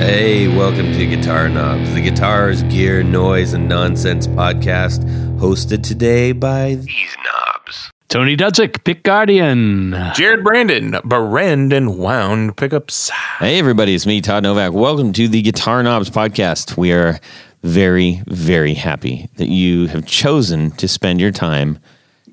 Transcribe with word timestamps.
Hey, 0.00 0.48
welcome 0.48 0.94
to 0.94 1.06
Guitar 1.06 1.50
Knobs, 1.50 1.92
the 1.92 2.00
guitars, 2.00 2.62
gear, 2.64 3.02
noise, 3.02 3.52
and 3.52 3.68
nonsense 3.68 4.26
podcast, 4.26 5.04
hosted 5.38 5.82
today 5.82 6.32
by 6.32 6.76
these 6.76 7.16
knobs. 7.22 7.90
Tony 8.08 8.34
Dudzik, 8.34 8.82
Pick 8.82 9.02
Guardian. 9.02 9.94
Jared 10.14 10.42
Brandon, 10.42 10.96
Brandon 11.04 11.98
Wound 11.98 12.56
Pickups. 12.56 13.10
Hey, 13.40 13.58
everybody, 13.58 13.94
it's 13.94 14.06
me, 14.06 14.22
Todd 14.22 14.42
Novak. 14.42 14.72
Welcome 14.72 15.12
to 15.12 15.28
the 15.28 15.42
Guitar 15.42 15.82
Knobs 15.82 16.08
podcast. 16.08 16.78
We 16.78 16.92
are 16.92 17.20
very, 17.62 18.22
very 18.26 18.72
happy 18.72 19.28
that 19.36 19.48
you 19.48 19.86
have 19.88 20.06
chosen 20.06 20.70
to 20.78 20.88
spend 20.88 21.20
your 21.20 21.30
time 21.30 21.78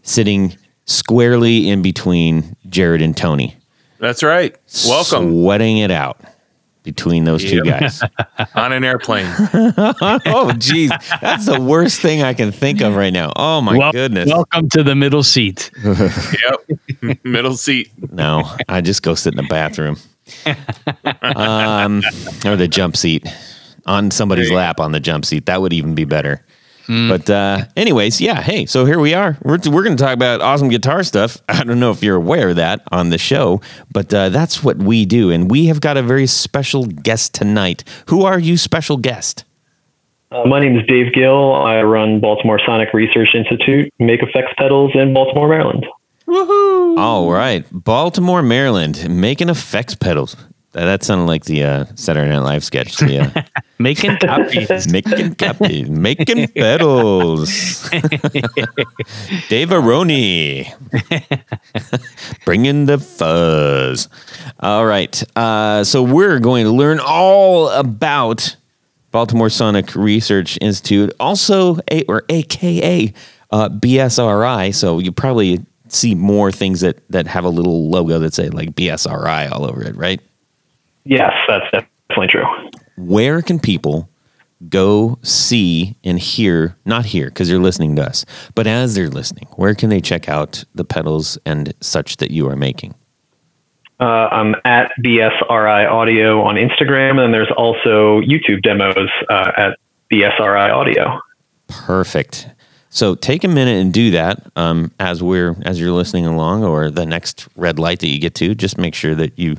sitting 0.04 0.55
squarely 0.86 1.70
in 1.70 1.81
between 1.81 2.55
Jared 2.70 3.02
and 3.02 3.15
Tony, 3.15 3.57
That's 3.99 4.23
right. 4.23 4.55
Welcome 4.88 5.31
sweating 5.34 5.79
it 5.79 5.91
out 5.91 6.21
between 6.88 7.26
those 7.26 7.44
two 7.44 7.62
guys. 7.64 8.02
on 8.55 8.72
an 8.72 8.86
airplane. 8.86 9.26
oh, 9.54 10.54
geez, 10.58 10.90
that's 11.20 11.46
the 11.46 11.60
worst 11.60 12.00
thing 12.00 12.23
I 12.23 12.34
can 12.34 12.54
think 12.54 12.80
of 12.80 12.96
right 12.96 13.12
now. 13.12 13.34
Oh 13.36 13.60
my 13.60 13.77
Wel- 13.77 13.91
goodness. 13.91 14.30
Welcome 14.30 14.70
to 14.70 14.84
the 14.84 14.96
middle 14.96 15.22
seat. 15.22 15.70
yep. 15.84 17.20
Middle 17.26 17.58
seat. 17.58 17.91
No, 18.13 18.50
I 18.70 18.80
just 18.80 19.04
go 19.04 19.16
sit 19.16 19.34
in 19.34 19.38
the 19.38 19.50
bathroom, 19.50 19.98
um, 21.36 22.02
or 22.46 22.55
the 22.55 22.70
jump 22.70 22.96
seat 22.96 23.27
on 23.85 24.10
somebody's 24.10 24.46
There 24.46 24.54
you 24.54 24.55
go. 24.55 24.62
lap 24.62 24.80
on 24.80 24.94
the 24.94 25.02
jump 25.02 25.26
seat. 25.26 25.46
That 25.48 25.62
would 25.62 25.74
even 25.74 25.94
be 25.94 26.05
better. 26.05 26.46
Hmm. 26.88 27.09
But 27.09 27.30
uh, 27.30 27.66
anyways, 27.76 28.20
yeah. 28.22 28.41
Hey, 28.41 28.66
so 28.66 28.86
here 28.86 29.00
we 29.00 29.14
are. 29.14 29.38
We're 29.44 29.59
we're 29.66 29.84
going 29.84 29.98
to 29.98 30.04
talk 30.04 30.14
about 30.14 30.41
awesome 30.41 30.70
guitar 30.70 31.04
stuff. 31.04 31.38
I 31.50 31.63
don't 31.63 31.80
know 31.80 31.91
if 31.91 32.02
you're 32.02 32.16
aware 32.16 32.50
of 32.50 32.55
that 32.55 32.82
on 32.91 33.10
the 33.10 33.18
show, 33.18 33.62
but 33.91 34.13
uh, 34.13 34.30
that's 34.30 34.63
what 34.63 34.77
we 34.77 35.05
do, 35.05 35.30
and 35.30 35.52
we 35.52 35.66
have 35.68 35.82
got 35.82 35.98
a 35.98 36.02
very 36.02 36.27
special 36.27 36.85
guest 36.85 37.34
tonight. 37.34 37.84
Who 38.07 38.24
are 38.24 38.40
you, 38.40 38.57
special 38.57 38.98
guest? 38.98 39.44
Uh, 40.32 40.46
my 40.46 40.60
name 40.60 40.77
is 40.77 40.85
Dave 40.88 41.13
Gill. 41.13 41.54
I 41.54 41.82
run 41.84 42.20
Baltimore 42.20 42.60
Sonic 42.66 42.94
Research 42.94 43.29
Institute, 43.34 43.94
make 43.99 44.24
effects 44.24 44.54
pedals 44.57 44.91
in 44.94 45.13
Baltimore, 45.13 45.48
Maryland. 45.48 45.85
Woohoo! 46.27 46.98
All 46.98 47.32
right, 47.32 47.66
Baltimore, 47.72 48.41
Maryland, 48.41 49.10
making 49.10 49.48
effects 49.49 49.96
pedals. 49.96 50.35
That, 50.73 50.85
that 50.85 51.04
sounded 51.04 51.26
like 51.26 51.46
the 51.46 51.63
uh, 51.63 51.85
Saturday 51.96 52.29
Night 52.29 52.40
Live 52.40 52.63
sketch. 52.63 52.98
The, 52.98 53.20
uh, 53.55 53.62
Making 53.79 54.18
copies. 54.18 54.87
Making 54.91 55.35
copies, 55.35 55.90
making 55.90 56.48
pedals. 56.49 57.90
Dave 59.49 59.70
Aroni. 59.70 60.73
Bringing 62.43 62.85
the 62.85 62.98
fuzz. 62.98 64.09
All 64.59 64.85
right. 64.85 65.23
Uh, 65.38 65.84
so 65.84 66.01
we're 66.01 66.40
going 66.40 66.66
to 66.66 66.72
learn 66.72 67.00
all 67.00 67.69
about 67.69 68.56
Baltimore 69.12 69.50
Sonic 69.50 69.95
Research 69.95 70.57
Institute, 70.59 71.13
also 71.19 71.78
a, 71.91 72.03
or 72.06 72.23
AKA 72.29 73.13
uh, 73.51 73.69
BSRI. 73.69 74.73
So 74.73 74.97
you 74.97 75.12
probably 75.12 75.63
see 75.90 76.16
more 76.16 76.51
things 76.51 76.81
that 76.81 77.07
that 77.09 77.28
have 77.28 77.45
a 77.45 77.50
little 77.50 77.90
logo 77.90 78.19
that 78.19 78.34
say 78.34 78.50
like 78.50 78.72
BSRI 78.72 79.51
all 79.51 79.66
over 79.66 79.84
it, 79.84 79.95
right? 79.95 80.19
Yes, 81.08 81.34
that's 81.47 81.66
definitely 81.72 82.28
true. 82.28 82.46
where 82.97 83.41
can 83.41 83.59
people 83.59 84.09
go 84.69 85.19
see 85.22 85.96
and 86.03 86.18
hear 86.18 86.75
not 86.84 87.06
hear 87.06 87.28
because 87.28 87.47
they're 87.47 87.59
listening 87.59 87.96
to 87.96 88.03
us 88.03 88.25
but 88.56 88.66
as 88.66 88.96
they're 88.96 89.08
listening 89.09 89.46
where 89.56 89.75
can 89.75 89.90
they 89.91 90.02
check 90.02 90.28
out 90.28 90.63
the 90.74 90.84
pedals 90.84 91.38
and 91.46 91.74
such 91.80 92.18
that 92.18 92.31
you 92.31 92.50
are 92.50 92.56
making 92.56 92.96
Uh, 94.00 94.28
I'm 94.31 94.56
at 94.63 94.91
BSRI 95.03 95.90
Audio 95.90 96.41
on 96.44 96.53
Instagram, 96.56 97.19
and 97.19 97.34
there's 97.34 97.50
also 97.58 98.22
YouTube 98.22 98.62
demos 98.62 99.09
uh, 99.30 99.52
at 99.58 99.79
BSRI 100.12 100.69
Audio. 100.72 101.19
perfect 101.67 102.47
so 102.90 103.16
take 103.16 103.44
a 103.44 103.47
minute 103.47 103.79
and 103.81 103.94
do 103.94 104.12
that 104.12 104.41
um, 104.56 104.91
as 105.00 105.22
we're 105.22 105.56
as 105.66 105.79
you're 105.79 105.91
listening 105.91 106.25
along 106.25 106.63
or 106.63 106.90
the 106.90 107.06
next 107.06 107.47
red 107.56 107.78
light 107.79 108.00
that 108.00 108.07
you 108.07 108.19
get 108.19 108.34
to 108.35 108.56
just 108.56 108.78
make 108.78 108.96
sure 108.96 109.13
that 109.16 109.38
you 109.38 109.56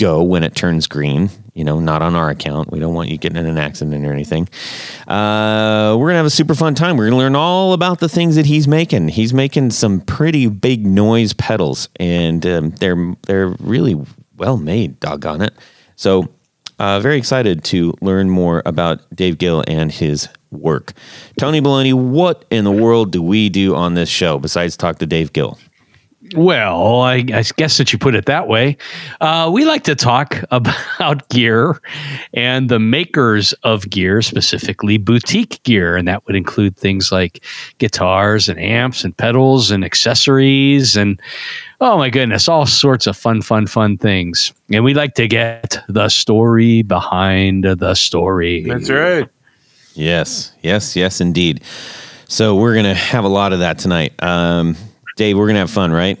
go 0.00 0.22
when 0.22 0.42
it 0.42 0.54
turns 0.54 0.86
green 0.86 1.30
you 1.60 1.64
know 1.64 1.78
not 1.78 2.00
on 2.00 2.14
our 2.14 2.30
account. 2.30 2.70
We 2.70 2.80
don't 2.80 2.94
want 2.94 3.10
you 3.10 3.18
getting 3.18 3.36
in 3.36 3.44
an 3.44 3.58
accident 3.58 4.06
or 4.06 4.12
anything. 4.12 4.48
Uh, 5.06 5.94
we're 5.98 6.08
gonna 6.08 6.16
have 6.16 6.26
a 6.26 6.30
super 6.30 6.54
fun 6.54 6.74
time. 6.74 6.96
We're 6.96 7.10
gonna 7.10 7.18
learn 7.18 7.36
all 7.36 7.74
about 7.74 8.00
the 8.00 8.08
things 8.08 8.36
that 8.36 8.46
he's 8.46 8.66
making. 8.66 9.08
He's 9.08 9.34
making 9.34 9.72
some 9.72 10.00
pretty 10.00 10.46
big 10.46 10.86
noise 10.86 11.34
pedals 11.34 11.90
and 11.96 12.46
um, 12.46 12.70
they're 12.70 13.14
they're 13.26 13.48
really 13.60 14.00
well 14.36 14.56
made 14.56 14.98
doggone 15.00 15.42
it. 15.42 15.52
So 15.96 16.30
uh, 16.78 16.98
very 17.00 17.18
excited 17.18 17.62
to 17.64 17.92
learn 18.00 18.30
more 18.30 18.62
about 18.64 19.02
Dave 19.14 19.36
Gill 19.36 19.62
and 19.68 19.92
his 19.92 20.30
work. 20.50 20.94
Tony 21.38 21.60
Baloney, 21.60 21.92
what 21.92 22.46
in 22.50 22.64
the 22.64 22.72
world 22.72 23.12
do 23.12 23.20
we 23.20 23.50
do 23.50 23.74
on 23.76 23.92
this 23.92 24.08
show 24.08 24.38
besides 24.38 24.78
talk 24.78 24.98
to 25.00 25.06
Dave 25.06 25.34
Gill? 25.34 25.58
Well, 26.36 27.00
I, 27.00 27.24
I 27.32 27.44
guess 27.56 27.78
that 27.78 27.92
you 27.92 27.98
put 27.98 28.14
it 28.14 28.26
that 28.26 28.46
way. 28.46 28.76
Uh, 29.20 29.50
we 29.52 29.64
like 29.64 29.82
to 29.84 29.94
talk 29.94 30.42
about 30.50 31.28
gear 31.28 31.80
and 32.32 32.68
the 32.68 32.78
makers 32.78 33.52
of 33.64 33.90
gear, 33.90 34.22
specifically 34.22 34.96
boutique 34.96 35.62
gear. 35.64 35.96
And 35.96 36.06
that 36.06 36.26
would 36.26 36.36
include 36.36 36.76
things 36.76 37.10
like 37.10 37.44
guitars 37.78 38.48
and 38.48 38.60
amps 38.60 39.02
and 39.02 39.16
pedals 39.16 39.70
and 39.70 39.84
accessories 39.84 40.96
and, 40.96 41.20
oh 41.80 41.98
my 41.98 42.10
goodness, 42.10 42.48
all 42.48 42.66
sorts 42.66 43.06
of 43.06 43.16
fun, 43.16 43.42
fun, 43.42 43.66
fun 43.66 43.98
things. 43.98 44.52
And 44.72 44.84
we 44.84 44.94
like 44.94 45.14
to 45.14 45.26
get 45.26 45.78
the 45.88 46.08
story 46.08 46.82
behind 46.82 47.64
the 47.64 47.94
story. 47.94 48.64
That's 48.64 48.90
right. 48.90 49.28
Yes, 49.94 50.52
yes, 50.62 50.94
yes, 50.94 51.20
indeed. 51.20 51.62
So 52.28 52.54
we're 52.54 52.76
gonna 52.76 52.94
have 52.94 53.24
a 53.24 53.28
lot 53.28 53.52
of 53.52 53.58
that 53.58 53.78
tonight. 53.78 54.12
Um, 54.22 54.76
Dave, 55.20 55.36
we're 55.36 55.46
gonna 55.48 55.58
have 55.58 55.70
fun, 55.70 55.92
right? 55.92 56.18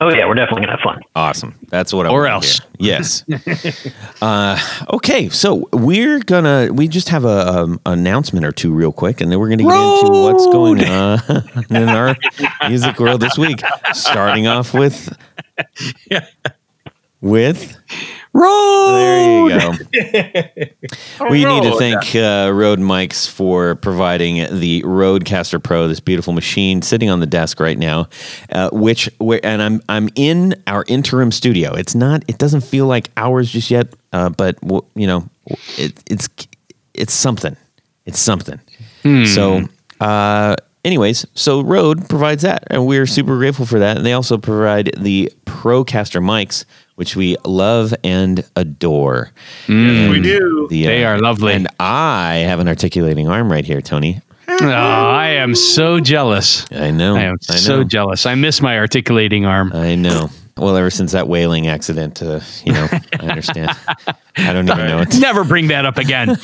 Oh 0.00 0.08
yeah, 0.08 0.26
we're 0.26 0.32
definitely 0.36 0.62
gonna 0.62 0.78
have 0.78 0.80
fun. 0.80 1.02
Awesome. 1.14 1.54
That's 1.68 1.92
what 1.92 2.06
I 2.06 2.08
Or 2.08 2.20
wanna 2.22 2.32
else. 2.32 2.60
hear. 2.60 2.66
Yes. 2.78 3.24
uh, 4.22 4.58
okay, 4.94 5.28
so 5.28 5.68
we're 5.70 6.20
gonna 6.20 6.70
we 6.72 6.88
just 6.88 7.10
have 7.10 7.26
a 7.26 7.46
um, 7.46 7.78
announcement 7.84 8.46
or 8.46 8.52
two 8.52 8.72
real 8.72 8.90
quick, 8.90 9.20
and 9.20 9.30
then 9.30 9.38
we're 9.38 9.50
gonna 9.50 9.64
get 9.64 9.74
into 9.74 10.12
what's 10.12 10.46
going 10.46 10.82
on 10.82 11.20
in 11.70 11.90
our 11.90 12.16
music 12.70 12.98
world 12.98 13.20
this 13.20 13.36
week. 13.36 13.60
Starting 13.92 14.46
off 14.46 14.72
with 14.72 15.14
with 17.20 17.76
Roll! 18.32 18.88
there 18.88 19.48
you 19.48 19.58
go. 19.58 19.70
we 21.30 21.44
need 21.44 21.62
to 21.62 21.78
thank 21.78 22.14
uh, 22.14 22.52
Rode 22.52 22.80
Mics 22.80 23.26
for 23.26 23.76
providing 23.76 24.36
the 24.60 24.82
Rodecaster 24.82 25.62
Pro, 25.62 25.88
this 25.88 26.00
beautiful 26.00 26.34
machine 26.34 26.82
sitting 26.82 27.08
on 27.08 27.20
the 27.20 27.26
desk 27.26 27.60
right 27.60 27.78
now. 27.78 28.08
Uh, 28.52 28.68
which, 28.72 29.08
and 29.42 29.62
I'm 29.62 29.80
I'm 29.88 30.10
in 30.16 30.62
our 30.66 30.84
interim 30.86 31.32
studio. 31.32 31.72
It's 31.72 31.94
not. 31.94 32.24
It 32.28 32.36
doesn't 32.36 32.60
feel 32.60 32.86
like 32.86 33.10
ours 33.16 33.50
just 33.50 33.70
yet, 33.70 33.88
uh, 34.12 34.28
but 34.28 34.58
you 34.94 35.06
know, 35.06 35.26
it, 35.78 35.98
it's 36.06 36.28
it's 36.92 37.14
something. 37.14 37.56
It's 38.04 38.20
something. 38.20 38.60
So, 39.26 39.62
uh, 40.00 40.56
anyways, 40.84 41.26
so 41.34 41.62
Rode 41.62 42.08
provides 42.08 42.42
that, 42.42 42.64
and 42.70 42.86
we're 42.86 43.06
super 43.06 43.36
grateful 43.38 43.64
for 43.66 43.78
that. 43.78 43.96
And 43.96 44.04
they 44.04 44.12
also 44.12 44.36
provide 44.36 44.92
the 44.96 45.32
Procaster 45.46 46.22
mics, 46.22 46.64
which 46.96 47.14
we 47.16 47.36
love 47.44 47.94
and 48.02 48.44
adore. 48.56 49.30
Yes, 49.68 50.10
we 50.10 50.20
do. 50.20 50.66
the, 50.68 50.84
uh, 50.86 50.88
They 50.88 51.04
are 51.04 51.18
lovely. 51.18 51.52
And 51.54 51.68
I 51.78 52.44
have 52.46 52.58
an 52.60 52.68
articulating 52.68 53.28
arm 53.28 53.50
right 53.50 53.64
here, 53.64 53.80
Tony. 53.80 54.20
Oh, 54.48 54.64
I 54.68 55.28
am 55.28 55.54
so 55.54 56.00
jealous. 56.00 56.66
I 56.72 56.90
know. 56.90 57.16
I 57.16 57.22
am 57.24 57.36
I 57.50 57.56
so 57.56 57.84
jealous. 57.84 58.26
I 58.26 58.34
miss 58.34 58.60
my 58.60 58.78
articulating 58.78 59.44
arm. 59.44 59.72
I 59.74 59.94
know. 59.94 60.30
Well, 60.56 60.74
ever 60.76 60.88
since 60.88 61.12
that 61.12 61.28
whaling 61.28 61.66
accident, 61.66 62.22
uh, 62.22 62.40
you 62.64 62.72
know, 62.72 62.88
I 63.20 63.26
understand. 63.26 63.76
I 64.38 64.52
don't 64.54 64.68
even 64.70 64.86
know. 64.86 65.00
It's, 65.00 65.18
Never 65.18 65.44
bring 65.44 65.68
that 65.68 65.84
up 65.84 65.98
again. 65.98 66.36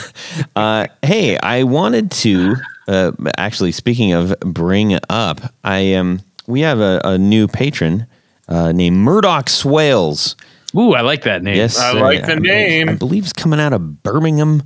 uh, 0.56 0.86
hey, 1.02 1.36
I 1.38 1.64
wanted 1.64 2.12
to 2.12 2.54
uh, 2.86 3.10
actually. 3.36 3.72
Speaking 3.72 4.12
of 4.12 4.38
bring 4.40 4.96
up, 5.10 5.40
I 5.64 5.94
um, 5.94 6.20
we 6.46 6.60
have 6.60 6.78
a, 6.78 7.00
a 7.02 7.18
new 7.18 7.48
patron 7.48 8.06
uh, 8.48 8.72
named 8.72 8.96
Murdoch 8.96 9.48
Swales. 9.48 10.36
Ooh, 10.76 10.92
I 10.94 11.00
like 11.00 11.22
that 11.22 11.42
name. 11.42 11.56
Yes, 11.56 11.78
I 11.78 11.90
uh, 11.90 12.00
like 12.00 12.26
the 12.26 12.36
name. 12.36 12.88
I 12.88 12.94
believe 12.94 13.24
it's 13.24 13.32
coming 13.32 13.60
out 13.60 13.72
of 13.72 14.02
Birmingham, 14.02 14.62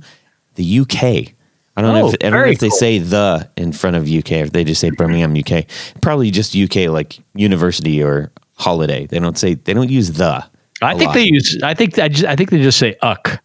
the 0.55 0.79
UK. 0.79 1.03
I 1.77 1.81
don't 1.81 1.93
know 1.93 2.05
Oh, 2.05 2.09
if 2.09 2.15
I 2.15 2.17
don't 2.17 2.31
know 2.31 2.37
very 2.37 2.51
if 2.51 2.59
they 2.59 2.69
cool. 2.69 2.77
say 2.77 2.99
the 2.99 3.49
in 3.55 3.71
front 3.71 3.95
of 3.95 4.03
UK 4.09 4.31
or 4.33 4.35
if 4.43 4.51
they 4.51 4.63
just 4.65 4.81
say 4.81 4.89
Birmingham, 4.89 5.35
UK. 5.37 5.65
Probably 6.01 6.29
just 6.29 6.55
UK, 6.55 6.89
like 6.89 7.19
university 7.33 8.03
or 8.03 8.31
holiday. 8.55 9.05
They 9.07 9.19
don't 9.19 9.37
say 9.37 9.53
they 9.53 9.73
don't 9.73 9.89
use 9.89 10.11
the. 10.11 10.45
I 10.81 10.95
think 10.97 11.07
lot. 11.09 11.13
they 11.15 11.23
use. 11.23 11.57
I 11.63 11.73
think 11.73 11.97
I, 11.97 12.09
just, 12.09 12.25
I 12.25 12.35
think 12.35 12.49
they 12.49 12.61
just 12.61 12.77
say 12.77 12.95
"uck." 13.01 13.41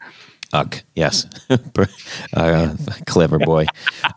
Uck, 0.53 0.85
yes. 0.95 1.27
uh, 2.35 2.77
clever 3.07 3.39
boy. 3.39 3.67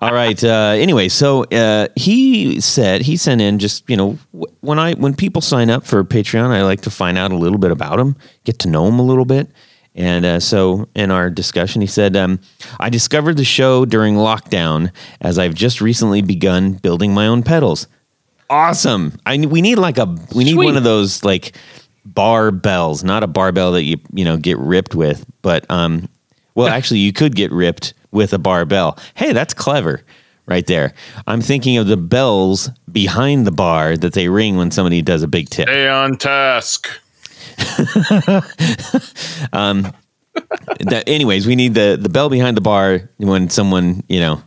All 0.01 0.13
right. 0.13 0.41
Uh, 0.43 0.75
anyway, 0.77 1.09
so 1.09 1.43
uh, 1.45 1.87
he 1.95 2.61
said 2.61 3.01
he 3.01 3.17
sent 3.17 3.41
in 3.41 3.57
just 3.59 3.89
you 3.89 3.97
know 3.97 4.17
when 4.61 4.77
I 4.79 4.93
when 4.93 5.15
people 5.15 5.41
sign 5.41 5.69
up 5.69 5.85
for 5.85 6.03
Patreon, 6.03 6.49
I 6.49 6.63
like 6.63 6.81
to 6.81 6.91
find 6.91 7.17
out 7.17 7.31
a 7.31 7.35
little 7.35 7.57
bit 7.57 7.71
about 7.71 7.97
them, 7.97 8.15
get 8.43 8.59
to 8.59 8.67
know 8.69 8.85
them 8.85 8.99
a 8.99 9.03
little 9.03 9.25
bit, 9.25 9.49
And 9.95 10.23
uh, 10.25 10.39
so, 10.39 10.87
in 10.95 11.11
our 11.11 11.29
discussion, 11.29 11.81
he 11.81 11.87
said, 11.87 12.15
um, 12.15 12.39
I 12.79 12.89
discovered 12.89 13.37
the 13.37 13.43
show 13.43 13.85
during 13.85 14.15
lockdown 14.15 14.91
as 15.19 15.39
I've 15.39 15.55
just 15.55 15.81
recently 15.81 16.21
begun 16.21 16.73
building 16.73 17.13
my 17.13 17.27
own 17.27 17.43
pedals. 17.43 17.87
Awesome. 18.49 19.19
I, 19.25 19.37
we 19.45 19.61
need 19.61 19.75
like 19.75 19.97
a, 19.97 20.05
we 20.33 20.43
need 20.43 20.53
Sweet. 20.53 20.65
one 20.65 20.77
of 20.77 20.83
those 20.83 21.23
like 21.23 21.55
barbells, 22.07 23.03
not 23.03 23.23
a 23.23 23.27
barbell 23.27 23.73
that 23.73 23.83
you, 23.83 23.97
you 24.13 24.25
know, 24.25 24.37
get 24.37 24.57
ripped 24.57 24.95
with, 24.95 25.25
but, 25.41 25.69
um, 25.69 26.07
well, 26.59 26.73
actually, 26.73 26.99
you 26.99 27.13
could 27.13 27.35
get 27.35 27.51
ripped 27.51 27.93
with 28.11 28.33
a 28.33 28.39
barbell. 28.39 28.97
Hey, 29.15 29.33
that's 29.33 29.53
clever 29.53 30.01
right 30.45 30.65
there. 30.65 30.93
I'm 31.27 31.41
thinking 31.41 31.77
of 31.77 31.87
the 31.87 31.97
bells 31.97 32.69
behind 32.91 33.45
the 33.47 33.51
bar 33.51 33.95
that 33.95 34.13
they 34.13 34.27
ring 34.29 34.57
when 34.57 34.71
somebody 34.71 35.01
does 35.01 35.23
a 35.23 35.27
big 35.27 35.49
tip. 35.49 35.67
Stay 35.67 35.87
on 35.87 36.17
task. 36.17 36.89
Um, 39.51 39.91
that, 40.79 41.03
anyways, 41.07 41.47
we 41.47 41.55
need 41.55 41.73
the 41.73 41.97
the 41.99 42.09
bell 42.09 42.29
behind 42.29 42.55
the 42.55 42.61
bar 42.61 43.09
when 43.17 43.49
someone 43.49 44.03
you 44.07 44.19
know 44.19 44.41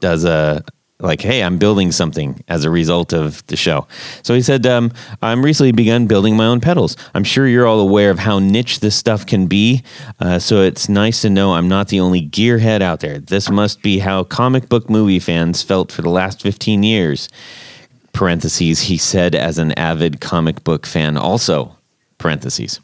does 0.00 0.24
a 0.24 0.64
like, 1.00 1.20
hey, 1.20 1.42
I'm 1.42 1.58
building 1.58 1.90
something 1.90 2.42
as 2.48 2.64
a 2.64 2.70
result 2.70 3.12
of 3.12 3.44
the 3.48 3.56
show. 3.56 3.86
So 4.22 4.34
he 4.34 4.42
said, 4.42 4.64
um, 4.66 4.92
I'm 5.22 5.44
recently 5.44 5.72
begun 5.72 6.06
building 6.06 6.36
my 6.36 6.46
own 6.46 6.60
pedals. 6.60 6.96
I'm 7.14 7.24
sure 7.24 7.48
you're 7.48 7.66
all 7.66 7.80
aware 7.80 8.10
of 8.10 8.20
how 8.20 8.38
niche 8.38 8.80
this 8.80 8.94
stuff 8.94 9.26
can 9.26 9.46
be. 9.46 9.82
Uh, 10.20 10.38
so 10.38 10.62
it's 10.62 10.88
nice 10.88 11.22
to 11.22 11.30
know 11.30 11.54
I'm 11.54 11.68
not 11.68 11.88
the 11.88 12.00
only 12.00 12.26
gearhead 12.26 12.80
out 12.80 13.00
there. 13.00 13.18
This 13.18 13.50
must 13.50 13.82
be 13.82 13.98
how 13.98 14.22
comic 14.24 14.68
book 14.68 14.88
movie 14.88 15.18
fans 15.18 15.62
felt 15.62 15.90
for 15.90 16.02
the 16.02 16.10
last 16.10 16.42
15 16.42 16.82
years. 16.84 17.28
Parentheses, 18.12 18.82
he 18.82 18.96
said, 18.96 19.34
as 19.34 19.58
an 19.58 19.72
avid 19.72 20.20
comic 20.20 20.62
book 20.62 20.86
fan, 20.86 21.16
also 21.16 21.76
parentheses. 22.18 22.78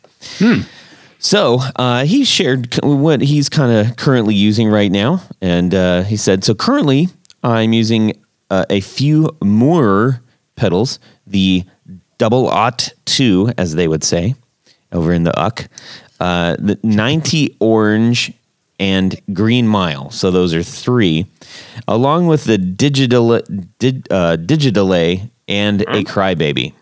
So 1.20 1.60
uh, 1.76 2.04
he 2.04 2.24
shared 2.24 2.78
what 2.82 3.20
he's 3.20 3.48
kind 3.48 3.70
of 3.70 3.96
currently 3.96 4.34
using 4.34 4.68
right 4.68 4.90
now, 4.90 5.22
and 5.42 5.74
uh, 5.74 6.02
he 6.02 6.16
said, 6.16 6.44
"So 6.44 6.54
currently, 6.54 7.08
I'm 7.42 7.72
using 7.72 8.22
uh, 8.50 8.64
a 8.70 8.80
few 8.80 9.30
Mooer 9.42 10.20
pedals, 10.56 10.98
the 11.26 11.64
Double 12.18 12.48
Ot 12.48 12.92
Two, 13.04 13.50
as 13.56 13.74
they 13.74 13.88
would 13.88 14.04
say, 14.04 14.34
over 14.92 15.12
in 15.12 15.24
the 15.24 15.32
UCK, 15.32 15.68
uh, 16.20 16.56
the 16.58 16.78
90 16.82 17.56
Orange 17.60 18.32
and 18.78 19.20
Green 19.32 19.66
Mile. 19.66 20.10
So 20.10 20.30
those 20.30 20.54
are 20.54 20.62
three, 20.62 21.26
along 21.86 22.26
with 22.26 22.44
the 22.44 22.58
Digital 22.58 23.40
did, 23.78 24.06
uh, 24.10 24.36
Digidelay 24.36 25.30
and 25.48 25.82
a 25.82 26.04
Crybaby." 26.04 26.74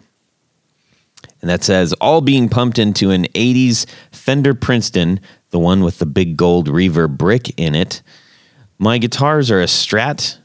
And 1.40 1.49
that 1.49 1.62
says, 1.62 1.93
all 1.94 2.20
being 2.20 2.49
pumped 2.49 2.78
into 2.78 3.11
an 3.11 3.26
80s 3.34 3.87
Fender 4.11 4.54
Princeton, 4.54 5.20
the 5.50 5.58
one 5.58 5.82
with 5.82 5.99
the 5.99 6.06
big 6.06 6.37
gold 6.37 6.69
reverb 6.69 7.16
brick 7.16 7.52
in 7.56 7.75
it. 7.75 8.02
My 8.78 8.99
guitars 8.99 9.50
are 9.50 9.61
a 9.61 9.66
Strat, 9.66 10.38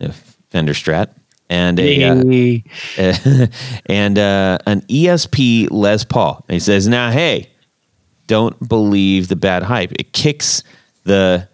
a 0.00 0.12
Fender 0.50 0.72
Strat, 0.72 1.10
and 1.48 1.78
a 1.80 2.04
uh, 2.98 3.46
and 3.86 4.18
uh, 4.18 4.58
an 4.66 4.82
ESP 4.82 5.68
Les 5.70 6.04
Paul. 6.04 6.44
And 6.48 6.54
he 6.54 6.60
says, 6.60 6.88
now, 6.88 7.10
hey, 7.10 7.50
don't 8.26 8.68
believe 8.68 9.28
the 9.28 9.36
bad 9.36 9.62
hype. 9.62 9.92
It 9.98 10.12
kicks 10.12 10.62
the 11.04 11.48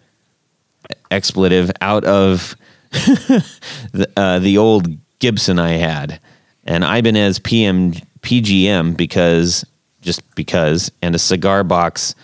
expletive 1.11 1.71
out 1.81 2.03
of 2.05 2.55
the, 2.91 4.09
uh, 4.17 4.39
the 4.39 4.57
old 4.57 4.87
Gibson 5.19 5.59
I 5.59 5.73
had, 5.73 6.19
an 6.65 6.83
Ibanez 6.83 7.39
PM 7.39 7.93
PGM 8.21 8.97
because 8.97 9.65
just 10.01 10.21
because, 10.35 10.91
and 11.01 11.15
a 11.15 11.19
cigar 11.19 11.63
box 11.63 12.15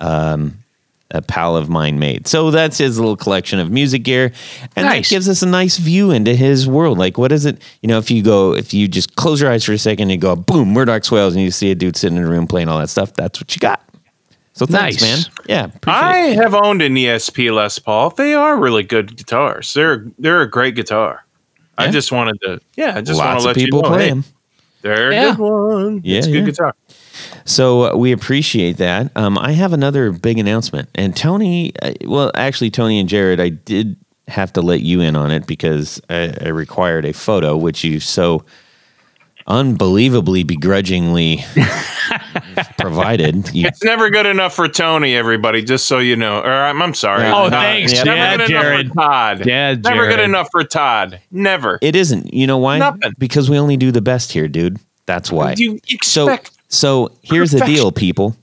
um, 0.00 0.61
a 1.12 1.22
pal 1.22 1.56
of 1.56 1.68
mine 1.68 1.98
made. 1.98 2.26
So 2.26 2.50
that's 2.50 2.78
his 2.78 2.98
little 2.98 3.16
collection 3.16 3.58
of 3.58 3.70
music 3.70 4.02
gear, 4.02 4.32
and 4.76 4.86
Nice. 4.86 5.08
that 5.08 5.14
gives 5.14 5.28
us 5.28 5.42
a 5.42 5.46
nice 5.46 5.76
view 5.76 6.10
into 6.10 6.34
his 6.34 6.66
world. 6.66 6.98
Like, 6.98 7.18
what 7.18 7.32
is 7.32 7.46
it? 7.46 7.62
You 7.82 7.88
know, 7.88 7.98
if 7.98 8.10
you 8.10 8.22
go, 8.22 8.54
if 8.54 8.74
you 8.74 8.88
just 8.88 9.14
close 9.16 9.40
your 9.40 9.50
eyes 9.50 9.64
for 9.64 9.72
a 9.72 9.78
second, 9.78 10.02
and 10.04 10.12
you 10.12 10.18
go, 10.18 10.34
boom, 10.34 10.72
Murdoch 10.72 11.04
Swales, 11.04 11.34
and 11.34 11.42
you 11.42 11.50
see 11.50 11.70
a 11.70 11.74
dude 11.74 11.96
sitting 11.96 12.16
in 12.18 12.24
a 12.24 12.28
room 12.28 12.46
playing 12.46 12.68
all 12.68 12.78
that 12.78 12.88
stuff. 12.90 13.12
That's 13.14 13.40
what 13.40 13.54
you 13.54 13.60
got. 13.60 13.82
So 14.54 14.66
thanks, 14.66 15.00
Nice. 15.00 15.26
man. 15.28 15.34
Yeah, 15.48 15.70
I 15.86 16.28
it. 16.28 16.36
have 16.36 16.54
owned 16.54 16.82
an 16.82 16.94
ESP 16.94 17.52
Les 17.54 17.78
Paul. 17.78 18.10
They 18.10 18.34
are 18.34 18.56
really 18.56 18.82
good 18.82 19.16
guitars. 19.16 19.72
They're 19.72 20.06
they're 20.18 20.42
a 20.42 20.50
great 20.50 20.74
guitar. 20.74 21.24
I 21.78 21.90
just 21.90 22.12
wanted 22.12 22.38
to, 22.42 22.60
yeah, 22.76 22.96
I 22.96 23.00
just 23.00 23.18
want 23.18 23.40
to 23.40 23.46
let 23.46 23.56
people 23.56 23.78
you 23.78 23.82
know, 23.82 23.88
play 23.88 24.02
hey, 24.04 24.08
them. 24.10 24.24
they're 24.82 25.10
a 25.10 25.30
good 25.30 25.38
one. 25.38 26.00
Yeah, 26.04 26.18
it's 26.18 26.26
a 26.26 26.30
good 26.30 26.40
yeah. 26.40 26.44
guitar. 26.46 26.74
So 27.44 27.92
uh, 27.92 27.96
we 27.96 28.12
appreciate 28.12 28.76
that. 28.78 29.10
Um, 29.16 29.36
I 29.38 29.52
have 29.52 29.72
another 29.72 30.12
big 30.12 30.38
announcement, 30.38 30.88
and 30.94 31.16
Tony. 31.16 31.72
Uh, 31.82 31.92
well, 32.04 32.30
actually, 32.34 32.70
Tony 32.70 32.98
and 33.00 33.08
Jared, 33.08 33.40
I 33.40 33.48
did 33.50 33.96
have 34.28 34.52
to 34.54 34.62
let 34.62 34.80
you 34.80 35.00
in 35.00 35.16
on 35.16 35.30
it 35.30 35.46
because 35.46 36.00
I, 36.08 36.32
I 36.40 36.48
required 36.48 37.04
a 37.04 37.12
photo, 37.12 37.56
which 37.56 37.82
you 37.84 37.98
so 38.00 38.44
unbelievably 39.48 40.44
begrudgingly 40.44 41.44
provided. 42.78 43.52
You, 43.54 43.66
It's 43.66 43.82
never 43.82 44.10
good 44.10 44.26
enough 44.26 44.54
for 44.54 44.68
Tony, 44.68 45.14
everybody. 45.16 45.62
Just 45.62 45.86
so 45.86 45.98
you 45.98 46.16
know. 46.16 46.38
Or 46.40 46.50
I'm, 46.52 46.80
I'm 46.80 46.94
sorry. 46.94 47.24
Oh, 47.26 47.46
Uh, 47.46 47.50
thanks. 47.50 47.92
Never 47.92 48.14
Yeah, 48.16 48.36
good 48.36 48.48
Jared. 48.48 48.80
enough 48.86 48.94
for 48.94 49.00
Todd. 49.00 49.46
Yeah, 49.46 49.74
Never 49.74 50.08
good 50.08 50.20
enough 50.20 50.48
for 50.50 50.64
Todd. 50.64 51.20
Never. 51.30 51.78
it 51.82 51.96
isn't. 51.96 52.32
You 52.32 52.46
know 52.46 52.58
why? 52.58 52.78
Nothing. 52.78 53.14
Because 53.18 53.50
we 53.50 53.58
only 53.58 53.76
do 53.76 53.90
the 53.90 54.00
best 54.02 54.32
here, 54.32 54.48
dude. 54.48 54.78
That's 55.06 55.32
why. 55.32 55.54
You 55.56 55.80
expect 55.88 56.04
so 56.04 56.38
here's 57.22 57.52
the 57.52 57.60
deal 57.60 57.92
people. 57.92 58.36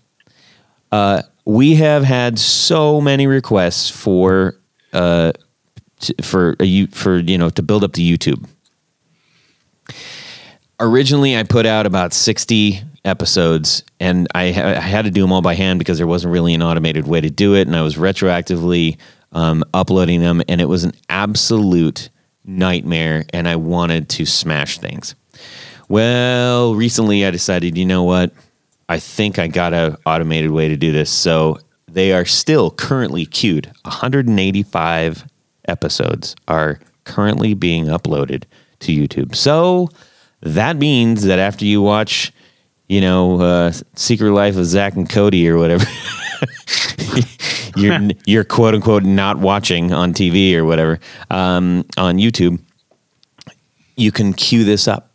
Uh, 0.92 1.24
we 1.46 1.76
have 1.76 2.04
had 2.04 2.38
so 2.38 3.02
many 3.02 3.28
requests 3.28 3.90
for 3.90 4.56
uh, 4.94 5.32
t- 6.00 6.16
for 6.22 6.56
a, 6.60 6.66
you 6.66 6.88
for 6.88 7.18
you 7.18 7.38
know 7.38 7.50
to 7.50 7.64
build 7.64 7.84
up 7.84 7.94
the 7.94 8.18
youtube. 8.18 8.48
Originally 10.80 11.36
i 11.36 11.44
put 11.44 11.66
out 11.66 11.86
about 11.86 12.14
60 12.14 12.82
episodes 13.06 13.84
and 14.00 14.28
I, 14.36 14.52
ha- 14.52 14.68
I 14.68 14.80
had 14.80 15.06
to 15.06 15.12
do 15.12 15.22
them 15.22 15.32
all 15.32 15.42
by 15.42 15.56
hand 15.56 15.80
because 15.80 15.98
there 15.98 16.08
wasn't 16.08 16.34
really 16.34 16.54
an 16.54 16.62
automated 16.62 17.08
way 17.08 17.22
to 17.22 17.30
do 17.30 17.56
it 17.56 17.68
and 17.68 17.76
i 17.76 17.82
was 17.82 17.96
retroactively 17.96 18.98
um, 19.32 19.64
uploading 19.74 20.22
them 20.22 20.42
and 20.48 20.62
it 20.62 20.66
was 20.66 20.84
an 20.84 20.94
absolute 21.10 22.10
nightmare 22.46 23.26
and 23.34 23.48
i 23.48 23.56
wanted 23.56 24.10
to 24.10 24.26
smash 24.26 24.80
things 24.80 25.16
well, 25.90 26.76
recently 26.76 27.26
I 27.26 27.32
decided, 27.32 27.78
you 27.78 27.86
know 27.86 28.04
what? 28.04 28.32
I 28.88 29.00
think 29.00 29.38
I 29.38 29.48
got 29.48 29.74
an 29.74 29.98
automated 30.06 30.52
way 30.52 30.70
to 30.70 30.78
do 30.78 30.92
this. 30.92 31.12
So 31.12 31.60
they 31.88 32.14
are 32.14 32.26
still 32.26 32.72
currently 32.72 33.26
queued. 33.26 33.72
185 33.84 35.26
episodes 35.68 36.36
are 36.48 36.80
currently 37.04 37.54
being 37.54 37.86
uploaded 37.86 38.44
to 38.80 38.92
YouTube. 38.92 39.36
So 39.36 39.90
that 40.42 40.78
means 40.78 41.24
that 41.24 41.40
after 41.40 41.66
you 41.66 41.82
watch, 41.82 42.32
you 42.88 43.02
know, 43.02 43.42
uh, 43.42 43.74
Secret 43.96 44.32
Life 44.32 44.56
of 44.58 44.66
Zach 44.66 44.96
and 44.96 45.10
Cody 45.10 45.48
or 45.50 45.58
whatever, 45.58 45.86
you're 47.76 48.00
you're 48.26 48.44
quote 48.44 48.76
unquote 48.76 49.04
not 49.04 49.38
watching 49.38 49.92
on 49.94 50.14
TV 50.14 50.56
or 50.56 50.66
whatever 50.66 51.00
um, 51.30 51.86
on 51.98 52.18
YouTube 52.18 52.60
you 53.96 54.12
can 54.12 54.34
queue 54.34 54.64
this 54.64 54.88
up 54.88 55.09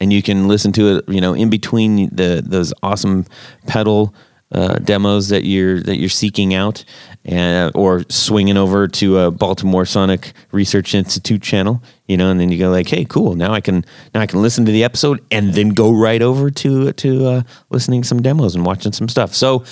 and 0.00 0.12
you 0.12 0.22
can 0.22 0.48
listen 0.48 0.72
to 0.72 0.96
it 0.96 1.08
you 1.08 1.20
know 1.20 1.34
in 1.34 1.50
between 1.50 2.08
the 2.14 2.42
those 2.44 2.72
awesome 2.82 3.24
pedal 3.66 4.14
uh, 4.50 4.78
demos 4.78 5.28
that 5.28 5.44
you're 5.44 5.82
that 5.82 5.96
you're 5.96 6.08
seeking 6.08 6.54
out 6.54 6.82
and 7.26 7.70
or 7.74 8.02
swinging 8.08 8.56
over 8.56 8.88
to 8.88 9.18
a 9.18 9.30
Baltimore 9.30 9.84
Sonic 9.84 10.32
Research 10.52 10.94
Institute 10.94 11.42
channel 11.42 11.82
you 12.06 12.16
know 12.16 12.30
and 12.30 12.40
then 12.40 12.50
you 12.50 12.58
go 12.58 12.70
like 12.70 12.88
hey 12.88 13.04
cool 13.04 13.34
now 13.34 13.52
I 13.52 13.60
can 13.60 13.84
now 14.14 14.20
I 14.20 14.26
can 14.26 14.40
listen 14.40 14.64
to 14.64 14.72
the 14.72 14.84
episode 14.84 15.22
and 15.30 15.52
then 15.52 15.70
go 15.70 15.92
right 15.92 16.22
over 16.22 16.50
to 16.50 16.92
to 16.92 17.26
uh, 17.26 17.42
listening 17.70 18.04
some 18.04 18.22
demos 18.22 18.54
and 18.54 18.64
watching 18.64 18.92
some 18.92 19.08
stuff. 19.08 19.34
So 19.34 19.64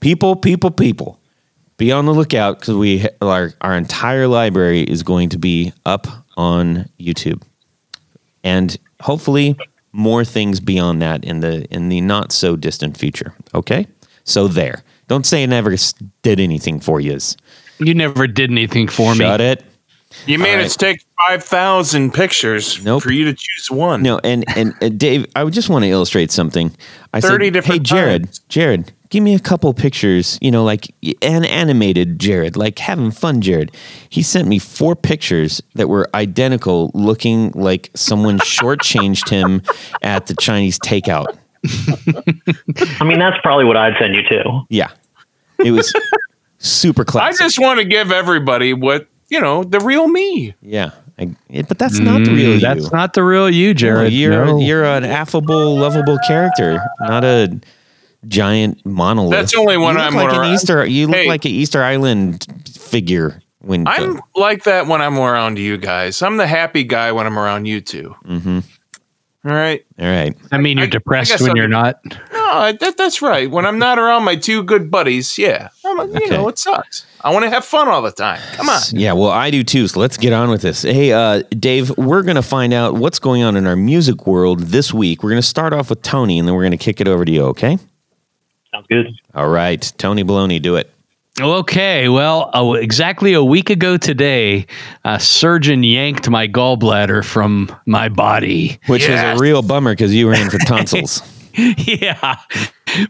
people 0.00 0.36
people 0.36 0.70
people 0.70 1.20
be 1.76 1.92
on 1.92 2.06
the 2.06 2.14
lookout 2.14 2.60
because 2.60 2.74
we 2.76 3.06
our, 3.20 3.52
our 3.60 3.76
entire 3.76 4.26
library 4.26 4.82
is 4.82 5.02
going 5.02 5.28
to 5.30 5.38
be 5.38 5.72
up 5.84 6.06
on 6.36 6.88
YouTube 6.98 7.42
and 8.44 8.76
hopefully 9.00 9.56
more 9.92 10.24
things 10.24 10.60
beyond 10.60 11.02
that 11.02 11.24
in 11.24 11.40
the 11.40 11.64
in 11.74 11.88
the 11.88 12.00
not 12.00 12.30
so 12.30 12.54
distant 12.56 12.96
future. 12.96 13.34
Okay, 13.54 13.86
so 14.24 14.46
there. 14.46 14.84
Don't 15.08 15.26
say 15.26 15.42
I 15.42 15.46
never 15.46 15.74
did 16.22 16.40
anything 16.40 16.80
for 16.80 17.00
you. 17.00 17.18
You 17.78 17.94
never 17.94 18.26
did 18.26 18.50
anything 18.50 18.88
for 18.88 19.14
Shut 19.14 19.40
me. 19.40 19.46
it. 19.46 19.64
You 20.26 20.38
made 20.38 20.56
right. 20.56 20.64
us 20.64 20.76
take 20.76 21.04
five 21.26 21.44
thousand 21.44 22.14
pictures 22.14 22.82
Nope. 22.84 23.02
for 23.02 23.12
you 23.12 23.24
to 23.26 23.34
choose 23.34 23.70
one. 23.70 24.02
No, 24.02 24.20
and 24.24 24.44
and 24.56 24.74
uh, 24.82 24.88
Dave, 24.88 25.26
I 25.36 25.44
would 25.44 25.52
just 25.52 25.68
want 25.68 25.84
to 25.84 25.90
illustrate 25.90 26.30
something. 26.30 26.74
I 27.12 27.20
30 27.20 27.52
said, 27.52 27.64
"Hey, 27.64 27.78
Jared, 27.78 28.24
times. 28.24 28.38
Jared, 28.48 28.92
give 29.10 29.22
me 29.22 29.34
a 29.34 29.38
couple 29.38 29.72
pictures. 29.74 30.38
You 30.40 30.50
know, 30.50 30.64
like 30.64 30.94
an 31.22 31.44
animated 31.44 32.18
Jared, 32.18 32.56
like 32.56 32.78
having 32.78 33.10
fun, 33.10 33.40
Jared." 33.40 33.74
He 34.08 34.22
sent 34.22 34.48
me 34.48 34.58
four 34.58 34.96
pictures 34.96 35.62
that 35.74 35.88
were 35.88 36.08
identical, 36.14 36.90
looking 36.94 37.50
like 37.52 37.90
someone 37.94 38.38
shortchanged 38.40 39.28
him 39.28 39.62
at 40.02 40.26
the 40.26 40.34
Chinese 40.34 40.78
takeout. 40.78 41.26
I 43.00 43.04
mean, 43.04 43.18
that's 43.18 43.38
probably 43.42 43.64
what 43.64 43.76
I'd 43.76 43.94
send 43.98 44.14
you 44.14 44.22
to. 44.24 44.62
Yeah. 44.68 44.90
It 45.58 45.70
was 45.70 45.94
super 46.58 47.04
classic. 47.06 47.40
I 47.40 47.44
just 47.44 47.58
want 47.58 47.78
to 47.78 47.84
give 47.84 48.10
everybody 48.10 48.74
what 48.74 49.08
you 49.28 49.40
know 49.40 49.64
the 49.64 49.80
real 49.80 50.08
me. 50.08 50.54
yeah, 50.62 50.90
I, 51.18 51.34
it- 51.48 51.68
but 51.68 51.78
that's 51.78 51.98
not 51.98 52.24
the 52.24 52.30
real 52.32 52.50
Mm, 52.50 52.54
you. 52.54 52.60
That's 52.60 52.92
not 52.92 53.14
the 53.14 53.22
real 53.24 53.48
you, 53.50 53.68
No, 53.68 53.74
Jared. 53.74 54.12
you're 54.12 54.44
No. 54.46 54.58
you're 54.60 54.84
an 54.84 55.04
affable, 55.04 55.76
lovable 55.76 56.18
character, 56.26 56.82
not 57.00 57.24
a 57.24 57.58
giant 58.28 58.84
monolith. 58.86 59.32
That's 59.32 59.54
only 59.54 59.76
when 59.76 59.96
I'm 59.98 60.14
like 60.14 60.32
an 60.32 60.40
around- 60.40 60.54
Easter. 60.54 60.84
You 60.86 61.06
look 61.08 61.16
Hey. 61.16 61.28
like 61.28 61.44
an 61.44 61.50
Easter 61.52 61.82
Island 61.82 62.46
figure 62.68 63.40
when 63.60 63.86
I'm 63.86 64.20
like 64.34 64.64
that 64.64 64.86
when 64.86 65.00
I'm 65.02 65.18
around 65.18 65.58
you 65.58 65.76
guys. 65.76 66.20
I'm 66.22 66.36
the 66.36 66.46
happy 66.46 66.84
guy 66.84 67.12
when 67.12 67.26
I'm 67.26 67.38
around 67.38 67.66
you 67.66 67.80
two. 67.80 68.14
hmm 68.26 68.60
All 69.46 69.52
right. 69.52 69.84
All 69.98 70.06
right. 70.06 70.34
I 70.52 70.58
mean, 70.58 70.78
you're 70.78 70.84
I- 70.84 70.88
I 70.88 70.90
depressed 70.90 71.30
guess 71.32 71.40
when 71.42 71.50
I'm- 71.50 71.56
you're 71.58 71.68
not. 71.68 72.00
No, 72.32 72.72
that, 72.72 72.96
that's 72.96 73.20
right. 73.20 73.50
When 73.50 73.66
I'm 73.66 73.78
not 73.78 73.98
around 73.98 74.24
my 74.24 74.36
two 74.36 74.62
good 74.62 74.90
buddies, 74.90 75.36
yeah, 75.36 75.68
I'm, 75.84 75.98
you 75.98 76.16
Okay. 76.16 76.28
know, 76.30 76.48
it 76.48 76.58
sucks. 76.58 77.04
I 77.22 77.30
want 77.32 77.44
to 77.44 77.50
have 77.50 77.64
fun 77.64 77.88
all 77.88 78.00
the 78.00 78.10
time. 78.12 78.40
Come 78.52 78.68
on. 78.70 78.80
Yeah, 78.92 79.12
well, 79.12 79.30
I 79.30 79.50
do 79.50 79.62
too. 79.62 79.86
So 79.88 80.00
let's 80.00 80.16
get 80.16 80.32
on 80.32 80.48
with 80.50 80.62
this. 80.62 80.82
Hey, 80.82 81.12
uh, 81.12 81.42
Dave, 81.50 81.90
we're 81.98 82.22
going 82.22 82.36
to 82.36 82.42
find 82.42 82.72
out 82.72 82.94
what's 82.94 83.18
going 83.18 83.42
on 83.42 83.56
in 83.56 83.66
our 83.66 83.76
music 83.76 84.26
world 84.26 84.60
this 84.60 84.94
week. 84.94 85.22
We're 85.22 85.30
going 85.30 85.42
to 85.42 85.46
start 85.48 85.72
off 85.74 85.90
with 85.90 86.00
Tony, 86.02 86.38
and 86.38 86.48
then 86.48 86.54
we're 86.54 86.62
going 86.62 86.70
to 86.72 86.76
kick 86.78 87.00
it 87.02 87.08
over 87.08 87.24
to 87.24 87.32
you. 87.32 87.42
Okay? 87.46 87.76
Sounds 88.72 88.86
good. 88.88 89.08
All 89.34 89.48
right, 89.48 89.92
Tony 89.98 90.24
Baloney, 90.24 90.60
do 90.62 90.76
it. 90.76 90.90
Okay, 91.40 92.08
well, 92.08 92.48
uh, 92.54 92.72
exactly 92.74 93.32
a 93.32 93.42
week 93.42 93.68
ago 93.68 93.96
today, 93.96 94.66
a 95.04 95.18
surgeon 95.18 95.82
yanked 95.82 96.30
my 96.30 96.46
gallbladder 96.46 97.24
from 97.24 97.74
my 97.86 98.08
body. 98.08 98.78
Which 98.86 99.08
Yes. 99.08 99.32
was 99.32 99.40
a 99.40 99.42
real 99.42 99.60
bummer 99.62 99.92
because 99.92 100.14
you 100.14 100.26
were 100.26 100.34
in 100.34 100.48
for 100.48 100.58
tonsils. 100.66 101.22
yeah. 101.56 102.36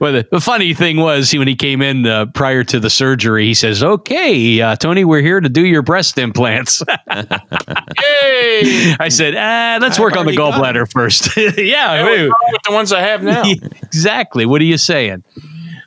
Well, 0.01 0.13
the, 0.15 0.27
the 0.33 0.41
funny 0.41 0.73
thing 0.73 0.97
was, 0.97 1.31
he, 1.31 1.39
when 1.39 1.49
he 1.49 1.55
came 1.55 1.83
in 1.83 2.07
uh, 2.07 2.25
prior 2.27 2.65
to 2.65 2.81
the 2.81 2.89
surgery, 2.89 3.45
he 3.47 3.55
says, 3.55 3.83
"Okay, 3.83 4.59
uh, 4.61 4.77
Tony, 4.77 5.05
we're 5.05 5.21
here 5.21 5.41
to 5.41 5.49
do 5.51 5.65
your 5.67 5.83
breast 5.83 6.17
implants." 6.17 6.83
Yay! 7.11 8.95
I 9.01 9.09
said, 9.11 9.35
ah, 9.37 9.79
"Let's 9.83 9.97
I've 9.97 10.03
work 10.03 10.17
on 10.17 10.25
the 10.27 10.33
gallbladder 10.37 10.91
first. 10.91 11.37
yeah, 11.59 12.03
What's 12.03 12.11
wait. 12.17 12.23
wrong 12.29 12.51
with 12.53 12.63
the 12.67 12.73
ones 12.73 12.93
I 12.93 13.01
have 13.01 13.23
now. 13.23 13.43
exactly. 13.83 14.47
What 14.47 14.61
are 14.63 14.67
you 14.67 14.79
saying? 14.79 15.25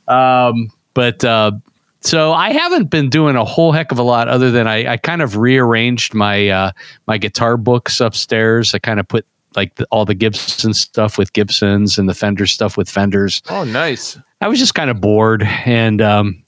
Um, 0.06 0.70
but 0.94 1.24
uh, 1.24 1.52
so 2.00 2.32
I 2.32 2.50
haven't 2.50 2.90
been 2.90 3.10
doing 3.10 3.36
a 3.36 3.44
whole 3.44 3.72
heck 3.72 3.90
of 3.92 3.98
a 3.98 4.02
lot 4.02 4.28
other 4.28 4.50
than 4.50 4.66
I, 4.66 4.92
I 4.92 4.96
kind 4.96 5.22
of 5.22 5.36
rearranged 5.36 6.14
my 6.14 6.48
uh, 6.48 6.72
my 7.06 7.18
guitar 7.18 7.56
books 7.56 8.00
upstairs. 8.00 8.74
I 8.74 8.78
kind 8.78 9.00
of 9.00 9.08
put 9.08 9.26
like 9.56 9.74
the, 9.76 9.86
all 9.90 10.04
the 10.04 10.14
Gibson 10.14 10.74
stuff 10.74 11.18
with 11.18 11.32
Gibsons 11.32 11.98
and 11.98 12.08
the 12.08 12.14
Fender 12.14 12.46
stuff 12.46 12.76
with 12.76 12.88
Fenders. 12.88 13.42
Oh, 13.50 13.64
nice. 13.64 14.18
I 14.40 14.48
was 14.48 14.58
just 14.58 14.74
kind 14.74 14.90
of 14.90 15.00
bored, 15.00 15.42
and 15.42 16.00
um, 16.00 16.44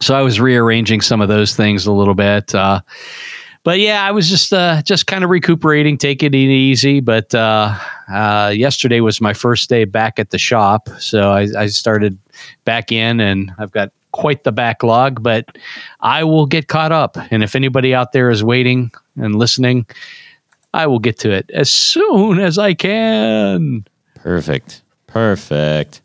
so 0.00 0.14
I 0.14 0.22
was 0.22 0.40
rearranging 0.40 1.00
some 1.00 1.20
of 1.20 1.28
those 1.28 1.56
things 1.56 1.86
a 1.86 1.92
little 1.92 2.14
bit. 2.14 2.54
Uh, 2.54 2.80
but 3.64 3.80
yeah, 3.80 4.06
I 4.06 4.12
was 4.12 4.30
just 4.30 4.52
uh, 4.52 4.82
just 4.82 5.08
kind 5.08 5.24
of 5.24 5.30
recuperating, 5.30 5.98
taking 5.98 6.32
it 6.32 6.36
easy. 6.36 7.00
But 7.00 7.34
uh, 7.34 7.76
uh, 8.08 8.52
yesterday 8.54 9.00
was 9.00 9.20
my 9.20 9.32
first 9.32 9.68
day 9.68 9.84
back 9.84 10.20
at 10.20 10.30
the 10.30 10.38
shop, 10.38 10.88
so 11.00 11.32
I, 11.32 11.48
I 11.58 11.66
started 11.66 12.16
back 12.64 12.92
in, 12.92 13.18
and 13.18 13.50
I've 13.58 13.72
got 13.72 13.90
quite 14.16 14.44
the 14.44 14.52
backlog. 14.52 15.22
But 15.22 15.58
I 16.00 16.24
will 16.24 16.46
get 16.46 16.68
caught 16.68 16.92
up, 16.92 17.16
and 17.30 17.42
if 17.42 17.54
anybody 17.54 17.94
out 17.94 18.12
there 18.12 18.30
is 18.30 18.42
waiting 18.42 18.90
and 19.16 19.36
listening, 19.36 19.86
I 20.74 20.86
will 20.86 20.98
get 20.98 21.18
to 21.20 21.30
it 21.30 21.50
as 21.52 21.70
soon 21.70 22.38
as 22.38 22.58
I 22.58 22.74
can. 22.74 23.86
Perfect. 24.16 24.82
Perfect. 25.06 26.02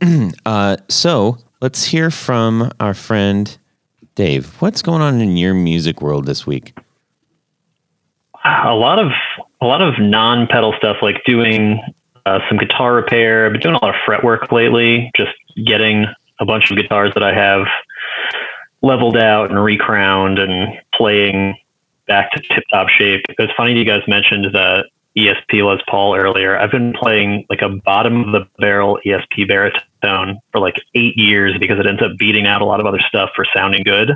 uh, 0.46 0.76
so 0.88 1.38
let's 1.60 1.84
hear 1.84 2.10
from 2.10 2.70
our 2.80 2.94
friend 2.94 3.56
Dave. 4.14 4.60
What's 4.60 4.82
going 4.82 5.02
on 5.02 5.20
in 5.20 5.36
your 5.36 5.54
music 5.54 6.00
world 6.00 6.26
this 6.26 6.46
week? 6.46 6.74
a 8.44 8.74
lot 8.74 8.98
of 8.98 9.12
a 9.60 9.66
lot 9.66 9.82
of 9.82 9.98
non-pedal 9.98 10.74
stuff, 10.76 10.98
like 11.00 11.22
doing 11.24 11.80
uh, 12.26 12.40
some 12.48 12.58
guitar 12.58 12.94
repair. 12.94 13.46
I've 13.46 13.52
been 13.52 13.60
doing 13.60 13.74
a 13.74 13.84
lot 13.84 13.94
of 13.94 14.00
fretwork 14.04 14.52
lately, 14.52 15.10
just 15.16 15.32
getting 15.64 16.06
a 16.44 16.46
bunch 16.46 16.70
of 16.70 16.76
guitars 16.76 17.12
that 17.14 17.22
I 17.22 17.34
have 17.34 17.66
leveled 18.82 19.16
out 19.16 19.50
and 19.50 19.62
recrowned 19.62 20.38
and 20.38 20.78
playing 20.94 21.56
back 22.06 22.30
to 22.32 22.40
tip-top 22.40 22.88
shape. 22.88 23.24
It 23.28 23.36
was 23.38 23.50
funny 23.56 23.72
you 23.72 23.84
guys 23.84 24.02
mentioned 24.06 24.44
the 24.52 24.84
ESP 25.16 25.64
Les 25.64 25.82
Paul 25.88 26.16
earlier. 26.16 26.58
I've 26.58 26.70
been 26.70 26.92
playing 26.92 27.46
like 27.48 27.62
a 27.62 27.68
bottom 27.68 28.24
of 28.24 28.32
the 28.32 28.46
barrel 28.58 28.98
ESP 29.06 29.48
baritone 29.48 30.38
for 30.52 30.60
like 30.60 30.76
eight 30.94 31.16
years 31.16 31.56
because 31.58 31.78
it 31.78 31.86
ends 31.86 32.02
up 32.02 32.12
beating 32.18 32.46
out 32.46 32.60
a 32.60 32.64
lot 32.64 32.80
of 32.80 32.86
other 32.86 33.00
stuff 33.00 33.30
for 33.34 33.46
sounding 33.54 33.82
good 33.84 34.12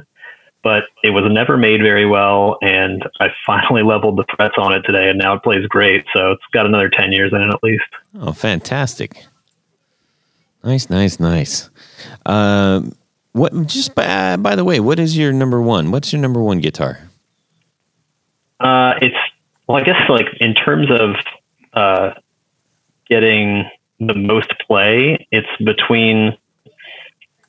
but 0.63 0.85
it 1.03 1.11
was 1.11 1.25
never 1.31 1.57
made 1.57 1.81
very 1.81 2.05
well. 2.05 2.59
And 2.63 3.03
I 3.21 3.31
finally 3.47 3.83
leveled 3.95 4.19
the 4.19 4.25
frets 4.37 4.57
on 4.59 4.73
it 4.73 4.83
today, 4.83 5.09
and 5.09 5.19
now 5.19 5.35
it 5.35 5.43
plays 5.43 5.67
great. 5.67 6.05
So 6.13 6.33
it's 6.33 6.45
got 6.53 6.67
another 6.67 6.89
10 6.89 7.13
years 7.13 7.33
in 7.33 7.41
it 7.41 7.49
at 7.49 7.63
least. 7.63 7.89
Oh, 8.21 8.33
fantastic. 8.33 9.25
Nice, 10.65 10.91
nice, 10.91 11.21
nice. 11.21 11.71
Um, 12.29 12.93
what 13.33 13.67
just 13.67 13.95
by, 13.95 14.37
by 14.37 14.55
the 14.55 14.65
way, 14.65 14.81
what 14.81 14.99
is 14.99 15.17
your 15.17 15.33
number 15.33 15.61
one? 15.61 15.91
What's 15.91 16.13
your 16.13 16.23
number 16.23 16.41
one 16.41 16.61
guitar? 16.61 17.01
Uh, 18.61 18.95
it's, 19.01 19.17
well, 19.67 19.79
I 19.79 19.83
guess 19.83 20.09
like 20.09 20.27
in 20.41 20.55
terms 20.55 20.89
of 20.91 21.17
uh, 21.73 22.15
getting 23.09 23.69
the 23.99 24.15
most 24.15 24.53
play, 24.67 25.27
it's 25.31 25.49
between 25.63 26.37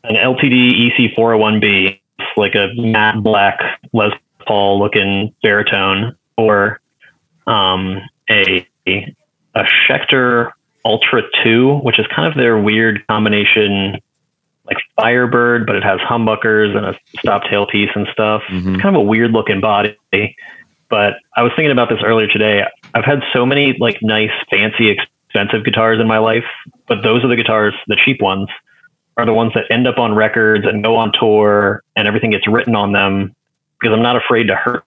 an 0.03 0.15
LTD 0.15 0.91
EC401B, 1.15 1.99
it's 2.19 2.37
like 2.37 2.55
a 2.55 2.69
matte 2.75 3.21
black 3.21 3.59
Les 3.93 4.11
Paul 4.45 4.79
looking 4.79 5.33
baritone, 5.43 6.15
or 6.37 6.79
um, 7.47 8.01
a 8.29 8.65
a 8.87 9.63
Schecter 9.63 10.51
Ultra 10.85 11.23
2, 11.43 11.79
which 11.79 11.99
is 11.99 12.07
kind 12.07 12.27
of 12.27 12.35
their 12.37 12.57
weird 12.57 13.05
combination, 13.07 13.99
like 14.69 14.77
Firebird, 14.95 15.65
but 15.65 15.75
it 15.75 15.83
has 15.83 15.99
humbuckers 16.01 16.75
and 16.75 16.85
a 16.85 16.97
stop 17.19 17.43
tail 17.43 17.65
piece 17.65 17.89
and 17.95 18.07
stuff. 18.11 18.43
Mhm. 18.49 18.73
It's 18.75 18.81
kind 18.81 18.95
of 18.95 19.01
a 19.01 19.05
weird 19.05 19.31
looking 19.31 19.59
body. 19.61 19.95
But 20.89 21.15
I 21.35 21.43
was 21.43 21.51
thinking 21.55 21.71
about 21.71 21.89
this 21.89 21.99
earlier 22.03 22.27
today. 22.27 22.65
I've 22.93 23.05
had 23.05 23.21
so 23.33 23.45
many 23.45 23.73
like 23.79 23.99
nice, 24.01 24.31
fancy, 24.49 24.89
expensive 24.89 25.63
guitars 25.63 25.99
in 25.99 26.07
my 26.07 26.17
life, 26.17 26.45
but 26.87 27.03
those 27.03 27.23
are 27.23 27.27
the 27.27 27.35
guitars, 27.35 27.73
the 27.87 27.95
cheap 27.95 28.21
ones, 28.21 28.47
are 29.17 29.25
the 29.25 29.33
ones 29.33 29.53
that 29.53 29.65
end 29.69 29.87
up 29.87 29.97
on 29.99 30.15
records 30.15 30.65
and 30.65 30.83
go 30.83 30.95
on 30.95 31.11
tour 31.11 31.83
and 31.95 32.07
everything 32.07 32.31
gets 32.31 32.47
written 32.47 32.75
on 32.75 32.91
them 32.93 33.35
because 33.79 33.93
I'm 33.95 34.01
not 34.03 34.15
afraid 34.15 34.47
to 34.47 34.55
hurt 34.55 34.83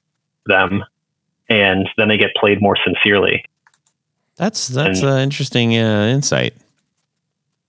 them. 0.47 0.85
And 1.49 1.89
then 1.97 2.09
they 2.09 2.17
get 2.19 2.35
played 2.35 2.61
more 2.62 2.77
sincerely. 2.85 3.45
That's 4.37 4.69
that's 4.69 5.01
And- 5.01 5.11
an 5.11 5.19
interesting 5.21 5.77
uh, 5.77 6.07
insight. 6.07 6.55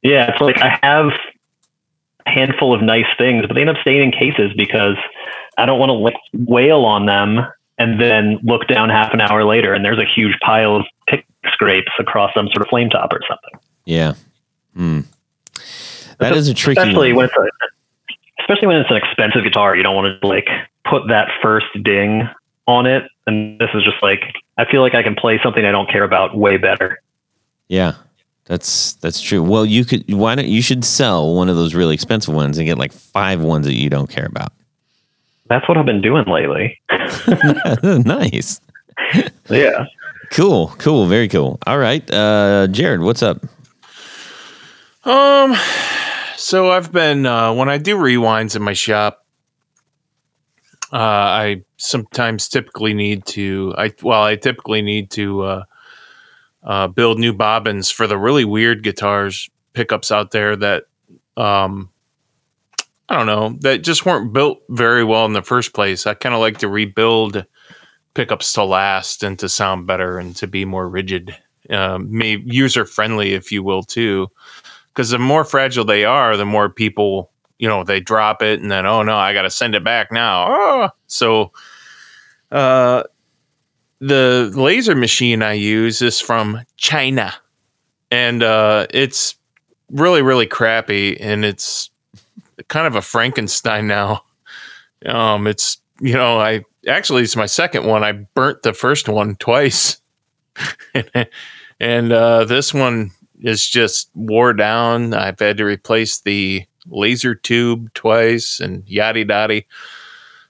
Yeah, 0.01 0.32
it's 0.32 0.41
like 0.41 0.58
I 0.62 0.79
have 0.84 1.12
handful 2.25 2.73
of 2.73 2.81
nice 2.81 3.05
things, 3.17 3.45
but 3.47 3.53
they 3.55 3.61
end 3.61 3.69
up 3.69 3.77
staying 3.81 4.01
in 4.01 4.11
cases 4.11 4.51
because 4.55 4.97
I 5.57 5.65
don't 5.65 5.79
want 5.79 5.89
to 5.89 5.93
like 5.93 6.15
wail 6.33 6.85
on 6.85 7.05
them 7.05 7.45
and 7.77 7.99
then 7.99 8.39
look 8.43 8.67
down 8.67 8.89
half 8.89 9.13
an 9.13 9.21
hour 9.21 9.43
later 9.43 9.73
and 9.73 9.83
there's 9.83 9.99
a 9.99 10.05
huge 10.05 10.37
pile 10.39 10.75
of 10.75 10.85
pick 11.07 11.25
scrapes 11.51 11.91
across 11.99 12.33
some 12.33 12.47
sort 12.47 12.61
of 12.61 12.67
flame 12.69 12.89
top 12.89 13.11
or 13.11 13.19
something. 13.27 13.59
Yeah. 13.85 14.13
Hmm. 14.75 15.01
That 16.19 16.35
is 16.35 16.47
a 16.47 16.53
tricky 16.53 16.79
especially 16.79 17.13
one. 17.13 17.17
when 17.17 17.25
it's 17.25 17.35
a, 17.37 18.41
especially 18.41 18.67
when 18.67 18.77
it's 18.77 18.91
an 18.91 18.97
expensive 18.97 19.43
guitar. 19.43 19.75
You 19.75 19.83
don't 19.83 19.95
want 19.95 20.21
to 20.21 20.27
like 20.27 20.47
put 20.85 21.07
that 21.09 21.29
first 21.41 21.67
ding 21.83 22.27
on 22.67 22.85
it. 22.85 23.03
And 23.27 23.59
this 23.59 23.69
is 23.73 23.83
just 23.83 24.01
like 24.01 24.21
I 24.57 24.65
feel 24.65 24.81
like 24.81 24.95
I 24.95 25.03
can 25.03 25.15
play 25.15 25.39
something 25.41 25.65
I 25.65 25.71
don't 25.71 25.89
care 25.89 26.03
about 26.03 26.37
way 26.37 26.57
better. 26.57 27.01
Yeah. 27.67 27.93
That's 28.45 28.93
that's 28.93 29.21
true. 29.21 29.41
Well, 29.41 29.65
you 29.65 29.85
could 29.85 30.12
why 30.13 30.35
don't 30.35 30.47
you 30.47 30.62
should 30.62 30.83
sell 30.83 31.33
one 31.33 31.50
of 31.50 31.55
those 31.55 31.73
really 31.73 31.93
expensive 31.93 32.33
ones 32.33 32.57
and 32.57 32.65
get 32.65 32.77
like 32.77 32.91
five 32.91 33.41
ones 33.41 33.65
that 33.65 33.75
you 33.75 33.89
don't 33.89 34.09
care 34.09 34.25
about. 34.25 34.51
That's 35.47 35.67
what 35.67 35.77
I've 35.77 35.85
been 35.85 36.01
doing 36.01 36.25
lately. 36.25 36.79
nice. 37.83 38.59
Yeah. 39.50 39.85
Cool. 40.31 40.73
Cool. 40.77 41.07
Very 41.07 41.27
cool. 41.27 41.59
All 41.65 41.77
right. 41.77 42.03
Uh 42.12 42.67
Jared, 42.67 43.01
what's 43.01 43.23
up? 43.23 43.45
Um, 45.05 45.55
so 46.38 46.71
I've 46.71 46.91
been 46.91 47.25
uh, 47.25 47.53
when 47.53 47.69
I 47.69 47.77
do 47.77 47.97
rewinds 47.97 48.55
in 48.55 48.62
my 48.62 48.73
shop, 48.73 49.25
uh, 50.93 50.97
I 50.97 51.63
sometimes 51.77 52.47
typically 52.47 52.93
need 52.93 53.25
to. 53.27 53.73
I 53.77 53.91
well, 54.01 54.23
I 54.23 54.35
typically 54.35 54.81
need 54.81 55.12
to 55.12 55.41
uh, 55.41 55.63
uh, 56.63 56.88
build 56.88 57.20
new 57.20 57.34
bobbins 57.34 57.91
for 57.91 58.08
the 58.08 58.17
really 58.17 58.46
weird 58.46 58.84
guitars 58.84 59.50
pickups 59.74 60.12
out 60.12 60.32
there 60.32 60.55
that 60.55 60.84
um, 61.38 61.89
I 63.10 63.17
don't 63.17 63.25
know 63.25 63.58
that 63.62 63.84
just 63.84 64.05
weren't 64.05 64.34
built 64.34 64.62
very 64.70 65.03
well 65.03 65.25
in 65.25 65.34
the 65.34 65.41
first 65.41 65.74
place. 65.74 66.08
I 66.08 66.13
kind 66.13 66.36
of 66.36 66.41
like 66.41 66.60
to 66.60 66.67
rebuild 66.67 67.46
pickups 68.13 68.53
to 68.53 68.63
last 68.63 69.24
and 69.24 69.38
to 69.39 69.50
sound 69.50 69.88
better 69.88 70.20
and 70.20 70.36
to 70.36 70.48
be 70.48 70.65
more 70.65 70.88
rigid, 70.88 71.36
um, 71.70 72.08
maybe 72.15 72.43
user 72.53 72.86
friendly, 72.86 73.34
if 73.34 73.51
you 73.51 73.63
will, 73.63 73.84
too 73.84 74.29
because 74.93 75.10
the 75.10 75.20
more 75.20 75.43
fragile 75.43 75.86
they 75.86 76.05
are, 76.05 76.38
the 76.38 76.46
more 76.46 76.70
people 76.70 77.32
you 77.60 77.67
know 77.67 77.84
they 77.84 78.00
drop 78.00 78.41
it 78.41 78.60
and 78.62 78.70
then 78.70 78.86
oh 78.86 79.03
no 79.03 79.15
I 79.15 79.34
got 79.34 79.43
to 79.43 79.50
send 79.50 79.75
it 79.75 79.84
back 79.84 80.12
now. 80.12 80.48
Oh. 80.50 80.89
So 81.08 81.51
uh 82.51 83.03
the 84.05 84.51
laser 84.53 84.95
machine 84.95 85.41
I 85.41 85.53
use 85.53 86.01
is 86.01 86.19
from 86.19 86.62
China. 86.75 87.33
And 88.12 88.43
uh 88.43 88.88
it's 88.89 89.36
really 89.89 90.22
really 90.22 90.45
crappy 90.45 91.19
and 91.22 91.45
it's 91.45 91.89
kind 92.67 92.86
of 92.86 92.95
a 92.95 93.01
Frankenstein 93.01 93.88
now. 93.88 94.24
Um 95.05 95.48
it's 95.48 95.77
you 96.01 96.15
know 96.15 96.38
I 96.38 96.65
actually 96.86 97.24
it's 97.24 97.38
my 97.38 97.45
second 97.45 97.86
one. 97.86 98.03
I 98.03 98.12
burnt 98.12 98.63
the 98.63 98.74
first 98.74 99.07
one 99.07 99.38
twice. 99.38 100.01
and 101.79 102.12
uh 102.12 102.43
this 102.43 102.74
one 102.74 103.12
is 103.39 103.65
just 103.65 104.10
wore 104.15 104.53
down. 104.53 105.13
I've 105.13 105.39
had 105.39 105.57
to 105.57 105.65
replace 105.65 106.19
the 106.19 106.65
laser 106.88 107.36
tube 107.36 107.93
twice 107.93 108.60
and 108.60 108.83
yada 108.86 109.25
yada. 109.25 109.62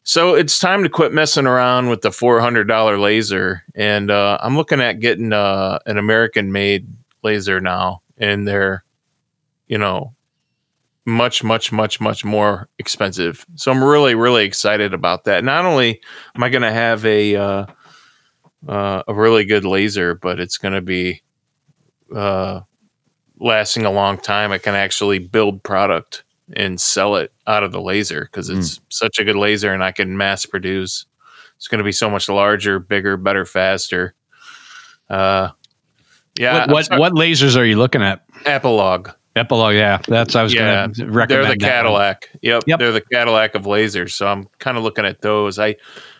So 0.06 0.36
it's 0.36 0.60
time 0.60 0.84
to 0.84 0.90
quit 0.90 1.14
messing 1.14 1.48
around 1.48 1.90
with 1.90 2.02
the 2.02 2.12
four 2.12 2.42
hundred 2.42 2.68
dollar 2.68 2.98
laser, 3.00 3.64
and 3.74 4.12
uh, 4.12 4.38
I'm 4.42 4.58
looking 4.58 4.82
at 4.82 5.00
getting 5.00 5.32
uh, 5.32 5.80
an 5.86 5.98
American 5.98 6.52
made 6.52 6.88
laser 7.24 7.62
now, 7.62 8.02
and 8.18 8.46
they're, 8.46 8.84
you 9.68 9.78
know, 9.78 10.14
much 11.06 11.42
much 11.42 11.72
much 11.72 12.02
much 12.02 12.26
more 12.26 12.68
expensive. 12.80 13.46
So 13.56 13.72
I'm 13.72 13.82
really 13.82 14.14
really 14.14 14.44
excited 14.44 14.94
about 14.94 15.24
that. 15.24 15.44
Not 15.46 15.64
only 15.64 16.02
am 16.36 16.44
I 16.44 16.50
going 16.50 16.64
to 16.64 16.72
have 16.72 17.06
a 17.06 17.36
uh, 17.38 17.66
uh, 18.68 19.04
a 19.08 19.14
really 19.14 19.46
good 19.46 19.64
laser, 19.64 20.16
but 20.16 20.38
it's 20.38 20.58
going 20.58 20.74
to 20.74 20.82
be 20.82 21.22
uh, 22.14 22.60
lasting 23.40 23.86
a 23.86 23.92
long 23.92 24.18
time. 24.18 24.52
I 24.52 24.58
can 24.58 24.76
actually 24.76 25.20
build 25.20 25.64
product 25.64 26.26
and 26.56 26.80
sell 26.80 27.16
it 27.16 27.34
out 27.48 27.64
of 27.64 27.72
the 27.72 27.82
laser 27.82 28.22
because 28.22 28.50
it's 28.50 28.78
mm. 28.78 28.82
such 28.90 29.20
a 29.20 29.24
good 29.24 29.36
laser 29.36 29.74
and 29.74 29.84
I 29.84 29.92
can 29.92 30.18
mass 30.18 30.46
produce. 30.46 31.06
It's 31.58 31.68
going 31.68 31.80
to 31.80 31.84
be 31.84 31.92
so 31.92 32.10
much 32.10 32.30
larger, 32.30 32.80
bigger, 32.80 33.18
better, 33.18 33.46
faster. 33.46 34.16
Uh, 35.10 35.50
yeah. 36.38 36.66
What 36.72 36.90
what, 36.90 37.00
what, 37.00 37.14
lasers 37.14 37.58
are 37.58 37.66
you 37.66 37.78
looking 37.78 38.02
at? 38.02 38.28
Epilog. 38.44 39.14
Epilog, 39.36 39.76
yeah. 39.76 40.00
That's 40.08 40.36
I 40.36 40.44
was 40.44 40.54
yeah, 40.54 40.88
going 40.88 40.94
to 40.94 41.06
recommend. 41.06 41.30
They're 41.30 41.52
the 41.54 41.58
Cadillac. 41.58 42.30
Yep, 42.42 42.64
yep. 42.68 42.80
They're 42.80 42.92
the 42.92 43.02
Cadillac 43.02 43.56
of 43.56 43.64
lasers. 43.64 44.12
So 44.12 44.28
I'm 44.28 44.48
kind 44.60 44.78
of 44.78 44.84
looking 44.84 45.06
at 45.06 45.22
those. 45.22 45.60
I 45.60 45.76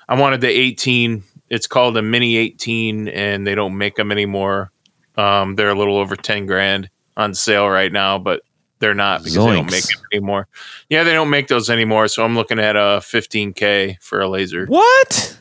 I 0.08 0.20
wanted 0.20 0.42
the 0.42 0.50
18. 0.50 1.24
It's 1.50 1.68
called 1.68 1.98
a 1.98 2.02
Mini 2.02 2.38
18, 2.38 3.08
and 3.10 3.46
they 3.46 3.54
don't 3.54 3.78
make 3.78 3.96
them 3.96 4.12
anymore. 4.12 4.72
Um, 5.16 5.56
they're 5.56 5.70
a 5.70 5.76
little 5.76 5.98
over 5.98 6.16
10 6.16 6.48
grand 6.48 6.90
on 7.16 7.34
sale 7.36 7.70
right 7.70 7.92
now, 7.92 8.18
but 8.18 8.42
they're 8.84 8.94
not 8.94 9.24
because 9.24 9.38
Zoinks. 9.38 9.48
they 9.48 9.56
don't 9.56 9.72
make 9.72 9.84
it 9.86 10.02
anymore. 10.12 10.48
Yeah, 10.90 11.04
they 11.06 11.14
don't 11.14 11.30
make 11.30 11.48
those 11.48 11.70
anymore. 11.70 12.10
So 12.10 12.26
I'm 12.26 12.36
looking 12.36 12.60
at 12.60 12.76
a 12.76 13.00
15k 13.00 14.02
for 14.02 14.20
a 14.20 14.28
laser. 14.28 14.66
What? 14.66 15.40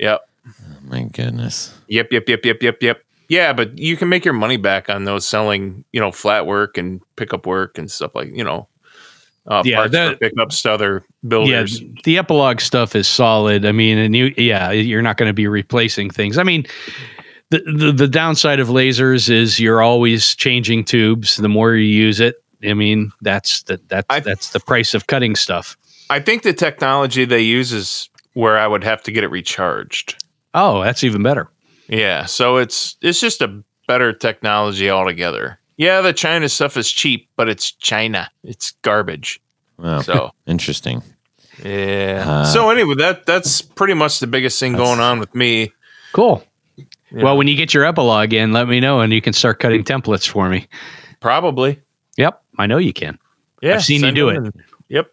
Yep. 0.00 0.28
Oh, 0.48 0.52
my 0.82 1.04
goodness. 1.04 1.78
Yep, 1.86 2.08
yep, 2.10 2.28
yep, 2.28 2.44
yep, 2.44 2.60
yep, 2.60 2.82
yep. 2.82 3.04
Yeah, 3.28 3.52
but 3.52 3.78
you 3.78 3.96
can 3.96 4.08
make 4.08 4.24
your 4.24 4.34
money 4.34 4.56
back 4.56 4.90
on 4.90 5.04
those 5.04 5.24
selling, 5.24 5.84
you 5.92 6.00
know, 6.00 6.10
flat 6.10 6.44
work 6.44 6.76
and 6.76 7.00
pickup 7.14 7.46
work 7.46 7.78
and 7.78 7.88
stuff 7.88 8.16
like, 8.16 8.34
you 8.34 8.42
know, 8.42 8.68
uh, 9.46 9.62
yeah, 9.64 9.76
parts 9.76 9.92
that, 9.92 10.12
for 10.14 10.18
pickups 10.18 10.62
to 10.62 10.72
other 10.72 11.04
builders. 11.26 11.80
Yeah, 11.80 11.88
the 12.02 12.16
Epilog 12.16 12.60
stuff 12.60 12.96
is 12.96 13.06
solid. 13.06 13.64
I 13.64 13.70
mean, 13.70 13.96
and 13.96 14.16
you, 14.16 14.34
yeah, 14.36 14.72
you're 14.72 15.02
not 15.02 15.18
going 15.18 15.28
to 15.28 15.32
be 15.32 15.46
replacing 15.46 16.10
things. 16.10 16.36
I 16.36 16.42
mean, 16.42 16.66
the, 17.50 17.60
the 17.60 17.92
the 17.92 18.08
downside 18.08 18.58
of 18.58 18.68
lasers 18.68 19.30
is 19.30 19.60
you're 19.60 19.82
always 19.82 20.34
changing 20.34 20.84
tubes. 20.84 21.36
The 21.36 21.48
more 21.48 21.74
you 21.74 21.84
use 21.84 22.18
it, 22.18 22.41
I 22.64 22.74
mean, 22.74 23.12
that's 23.20 23.62
the 23.64 23.80
that's 23.88 24.06
I, 24.10 24.20
that's 24.20 24.50
the 24.50 24.60
price 24.60 24.94
of 24.94 25.06
cutting 25.06 25.36
stuff. 25.36 25.76
I 26.10 26.20
think 26.20 26.42
the 26.42 26.52
technology 26.52 27.24
they 27.24 27.42
use 27.42 27.72
is 27.72 28.10
where 28.34 28.58
I 28.58 28.66
would 28.66 28.84
have 28.84 29.02
to 29.04 29.12
get 29.12 29.24
it 29.24 29.28
recharged. 29.28 30.22
Oh, 30.54 30.82
that's 30.82 31.04
even 31.04 31.22
better. 31.22 31.50
Yeah, 31.88 32.26
so 32.26 32.56
it's 32.56 32.96
it's 33.00 33.20
just 33.20 33.42
a 33.42 33.62
better 33.86 34.12
technology 34.12 34.90
altogether. 34.90 35.58
Yeah, 35.76 36.00
the 36.00 36.12
China 36.12 36.48
stuff 36.48 36.76
is 36.76 36.90
cheap, 36.90 37.28
but 37.36 37.48
it's 37.48 37.72
China. 37.72 38.30
It's 38.44 38.72
garbage. 38.82 39.40
Wow. 39.78 40.00
So 40.02 40.30
interesting. 40.46 41.02
Yeah. 41.62 42.24
Uh, 42.26 42.44
so 42.46 42.70
anyway, 42.70 42.94
that 42.96 43.26
that's 43.26 43.62
pretty 43.62 43.94
much 43.94 44.20
the 44.20 44.26
biggest 44.26 44.58
thing 44.60 44.74
going 44.74 45.00
on 45.00 45.18
with 45.18 45.34
me. 45.34 45.72
Cool. 46.12 46.44
Yeah. 46.76 47.24
Well, 47.24 47.36
when 47.36 47.48
you 47.48 47.56
get 47.56 47.74
your 47.74 47.84
Epilog 47.84 48.32
in, 48.32 48.52
let 48.52 48.68
me 48.68 48.80
know 48.80 49.00
and 49.00 49.12
you 49.12 49.20
can 49.20 49.32
start 49.32 49.60
cutting 49.60 49.84
templates 49.84 50.26
for 50.26 50.48
me. 50.48 50.68
Probably. 51.20 51.80
Yep, 52.16 52.41
I 52.58 52.66
know 52.66 52.78
you 52.78 52.92
can. 52.92 53.18
Yeah, 53.62 53.74
I've 53.74 53.84
seen 53.84 54.04
you 54.04 54.12
do 54.12 54.28
it. 54.28 54.36
In. 54.36 54.52
Yep. 54.88 55.12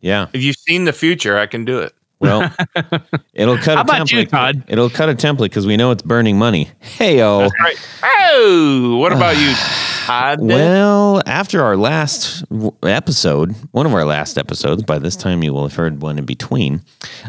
Yeah. 0.00 0.26
If 0.32 0.42
you've 0.42 0.56
seen 0.56 0.84
the 0.84 0.92
future, 0.92 1.38
I 1.38 1.46
can 1.46 1.64
do 1.64 1.78
it. 1.78 1.94
Well, 2.22 2.54
it'll 3.34 3.58
cut 3.58 3.76
How 3.76 3.82
a 3.82 3.84
template. 3.84 4.12
You, 4.12 4.26
Todd? 4.26 4.64
It'll 4.68 4.88
cut 4.88 5.08
a 5.08 5.14
template 5.14 5.50
because 5.50 5.66
we 5.66 5.76
know 5.76 5.90
it's 5.90 6.02
burning 6.02 6.38
money. 6.38 6.70
Hey, 6.78 7.20
oh. 7.20 7.50
Right. 7.60 7.76
Oh, 8.02 8.96
what 8.98 9.12
about 9.12 9.36
you, 9.36 9.52
Todd? 10.06 10.40
Well, 10.40 11.20
after 11.26 11.62
our 11.62 11.76
last 11.76 12.44
episode, 12.84 13.56
one 13.72 13.86
of 13.86 13.94
our 13.94 14.04
last 14.04 14.38
episodes, 14.38 14.84
by 14.84 15.00
this 15.00 15.16
time 15.16 15.42
you 15.42 15.52
will 15.52 15.62
have 15.62 15.74
heard 15.74 16.00
one 16.00 16.18
in 16.18 16.24
between. 16.24 16.82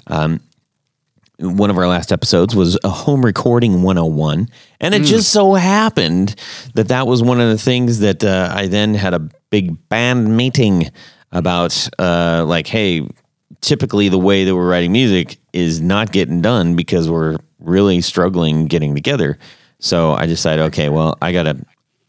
Um, 0.07 0.41
one 1.39 1.71
of 1.71 1.77
our 1.77 1.87
last 1.87 2.11
episodes 2.11 2.55
was 2.55 2.77
a 2.83 2.89
home 2.89 3.25
recording 3.25 3.81
101 3.81 4.47
and 4.79 4.93
it 4.93 5.01
mm. 5.01 5.05
just 5.05 5.31
so 5.31 5.55
happened 5.55 6.35
that 6.75 6.89
that 6.89 7.07
was 7.07 7.23
one 7.23 7.41
of 7.41 7.49
the 7.49 7.57
things 7.57 7.99
that 7.99 8.23
uh, 8.23 8.49
i 8.53 8.67
then 8.67 8.93
had 8.93 9.15
a 9.15 9.29
big 9.53 9.87
band 9.87 10.35
meeting 10.35 10.89
about 11.31 11.87
uh, 11.99 12.43
like 12.47 12.65
hey 12.65 13.07
typically 13.61 14.09
the 14.09 14.17
way 14.17 14.45
that 14.45 14.55
we're 14.55 14.67
writing 14.67 14.91
music 14.91 15.37
is 15.53 15.79
not 15.79 16.11
getting 16.11 16.41
done 16.41 16.75
because 16.75 17.07
we're 17.07 17.37
really 17.59 18.01
struggling 18.01 18.65
getting 18.65 18.95
together 18.95 19.37
so 19.77 20.13
i 20.13 20.25
decided 20.25 20.63
okay 20.63 20.89
well 20.89 21.15
i 21.21 21.31
gotta 21.31 21.55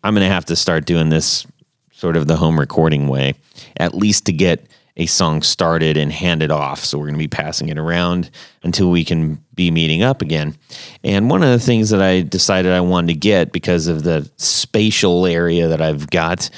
i'm 0.03 0.15
gonna 0.15 0.27
have 0.27 0.47
to 0.47 0.57
start 0.57 0.87
doing 0.87 1.11
this 1.11 1.47
sort 1.93 2.17
of 2.17 2.27
the 2.27 2.37
home 2.37 2.59
recording 2.59 3.09
way 3.09 3.35
at 3.77 3.95
least 3.95 4.25
to 4.25 4.33
get 4.33 4.67
a 4.97 5.07
song 5.07 5.43
started 5.43 5.97
and 5.97 6.13
handed 6.13 6.53
off. 6.53 6.85
So 6.85 6.99
we're 6.99 7.07
going 7.07 7.15
to 7.15 7.19
be 7.19 7.27
passing 7.27 7.69
it 7.69 7.79
around 7.79 8.31
until 8.63 8.91
we 8.91 9.05
can 9.05 9.43
be 9.55 9.73
meeting 9.73 10.03
up 10.03 10.23
again. 10.23 10.57
And 11.03 11.29
one 11.29 11.43
of 11.43 11.49
the 11.49 11.59
things 11.59 11.91
that 11.91 12.01
I 12.01 12.23
decided 12.23 12.71
I 12.71 12.81
wanted 12.81 13.09
to 13.09 13.19
get 13.19 13.51
because 13.51 13.89
of 13.89 14.05
the 14.05 14.31
spatial 14.37 15.27
area 15.27 15.69
that 15.69 15.81
I've 15.81 16.09
got 16.11 16.49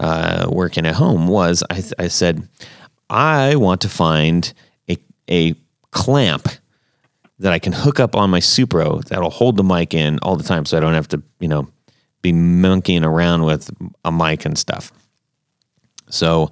uh, 0.00 0.48
working 0.50 0.86
at 0.86 0.94
home 0.94 1.28
was 1.28 1.62
I, 1.70 1.82
I 1.98 2.08
said, 2.08 2.48
I 3.08 3.56
want 3.56 3.82
to 3.82 3.88
find 3.88 4.52
a, 4.88 4.96
a 5.30 5.54
clamp 5.90 6.48
that 7.38 7.52
I 7.52 7.58
can 7.58 7.72
hook 7.72 8.00
up 8.00 8.16
on 8.16 8.30
my 8.30 8.40
Supro 8.40 9.04
that'll 9.04 9.30
hold 9.30 9.56
the 9.56 9.62
mic 9.62 9.94
in 9.94 10.18
all 10.20 10.36
the 10.36 10.44
time 10.44 10.64
so 10.64 10.76
I 10.76 10.80
don't 10.80 10.94
have 10.94 11.08
to, 11.08 11.22
you 11.38 11.48
know, 11.48 11.68
be 12.22 12.32
monkeying 12.32 13.04
around 13.04 13.44
with 13.44 13.70
a 14.04 14.10
mic 14.10 14.44
and 14.44 14.56
stuff. 14.56 14.92
So 16.08 16.50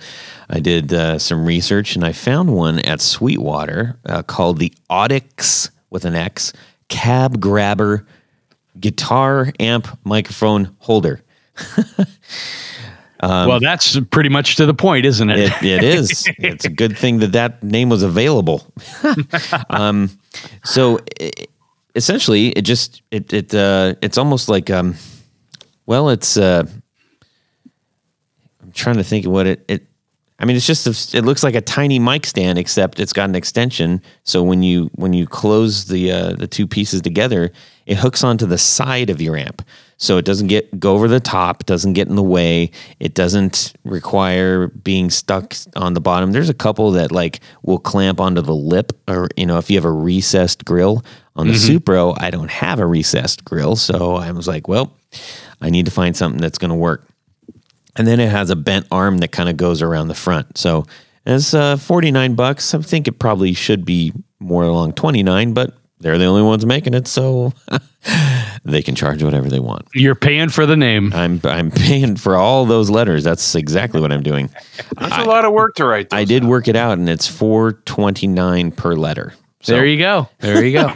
I 0.48 0.60
did 0.60 0.92
uh, 0.92 1.18
some 1.18 1.44
research 1.44 1.96
and 1.96 2.04
I 2.04 2.12
found 2.12 2.54
one 2.54 2.78
at 2.80 3.00
Sweetwater 3.00 3.98
uh, 4.06 4.22
called 4.22 4.58
the 4.58 4.72
Audix 4.90 5.70
with 5.90 6.04
an 6.04 6.14
X 6.14 6.52
Cab 6.88 7.40
Grabber 7.40 8.06
Guitar 8.78 9.52
Amp 9.58 9.88
Microphone 10.04 10.76
Holder. 10.78 11.22
um, 13.20 13.48
well, 13.48 13.60
that's 13.60 13.98
pretty 14.10 14.28
much 14.28 14.56
to 14.56 14.66
the 14.66 14.74
point, 14.74 15.04
isn't 15.04 15.30
it? 15.30 15.38
it, 15.38 15.62
it 15.62 15.84
is. 15.84 16.26
it's 16.38 16.64
a 16.64 16.70
good 16.70 16.96
thing 16.96 17.18
that 17.18 17.32
that 17.32 17.62
name 17.62 17.88
was 17.88 18.02
available. 18.02 18.66
um, 19.70 20.10
so 20.64 20.98
it, 21.20 21.50
essentially, 21.94 22.48
it 22.50 22.62
just 22.62 23.02
it 23.10 23.32
it 23.32 23.54
uh, 23.54 23.94
it's 24.02 24.18
almost 24.18 24.48
like 24.48 24.70
um, 24.70 24.94
well, 25.86 26.10
it's 26.10 26.36
uh, 26.36 26.64
I'm 28.62 28.72
trying 28.72 28.96
to 28.96 29.04
think 29.04 29.26
of 29.26 29.32
what 29.32 29.46
it, 29.46 29.64
it 29.68 29.86
I 30.38 30.44
mean, 30.44 30.56
it's 30.56 30.66
just 30.66 30.86
a, 30.86 31.18
it 31.18 31.24
looks 31.24 31.42
like 31.42 31.56
a 31.56 31.60
tiny 31.60 31.98
mic 31.98 32.24
stand, 32.24 32.58
except 32.58 33.00
it's 33.00 33.12
got 33.12 33.28
an 33.28 33.34
extension. 33.34 34.00
So 34.22 34.42
when 34.42 34.62
you 34.62 34.90
when 34.94 35.12
you 35.12 35.26
close 35.26 35.86
the 35.86 36.12
uh, 36.12 36.32
the 36.34 36.46
two 36.46 36.66
pieces 36.66 37.02
together, 37.02 37.50
it 37.86 37.96
hooks 37.96 38.22
onto 38.22 38.46
the 38.46 38.58
side 38.58 39.10
of 39.10 39.20
your 39.20 39.36
amp, 39.36 39.62
so 39.98 40.16
it 40.16 40.24
doesn't 40.24 40.46
get 40.46 40.80
go 40.80 40.94
over 40.94 41.08
the 41.08 41.20
top, 41.20 41.66
doesn't 41.66 41.92
get 41.92 42.08
in 42.08 42.16
the 42.16 42.22
way. 42.22 42.70
It 42.98 43.14
doesn't 43.14 43.74
require 43.84 44.68
being 44.68 45.10
stuck 45.10 45.54
on 45.76 45.94
the 45.94 46.00
bottom. 46.00 46.32
There's 46.32 46.48
a 46.48 46.54
couple 46.54 46.90
that 46.92 47.12
like 47.12 47.40
will 47.62 47.78
clamp 47.78 48.20
onto 48.20 48.40
the 48.40 48.54
lip, 48.54 48.92
or 49.06 49.28
you 49.36 49.44
know, 49.44 49.58
if 49.58 49.70
you 49.70 49.76
have 49.76 49.84
a 49.84 49.92
recessed 49.92 50.64
grill 50.64 51.04
on 51.36 51.48
the 51.48 51.54
mm-hmm. 51.54 51.76
Supro, 51.76 52.16
I 52.18 52.30
don't 52.30 52.50
have 52.50 52.80
a 52.80 52.86
recessed 52.86 53.44
grill, 53.44 53.76
so 53.76 54.16
I 54.16 54.32
was 54.32 54.48
like, 54.48 54.66
well, 54.66 54.96
I 55.60 55.70
need 55.70 55.84
to 55.84 55.92
find 55.92 56.16
something 56.16 56.40
that's 56.40 56.58
going 56.58 56.70
to 56.70 56.76
work 56.76 57.04
and 57.98 58.06
then 58.06 58.20
it 58.20 58.30
has 58.30 58.48
a 58.48 58.56
bent 58.56 58.86
arm 58.92 59.18
that 59.18 59.32
kind 59.32 59.48
of 59.48 59.56
goes 59.56 59.82
around 59.82 60.08
the 60.08 60.14
front. 60.14 60.56
So 60.56 60.86
it's 61.26 61.52
uh, 61.52 61.76
49 61.76 62.36
bucks. 62.36 62.72
I 62.72 62.80
think 62.80 63.08
it 63.08 63.18
probably 63.18 63.52
should 63.52 63.84
be 63.84 64.12
more 64.38 64.62
along 64.62 64.92
29, 64.92 65.52
but 65.52 65.74
they're 65.98 66.16
the 66.16 66.24
only 66.24 66.42
ones 66.42 66.64
making 66.64 66.94
it. 66.94 67.08
So 67.08 67.52
they 68.64 68.82
can 68.82 68.94
charge 68.94 69.22
whatever 69.22 69.48
they 69.48 69.60
want. 69.60 69.86
You're 69.94 70.14
paying 70.14 70.48
for 70.48 70.66
the 70.66 70.76
name. 70.76 71.12
I'm 71.12 71.40
I'm 71.44 71.70
paying 71.70 72.16
for 72.16 72.36
all 72.36 72.64
those 72.64 72.90
letters. 72.90 73.24
That's 73.24 73.54
exactly 73.54 74.00
what 74.00 74.12
I'm 74.12 74.22
doing. 74.22 74.50
That's 74.98 75.18
a 75.18 75.24
lot 75.24 75.44
of 75.44 75.52
work 75.52 75.74
to 75.76 75.86
write. 75.86 76.12
I 76.12 76.24
did 76.24 76.44
out. 76.44 76.48
work 76.48 76.68
it 76.68 76.76
out, 76.76 76.98
and 76.98 77.08
it's 77.08 77.26
four 77.26 77.72
twenty 77.72 78.26
nine 78.26 78.72
per 78.72 78.94
letter. 78.94 79.34
So, 79.60 79.72
there 79.72 79.86
you 79.86 79.98
go. 79.98 80.28
There 80.38 80.64
you 80.64 80.78
go. 80.78 80.94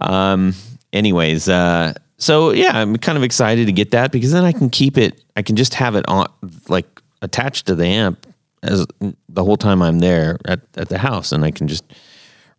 um, 0.00 0.54
anyways, 0.92 1.48
uh, 1.48 1.94
so 2.18 2.50
yeah, 2.50 2.78
I'm 2.78 2.96
kind 2.96 3.16
of 3.16 3.24
excited 3.24 3.66
to 3.66 3.72
get 3.72 3.92
that 3.92 4.12
because 4.12 4.32
then 4.32 4.44
I 4.44 4.52
can 4.52 4.70
keep 4.70 4.98
it. 4.98 5.22
I 5.36 5.42
can 5.42 5.56
just 5.56 5.74
have 5.74 5.94
it 5.94 6.04
on, 6.08 6.26
like 6.68 6.86
attached 7.22 7.66
to 7.66 7.74
the 7.74 7.86
amp 7.86 8.26
as 8.62 8.86
the 9.28 9.44
whole 9.44 9.56
time 9.56 9.82
I'm 9.82 9.98
there 9.98 10.38
at, 10.46 10.60
at 10.76 10.88
the 10.88 10.98
house, 10.98 11.32
and 11.32 11.44
I 11.44 11.50
can 11.50 11.68
just 11.68 11.84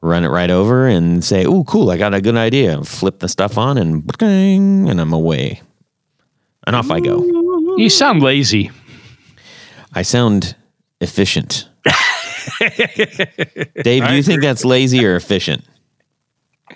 run 0.05 0.23
it 0.23 0.29
right 0.29 0.49
over 0.49 0.87
and 0.87 1.23
say, 1.23 1.45
"Oh, 1.45 1.63
cool! 1.65 1.89
I 1.89 1.97
got 1.97 2.13
a 2.13 2.21
good 2.21 2.35
idea." 2.35 2.83
Flip 2.83 3.19
the 3.19 3.27
stuff 3.27 3.57
on, 3.57 3.77
and 3.77 4.05
bing, 4.17 4.89
and 4.89 5.01
I'm 5.01 5.13
away, 5.13 5.61
and 6.67 6.75
off 6.75 6.91
I 6.91 6.99
go. 6.99 7.23
you 7.77 7.89
sound 7.89 8.21
lazy. 8.21 8.71
I 9.93 10.01
sound 10.03 10.55
efficient. 11.01 11.69
Dave, 13.83 14.07
do 14.07 14.15
you 14.15 14.23
think 14.23 14.41
that's 14.41 14.65
lazy 14.65 15.05
or 15.05 15.15
efficient? 15.15 15.65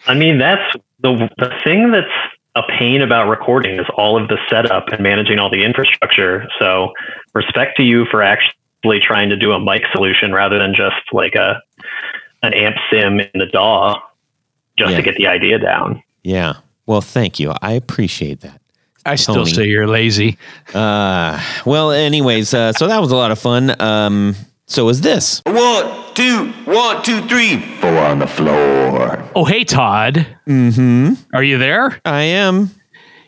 I 0.07 0.13
mean, 0.13 0.37
that's 0.37 0.75
the 0.99 1.29
the 1.37 1.51
thing 1.63 1.91
that's 1.91 2.07
a 2.55 2.63
pain 2.77 3.01
about 3.01 3.29
recording 3.29 3.79
is 3.79 3.85
all 3.95 4.21
of 4.21 4.27
the 4.27 4.37
setup 4.49 4.89
and 4.89 5.01
managing 5.01 5.39
all 5.39 5.49
the 5.49 5.63
infrastructure. 5.63 6.47
So, 6.59 6.93
respect 7.33 7.77
to 7.77 7.83
you 7.83 8.05
for 8.09 8.21
actually 8.21 8.99
trying 8.99 9.29
to 9.29 9.37
do 9.37 9.51
a 9.51 9.59
mic 9.59 9.83
solution 9.91 10.33
rather 10.33 10.57
than 10.57 10.73
just 10.73 11.13
like 11.13 11.35
a 11.35 11.61
an 12.43 12.53
amp 12.53 12.75
sim 12.91 13.19
in 13.19 13.29
the 13.33 13.45
DAW 13.47 13.99
just 14.77 14.91
Yeah. 14.91 14.97
to 14.97 15.03
get 15.03 15.15
the 15.15 15.27
idea 15.27 15.59
down. 15.59 16.01
Yeah. 16.23 16.53
Well, 16.85 17.01
thank 17.01 17.39
you. 17.39 17.53
I 17.61 17.73
appreciate 17.73 18.41
that. 18.41 18.61
I 19.05 19.15
still 19.15 19.45
say 19.45 19.65
you're 19.65 19.87
lazy. 19.87 20.37
Uh, 20.73 21.41
well, 21.65 21.91
anyways, 21.91 22.53
uh, 22.53 22.73
so 22.73 22.87
that 22.87 22.99
was 23.01 23.11
a 23.11 23.15
lot 23.15 23.31
of 23.31 23.39
fun. 23.39 23.79
Um, 23.81 24.35
so 24.67 24.85
was 24.85 25.01
this. 25.01 25.41
One, 25.45 26.13
two, 26.13 26.51
one, 26.65 27.01
two, 27.01 27.21
three, 27.27 27.59
four 27.77 27.97
on 27.97 28.19
the 28.19 28.27
floor. 28.27 29.23
Oh, 29.35 29.45
hey, 29.45 29.63
Todd. 29.63 30.27
Mm-hmm. 30.47 31.13
Are 31.33 31.43
you 31.43 31.57
there? 31.57 31.99
I 32.05 32.21
am. 32.23 32.69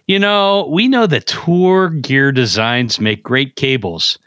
You 0.08 0.20
know, 0.20 0.68
we 0.72 0.88
know 0.88 1.08
that 1.08 1.26
Tour 1.28 1.90
Gear 1.90 2.32
Designs 2.32 3.00
make 3.00 3.24
great 3.24 3.56
cables, 3.56 4.20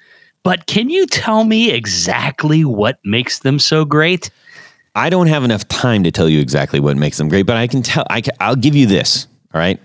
but 0.45 0.67
can 0.67 0.89
you 0.89 1.07
tell 1.07 1.45
me 1.45 1.71
exactly 1.71 2.65
what 2.65 2.99
makes 3.05 3.41
them 3.41 3.59
so 3.59 3.85
great? 3.85 4.31
I 4.95 5.11
don't 5.11 5.27
have 5.27 5.45
enough 5.45 5.67
time 5.69 6.05
to 6.05 6.13
tell 6.13 6.29
you 6.29 6.41
exactly 6.41 6.81
what 6.81 6.97
makes 6.97 7.19
them 7.19 7.29
great, 7.29 7.43
but 7.47 7.57
I 7.57 7.67
can 7.67 7.83
tell. 7.83 8.07
I 8.09 8.21
can, 8.21 8.35
I'll 8.41 8.57
give 8.57 8.77
you 8.77 8.87
this. 8.87 9.27
All 9.53 9.61
right. 9.61 9.81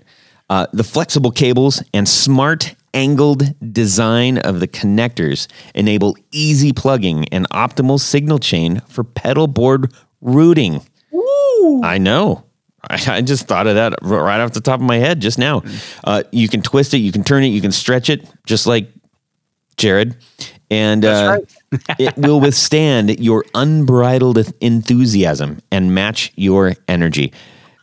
Uh, 0.48 0.66
the 0.72 0.84
flexible 0.84 1.30
cables 1.30 1.82
and 1.94 2.08
smart 2.08 2.74
angled 2.92 3.54
design 3.72 4.38
of 4.38 4.58
the 4.58 4.66
connectors 4.66 5.46
enable 5.74 6.16
easy 6.32 6.72
plugging 6.72 7.28
and 7.28 7.48
optimal 7.50 8.00
signal 8.00 8.38
chain 8.38 8.80
for 8.88 9.04
pedal 9.04 9.46
board 9.46 9.92
routing. 10.20 10.80
I 11.84 11.98
know. 11.98 12.44
I, 12.82 13.02
I 13.16 13.20
just 13.22 13.46
thought 13.46 13.66
of 13.66 13.74
that 13.76 13.94
right 14.02 14.40
off 14.40 14.52
the 14.52 14.60
top 14.60 14.80
of 14.80 14.86
my 14.86 14.96
head 14.96 15.20
just 15.20 15.38
now. 15.38 15.62
Uh, 16.04 16.22
you 16.32 16.48
can 16.48 16.62
twist 16.62 16.94
it, 16.94 16.98
you 16.98 17.12
can 17.12 17.24
turn 17.24 17.44
it, 17.44 17.48
you 17.48 17.60
can 17.60 17.72
stretch 17.72 18.10
it, 18.10 18.28
just 18.46 18.66
like 18.66 18.88
Jared, 19.76 20.16
and 20.70 21.04
uh, 21.04 21.38
it 21.98 22.16
will 22.16 22.40
withstand 22.40 23.20
your 23.20 23.44
unbridled 23.54 24.38
enthusiasm 24.60 25.60
and 25.70 25.94
match 25.94 26.32
your 26.36 26.74
energy. 26.88 27.32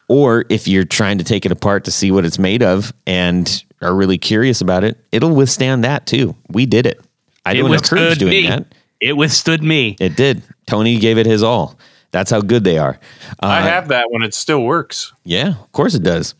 Or 0.09 0.45
if 0.49 0.67
you're 0.67 0.85
trying 0.85 1.17
to 1.17 1.23
take 1.23 1.45
it 1.45 1.51
apart 1.51 1.83
to 1.85 1.91
see 1.91 2.11
what 2.11 2.25
it's 2.25 2.39
made 2.39 2.63
of 2.63 2.93
and 3.05 3.63
are 3.81 3.93
really 3.93 4.17
curious 4.17 4.61
about 4.61 4.83
it, 4.83 4.97
it'll 5.11 5.35
withstand 5.35 5.83
that 5.83 6.05
too. 6.05 6.35
We 6.49 6.65
did 6.65 6.85
it. 6.85 6.99
I 7.45 7.51
It 7.53 7.57
don't 7.57 7.73
encourage 7.73 8.17
doing 8.19 8.31
me. 8.31 8.47
that. 8.47 8.65
It 8.99 9.13
withstood 9.17 9.61
me. 9.63 9.95
It 9.99 10.15
did. 10.15 10.41
Tony 10.65 10.97
gave 10.99 11.17
it 11.17 11.25
his 11.25 11.43
all. 11.43 11.77
That's 12.11 12.31
how 12.31 12.41
good 12.41 12.63
they 12.63 12.77
are. 12.77 12.97
Uh, 13.43 13.47
I 13.47 13.61
have 13.61 13.89
that 13.89 14.09
when 14.11 14.23
it 14.23 14.33
still 14.33 14.63
works. 14.63 15.13
yeah, 15.23 15.49
of 15.49 15.71
course 15.73 15.93
it 15.93 16.03
does. 16.03 16.35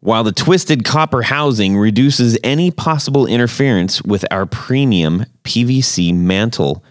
While 0.00 0.24
the 0.24 0.32
twisted 0.32 0.84
copper 0.84 1.22
housing 1.22 1.76
reduces 1.76 2.38
any 2.42 2.70
possible 2.70 3.26
interference 3.26 4.02
with 4.02 4.24
our 4.30 4.46
premium 4.46 5.26
PVC 5.44 6.14
mantle, 6.14 6.82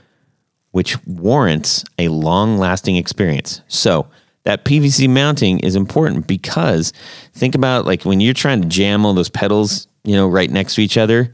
which 0.72 1.04
warrants 1.08 1.84
a 1.98 2.10
long 2.10 2.58
lasting 2.58 2.98
experience. 2.98 3.62
So, 3.68 4.08
that 4.44 4.64
PVC 4.64 5.10
mounting 5.10 5.60
is 5.60 5.76
important 5.76 6.26
because 6.26 6.94
think 7.34 7.56
about 7.56 7.86
like 7.86 8.04
when 8.04 8.20
you're 8.20 8.34
trying 8.34 8.62
to 8.62 8.68
jam 8.68 9.06
all 9.06 9.14
those 9.14 9.30
pedals, 9.30 9.88
you 10.04 10.16
know, 10.16 10.28
right 10.28 10.50
next 10.50 10.76
to 10.76 10.82
each 10.82 10.98
other. 10.98 11.34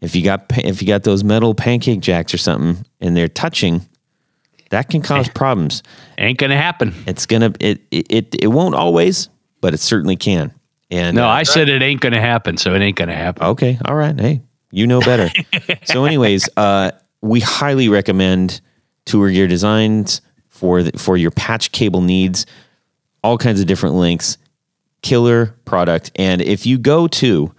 If 0.00 0.14
you 0.14 0.22
got 0.22 0.44
if 0.58 0.80
you 0.80 0.88
got 0.88 1.02
those 1.02 1.24
metal 1.24 1.54
pancake 1.54 2.00
jacks 2.00 2.32
or 2.32 2.38
something 2.38 2.84
and 3.00 3.16
they're 3.16 3.28
touching, 3.28 3.86
that 4.70 4.88
can 4.90 5.02
cause 5.02 5.28
problems 5.34 5.82
Ain't 6.18 6.38
gonna 6.38 6.56
happen. 6.56 6.94
it's 7.06 7.26
gonna 7.26 7.52
it 7.58 7.80
it 7.90 8.06
it, 8.10 8.34
it 8.42 8.46
won't 8.48 8.74
always 8.74 9.28
but 9.60 9.74
it 9.74 9.80
certainly 9.80 10.16
can 10.16 10.54
and 10.90 11.14
No, 11.16 11.24
uh, 11.26 11.28
I 11.30 11.42
said 11.44 11.68
it 11.68 11.82
ain't 11.82 12.00
gonna 12.00 12.20
happen, 12.20 12.56
so 12.56 12.74
it 12.74 12.80
ain't 12.80 12.96
gonna 12.96 13.14
happen. 13.16 13.44
okay 13.44 13.78
all 13.84 13.94
right 13.94 14.18
hey 14.18 14.42
you 14.72 14.86
know 14.86 15.00
better. 15.00 15.28
So 15.84 16.04
anyways 16.04 16.48
uh 16.56 16.92
we 17.22 17.40
highly 17.40 17.88
recommend 17.88 18.60
tour 19.04 19.30
gear 19.30 19.46
designs 19.48 20.20
for 20.48 20.82
the, 20.82 20.98
for 20.98 21.16
your 21.16 21.30
patch 21.32 21.72
cable 21.72 22.00
needs 22.02 22.46
all 23.24 23.36
kinds 23.38 23.60
of 23.60 23.66
different 23.66 23.96
links 23.96 24.38
killer 25.02 25.56
product. 25.64 26.10
And 26.16 26.40
if 26.42 26.66
you 26.66 26.78
go 26.78 27.08
to 27.08 27.52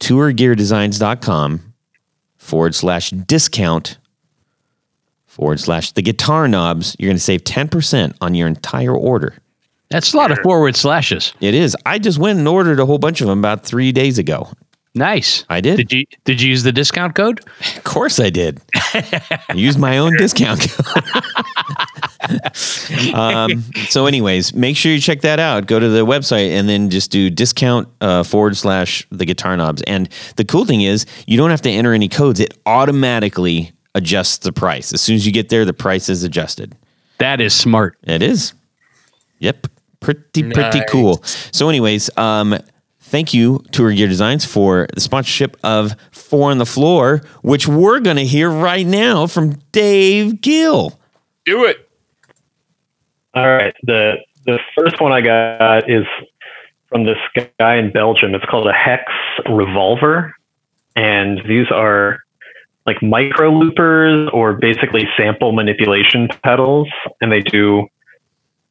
tourgeardesigns.com 0.00 1.74
forward 2.36 2.74
slash 2.74 3.10
discount 3.10 3.98
forward 5.26 5.60
slash 5.60 5.92
the 5.92 6.02
guitar 6.02 6.48
knobs 6.48 6.96
you're 6.98 7.08
going 7.08 7.16
to 7.16 7.22
save 7.22 7.44
10% 7.44 8.16
on 8.20 8.34
your 8.34 8.48
entire 8.48 8.94
order 8.94 9.36
That's 9.90 10.12
a 10.12 10.16
lot 10.16 10.30
of 10.30 10.38
forward 10.38 10.76
slashes. 10.76 11.32
It 11.40 11.54
is. 11.54 11.76
I 11.86 11.98
just 11.98 12.18
went 12.18 12.38
and 12.38 12.46
ordered 12.46 12.78
a 12.78 12.86
whole 12.86 12.98
bunch 12.98 13.20
of 13.20 13.26
them 13.26 13.38
about 13.38 13.64
three 13.64 13.92
days 13.92 14.18
ago. 14.18 14.50
Nice. 14.94 15.44
I 15.48 15.60
did. 15.60 15.76
Did 15.76 15.92
you 15.92 16.04
did 16.24 16.42
you 16.42 16.50
use 16.50 16.62
the 16.62 16.72
discount 16.72 17.14
code? 17.14 17.40
Of 17.76 17.84
course, 17.84 18.18
I 18.18 18.30
did. 18.30 18.60
I 18.74 19.54
used 19.54 19.78
my 19.78 19.98
own 19.98 20.16
discount 20.16 20.66
code. 20.68 21.04
um, 23.14 23.62
so, 23.88 24.06
anyways, 24.06 24.54
make 24.54 24.76
sure 24.76 24.90
you 24.90 25.00
check 25.00 25.20
that 25.20 25.38
out. 25.38 25.66
Go 25.66 25.78
to 25.78 25.88
the 25.88 26.04
website 26.04 26.50
and 26.50 26.68
then 26.68 26.90
just 26.90 27.10
do 27.10 27.30
discount 27.30 27.88
uh, 28.00 28.24
forward 28.24 28.56
slash 28.56 29.06
the 29.10 29.24
guitar 29.24 29.56
knobs. 29.56 29.82
And 29.82 30.08
the 30.36 30.44
cool 30.44 30.64
thing 30.64 30.82
is, 30.82 31.06
you 31.26 31.36
don't 31.36 31.50
have 31.50 31.62
to 31.62 31.70
enter 31.70 31.92
any 31.92 32.08
codes. 32.08 32.40
It 32.40 32.58
automatically 32.66 33.72
adjusts 33.94 34.38
the 34.38 34.52
price. 34.52 34.92
As 34.92 35.00
soon 35.00 35.16
as 35.16 35.26
you 35.26 35.32
get 35.32 35.48
there, 35.48 35.64
the 35.64 35.74
price 35.74 36.08
is 36.08 36.24
adjusted. 36.24 36.74
That 37.18 37.40
is 37.40 37.54
smart. 37.54 37.98
It 38.02 38.22
is. 38.22 38.52
Yep. 39.38 39.68
Pretty, 40.00 40.42
pretty 40.42 40.78
Nice. 40.80 40.90
cool. 40.90 41.20
So, 41.24 41.68
anyways, 41.68 42.08
um, 42.16 42.56
thank 43.00 43.34
you, 43.34 43.64
Tour 43.72 43.92
Gear 43.92 44.06
Designs, 44.08 44.44
for 44.44 44.86
the 44.94 45.00
sponsorship 45.00 45.56
of 45.64 45.94
Four 46.12 46.50
on 46.50 46.58
the 46.58 46.66
Floor, 46.66 47.22
which 47.42 47.66
we're 47.66 48.00
going 48.00 48.16
to 48.16 48.24
hear 48.24 48.50
right 48.50 48.86
now 48.86 49.26
from 49.26 49.54
Dave 49.72 50.40
Gill. 50.40 50.98
Do 51.44 51.64
it. 51.64 51.88
All 53.34 53.46
right. 53.48 53.74
The 53.82 54.16
the 54.46 54.58
first 54.76 55.00
one 55.00 55.12
I 55.12 55.20
got 55.20 55.90
is 55.90 56.06
from 56.88 57.04
this 57.04 57.18
guy 57.60 57.76
in 57.76 57.90
Belgium. 57.92 58.34
It's 58.34 58.44
called 58.46 58.66
a 58.66 58.72
Hexe 58.72 59.04
Revolver, 59.48 60.34
and 60.96 61.40
these 61.46 61.66
are 61.70 62.18
like 62.86 63.02
micro 63.02 63.50
loopers 63.50 64.30
or 64.32 64.54
basically 64.54 65.06
sample 65.16 65.52
manipulation 65.52 66.28
pedals, 66.42 66.88
and 67.20 67.30
they 67.30 67.40
do 67.40 67.86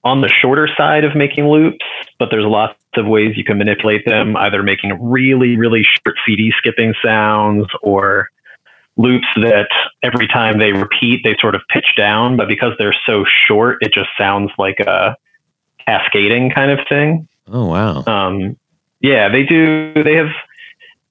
on 0.07 0.21
the 0.21 0.29
shorter 0.29 0.69
side 0.77 1.03
of 1.03 1.15
making 1.15 1.47
loops, 1.47 1.85
but 2.17 2.29
there's 2.31 2.45
lots 2.45 2.79
of 2.95 3.05
ways 3.05 3.37
you 3.37 3.43
can 3.43 3.57
manipulate 3.57 4.05
them, 4.05 4.35
either 4.37 4.63
making 4.63 4.97
really, 5.01 5.57
really 5.57 5.83
short 5.83 6.15
CD 6.25 6.51
skipping 6.57 6.93
sounds 7.03 7.67
or 7.83 8.29
loops 8.95 9.27
that 9.35 9.69
every 10.01 10.27
time 10.27 10.57
they 10.57 10.73
repeat, 10.73 11.21
they 11.23 11.35
sort 11.39 11.55
of 11.55 11.61
pitch 11.69 11.93
down, 11.95 12.35
but 12.35 12.47
because 12.47 12.73
they're 12.79 12.95
so 13.05 13.25
short, 13.25 13.77
it 13.81 13.93
just 13.93 14.09
sounds 14.17 14.51
like 14.57 14.79
a 14.79 15.15
cascading 15.85 16.49
kind 16.49 16.71
of 16.71 16.79
thing. 16.87 17.27
Oh, 17.51 17.65
wow. 17.65 18.03
Um, 18.05 18.57
yeah, 18.99 19.29
they 19.29 19.43
do. 19.43 19.93
They 20.03 20.15
have. 20.15 20.31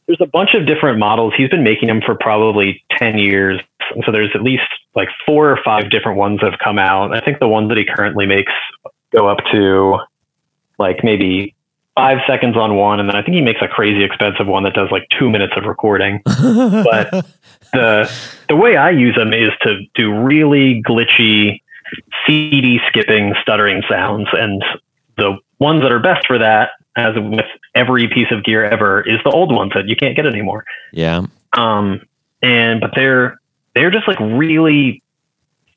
There's 0.07 0.21
a 0.21 0.27
bunch 0.27 0.55
of 0.55 0.67
different 0.67 0.99
models. 0.99 1.35
He's 1.37 1.49
been 1.49 1.65
making 1.65 1.89
them 1.89 2.01
for 2.05 2.15
probably 2.15 2.85
ten 2.99 3.19
years. 3.19 3.61
And 3.95 4.03
so 4.05 4.13
there's 4.13 4.31
at 4.35 4.43
least 4.43 4.65
like 4.95 5.09
four 5.27 5.51
or 5.51 5.59
five 5.65 5.91
different 5.91 6.19
ones 6.19 6.41
that 6.41 6.51
have 6.51 6.61
come 6.61 6.79
out. 6.79 7.15
I 7.15 7.21
think 7.21 7.39
the 7.39 7.49
ones 7.49 7.69
that 7.69 7.79
he 7.79 7.85
currently 7.85 8.27
makes 8.27 8.53
go 9.13 9.29
up 9.29 9.39
to 9.53 9.99
like 10.79 11.03
maybe 11.03 11.55
five 11.97 12.19
seconds 12.27 12.57
on 12.57 12.77
one, 12.77 13.01
and 13.01 13.09
then 13.09 13.17
I 13.17 13.23
think 13.23 13.35
he 13.35 13.41
makes 13.41 13.61
a 13.63 13.69
crazy 13.69 14.05
expensive 14.05 14.47
one 14.47 14.63
that 14.65 14.75
does 14.75 14.91
like 14.91 15.09
two 15.19 15.31
minutes 15.31 15.55
of 15.57 15.65
recording. 15.65 16.21
but 16.25 17.11
the 17.73 18.13
the 18.49 18.57
way 18.57 18.77
I 18.77 18.91
use 18.91 19.17
them 19.17 19.33
is 19.33 19.51
to 19.63 19.81
do 19.95 20.15
really 20.15 20.83
glitchy 20.87 21.63
CD 22.27 22.81
skipping 22.89 23.35
stuttering 23.43 23.83
sounds 23.89 24.29
and 24.33 24.63
the 25.17 25.39
ones 25.59 25.83
that 25.83 25.93
are 25.93 26.01
best 26.01 26.27
for 26.27 26.39
that 26.39 26.71
as 26.97 27.15
with 27.17 27.45
every 27.75 28.09
piece 28.09 28.31
of 28.31 28.43
gear 28.43 28.65
ever, 28.65 29.03
is 29.03 29.19
the 29.25 29.31
old 29.31 29.55
ones 29.55 29.73
that 29.75 29.87
you 29.87 29.97
can't 29.97 30.17
get 30.17 30.27
anymore. 30.27 30.65
Yeah. 30.93 31.23
Um, 31.53 32.01
and 32.43 32.81
but 32.81 32.91
they're 32.95 33.41
they're 33.75 33.91
just 33.91 34.09
like 34.09 34.19
really 34.21 35.03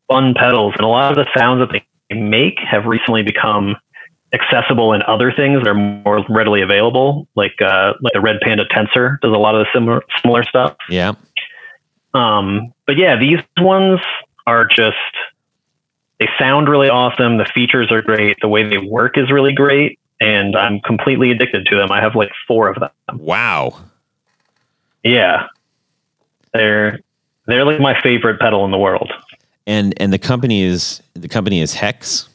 fun 0.08 0.34
pedals, 0.34 0.73
and 0.75 0.86
a 0.86 0.88
lot 0.88 1.12
of 1.12 1.17
the 1.17 1.27
sounds 1.38 1.60
that 1.60 1.71
they 1.71 2.15
make 2.15 2.60
have 2.60 2.86
recently 2.86 3.23
become 3.23 3.75
accessible 4.34 4.93
in 4.93 5.01
other 5.03 5.32
things 5.32 5.62
that 5.62 5.67
are 5.67 5.73
more 5.73 6.23
readily 6.29 6.62
available. 6.62 7.27
Like 7.36 7.62
uh, 7.62 7.93
like 8.01 8.13
the 8.13 8.21
Red 8.21 8.38
Panda 8.41 8.65
Tensor 8.65 9.19
does 9.21 9.34
a 9.34 9.38
lot 9.38 9.55
of 9.55 9.65
the 9.65 9.67
similar 9.73 10.03
similar 10.21 10.43
stuff. 10.43 10.77
Yeah. 10.89 11.13
Um, 12.13 12.73
but 12.88 12.97
yeah, 12.97 13.17
these 13.17 13.39
ones 13.58 13.99
are 14.47 14.65
just 14.65 14.95
they 16.19 16.27
sound 16.38 16.67
really 16.67 16.89
awesome. 16.89 17.38
The 17.38 17.45
features 17.45 17.91
are 17.91 18.01
great. 18.01 18.38
The 18.41 18.47
way 18.47 18.67
they 18.67 18.77
work 18.77 19.17
is 19.17 19.32
really 19.32 19.53
great, 19.53 19.98
and 20.19 20.55
I'm 20.55 20.79
completely 20.82 21.32
addicted 21.32 21.65
to 21.67 21.75
them. 21.75 21.91
I 21.91 22.01
have 22.01 22.15
like 22.15 22.32
four 22.47 22.67
of 22.67 22.79
them. 22.79 22.89
Wow. 23.13 23.79
Yeah, 25.03 25.47
they're 26.53 26.99
they're 27.45 27.65
like 27.65 27.79
my 27.79 27.99
favorite 28.01 28.39
pedal 28.39 28.65
in 28.65 28.71
the 28.71 28.77
world. 28.77 29.12
And 29.65 29.93
and 30.01 30.12
the 30.12 30.19
company 30.19 30.62
is 30.63 31.01
the 31.13 31.29
company 31.29 31.62
is 31.62 31.73
Hex. 31.73 32.27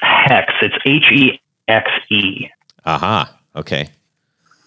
Hex. 0.00 0.52
It's 0.62 0.76
H 0.84 1.04
E 1.12 1.40
X 1.68 1.90
E. 2.10 2.48
Aha. 2.84 3.36
Okay. 3.56 3.88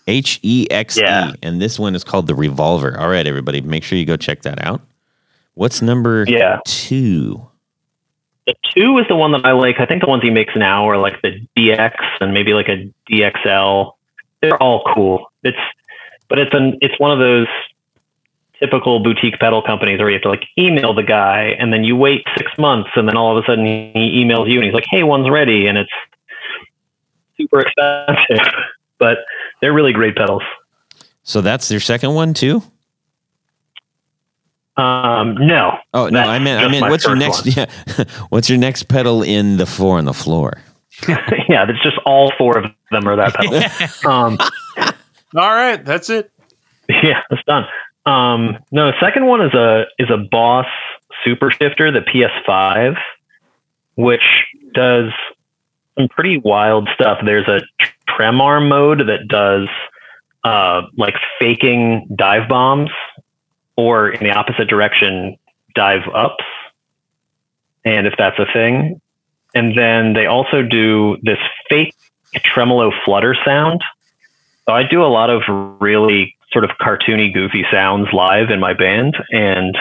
H 0.08 0.39
E 0.41 0.67
X 0.71 0.97
E. 0.97 1.01
And 1.43 1.62
this 1.62 1.79
one 1.79 1.95
is 1.95 2.03
called 2.03 2.27
the 2.27 2.36
Revolver. 2.36 2.99
All 2.99 3.10
right, 3.10 3.25
everybody, 3.27 3.62
make 3.62 3.84
sure 3.84 3.97
you 3.97 4.05
go 4.05 4.17
check 4.17 4.41
that 4.41 4.62
out. 4.65 4.82
What's 5.53 5.82
number 5.82 6.25
Yeah. 6.27 6.60
two? 6.65 7.47
The 8.49 8.55
two 8.73 8.97
is 8.97 9.05
the 9.07 9.15
one 9.15 9.31
that 9.33 9.45
I 9.45 9.51
like. 9.51 9.79
I 9.79 9.85
think 9.85 10.01
the 10.01 10.09
ones 10.09 10.23
he 10.23 10.31
makes 10.31 10.55
now 10.55 10.89
are 10.89 10.97
like 10.97 11.21
the 11.21 11.39
DX 11.55 11.93
and 12.19 12.33
maybe 12.33 12.53
like 12.53 12.67
a 12.67 12.91
DXL. 13.07 13.93
They're 14.41 14.57
all 14.57 14.91
cool. 14.95 15.31
It's 15.43 15.59
but 16.29 16.39
it's 16.39 16.51
an 16.55 16.79
it's 16.81 16.99
one 16.99 17.12
of 17.12 17.19
those 17.19 17.45
typical 18.57 19.01
boutique 19.01 19.38
pedal 19.38 19.62
companies 19.62 19.99
where 19.99 20.09
you 20.09 20.15
have 20.15 20.23
to 20.23 20.29
like 20.29 20.45
email 20.57 20.95
the 20.95 21.03
guy 21.03 21.55
and 21.59 21.71
then 21.71 21.83
you 21.83 21.95
wait 21.95 22.25
six 22.35 22.51
months 22.57 22.89
and 22.95 23.07
then 23.07 23.15
all 23.15 23.38
of 23.38 23.43
a 23.43 23.45
sudden 23.45 23.65
he 23.65 24.25
emails 24.25 24.49
you 24.49 24.55
and 24.55 24.63
he's 24.63 24.73
like, 24.73 24.88
Hey, 24.89 25.03
one's 25.03 25.29
ready 25.29 25.67
and 25.67 25.77
it's 25.77 25.91
super 27.38 27.59
expensive. 27.59 28.51
but 28.97 29.19
they're 29.62 29.73
really 29.73 29.93
great 29.93 30.15
pedals. 30.15 30.41
So 31.21 31.41
that's 31.41 31.69
your 31.69 31.81
second 31.81 32.15
one 32.15 32.33
too? 32.33 32.63
Um 34.79 35.35
no. 35.35 35.77
Oh 35.93 36.07
no, 36.07 36.21
I 36.21 36.39
meant 36.39 36.59
I 36.59 36.69
just 36.69 36.79
meant 36.79 36.91
what's 36.91 37.05
your 37.05 37.17
first 37.19 37.45
next 37.45 37.57
yeah 37.97 38.05
what's 38.29 38.49
your 38.49 38.57
next 38.57 38.83
pedal 38.83 39.23
in 39.23 39.57
the 39.57 39.65
four 39.65 39.97
on 39.97 40.05
the 40.05 40.13
floor? 40.13 40.53
yeah, 41.07 41.65
it's 41.69 41.81
just 41.81 41.97
all 42.05 42.31
four 42.37 42.57
of 42.57 42.71
them 42.91 43.07
are 43.07 43.15
that 43.15 43.33
pedal. 43.33 44.11
um 44.11 44.37
All 45.35 45.53
right, 45.53 45.83
that's 45.85 46.09
it. 46.09 46.31
Yeah, 46.87 47.21
it's 47.29 47.43
done. 47.43 47.65
Um, 48.05 48.57
no, 48.71 48.87
the 48.87 48.99
second 48.99 49.27
one 49.27 49.41
is 49.41 49.53
a 49.53 49.85
is 49.99 50.09
a 50.09 50.17
Boss 50.17 50.65
Super 51.23 51.51
Shifter, 51.51 51.91
the 51.91 51.99
PS5, 51.99 52.97
which 53.95 54.23
does 54.73 55.11
some 55.97 56.07
pretty 56.09 56.37
wild 56.37 56.89
stuff. 56.95 57.19
There's 57.23 57.47
a 57.47 57.61
trem 58.07 58.41
arm 58.41 58.69
mode 58.69 59.07
that 59.07 59.27
does 59.27 59.69
uh, 60.43 60.83
like 60.97 61.15
faking 61.39 62.07
dive 62.15 62.49
bombs, 62.49 62.89
or 63.79 64.09
in 64.09 64.21
the 64.21 64.31
opposite 64.31 64.67
direction, 64.67 65.37
dive 65.73 66.01
ups, 66.13 66.43
and 67.85 68.05
if 68.05 68.13
that's 68.17 68.37
a 68.37 68.45
thing. 68.51 68.99
And 69.55 69.77
then 69.77 70.11
they 70.13 70.25
also 70.25 70.61
do 70.61 71.17
this 71.23 71.37
fake 71.69 71.95
tremolo 72.35 72.91
flutter 73.05 73.37
sound. 73.45 73.81
So 74.67 74.73
I 74.73 74.83
do 74.83 75.01
a 75.01 75.07
lot 75.07 75.29
of 75.29 75.43
really 75.79 76.35
sort 76.51 76.65
of 76.65 76.71
cartoony, 76.71 77.33
goofy 77.33 77.65
sounds 77.71 78.09
live 78.11 78.49
in 78.49 78.59
my 78.59 78.73
band. 78.73 79.15
And 79.31 79.77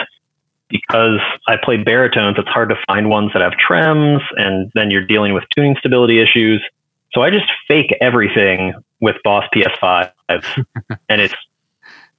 because 0.69 1.19
I 1.45 1.57
play 1.61 1.75
baritones, 1.75 2.37
it's 2.39 2.47
hard 2.47 2.69
to 2.69 2.75
find 2.87 3.09
ones 3.09 3.31
that 3.33 3.41
have 3.41 3.53
trems, 3.53 4.21
and 4.37 4.71
then 4.75 4.91
you're 4.91 5.05
dealing 5.05 5.33
with 5.33 5.43
tuning 5.53 5.75
stability 5.77 6.21
issues. 6.21 6.63
So 7.11 7.21
I 7.21 7.31
just 7.31 7.51
fake 7.67 7.93
everything 7.99 8.75
with 9.01 9.17
Boss 9.23 9.43
PS5, 9.53 10.11
and 11.09 11.21
it's 11.21 11.33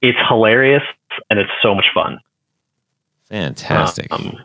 it's 0.01 0.17
hilarious 0.27 0.83
and 1.29 1.39
it's 1.39 1.51
so 1.61 1.75
much 1.75 1.85
fun. 1.93 2.19
Fantastic. 3.25 4.11
Um, 4.11 4.37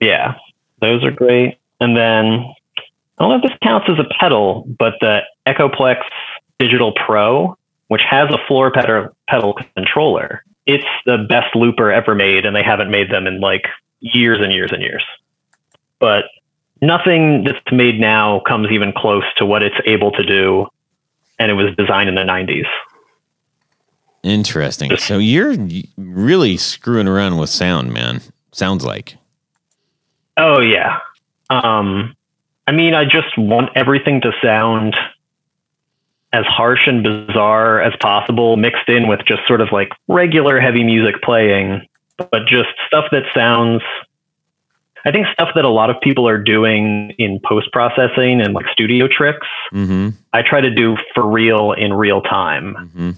yeah, 0.00 0.34
those 0.80 1.04
are 1.04 1.10
great. 1.10 1.58
And 1.80 1.96
then 1.96 2.24
I 2.34 2.52
don't 3.18 3.30
know 3.30 3.36
if 3.36 3.42
this 3.42 3.58
counts 3.62 3.88
as 3.88 3.98
a 3.98 4.08
pedal, 4.18 4.66
but 4.78 4.94
the 5.00 5.20
Echoplex 5.46 6.02
Digital 6.58 6.92
Pro, 6.92 7.56
which 7.88 8.02
has 8.02 8.28
a 8.30 8.38
floor 8.46 8.70
pedal, 8.70 9.08
pedal 9.28 9.58
controller, 9.76 10.42
it's 10.66 10.84
the 11.06 11.26
best 11.28 11.54
looper 11.54 11.90
ever 11.90 12.14
made, 12.14 12.46
and 12.46 12.54
they 12.54 12.62
haven't 12.62 12.90
made 12.90 13.10
them 13.10 13.26
in 13.26 13.40
like 13.40 13.66
years 14.00 14.40
and 14.40 14.52
years 14.52 14.70
and 14.72 14.82
years. 14.82 15.04
But 15.98 16.24
nothing 16.80 17.44
that's 17.44 17.58
made 17.72 18.00
now 18.00 18.40
comes 18.40 18.68
even 18.70 18.92
close 18.92 19.24
to 19.36 19.46
what 19.46 19.62
it's 19.62 19.76
able 19.84 20.12
to 20.12 20.24
do, 20.24 20.66
and 21.38 21.50
it 21.50 21.54
was 21.54 21.74
designed 21.76 22.08
in 22.08 22.14
the 22.14 22.22
90s. 22.22 22.66
Interesting. 24.22 24.96
So 24.98 25.18
you're 25.18 25.56
really 25.96 26.56
screwing 26.56 27.08
around 27.08 27.38
with 27.38 27.50
sound, 27.50 27.92
man. 27.92 28.20
Sounds 28.52 28.84
like. 28.84 29.16
Oh 30.36 30.60
yeah. 30.60 30.98
Um, 31.48 32.14
I 32.66 32.72
mean, 32.72 32.94
I 32.94 33.04
just 33.04 33.36
want 33.36 33.70
everything 33.74 34.20
to 34.20 34.32
sound 34.42 34.96
as 36.32 36.44
harsh 36.46 36.86
and 36.86 37.02
bizarre 37.02 37.80
as 37.80 37.92
possible, 38.00 38.56
mixed 38.56 38.88
in 38.88 39.08
with 39.08 39.20
just 39.26 39.46
sort 39.48 39.60
of 39.60 39.72
like 39.72 39.90
regular 40.06 40.60
heavy 40.60 40.84
music 40.84 41.20
playing, 41.22 41.86
but 42.16 42.46
just 42.46 42.68
stuff 42.86 43.06
that 43.10 43.24
sounds. 43.34 43.82
I 45.04 45.10
think 45.10 45.26
stuff 45.32 45.48
that 45.54 45.64
a 45.64 45.70
lot 45.70 45.88
of 45.88 45.98
people 46.02 46.28
are 46.28 46.36
doing 46.36 47.14
in 47.18 47.40
post 47.42 47.72
processing 47.72 48.40
and 48.42 48.52
like 48.52 48.66
studio 48.70 49.08
tricks. 49.08 49.46
Mm-hmm. 49.72 50.10
I 50.34 50.42
try 50.42 50.60
to 50.60 50.70
do 50.70 50.96
for 51.14 51.26
real 51.26 51.72
in 51.72 51.94
real 51.94 52.20
time, 52.20 52.74
Mm-hmm. 52.74 53.10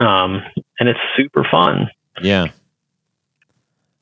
Um, 0.00 0.42
and 0.80 0.88
it's 0.88 1.00
super 1.16 1.44
fun. 1.50 1.88
Yeah. 2.22 2.48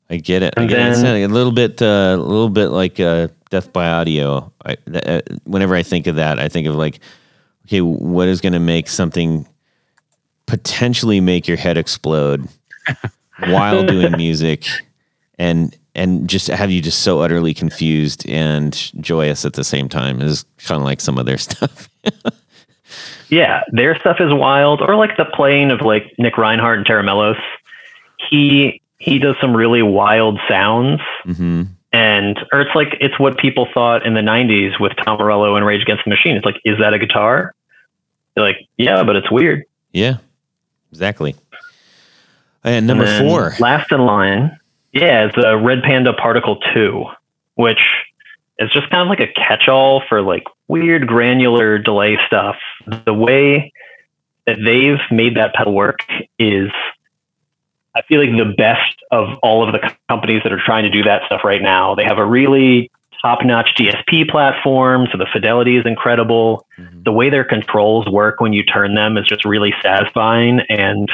I 0.09 0.17
get 0.17 0.43
it. 0.43 0.53
I 0.57 0.61
And 0.61 0.69
get 0.69 0.79
it. 0.79 0.91
It's 0.91 1.01
then- 1.01 1.29
a 1.29 1.33
little 1.33 1.51
bit, 1.51 1.81
uh, 1.81 2.15
a 2.15 2.17
little 2.17 2.49
bit 2.49 2.67
like 2.67 2.99
uh, 2.99 3.29
Death 3.49 3.73
by 3.73 3.89
Audio. 3.89 4.51
I, 4.63 4.77
uh, 4.93 5.21
whenever 5.45 5.75
I 5.75 5.83
think 5.83 6.07
of 6.07 6.15
that, 6.17 6.37
I 6.39 6.47
think 6.47 6.67
of 6.67 6.75
like, 6.75 6.99
okay, 7.67 7.81
what 7.81 8.27
is 8.27 8.41
going 8.41 8.53
to 8.53 8.59
make 8.59 8.87
something 8.87 9.47
potentially 10.45 11.19
make 11.19 11.47
your 11.47 11.57
head 11.57 11.77
explode 11.77 12.47
while 13.47 13.83
doing 13.83 14.11
music, 14.15 14.65
and 15.39 15.75
and 15.95 16.29
just 16.29 16.47
have 16.47 16.69
you 16.69 16.81
just 16.81 16.99
so 17.01 17.21
utterly 17.21 17.53
confused 17.55 18.27
and 18.29 18.91
joyous 19.01 19.43
at 19.45 19.53
the 19.53 19.63
same 19.63 19.89
time 19.89 20.21
is 20.21 20.45
kind 20.59 20.79
of 20.81 20.85
like 20.85 21.01
some 21.01 21.17
of 21.17 21.25
their 21.25 21.37
stuff. 21.39 21.89
Yeah, 23.29 23.63
their 23.71 23.97
stuff 23.99 24.17
is 24.19 24.31
wild. 24.33 24.81
Or 24.81 24.95
like 24.95 25.17
the 25.17 25.25
playing 25.25 25.71
of 25.71 25.81
like 25.81 26.13
Nick 26.17 26.37
Reinhart 26.37 26.77
and 26.77 26.85
Tera 26.85 27.03
Melos. 27.03 27.37
He 28.29 28.81
he 28.97 29.19
does 29.19 29.35
some 29.41 29.55
really 29.55 29.81
wild 29.81 30.39
sounds, 30.47 31.01
hmm 31.23 31.63
and 31.91 32.37
or 32.51 32.59
it's 32.61 32.75
like 32.75 32.97
it's 32.99 33.17
what 33.19 33.37
people 33.37 33.67
thought 33.73 34.05
in 34.05 34.13
the 34.15 34.21
'90s 34.21 34.79
with 34.79 34.93
Tom 35.03 35.17
Morello 35.17 35.55
and 35.55 35.65
Rage 35.65 35.81
Against 35.81 36.03
the 36.05 36.09
Machine. 36.09 36.35
It's 36.35 36.45
like, 36.45 36.59
is 36.65 36.77
that 36.79 36.93
a 36.93 36.99
guitar? 36.99 37.53
They're 38.35 38.43
like, 38.43 38.67
yeah, 38.77 39.01
but 39.03 39.15
it's 39.15 39.31
weird. 39.31 39.63
Yeah, 39.93 40.17
exactly. 40.91 41.35
And 42.65 42.85
number 42.87 43.05
And 43.05 43.29
four. 43.29 43.53
last 43.59 43.91
in 43.91 44.01
line, 44.01 44.59
yeah, 44.91 45.27
is 45.27 45.31
the 45.35 45.55
Red 45.57 45.83
Panda 45.83 46.11
Particle 46.13 46.57
Two, 46.73 47.05
which 47.55 47.79
is 48.59 48.71
just 48.71 48.89
kind 48.89 49.01
of 49.01 49.07
like 49.07 49.19
a 49.19 49.31
catch-all 49.33 50.03
for 50.07 50.21
like 50.21 50.43
weird 50.67 51.07
granular 51.07 51.77
delay 51.77 52.17
stuff. 52.25 52.55
The 53.05 53.13
way 53.13 53.71
that 54.45 54.57
they've 54.63 54.99
made 55.11 55.35
that 55.37 55.53
pedal 55.53 55.73
work 55.73 55.99
is, 56.39 56.71
I 57.95 58.01
feel 58.03 58.19
like 58.19 58.31
the 58.31 58.53
best 58.57 58.95
of 59.11 59.37
all 59.41 59.65
of 59.65 59.73
the 59.73 59.93
companies 60.09 60.43
that 60.43 60.53
are 60.53 60.61
trying 60.63 60.83
to 60.83 60.89
do 60.89 61.03
that 61.03 61.23
stuff 61.25 61.43
right 61.43 61.61
now. 61.61 61.95
They 61.95 62.03
have 62.03 62.17
a 62.17 62.25
really 62.25 62.91
top-notch 63.21 63.75
DSP 63.75 64.29
platform, 64.29 65.07
so 65.11 65.17
the 65.17 65.25
fidelity 65.25 65.77
is 65.77 65.85
incredible. 65.85 66.67
Mhm. 66.77 67.03
The 67.03 67.11
way 67.11 67.29
their 67.29 67.43
controls 67.43 68.05
work 68.07 68.39
when 68.39 68.53
you 68.53 68.63
turn 68.63 68.93
them 68.93 69.17
is 69.17 69.25
just 69.25 69.45
really 69.45 69.73
satisfying, 69.81 70.61
and 70.69 71.11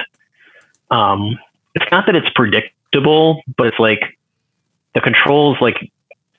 um, 0.89 1.39
it's 1.73 1.89
not 1.89 2.05
that 2.07 2.15
it's 2.15 2.29
predictable, 2.31 3.41
but 3.55 3.67
it's 3.67 3.79
like 3.79 4.17
the 4.93 5.01
controls 5.01 5.57
like 5.61 5.77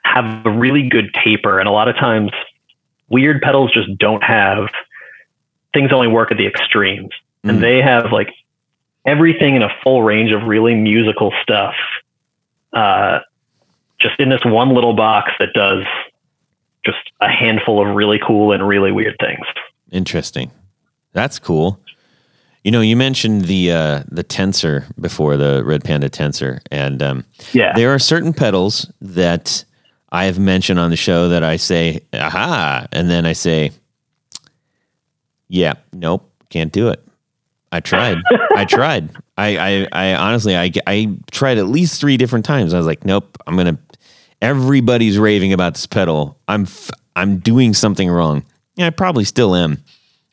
have 0.05 0.45
a 0.47 0.51
really 0.51 0.89
good 0.89 1.11
taper, 1.25 1.59
and 1.59 1.69
a 1.69 1.73
lot 1.73 1.89
of 1.89 1.97
times 1.97 2.31
weird 3.09 3.41
pedals 3.43 3.73
just 3.73 3.97
don't 3.99 4.23
have 4.23 4.69
things 5.75 5.93
only 5.93 6.09
work 6.09 6.31
at 6.31 6.37
the 6.39 6.47
extremes, 6.47 7.11
Mm. 7.45 7.51
and 7.51 7.63
they 7.63 7.81
have 7.83 8.13
like 8.13 8.33
everything 9.05 9.57
in 9.57 9.63
a 9.63 9.71
full 9.83 10.03
range 10.03 10.31
of 10.33 10.45
really 10.45 10.75
musical 10.75 11.33
stuff, 11.43 11.75
uh, 12.73 13.21
just 14.01 14.19
in 14.21 14.29
this 14.29 14.45
one 14.45 14.75
little 14.75 14.95
box 14.95 15.33
that 15.41 15.53
does 15.55 15.85
just 16.85 16.99
a 17.21 17.29
handful 17.29 17.81
of 17.87 17.95
really 17.95 18.19
cool 18.25 18.53
and 18.53 18.67
really 18.67 18.93
weird 18.93 19.17
things. 19.21 19.45
Interesting. 19.91 20.51
That's 21.13 21.39
cool. 21.39 21.79
You 22.65 22.71
know, 22.71 22.81
you 22.81 22.97
mentioned 22.97 23.47
the 23.47 23.73
uh, 23.73 24.03
the 24.09 24.23
tensor 24.25 24.85
before 25.01 25.37
the 25.37 25.63
Red 25.65 25.83
Panda 25.85 26.09
tensor, 26.09 26.61
and 26.71 27.03
um, 27.03 27.25
Yeah. 27.53 27.73
there 27.75 27.93
are 27.93 27.99
certain 27.99 28.33
pedals 28.33 28.91
that 29.01 29.65
I 30.13 30.27
have 30.27 30.39
mentioned 30.39 30.79
on 30.79 30.91
the 30.91 30.97
show 30.97 31.31
that 31.31 31.43
I 31.43 31.57
say, 31.57 32.03
"Aha," 32.13 32.87
and 32.93 33.11
then 33.11 33.27
I 33.27 33.33
say, 33.33 33.73
"Yeah, 35.49 35.75
nope, 35.93 36.31
can't 36.51 36.71
do 36.71 36.89
it." 36.89 37.03
I 37.73 37.81
tried. 37.81 38.19
I 38.57 38.65
tried. 38.67 39.11
I, 39.39 39.57
I, 39.57 39.89
I 39.93 40.15
honestly, 40.15 40.57
I, 40.57 40.71
I 40.87 41.17
tried 41.31 41.59
at 41.59 41.67
least 41.67 42.01
three 42.01 42.19
different 42.19 42.45
times. 42.45 42.75
I 42.75 42.77
was 42.77 42.87
like, 42.87 43.05
nope, 43.05 43.39
I'm 43.47 43.57
gonna. 43.57 43.79
Everybody's 44.43 45.19
raving 45.19 45.53
about 45.53 45.75
this 45.75 45.87
pedal. 45.87 46.39
I'm, 46.49 46.63
f- 46.63 46.91
I'm 47.17 47.39
doing 47.39 47.75
something 47.75 48.11
wrong. 48.11 48.45
Yeah, 48.75 48.89
I 48.89 48.91
probably 48.91 49.25
still 49.25 49.55
am, 49.55 49.83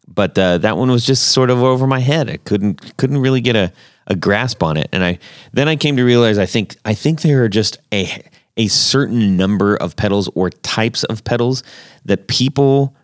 but 0.08 0.38
uh, 0.38 0.58
that 0.58 0.78
one 0.78 0.90
was 0.90 1.06
just 1.06 1.30
sort 1.30 1.52
of 1.52 1.62
over 1.62 1.86
my 1.86 2.00
head. 2.00 2.28
I 2.28 2.38
couldn't, 2.38 2.98
couldn't 2.98 3.20
really 3.20 3.40
get 3.40 3.56
a, 3.56 3.72
a 4.08 4.16
grasp 4.16 4.64
on 4.64 4.78
it. 4.78 4.90
And 4.92 5.04
I, 5.04 5.20
then 5.54 5.68
I 5.68 5.76
came 5.76 5.96
to 5.98 6.04
realize, 6.04 6.40
I 6.40 6.48
think, 6.48 6.76
I 6.86 6.96
think 6.96 7.22
there 7.22 7.44
are 7.44 7.50
just 7.50 7.78
a, 7.94 8.24
a 8.60 8.68
certain 8.68 9.36
number 9.36 9.76
of 9.78 9.96
pedals 9.96 10.30
or 10.36 10.52
types 10.52 11.04
of 11.06 11.24
pedals 11.24 11.64
that 12.06 12.28
people 12.28 12.96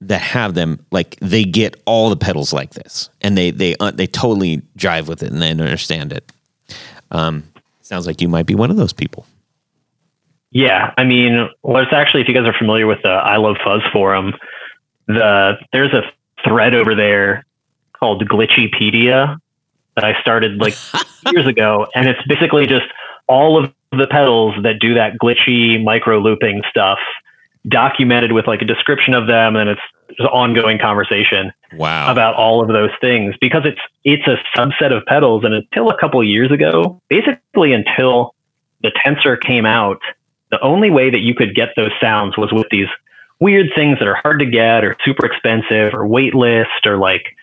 that 0.00 0.20
have 0.20 0.54
them 0.54 0.84
like 0.90 1.16
they 1.20 1.44
get 1.44 1.80
all 1.84 2.08
the 2.08 2.16
pedals 2.16 2.52
like 2.52 2.70
this 2.70 3.10
and 3.20 3.36
they 3.36 3.50
they 3.50 3.76
uh, 3.80 3.90
they 3.90 4.06
totally 4.06 4.62
jive 4.76 5.06
with 5.06 5.22
it 5.22 5.30
and 5.30 5.42
they 5.42 5.50
understand 5.50 6.12
it. 6.12 6.32
Um 7.10 7.44
sounds 7.82 8.06
like 8.06 8.20
you 8.20 8.28
might 8.28 8.46
be 8.46 8.54
one 8.54 8.70
of 8.70 8.76
those 8.76 8.92
people. 8.92 9.26
Yeah, 10.50 10.94
I 10.96 11.04
mean, 11.04 11.48
well, 11.62 11.82
it's 11.82 11.92
actually 11.92 12.22
if 12.22 12.28
you 12.28 12.34
guys 12.34 12.46
are 12.46 12.56
familiar 12.56 12.86
with 12.86 13.02
the 13.02 13.10
I 13.10 13.36
Love 13.36 13.56
Fuzz 13.62 13.82
forum, 13.92 14.34
the 15.06 15.58
there's 15.72 15.92
a 15.92 16.02
thread 16.42 16.74
over 16.74 16.94
there 16.94 17.44
called 17.92 18.26
Glitchypedia 18.26 19.38
that 19.94 20.04
I 20.04 20.18
started 20.22 20.58
like 20.58 20.74
years 21.32 21.46
ago, 21.46 21.86
and 21.94 22.08
it's 22.08 22.22
basically 22.26 22.66
just 22.66 22.86
all 23.26 23.62
of 23.62 23.72
the 23.92 24.06
pedals 24.06 24.54
that 24.62 24.78
do 24.80 24.94
that 24.94 25.14
glitchy 25.22 25.82
micro 25.82 26.18
looping 26.18 26.62
stuff 26.70 26.98
documented 27.68 28.32
with 28.32 28.46
like 28.46 28.62
a 28.62 28.64
description 28.64 29.14
of 29.14 29.26
them, 29.26 29.56
and 29.56 29.70
it's 29.70 29.80
just 30.10 30.28
ongoing 30.30 30.78
conversation 30.78 31.52
wow. 31.74 32.10
about 32.10 32.34
all 32.34 32.62
of 32.62 32.68
those 32.68 32.90
things. 33.00 33.34
Because 33.40 33.62
it's 33.64 33.80
it's 34.04 34.26
a 34.26 34.36
subset 34.56 34.96
of 34.96 35.04
pedals 35.06 35.44
and 35.44 35.54
until 35.54 35.90
a 35.90 35.98
couple 35.98 36.22
years 36.24 36.50
ago 36.50 37.00
basically 37.08 37.72
until 37.72 38.34
the 38.80 38.90
tensor 39.04 39.38
came 39.40 39.66
out 39.66 40.00
the 40.50 40.60
only 40.60 40.90
way 40.90 41.10
that 41.10 41.20
you 41.20 41.34
could 41.34 41.54
get 41.54 41.70
those 41.76 41.90
sounds 42.00 42.38
was 42.38 42.52
with 42.52 42.66
these 42.70 42.88
weird 43.40 43.66
things 43.74 43.98
that 43.98 44.08
are 44.08 44.14
hard 44.14 44.40
to 44.40 44.46
get 44.46 44.84
or 44.84 44.96
super 45.04 45.26
expensive 45.26 45.94
or 45.94 46.08
waitlist 46.08 46.86
or 46.86 46.96
like 46.96 47.36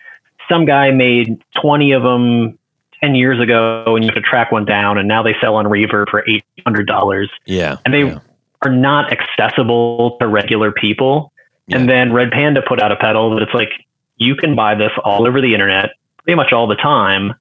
some 0.48 0.64
guy 0.64 0.90
made 0.90 1.42
20 1.60 1.92
of 1.92 2.02
them 2.02 2.58
10 3.06 3.14
years 3.14 3.40
ago 3.40 3.84
and 3.94 4.04
you 4.04 4.08
have 4.08 4.14
to 4.14 4.28
track 4.28 4.50
one 4.50 4.64
down 4.64 4.98
and 4.98 5.06
now 5.06 5.22
they 5.22 5.34
sell 5.40 5.54
on 5.54 5.66
reverb 5.66 6.08
for 6.10 6.24
$800 6.66 7.28
yeah 7.44 7.76
and 7.84 7.94
they 7.94 8.04
yeah. 8.04 8.18
are 8.62 8.70
not 8.70 9.12
accessible 9.12 10.16
to 10.20 10.26
regular 10.26 10.72
people. 10.72 11.32
And 11.68 11.88
then 11.88 12.12
Red 12.12 12.30
Panda 12.30 12.62
put 12.62 12.80
out 12.80 12.92
a 12.92 12.96
pedal 12.96 13.34
that 13.34 13.42
it's 13.42 13.52
like 13.52 13.70
you 14.16 14.36
can 14.36 14.54
buy 14.54 14.76
this 14.76 14.92
all 15.04 15.26
over 15.26 15.40
the 15.40 15.52
internet 15.52 15.90
pretty 16.22 16.36
much 16.36 16.52
all 16.52 16.68
the 16.68 16.76
time. 16.76 17.34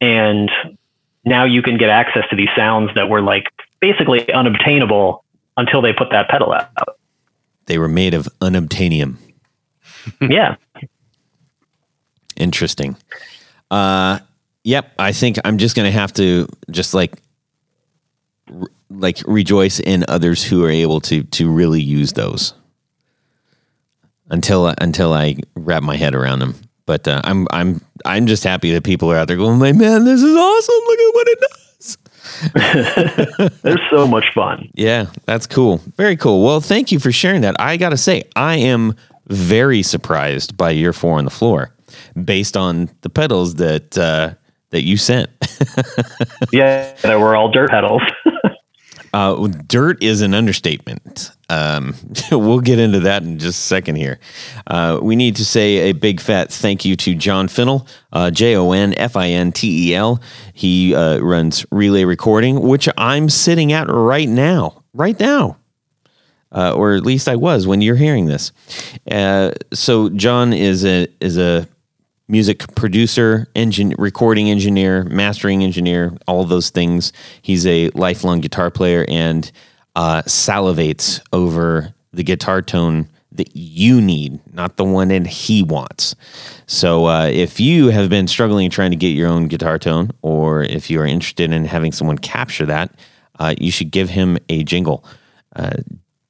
And 0.00 0.50
now 1.24 1.44
you 1.44 1.62
can 1.62 1.76
get 1.76 1.90
access 1.90 2.24
to 2.30 2.36
these 2.36 2.48
sounds 2.56 2.90
that 2.94 3.08
were 3.08 3.20
like 3.20 3.44
basically 3.80 4.32
unobtainable 4.32 5.24
until 5.56 5.82
they 5.82 5.92
put 5.92 6.10
that 6.10 6.28
pedal 6.28 6.52
out. 6.52 6.98
they 7.66 7.78
were 7.78 7.88
made 7.88 8.14
of 8.14 8.28
unobtainium 8.40 9.16
yeah. 10.20 10.56
interesting 12.36 12.96
uh 13.70 14.18
yep 14.64 14.92
i 14.98 15.12
think 15.12 15.38
i'm 15.44 15.58
just 15.58 15.76
gonna 15.76 15.90
have 15.90 16.12
to 16.12 16.46
just 16.70 16.94
like 16.94 17.20
r- 18.52 18.68
like 18.90 19.22
rejoice 19.26 19.80
in 19.80 20.04
others 20.08 20.42
who 20.44 20.64
are 20.64 20.70
able 20.70 21.00
to 21.00 21.22
to 21.24 21.50
really 21.50 21.80
use 21.80 22.12
those 22.14 22.54
until 24.30 24.66
until 24.78 25.12
I 25.12 25.36
wrap 25.54 25.82
my 25.82 25.96
head 25.96 26.14
around 26.14 26.40
them. 26.40 26.54
But 26.86 27.06
uh, 27.06 27.20
I'm 27.24 27.46
I'm 27.50 27.80
I'm 28.04 28.26
just 28.26 28.44
happy 28.44 28.72
that 28.72 28.84
people 28.84 29.10
are 29.12 29.16
out 29.16 29.28
there 29.28 29.36
going, 29.36 29.58
"My 29.58 29.72
man, 29.72 30.04
this 30.04 30.22
is 30.22 30.34
awesome! 30.34 30.74
Look 30.86 30.98
at 30.98 31.14
what 31.14 31.28
it 31.28 31.40
does." 31.40 31.98
They're 33.62 33.88
so 33.90 34.06
much 34.06 34.32
fun. 34.34 34.70
Yeah, 34.74 35.06
that's 35.26 35.46
cool. 35.46 35.78
Very 35.96 36.16
cool. 36.16 36.44
Well, 36.44 36.60
thank 36.60 36.92
you 36.92 36.98
for 36.98 37.12
sharing 37.12 37.42
that. 37.42 37.56
I 37.58 37.76
got 37.76 37.90
to 37.90 37.96
say, 37.96 38.24
I 38.36 38.56
am 38.56 38.94
very 39.28 39.82
surprised 39.82 40.56
by 40.56 40.70
your 40.70 40.92
four 40.92 41.18
on 41.18 41.24
the 41.24 41.30
floor, 41.30 41.74
based 42.22 42.56
on 42.56 42.90
the 43.02 43.10
pedals 43.10 43.56
that 43.56 43.96
uh, 43.98 44.34
that 44.70 44.84
you 44.84 44.96
sent. 44.96 45.30
Yeah. 46.52 46.94
They 47.02 47.16
were 47.16 47.36
all 47.36 47.50
dirt 47.50 47.70
pedals. 47.70 48.02
Uh, 49.12 49.48
dirt 49.66 50.02
is 50.02 50.20
an 50.20 50.34
understatement. 50.34 51.32
Um, 51.48 51.94
we'll 52.30 52.60
get 52.60 52.78
into 52.78 53.00
that 53.00 53.22
in 53.22 53.38
just 53.38 53.58
a 53.58 53.62
second 53.62 53.96
here. 53.96 54.18
Uh, 54.66 55.00
we 55.02 55.16
need 55.16 55.36
to 55.36 55.46
say 55.46 55.88
a 55.88 55.92
big 55.92 56.20
fat 56.20 56.52
thank 56.52 56.84
you 56.84 56.94
to 56.96 57.14
John 57.14 57.48
Fintel, 57.48 57.86
uh, 58.12 58.30
J 58.30 58.56
O 58.56 58.72
N 58.72 58.92
F 58.94 59.16
I 59.16 59.28
N 59.28 59.52
T 59.52 59.90
E 59.90 59.94
L. 59.94 60.20
He 60.52 60.94
uh, 60.94 61.18
runs 61.20 61.64
Relay 61.72 62.04
Recording, 62.04 62.60
which 62.60 62.88
I'm 62.98 63.30
sitting 63.30 63.72
at 63.72 63.88
right 63.88 64.28
now. 64.28 64.84
Right 64.92 65.18
now. 65.18 65.56
Uh, 66.52 66.74
or 66.74 66.94
at 66.94 67.02
least 67.02 67.28
I 67.28 67.36
was 67.36 67.66
when 67.66 67.80
you're 67.80 67.96
hearing 67.96 68.26
this. 68.26 68.52
Uh, 69.10 69.52
so 69.72 70.10
John 70.10 70.52
is 70.52 70.84
a 70.84 71.08
is 71.20 71.38
a 71.38 71.66
music 72.28 72.74
producer, 72.74 73.48
engine, 73.54 73.94
recording 73.98 74.50
engineer, 74.50 75.04
mastering 75.04 75.64
engineer, 75.64 76.12
all 76.26 76.44
those 76.44 76.70
things. 76.70 77.12
He's 77.40 77.66
a 77.66 77.88
lifelong 77.90 78.40
guitar 78.40 78.70
player 78.70 79.04
and 79.08 79.50
uh, 79.96 80.22
salivates 80.22 81.20
over 81.32 81.94
the 82.12 82.22
guitar 82.22 82.62
tone 82.62 83.08
that 83.32 83.54
you 83.54 84.00
need, 84.00 84.40
not 84.52 84.76
the 84.76 84.84
one 84.84 85.08
that 85.08 85.26
he 85.26 85.62
wants. 85.62 86.14
So 86.66 87.06
uh, 87.06 87.26
if 87.26 87.60
you 87.60 87.88
have 87.88 88.10
been 88.10 88.26
struggling 88.26 88.70
trying 88.70 88.90
to 88.90 88.96
get 88.96 89.08
your 89.08 89.28
own 89.28 89.48
guitar 89.48 89.78
tone, 89.78 90.10
or 90.22 90.62
if 90.62 90.90
you 90.90 91.00
are 91.00 91.06
interested 91.06 91.52
in 91.52 91.64
having 91.64 91.92
someone 91.92 92.18
capture 92.18 92.66
that, 92.66 92.94
uh, 93.38 93.54
you 93.58 93.70
should 93.70 93.90
give 93.90 94.10
him 94.10 94.38
a 94.48 94.64
jingle. 94.64 95.04
Uh, 95.54 95.76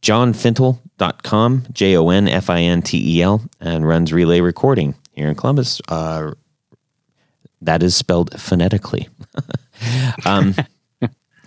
johnfintel.com, 0.02 1.64
J 1.72 1.96
O 1.96 2.08
N 2.11 2.28
F 2.28 2.50
I 2.50 2.61
N 2.61 2.82
T 2.82 3.18
E 3.18 3.22
L, 3.22 3.42
and 3.61 3.87
runs 3.87 4.12
Relay 4.12 4.40
Recording 4.40 4.94
here 5.18 5.28
in 5.28 5.35
Columbus. 5.35 5.81
Uh, 5.88 6.33
that 7.61 7.83
is 7.83 7.96
spelled 7.96 8.38
phonetically. 8.40 9.09
um, 10.24 10.54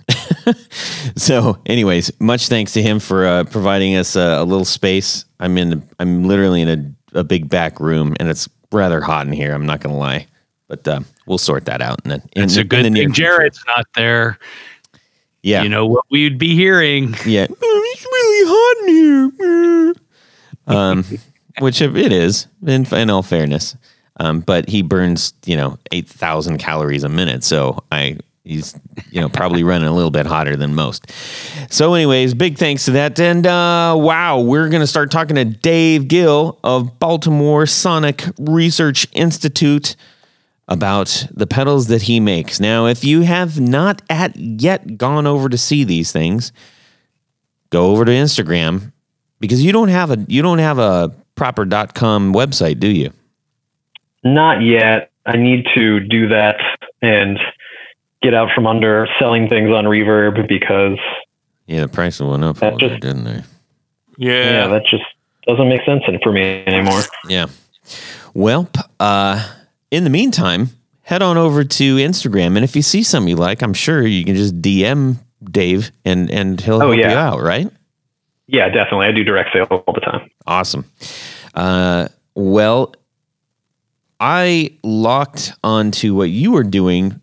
so, 1.15 1.57
anyways, 1.65 2.12
much 2.19 2.47
thanks 2.47 2.73
to 2.73 2.81
him 2.81 2.99
for 2.99 3.25
uh, 3.25 3.43
providing 3.45 3.95
us 3.95 4.15
a, 4.15 4.39
a 4.39 4.43
little 4.43 4.65
space. 4.65 5.25
I'm 5.39 5.57
in, 5.57 5.88
I'm 5.99 6.25
literally 6.25 6.62
in 6.62 6.95
a, 7.13 7.19
a 7.19 7.23
big 7.23 7.49
back 7.49 7.79
room, 7.79 8.15
and 8.19 8.29
it's 8.29 8.49
rather 8.71 9.01
hot 9.01 9.27
in 9.27 9.34
here. 9.34 9.53
I'm 9.53 9.65
not 9.65 9.79
going 9.79 9.93
to 9.93 9.99
lie, 9.99 10.27
but 10.67 10.88
uh, 10.88 11.01
we'll 11.25 11.38
sort 11.38 11.65
that 11.65 11.81
out. 11.81 12.01
And 12.03 12.12
then 12.12 12.21
It's 12.36 12.57
a 12.57 12.63
good 12.63 12.91
thing 12.91 13.13
Jared's 13.13 13.63
not 13.67 13.86
there. 13.95 14.38
Yeah, 15.43 15.63
You 15.63 15.69
know 15.69 15.88
what 15.88 16.05
we'd 16.12 16.38
be 16.38 16.55
hearing. 16.55 17.15
Yeah. 17.25 17.47
It's 17.93 18.05
really 18.05 18.47
hot 18.47 18.88
in 18.88 19.95
here. 20.67 20.75
Um, 20.75 21.05
which 21.59 21.81
it 21.81 22.11
is, 22.11 22.47
in, 22.65 22.85
in 22.93 23.09
all 23.09 23.23
fairness. 23.23 23.75
Um, 24.19 24.41
but 24.41 24.69
he 24.69 24.81
burns, 24.81 25.33
you 25.45 25.55
know, 25.55 25.77
8,000 25.91 26.57
calories 26.57 27.03
a 27.03 27.09
minute. 27.09 27.43
So 27.43 27.83
I, 27.91 28.17
he's, 28.43 28.77
you 29.09 29.21
know, 29.21 29.29
probably 29.29 29.63
running 29.63 29.87
a 29.87 29.93
little 29.93 30.11
bit 30.11 30.25
hotter 30.25 30.55
than 30.55 30.75
most. 30.75 31.11
So, 31.69 31.93
anyways, 31.93 32.33
big 32.33 32.57
thanks 32.57 32.85
to 32.85 32.91
that. 32.91 33.19
And 33.19 33.47
uh, 33.47 33.95
wow, 33.97 34.39
we're 34.41 34.69
going 34.69 34.82
to 34.82 34.88
start 34.88 35.11
talking 35.11 35.36
to 35.38 35.45
Dave 35.45 36.07
Gill 36.07 36.59
of 36.63 36.99
Baltimore 36.99 37.65
Sonic 37.65 38.26
Research 38.38 39.07
Institute 39.13 39.95
about 40.67 41.28
the 41.32 41.47
pedals 41.47 41.88
that 41.88 42.03
he 42.03 42.19
makes. 42.19 42.59
Now, 42.59 42.86
if 42.86 43.03
you 43.03 43.21
have 43.21 43.59
not 43.59 44.01
at 44.09 44.36
yet 44.36 44.97
gone 44.97 45.28
over 45.28 45.49
to 45.49 45.57
see 45.57 45.84
these 45.84 46.11
things, 46.11 46.53
go 47.71 47.91
over 47.91 48.05
to 48.05 48.11
Instagram 48.11 48.93
because 49.39 49.63
you 49.63 49.71
don't 49.71 49.89
have 49.89 50.11
a 50.11 50.26
you 50.30 50.41
don't 50.41 50.59
have 50.59 50.80
a 50.80 51.13
proper 51.41 51.65
.com 51.95 52.33
website, 52.35 52.79
do 52.79 52.87
you? 52.87 53.11
Not 54.23 54.61
yet. 54.61 55.09
I 55.25 55.37
need 55.37 55.65
to 55.73 55.99
do 55.99 56.27
that 56.27 56.57
and 57.01 57.39
get 58.21 58.35
out 58.35 58.49
from 58.53 58.67
under 58.67 59.07
selling 59.17 59.49
things 59.49 59.71
on 59.71 59.85
Reverb 59.85 60.47
because 60.47 60.99
Yeah, 61.65 61.81
the 61.81 61.87
price 61.87 62.19
went 62.19 62.43
up 62.43 62.57
a 62.57 62.59
That 62.59 62.77
just- 62.77 62.93
bit, 62.93 63.01
didn't 63.01 63.23
they? 63.23 63.41
yeah, 64.17 64.51
Yeah. 64.51 64.67
that 64.67 64.83
just 64.85 65.03
doesn't 65.47 65.67
make 65.67 65.83
sense 65.83 66.03
for 66.21 66.31
me 66.31 66.63
anymore. 66.67 67.01
Yeah. 67.27 67.47
Well, 68.35 68.69
uh, 68.99 69.43
in 69.89 70.03
the 70.03 70.11
meantime, 70.11 70.69
head 71.01 71.23
on 71.23 71.37
over 71.39 71.63
to 71.63 71.95
Instagram, 71.95 72.55
and 72.55 72.63
if 72.63 72.75
you 72.75 72.83
see 72.83 73.01
something 73.01 73.29
you 73.29 73.35
like, 73.35 73.63
I'm 73.63 73.73
sure 73.73 74.05
you 74.05 74.23
can 74.25 74.35
just 74.35 74.61
DM 74.61 75.15
Dave, 75.43 75.91
and 76.05 76.29
and 76.29 76.61
he'll 76.61 76.75
Oh, 76.75 76.79
help 76.91 76.95
you 76.97 77.01
yeah. 77.01 77.29
out, 77.29 77.41
right? 77.41 77.67
Yeah, 78.47 78.69
definitely. 78.69 79.07
I 79.07 79.11
do 79.11 79.23
direct 79.23 79.49
sale 79.53 79.63
all 79.65 79.93
the 79.93 80.01
time. 80.01 80.29
Awesome. 80.45 80.85
Uh, 81.54 82.08
well, 82.36 82.93
I 84.20 84.78
locked 84.84 85.54
onto 85.64 86.16
what 86.16 86.30
you 86.30 86.52
were 86.52 86.64
doing 86.64 87.20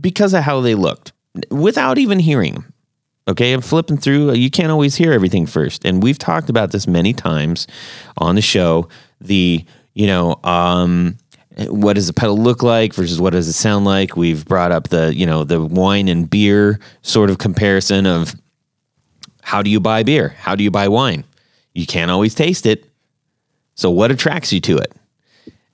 because 0.00 0.34
of 0.34 0.42
how 0.42 0.60
they 0.60 0.74
looked 0.74 1.12
without 1.50 1.98
even 1.98 2.18
hearing. 2.18 2.64
Okay, 3.28 3.52
I'm 3.52 3.60
flipping 3.60 3.98
through. 3.98 4.32
You 4.32 4.50
can't 4.50 4.72
always 4.72 4.96
hear 4.96 5.12
everything 5.12 5.44
first. 5.44 5.84
And 5.84 6.02
we've 6.02 6.18
talked 6.18 6.48
about 6.48 6.72
this 6.72 6.86
many 6.86 7.12
times 7.12 7.66
on 8.16 8.34
the 8.34 8.40
show. 8.40 8.88
The, 9.20 9.64
you 9.92 10.06
know, 10.06 10.40
um, 10.44 11.18
what 11.66 11.94
does 11.94 12.08
a 12.08 12.14
pedal 12.14 12.38
look 12.38 12.62
like 12.62 12.94
versus 12.94 13.20
what 13.20 13.34
does 13.34 13.46
it 13.46 13.52
sound 13.52 13.84
like? 13.84 14.16
We've 14.16 14.46
brought 14.46 14.72
up 14.72 14.88
the, 14.88 15.14
you 15.14 15.26
know, 15.26 15.44
the 15.44 15.62
wine 15.62 16.08
and 16.08 16.28
beer 16.28 16.80
sort 17.02 17.28
of 17.28 17.36
comparison 17.36 18.06
of 18.06 18.34
how 19.42 19.60
do 19.60 19.68
you 19.68 19.80
buy 19.80 20.02
beer? 20.02 20.30
How 20.38 20.54
do 20.54 20.64
you 20.64 20.70
buy 20.70 20.88
wine? 20.88 21.24
You 21.74 21.86
can't 21.86 22.10
always 22.10 22.34
taste 22.34 22.64
it. 22.64 22.87
So 23.78 23.92
what 23.92 24.10
attracts 24.10 24.52
you 24.52 24.60
to 24.62 24.78
it? 24.78 24.92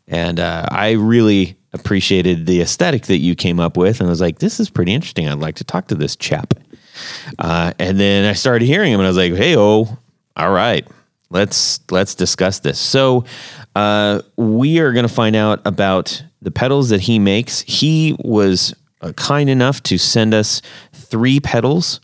And 0.07 0.39
uh, 0.39 0.67
I 0.71 0.91
really 0.91 1.57
appreciated 1.73 2.45
the 2.45 2.61
aesthetic 2.61 3.07
that 3.07 3.21
you 3.21 3.35
came 3.35 3.59
up 3.59 3.79
with. 3.79 3.99
And 3.99 4.09
I 4.09 4.11
was 4.11 4.21
like, 4.21 4.41
this 4.41 4.61
is 4.61 4.69
pretty 4.69 4.93
interesting. 4.93 5.27
I'd 5.27 5.39
like 5.39 5.55
to 5.55 5.65
talk 5.65 5.89
to 5.89 5.95
this 5.95 6.15
chap. 6.15 6.53
Uh, 7.39 7.73
and 7.79 7.99
then 7.99 8.27
I 8.27 8.35
started 8.35 8.67
hearing 8.67 8.93
him 8.93 9.01
and 9.01 9.07
I 9.07 9.09
was 9.09 9.17
like, 9.17 9.33
hey, 9.33 9.57
oh, 9.57 9.97
all 10.37 10.53
right, 10.53 10.87
let's 11.31 11.81
let's 11.91 12.15
discuss 12.15 12.59
this. 12.59 12.79
So 12.79 13.25
uh, 13.75 14.21
we 14.37 14.81
are 14.81 14.93
going 14.93 15.09
to 15.09 15.13
find 15.13 15.35
out 15.35 15.63
about 15.65 16.23
the 16.43 16.51
pedals 16.51 16.91
that 16.91 17.01
he 17.01 17.19
makes. 17.19 17.63
He 17.63 18.17
was 18.19 18.75
uh, 19.01 19.13
kind 19.13 19.49
enough 19.49 19.83
to 19.85 19.97
send 19.97 20.35
us 20.35 20.61
three 20.93 21.41
pedals, 21.41 22.01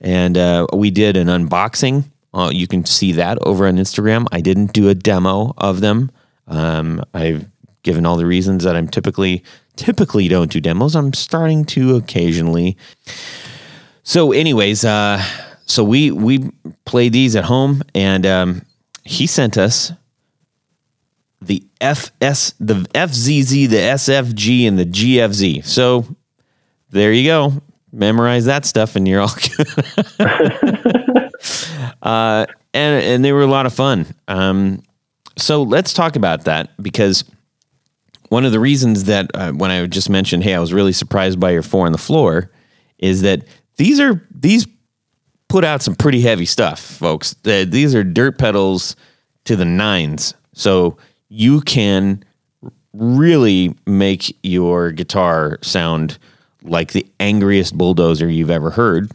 and 0.00 0.38
uh, 0.38 0.68
we 0.72 0.92
did 0.92 1.16
an 1.16 1.26
unboxing. 1.26 2.04
Uh, 2.32 2.50
you 2.52 2.66
can 2.66 2.84
see 2.84 3.12
that 3.12 3.38
over 3.42 3.66
on 3.66 3.76
Instagram. 3.76 4.26
I 4.30 4.40
didn't 4.40 4.72
do 4.72 4.88
a 4.88 4.94
demo 4.94 5.52
of 5.58 5.80
them. 5.80 6.10
Um, 6.46 7.02
I've 7.12 7.48
given 7.82 8.06
all 8.06 8.16
the 8.16 8.26
reasons 8.26 8.64
that 8.64 8.76
I'm 8.76 8.88
typically 8.88 9.42
typically 9.76 10.28
don't 10.28 10.50
do 10.50 10.60
demos. 10.60 10.94
I'm 10.94 11.12
starting 11.12 11.64
to 11.66 11.96
occasionally. 11.96 12.76
So, 14.02 14.32
anyways, 14.32 14.84
uh, 14.84 15.22
so 15.64 15.82
we 15.84 16.10
we 16.10 16.50
played 16.84 17.12
these 17.12 17.36
at 17.36 17.44
home, 17.44 17.82
and 17.94 18.26
um, 18.26 18.62
he 19.04 19.26
sent 19.26 19.56
us 19.56 19.92
the 21.40 21.64
FS, 21.80 22.54
the 22.60 22.74
FZZ, 22.94 23.68
the 23.68 23.76
SFG, 23.76 24.68
and 24.68 24.78
the 24.78 24.84
GFZ. 24.84 25.64
So 25.64 26.06
there 26.90 27.12
you 27.12 27.24
go. 27.24 27.54
Memorize 27.92 28.44
that 28.44 28.64
stuff, 28.66 28.94
and 28.96 29.08
you're 29.08 29.20
all 29.20 29.34
good. 30.18 31.16
uh, 32.02 32.46
and 32.74 33.04
and 33.04 33.24
they 33.24 33.32
were 33.32 33.42
a 33.42 33.46
lot 33.46 33.66
of 33.66 33.72
fun. 33.72 34.06
Um, 34.28 34.82
so 35.36 35.62
let's 35.62 35.92
talk 35.92 36.16
about 36.16 36.44
that 36.44 36.70
because 36.82 37.24
one 38.28 38.44
of 38.44 38.52
the 38.52 38.60
reasons 38.60 39.04
that 39.04 39.30
uh, 39.34 39.52
when 39.52 39.70
I 39.70 39.86
just 39.86 40.08
mentioned, 40.08 40.44
hey, 40.44 40.54
I 40.54 40.60
was 40.60 40.72
really 40.72 40.92
surprised 40.92 41.40
by 41.40 41.50
your 41.50 41.62
four 41.62 41.86
on 41.86 41.92
the 41.92 41.98
floor, 41.98 42.50
is 42.98 43.22
that 43.22 43.44
these 43.76 44.00
are 44.00 44.26
these 44.34 44.66
put 45.48 45.64
out 45.64 45.82
some 45.82 45.94
pretty 45.94 46.20
heavy 46.20 46.46
stuff, 46.46 46.80
folks. 46.80 47.34
Uh, 47.44 47.64
these 47.66 47.94
are 47.94 48.04
dirt 48.04 48.38
pedals 48.38 48.96
to 49.44 49.56
the 49.56 49.64
nines, 49.64 50.34
so 50.52 50.96
you 51.28 51.60
can 51.60 52.24
really 52.92 53.74
make 53.86 54.36
your 54.42 54.90
guitar 54.90 55.58
sound 55.62 56.18
like 56.62 56.92
the 56.92 57.06
angriest 57.20 57.76
bulldozer 57.76 58.28
you've 58.28 58.50
ever 58.50 58.70
heard. 58.70 59.10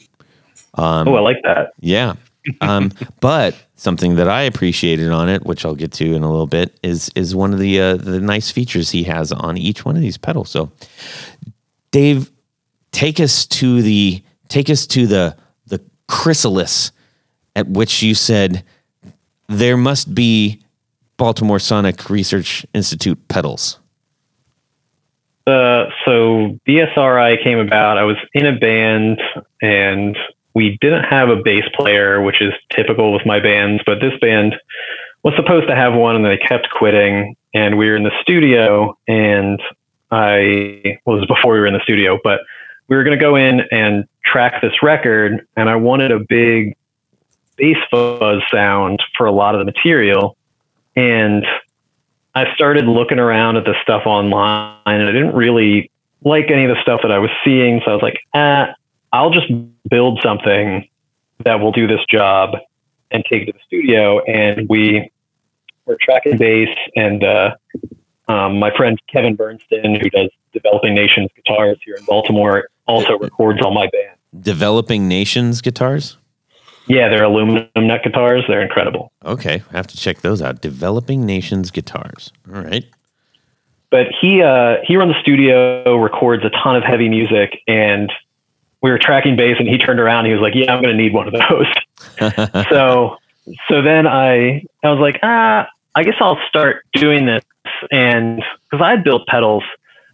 Um, 0.76 1.08
oh, 1.08 1.16
I 1.16 1.22
like 1.22 1.42
that. 1.44 1.74
Yeah. 1.80 2.16
Um, 2.62 2.92
but 3.20 3.56
something 3.76 4.16
that 4.16 4.30
I 4.30 4.44
appreciated 4.44 5.12
on 5.12 5.30
it, 5.30 5.46
which 5.46 5.66
I'll 5.66 5.76
get 5.76 5.92
to 5.94 6.14
in 6.14 6.24
a 6.24 6.30
little 6.30 6.48
bit, 6.48 6.78
is 6.84 7.10
is 7.16 7.36
one 7.36 7.54
of 7.54 7.60
the 7.60 7.80
uh, 7.80 7.98
the 7.98 8.20
nice 8.20 8.52
features 8.52 8.92
he 8.92 9.04
has 9.04 9.32
on 9.32 9.58
each 9.58 9.86
one 9.86 9.96
of 9.96 10.02
these 10.02 10.18
pedals. 10.18 10.50
So, 10.50 10.72
Dave, 11.92 12.32
take 12.92 13.20
us 13.20 13.46
to 13.48 13.82
the 13.82 14.24
take 14.48 14.70
us 14.70 14.86
to 14.88 15.08
the 15.08 15.36
the 15.68 15.82
chrysalis 16.08 16.92
at 17.56 17.68
which 17.68 18.04
you 18.04 18.14
said 18.14 18.64
there 19.48 19.78
must 19.78 20.14
be 20.14 20.62
Baltimore 21.18 21.60
Sonic 21.60 22.10
Research 22.10 22.66
Institute 22.74 23.28
pedals. 23.28 23.80
Uh, 25.48 25.86
so 26.06 26.60
BSRI 26.68 27.44
came 27.44 27.60
about. 27.60 27.98
I 27.98 28.04
was 28.04 28.18
in 28.34 28.48
a 28.48 28.58
band 28.58 29.22
and 29.62 30.18
we 30.56 30.78
didn't 30.80 31.04
have 31.04 31.30
a 31.30 31.36
bass 31.36 31.66
player, 31.76 32.22
which 32.22 32.42
is 32.42 32.54
typical 32.72 33.14
with 33.14 33.26
my 33.26 33.40
bands, 33.40 33.84
but 33.86 34.00
this 34.00 34.18
band 34.22 34.56
was 35.22 35.36
supposed 35.36 35.68
to 35.68 35.76
have 35.76 35.94
one 35.94 36.16
and 36.16 36.26
they 36.26 36.38
kept 36.38 36.70
quitting. 36.72 37.36
And 37.54 37.78
we 37.78 37.90
were 37.90 37.96
in 37.96 38.04
the 38.04 38.18
studio 38.22 38.98
and 39.08 39.62
I 40.12 41.00
well, 41.06 41.18
was 41.18 41.28
before 41.28 41.54
we 41.54 41.60
were 41.60 41.68
in 41.68 41.74
the 41.74 41.82
studio, 41.82 42.18
but 42.24 42.40
we 42.88 42.96
were 42.96 43.04
going 43.04 43.18
to 43.18 43.22
go 43.22 43.36
in 43.36 43.62
and 43.72 44.06
track 44.24 44.62
this 44.62 44.82
record. 44.82 45.46
And 45.58 45.70
I 45.70 45.76
wanted 45.76 46.12
a 46.12 46.20
big 46.20 46.78
bass 47.58 47.78
fuzz 47.92 48.42
sound 48.52 49.04
for 49.18 49.26
a 49.26 49.32
lot 49.32 49.56
of 49.56 49.60
the 49.60 49.66
material. 49.66 50.38
And 50.96 51.46
I 52.34 52.54
started 52.56 52.86
looking 52.86 53.20
around 53.20 53.58
at 53.58 53.66
the 53.66 53.76
stuff 53.82 54.04
online 54.06 54.78
and 54.86 55.10
I 55.10 55.12
didn't 55.12 55.36
really 55.36 55.92
like 56.24 56.50
any 56.50 56.64
of 56.64 56.76
the 56.76 56.82
stuff 56.82 57.02
that 57.02 57.12
I 57.12 57.20
was 57.20 57.30
seeing. 57.44 57.82
So 57.84 57.92
I 57.92 57.94
was 57.94 58.02
like, 58.02 58.20
ah, 58.34 58.74
I'll 59.16 59.30
just 59.30 59.48
build 59.90 60.20
something 60.22 60.90
that 61.46 61.62
will 61.62 61.72
do 61.72 61.88
this 61.88 62.02
job 62.10 62.58
and 63.12 63.24
take 63.30 63.44
it 63.44 63.46
to 63.46 63.52
the 63.54 63.60
studio. 63.66 64.20
And 64.26 64.68
we 64.68 65.10
were 65.86 65.98
tracking 66.02 66.38
bass, 66.38 66.68
and 66.98 67.24
uh, 67.24 67.56
um, 68.28 68.60
my 68.60 68.76
friend 68.76 69.00
Kevin 69.08 69.36
Bernstein, 69.36 69.98
who 70.02 70.10
does 70.10 70.30
Developing 70.52 70.94
Nations 70.94 71.30
guitars 71.34 71.78
here 71.86 71.96
in 71.96 72.04
Baltimore, 72.04 72.68
also 72.88 73.18
records 73.18 73.62
all 73.62 73.74
my 73.74 73.88
band. 73.88 74.18
Developing 74.42 75.08
Nations 75.08 75.62
guitars? 75.62 76.18
Yeah, 76.88 77.08
they're 77.08 77.24
aluminum 77.24 77.70
neck 77.78 78.04
guitars. 78.04 78.44
They're 78.50 78.62
incredible. 78.62 79.14
Okay, 79.24 79.64
I 79.72 79.78
have 79.78 79.88
to 79.88 79.98
check 79.98 80.22
those 80.22 80.42
out. 80.42 80.62
Developing 80.62 81.26
Nations 81.26 81.72
guitars. 81.72 82.34
All 82.54 82.62
right. 82.62 82.86
But 83.92 84.08
he 84.20 84.42
uh, 84.42 84.78
he 84.84 84.98
runs 84.98 85.14
the 85.14 85.22
studio, 85.22 85.96
records 85.96 86.44
a 86.44 86.50
ton 86.50 86.76
of 86.76 86.84
heavy 86.84 87.08
music, 87.08 87.62
and 87.66 88.12
we 88.86 88.92
were 88.92 89.00
tracking 89.00 89.36
bass 89.36 89.56
and 89.58 89.68
he 89.68 89.80
turned 89.80 90.00
around 90.00 90.26
he 90.26 90.32
was 90.32 90.42
like, 90.42 90.54
yeah, 90.54 90.72
I'm 90.72 90.80
going 90.80 90.96
to 90.96 91.04
need 91.04 91.12
one 91.12 91.28
of 91.28 91.34
those. 91.34 91.66
so, 92.70 93.18
so 93.68 93.82
then 93.82 94.06
I, 94.06 94.64
I 94.84 94.92
was 94.92 95.00
like, 95.00 95.20
ah, 95.24 95.68
I 95.96 96.04
guess 96.04 96.14
I'll 96.20 96.38
start 96.48 96.86
doing 96.94 97.26
this. 97.26 97.44
And 97.92 98.44
cause 98.70 98.82
I 98.84 98.92
had 98.92 99.04
built 99.04 99.26
pedals 99.26 99.64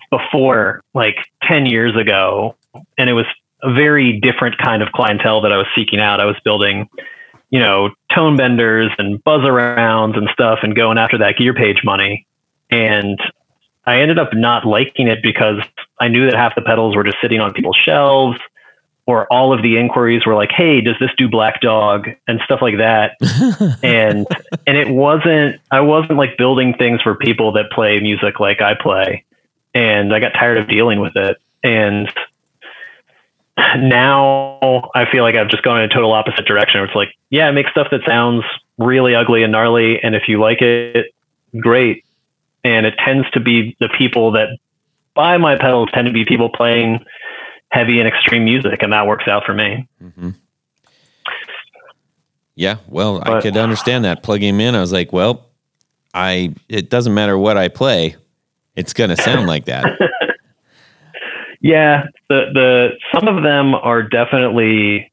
before 0.09 0.81
like 0.93 1.17
10 1.43 1.65
years 1.65 1.97
ago 1.97 2.55
and 2.97 3.09
it 3.09 3.13
was 3.13 3.25
a 3.61 3.73
very 3.73 4.21
different 4.21 4.57
kind 4.57 4.81
of 4.81 4.93
clientele 4.93 5.41
that 5.41 5.51
I 5.51 5.57
was 5.57 5.67
seeking 5.75 5.99
out. 5.99 6.21
I 6.21 6.25
was 6.25 6.37
building, 6.45 6.87
you 7.49 7.59
know, 7.59 7.89
tone 8.15 8.37
benders 8.37 8.89
and 8.97 9.21
buzz 9.21 9.41
arounds 9.41 10.17
and 10.17 10.29
stuff 10.31 10.59
and 10.63 10.77
going 10.77 10.97
after 10.97 11.17
that 11.17 11.35
gear 11.35 11.53
page 11.53 11.81
money. 11.83 12.25
And 12.69 13.19
I 13.85 13.99
ended 13.99 14.17
up 14.17 14.33
not 14.33 14.65
liking 14.65 15.09
it 15.09 15.21
because 15.21 15.61
I 15.99 16.07
knew 16.07 16.25
that 16.27 16.35
half 16.35 16.55
the 16.55 16.61
pedals 16.61 16.95
were 16.95 17.03
just 17.03 17.17
sitting 17.21 17.41
on 17.41 17.51
people's 17.51 17.75
shelves 17.75 18.39
or 19.07 19.31
all 19.31 19.53
of 19.53 19.63
the 19.63 19.77
inquiries 19.77 20.25
were 20.25 20.35
like, 20.35 20.51
"Hey, 20.51 20.81
does 20.81 20.95
this 20.99 21.11
do 21.17 21.29
Black 21.29 21.61
Dog?" 21.61 22.09
and 22.27 22.39
stuff 22.45 22.61
like 22.61 22.77
that. 22.77 23.17
and 23.83 24.27
and 24.67 24.77
it 24.77 24.89
wasn't 24.89 25.59
I 25.71 25.81
wasn't 25.81 26.17
like 26.17 26.37
building 26.37 26.73
things 26.75 27.01
for 27.01 27.15
people 27.15 27.51
that 27.53 27.71
play 27.71 27.99
music 27.99 28.39
like 28.39 28.61
I 28.61 28.75
play. 28.75 29.25
And 29.73 30.13
I 30.13 30.19
got 30.19 30.33
tired 30.33 30.57
of 30.57 30.67
dealing 30.67 30.99
with 30.99 31.15
it. 31.15 31.37
And 31.63 32.11
now 33.77 34.89
I 34.95 35.05
feel 35.09 35.23
like 35.23 35.35
I've 35.35 35.49
just 35.49 35.63
gone 35.63 35.79
in 35.79 35.89
a 35.89 35.93
total 35.93 36.11
opposite 36.11 36.45
direction. 36.45 36.81
It's 36.81 36.95
like, 36.95 37.15
yeah, 37.29 37.47
I 37.47 37.51
make 37.51 37.67
stuff 37.69 37.87
that 37.91 38.01
sounds 38.05 38.43
really 38.77 39.15
ugly 39.15 39.43
and 39.43 39.51
gnarly, 39.51 40.01
and 40.01 40.15
if 40.15 40.27
you 40.27 40.39
like 40.39 40.61
it, 40.61 41.13
great. 41.59 42.05
And 42.63 42.85
it 42.85 42.95
tends 42.97 43.29
to 43.31 43.39
be 43.39 43.75
the 43.79 43.89
people 43.89 44.31
that 44.31 44.49
buy 45.13 45.37
my 45.37 45.57
pedals 45.57 45.89
tend 45.93 46.07
to 46.07 46.13
be 46.13 46.25
people 46.25 46.49
playing 46.49 47.03
heavy 47.71 47.99
and 47.99 48.07
extreme 48.07 48.45
music, 48.45 48.83
and 48.83 48.93
that 48.93 49.07
works 49.07 49.27
out 49.27 49.45
for 49.45 49.53
me. 49.53 49.87
Mm-hmm. 50.01 50.31
Yeah, 52.55 52.77
well, 52.87 53.19
but, 53.19 53.29
I 53.29 53.41
could 53.41 53.57
understand 53.57 54.05
that. 54.05 54.23
Plugging 54.23 54.49
him 54.49 54.59
in, 54.61 54.75
I 54.75 54.81
was 54.81 54.91
like, 54.91 55.11
well, 55.11 55.49
I 56.13 56.53
it 56.69 56.89
doesn't 56.89 57.13
matter 57.13 57.37
what 57.37 57.57
I 57.57 57.69
play, 57.69 58.15
it's 58.75 58.93
going 58.93 59.09
to 59.09 59.17
sound 59.17 59.47
like 59.47 59.65
that. 59.65 59.85
yeah, 61.61 62.07
the 62.29 62.51
the 62.53 62.89
some 63.13 63.27
of 63.27 63.43
them 63.43 63.73
are 63.75 64.03
definitely 64.03 65.11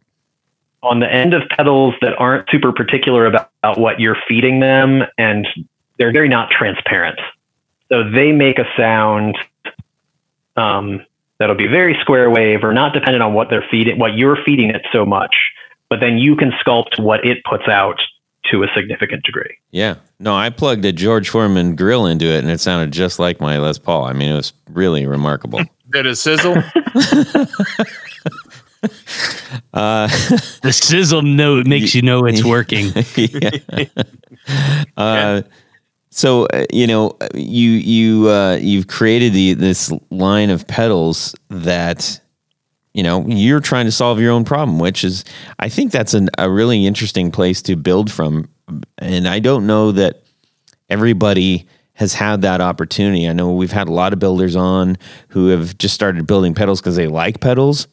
on 0.82 1.00
the 1.00 1.12
end 1.12 1.34
of 1.34 1.42
pedals 1.50 1.94
that 2.00 2.14
aren't 2.18 2.48
super 2.50 2.72
particular 2.72 3.26
about, 3.26 3.50
about 3.62 3.78
what 3.78 3.98
you're 3.98 4.16
feeding 4.28 4.60
them, 4.60 5.02
and 5.16 5.46
they're 5.98 6.12
very 6.12 6.28
not 6.28 6.50
transparent. 6.50 7.18
So 7.88 8.08
they 8.08 8.32
make 8.32 8.58
a 8.58 8.66
sound 8.76 9.36
um, 10.56 11.04
that'll 11.38 11.56
be 11.56 11.66
very 11.66 11.96
square 12.00 12.30
wave 12.30 12.64
or 12.64 12.72
not 12.72 12.92
dependent 12.92 13.22
on 13.22 13.34
what 13.34 13.48
they're 13.50 13.64
feeding, 13.70 13.98
what 13.98 14.16
you're 14.16 14.38
feeding 14.44 14.70
it 14.70 14.82
so 14.92 15.04
much. 15.06 15.34
But 15.90 16.00
then 16.00 16.18
you 16.18 16.36
can 16.36 16.50
sculpt 16.64 16.98
what 17.00 17.24
it 17.24 17.38
puts 17.44 17.66
out 17.68 18.00
to 18.50 18.62
a 18.62 18.66
significant 18.74 19.24
degree. 19.24 19.56
Yeah. 19.70 19.96
No, 20.18 20.34
I 20.34 20.50
plugged 20.50 20.84
a 20.84 20.92
George 20.92 21.28
Foreman 21.28 21.76
grill 21.76 22.06
into 22.06 22.26
it 22.26 22.38
and 22.38 22.50
it 22.50 22.60
sounded 22.60 22.92
just 22.92 23.18
like 23.18 23.40
my 23.40 23.58
Les 23.58 23.78
Paul. 23.78 24.04
I 24.04 24.12
mean, 24.12 24.30
it 24.30 24.34
was 24.36 24.52
really 24.70 25.06
remarkable. 25.06 25.60
Did 25.92 26.06
it 26.06 26.16
sizzle? 26.16 26.56
Uh, 29.74 30.06
The 30.62 30.72
sizzle 30.72 31.22
note 31.22 31.66
makes 31.66 31.94
you 31.96 32.02
know 32.02 32.24
it's 32.26 32.44
working. 32.44 32.92
yeah. 33.16 33.84
Uh, 34.96 35.42
so 36.10 36.46
uh, 36.46 36.64
you 36.72 36.86
know 36.86 37.16
you 37.34 37.70
you 37.70 38.28
uh, 38.28 38.58
you've 38.60 38.86
created 38.86 39.32
the 39.32 39.54
this 39.54 39.92
line 40.10 40.50
of 40.50 40.66
pedals 40.66 41.34
that 41.48 42.20
you 42.94 43.02
know 43.02 43.26
you're 43.26 43.60
trying 43.60 43.86
to 43.86 43.92
solve 43.92 44.20
your 44.20 44.32
own 44.32 44.44
problem, 44.44 44.78
which 44.78 45.04
is 45.04 45.24
I 45.58 45.68
think 45.68 45.92
that's 45.92 46.14
an, 46.14 46.28
a 46.38 46.50
really 46.50 46.86
interesting 46.86 47.30
place 47.30 47.62
to 47.62 47.76
build 47.76 48.10
from, 48.10 48.48
and 48.98 49.28
I 49.28 49.38
don't 49.38 49.66
know 49.66 49.92
that 49.92 50.22
everybody 50.88 51.66
has 51.92 52.14
had 52.14 52.42
that 52.42 52.60
opportunity. 52.60 53.28
I 53.28 53.32
know 53.32 53.52
we've 53.52 53.72
had 53.72 53.88
a 53.88 53.92
lot 53.92 54.12
of 54.12 54.18
builders 54.18 54.54
on 54.54 54.96
who 55.28 55.48
have 55.48 55.76
just 55.78 55.94
started 55.94 56.26
building 56.26 56.54
pedals 56.54 56.80
because 56.80 56.96
they 56.96 57.08
like 57.08 57.40
pedals 57.40 57.88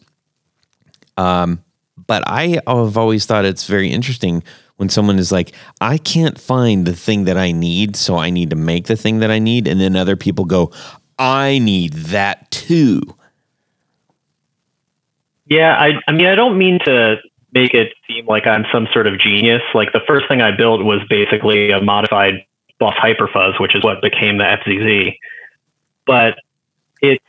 but 2.08 2.24
I 2.28 2.62
have 2.68 2.98
always 2.98 3.26
thought 3.26 3.46
it's 3.46 3.68
very 3.68 3.90
interesting 3.90 4.44
when 4.78 4.90
someone 4.90 5.18
is 5.20 5.32
like, 5.32 5.54
I 5.82 5.98
can't 5.98 6.40
find 6.40 6.86
the 6.86 6.96
thing 6.96 7.26
that 7.26 7.38
I 7.38 7.52
need, 7.52 7.96
so 7.96 8.18
I 8.18 8.30
need 8.30 8.50
to 8.50 8.56
make 8.56 8.88
the 8.88 8.96
thing 8.96 9.20
that 9.20 9.32
I 9.32 9.40
need. 9.40 9.68
And 9.68 9.80
then 9.80 9.96
other 9.96 10.16
people 10.16 10.46
go, 10.46 10.72
I 11.18 11.60
need 11.60 11.94
that 11.94 12.52
too. 12.52 13.02
Yeah, 15.48 15.76
I, 15.80 15.94
I 16.08 16.12
mean, 16.12 16.26
I 16.26 16.36
don't 16.36 16.58
mean 16.58 16.80
to 16.86 17.18
make 17.54 17.74
it 17.74 17.94
seem 18.08 18.26
like 18.26 18.48
I'm 18.48 18.66
some 18.72 18.88
sort 18.92 19.08
of 19.08 19.20
genius. 19.20 19.62
Like 19.74 19.94
the 19.94 20.02
first 20.08 20.28
thing 20.28 20.42
I 20.42 20.52
built 20.52 20.84
was 20.84 21.00
basically 21.10 21.72
a 21.72 21.82
modified 21.82 22.46
Boss 22.80 22.96
Hyperfuzz, 22.96 23.60
which 23.60 23.76
is 23.76 23.84
what 23.84 24.02
became 24.02 24.38
the 24.38 24.44
FZZ. 24.44 25.18
But 26.06 26.38
it's, 27.02 27.24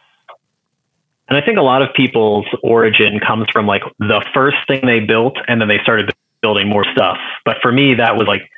and 1.28 1.36
I 1.36 1.40
think 1.40 1.59
a 1.59 1.62
lot 1.62 1.82
of 1.82 1.94
people's 1.94 2.47
origin 2.62 3.20
comes 3.20 3.47
from 3.53 3.66
like 3.66 3.82
the 3.99 4.24
first 4.34 4.57
thing 4.66 4.84
they 4.84 5.01
built 5.01 5.36
and 5.47 5.61
then 5.61 5.68
they 5.68 5.78
started 5.78 6.12
building 6.47 6.68
more 6.68 6.84
stuff. 6.92 7.18
But 7.44 7.57
for 7.61 7.72
me, 7.72 7.94
that 7.94 8.16
was 8.16 8.28
like 8.28 8.49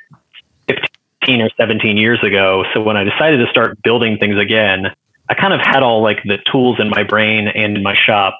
15 0.67 1.41
or 1.41 1.49
17 1.57 1.97
years 1.97 2.23
ago. 2.23 2.63
So 2.71 2.83
when 2.83 2.95
I 2.97 3.03
decided 3.03 3.37
to 3.43 3.49
start 3.49 3.81
building 3.81 4.19
things 4.19 4.37
again, 4.37 4.93
I 5.27 5.33
kind 5.33 5.53
of 5.53 5.59
had 5.59 5.81
all 5.81 6.03
like 6.03 6.21
the 6.23 6.37
tools 6.51 6.79
in 6.79 6.89
my 6.89 7.01
brain 7.01 7.47
and 7.47 7.77
in 7.77 7.81
my 7.81 7.95
shop 7.95 8.37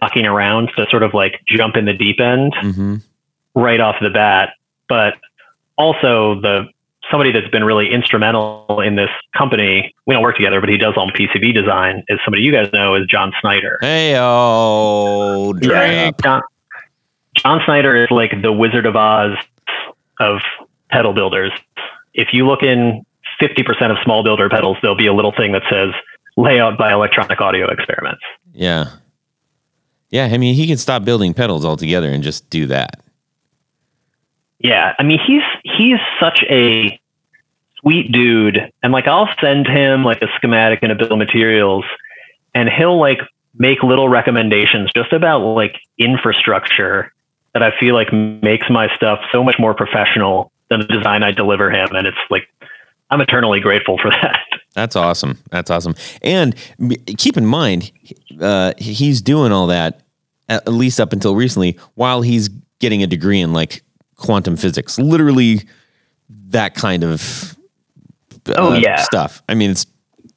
knocking 0.00 0.24
around 0.24 0.70
to 0.78 0.86
sort 0.88 1.02
of 1.02 1.12
like 1.12 1.42
jump 1.46 1.76
in 1.76 1.84
the 1.84 1.92
deep 1.92 2.18
end 2.18 2.54
Mm-hmm. 2.62 2.96
right 3.54 3.78
off 3.78 3.96
the 4.00 4.08
bat. 4.08 4.54
But 4.88 5.18
also 5.76 6.40
the 6.40 6.68
somebody 7.10 7.30
that's 7.30 7.48
been 7.48 7.64
really 7.64 7.92
instrumental 7.92 8.80
in 8.82 8.96
this 8.96 9.10
company. 9.36 9.94
We 10.06 10.14
don't 10.14 10.22
work 10.22 10.36
together, 10.36 10.60
but 10.60 10.70
he 10.70 10.78
does 10.78 10.94
all 10.96 11.10
PCB 11.10 11.52
design. 11.52 12.04
Is 12.08 12.18
somebody 12.24 12.42
you 12.42 12.52
guys 12.52 12.72
know 12.72 12.94
is 12.94 13.06
John 13.06 13.32
Snyder. 13.42 13.76
Hey, 13.82 14.14
oh, 14.16 15.52
drink. 15.52 16.22
John, 16.22 16.40
John 17.36 17.60
Snyder 17.64 17.96
is 17.96 18.10
like 18.10 18.40
the 18.42 18.52
Wizard 18.52 18.86
of 18.86 18.96
Oz 18.96 19.36
of 20.20 20.40
pedal 20.90 21.12
builders. 21.12 21.52
If 22.14 22.28
you 22.32 22.46
look 22.46 22.62
in 22.62 23.04
50% 23.40 23.90
of 23.90 23.96
small 24.04 24.22
builder 24.22 24.48
pedals, 24.48 24.76
there'll 24.82 24.96
be 24.96 25.06
a 25.06 25.14
little 25.14 25.32
thing 25.32 25.52
that 25.52 25.62
says 25.70 25.92
layout 26.36 26.76
by 26.78 26.92
electronic 26.92 27.40
audio 27.40 27.70
experiments. 27.70 28.22
Yeah. 28.52 28.90
Yeah. 30.10 30.28
I 30.30 30.36
mean, 30.36 30.54
he 30.54 30.66
could 30.66 30.78
stop 30.78 31.04
building 31.04 31.32
pedals 31.32 31.64
altogether 31.64 32.10
and 32.10 32.22
just 32.22 32.48
do 32.50 32.66
that. 32.66 33.02
Yeah, 34.62 34.94
I 34.98 35.02
mean 35.02 35.18
he's 35.18 35.42
he's 35.64 35.98
such 36.20 36.44
a 36.48 36.98
sweet 37.80 38.12
dude, 38.12 38.72
and 38.82 38.92
like 38.92 39.08
I'll 39.08 39.28
send 39.40 39.66
him 39.66 40.04
like 40.04 40.22
a 40.22 40.28
schematic 40.36 40.80
and 40.82 40.92
a 40.92 40.94
bill 40.94 41.12
of 41.12 41.18
materials, 41.18 41.84
and 42.54 42.68
he'll 42.68 42.98
like 42.98 43.20
make 43.54 43.82
little 43.82 44.08
recommendations 44.08 44.90
just 44.94 45.12
about 45.12 45.40
like 45.40 45.80
infrastructure 45.98 47.11
that 47.54 47.62
I 47.62 47.70
feel 47.78 47.94
like 47.94 48.12
makes 48.12 48.68
my 48.70 48.88
stuff 48.96 49.20
so 49.30 49.42
much 49.44 49.56
more 49.58 49.74
professional 49.74 50.50
than 50.70 50.80
the 50.80 50.86
design 50.86 51.22
I 51.22 51.32
deliver 51.32 51.70
him, 51.70 51.88
and 51.94 52.06
it's 52.06 52.16
like 52.30 52.48
I'm 53.10 53.20
eternally 53.20 53.60
grateful 53.60 53.98
for 53.98 54.10
that. 54.22 54.40
That's 54.74 54.96
awesome. 54.96 55.38
That's 55.50 55.70
awesome. 55.70 55.94
And 56.22 56.54
keep 57.18 57.36
in 57.36 57.44
mind, 57.46 57.92
uh, 58.40 58.72
he's 58.78 59.20
doing 59.20 59.52
all 59.52 59.66
that 59.66 60.00
at 60.48 60.66
least 60.66 60.98
up 60.98 61.12
until 61.12 61.34
recently 61.36 61.78
while 61.94 62.22
he's 62.22 62.48
getting 62.78 63.02
a 63.02 63.06
degree 63.06 63.40
in 63.40 63.52
like 63.52 63.82
quantum 64.16 64.56
physics. 64.56 64.98
Literally, 64.98 65.60
that 66.48 66.74
kind 66.74 67.04
of 67.04 67.56
uh, 68.48 68.54
Oh, 68.56 68.74
yeah. 68.74 68.96
stuff. 69.02 69.42
I 69.48 69.54
mean, 69.54 69.70
it's 69.72 69.86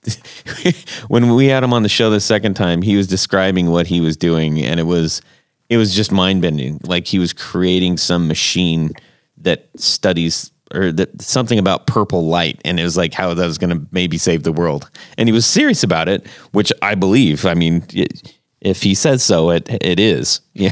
when 1.07 1.33
we 1.33 1.47
had 1.47 1.63
him 1.63 1.73
on 1.73 1.83
the 1.83 1.89
show 1.89 2.09
the 2.09 2.19
second 2.19 2.55
time, 2.55 2.81
he 2.81 2.95
was 2.97 3.07
describing 3.07 3.71
what 3.71 3.87
he 3.87 4.01
was 4.01 4.17
doing, 4.17 4.61
and 4.61 4.79
it 4.79 4.83
was 4.85 5.21
it 5.69 5.77
was 5.77 5.95
just 5.95 6.11
mind 6.11 6.41
bending. 6.41 6.79
Like 6.83 7.07
he 7.07 7.19
was 7.19 7.33
creating 7.33 7.97
some 7.97 8.27
machine 8.27 8.93
that 9.37 9.67
studies 9.75 10.51
or 10.73 10.91
that 10.91 11.21
something 11.21 11.59
about 11.59 11.87
purple 11.87 12.25
light, 12.25 12.59
and 12.65 12.79
it 12.79 12.83
was 12.83 12.97
like 12.97 13.13
how 13.13 13.33
that 13.33 13.45
was 13.45 13.57
going 13.57 13.69
to 13.69 13.85
maybe 13.91 14.17
save 14.17 14.43
the 14.43 14.51
world. 14.51 14.89
And 15.17 15.29
he 15.29 15.33
was 15.33 15.45
serious 15.45 15.83
about 15.83 16.09
it, 16.09 16.27
which 16.51 16.71
I 16.81 16.95
believe. 16.95 17.45
I 17.45 17.53
mean, 17.53 17.85
if 18.61 18.81
he 18.81 18.95
says 18.95 19.23
so, 19.23 19.51
it 19.51 19.67
it 19.81 19.99
is. 19.99 20.41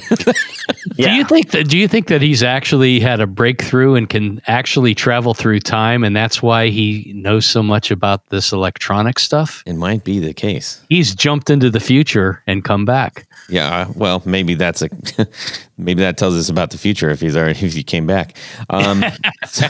Yeah. 0.95 1.09
Do 1.09 1.15
you 1.15 1.23
think 1.25 1.51
that? 1.51 1.69
Do 1.69 1.77
you 1.77 1.87
think 1.87 2.07
that 2.07 2.21
he's 2.21 2.43
actually 2.43 2.99
had 2.99 3.19
a 3.19 3.25
breakthrough 3.25 3.95
and 3.95 4.07
can 4.07 4.41
actually 4.47 4.93
travel 4.93 5.33
through 5.33 5.61
time, 5.61 6.03
and 6.03 6.15
that's 6.15 6.41
why 6.41 6.67
he 6.67 7.11
knows 7.15 7.45
so 7.45 7.63
much 7.63 7.89
about 7.89 8.27
this 8.29 8.51
electronic 8.51 9.17
stuff? 9.17 9.63
it 9.65 9.73
might 9.73 10.03
be 10.03 10.19
the 10.19 10.33
case. 10.33 10.83
He's 10.89 11.15
jumped 11.15 11.49
into 11.49 11.69
the 11.69 11.79
future 11.79 12.43
and 12.47 12.63
come 12.63 12.85
back. 12.85 13.27
Yeah, 13.49 13.87
uh, 13.87 13.93
well, 13.95 14.21
maybe 14.25 14.53
that's 14.53 14.81
a 14.81 14.89
maybe 15.77 16.01
that 16.01 16.17
tells 16.17 16.35
us 16.35 16.49
about 16.49 16.71
the 16.71 16.77
future 16.77 17.09
if 17.09 17.21
he's 17.21 17.35
already 17.35 17.59
if 17.65 17.73
he 17.73 17.83
came 17.83 18.05
back. 18.05 18.37
Um, 18.69 19.03
so, 19.47 19.67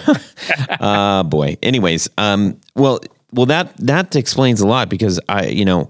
uh, 0.80 1.24
boy. 1.24 1.58
Anyways, 1.62 2.10
um, 2.18 2.60
well, 2.76 3.00
well 3.32 3.46
that 3.46 3.76
that 3.78 4.16
explains 4.16 4.62
a 4.62 4.68
lot 4.68 4.90
because 4.90 5.20
I, 5.30 5.48
you 5.48 5.66
know, 5.66 5.90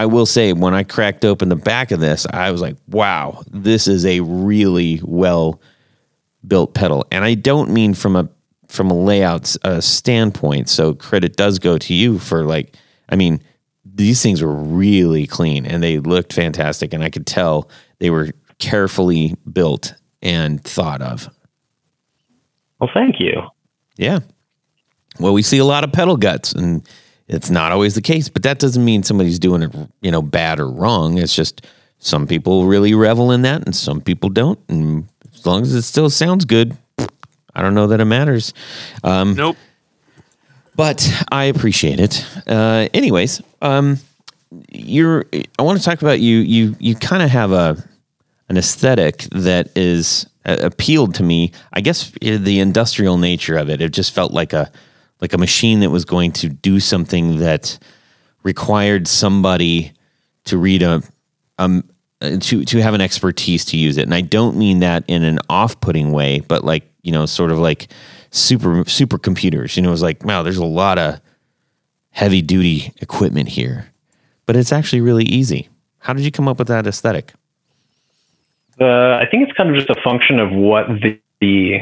I 0.00 0.06
will 0.06 0.24
say 0.24 0.54
when 0.54 0.72
I 0.72 0.82
cracked 0.82 1.26
open 1.26 1.50
the 1.50 1.56
back 1.56 1.90
of 1.90 2.00
this, 2.00 2.26
I 2.30 2.50
was 2.52 2.62
like, 2.62 2.78
wow, 2.88 3.42
this 3.50 3.86
is 3.86 4.06
a 4.06 4.20
really 4.20 4.98
well 5.04 5.60
built 6.46 6.72
pedal, 6.72 7.04
and 7.12 7.22
I 7.22 7.34
don't 7.34 7.68
mean 7.68 7.92
from 7.92 8.16
a 8.16 8.26
from 8.66 8.90
a 8.90 8.94
layout 8.94 9.54
uh, 9.62 9.82
standpoint. 9.82 10.70
So 10.70 10.94
credit 10.94 11.36
does 11.36 11.58
go 11.58 11.76
to 11.76 11.92
you 11.92 12.18
for 12.18 12.44
like, 12.44 12.76
I 13.10 13.16
mean, 13.16 13.42
these 13.84 14.22
things 14.22 14.40
were 14.40 14.54
really 14.54 15.26
clean 15.26 15.66
and 15.66 15.82
they 15.82 15.98
looked 15.98 16.32
fantastic, 16.32 16.94
and 16.94 17.04
I 17.04 17.10
could 17.10 17.26
tell 17.26 17.68
they 17.98 18.08
were 18.08 18.30
carefully 18.58 19.34
built 19.52 19.92
and 20.22 20.64
thought 20.64 21.02
of. 21.02 21.28
Well, 22.78 22.88
thank 22.94 23.16
you. 23.20 23.42
Yeah. 23.98 24.20
Well, 25.18 25.34
we 25.34 25.42
see 25.42 25.58
a 25.58 25.66
lot 25.66 25.84
of 25.84 25.92
pedal 25.92 26.16
guts, 26.16 26.54
and 26.54 26.88
it's 27.30 27.48
not 27.48 27.70
always 27.70 27.94
the 27.94 28.02
case, 28.02 28.28
but 28.28 28.42
that 28.42 28.58
doesn't 28.58 28.84
mean 28.84 29.04
somebody's 29.04 29.38
doing 29.38 29.62
it, 29.62 29.72
you 30.00 30.10
know, 30.10 30.20
bad 30.20 30.58
or 30.58 30.68
wrong. 30.68 31.16
It's 31.16 31.34
just 31.34 31.64
some 32.00 32.26
people 32.26 32.66
really 32.66 32.92
revel 32.92 33.30
in 33.30 33.42
that, 33.42 33.64
and 33.64 33.74
some 33.74 34.00
people 34.00 34.30
don't. 34.30 34.58
And 34.68 35.08
as 35.32 35.46
long 35.46 35.62
as 35.62 35.72
it 35.72 35.82
still 35.82 36.10
sounds 36.10 36.44
good, 36.44 36.76
I 37.54 37.62
don't 37.62 37.74
know 37.74 37.86
that 37.86 38.00
it 38.00 38.06
matters. 38.06 38.52
Um, 39.04 39.36
nope. 39.36 39.56
but 40.74 41.08
I 41.30 41.44
appreciate 41.44 42.00
it. 42.00 42.26
Uh, 42.48 42.88
anyways, 42.92 43.40
um, 43.62 43.98
you're. 44.68 45.24
I 45.56 45.62
want 45.62 45.78
to 45.78 45.84
talk 45.84 46.02
about 46.02 46.18
you. 46.18 46.38
You 46.38 46.74
you 46.80 46.96
kind 46.96 47.22
of 47.22 47.30
have 47.30 47.52
a 47.52 47.76
an 48.48 48.56
aesthetic 48.56 49.28
that 49.30 49.70
is 49.76 50.26
uh, 50.46 50.56
appealed 50.60 51.14
to 51.14 51.22
me. 51.22 51.52
I 51.72 51.80
guess 51.80 52.10
uh, 52.26 52.38
the 52.40 52.58
industrial 52.58 53.18
nature 53.18 53.56
of 53.56 53.70
it. 53.70 53.80
It 53.80 53.92
just 53.92 54.12
felt 54.12 54.32
like 54.32 54.52
a 54.52 54.72
like 55.20 55.32
a 55.32 55.38
machine 55.38 55.80
that 55.80 55.90
was 55.90 56.04
going 56.04 56.32
to 56.32 56.48
do 56.48 56.80
something 56.80 57.38
that 57.38 57.78
required 58.42 59.06
somebody 59.06 59.92
to 60.44 60.56
read 60.56 60.82
a 60.82 61.02
um 61.58 61.84
to 62.20 62.64
to 62.64 62.82
have 62.82 62.94
an 62.94 63.00
expertise 63.00 63.64
to 63.66 63.76
use 63.76 63.96
it. 63.96 64.02
And 64.02 64.14
I 64.14 64.20
don't 64.20 64.56
mean 64.56 64.80
that 64.80 65.04
in 65.06 65.22
an 65.22 65.38
off-putting 65.48 66.12
way, 66.12 66.40
but 66.40 66.64
like, 66.64 66.84
you 67.02 67.12
know, 67.12 67.26
sort 67.26 67.50
of 67.50 67.58
like 67.58 67.88
super 68.30 68.84
supercomputers. 68.84 69.76
You 69.76 69.82
know, 69.82 69.92
it's 69.92 70.02
like, 70.02 70.24
wow, 70.24 70.42
there's 70.42 70.56
a 70.56 70.64
lot 70.64 70.98
of 70.98 71.20
heavy 72.10 72.42
duty 72.42 72.92
equipment 73.00 73.48
here. 73.48 73.86
But 74.46 74.56
it's 74.56 74.72
actually 74.72 75.00
really 75.00 75.24
easy. 75.24 75.68
How 75.98 76.12
did 76.12 76.24
you 76.24 76.30
come 76.30 76.48
up 76.48 76.58
with 76.58 76.68
that 76.68 76.86
aesthetic? 76.86 77.32
Uh, 78.80 79.16
I 79.16 79.26
think 79.30 79.46
it's 79.46 79.56
kind 79.56 79.70
of 79.70 79.76
just 79.76 79.90
a 79.90 80.00
function 80.02 80.40
of 80.40 80.50
what 80.50 80.88
the, 80.88 81.20
the 81.40 81.80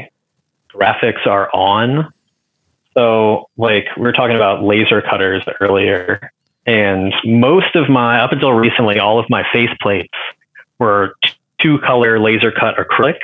graphics 0.69 1.25
are 1.25 1.49
on. 1.53 2.13
So, 2.95 3.49
like 3.57 3.85
we 3.95 4.03
were 4.03 4.13
talking 4.13 4.35
about 4.35 4.63
laser 4.63 5.01
cutters 5.01 5.43
earlier, 5.61 6.31
and 6.65 7.13
most 7.25 7.75
of 7.75 7.89
my, 7.89 8.19
up 8.19 8.31
until 8.31 8.51
recently, 8.53 8.99
all 8.99 9.19
of 9.19 9.29
my 9.29 9.43
faceplates 9.43 10.09
were 10.77 11.15
two 11.59 11.79
color 11.79 12.19
laser 12.19 12.51
cut 12.51 12.75
acrylic. 12.77 13.19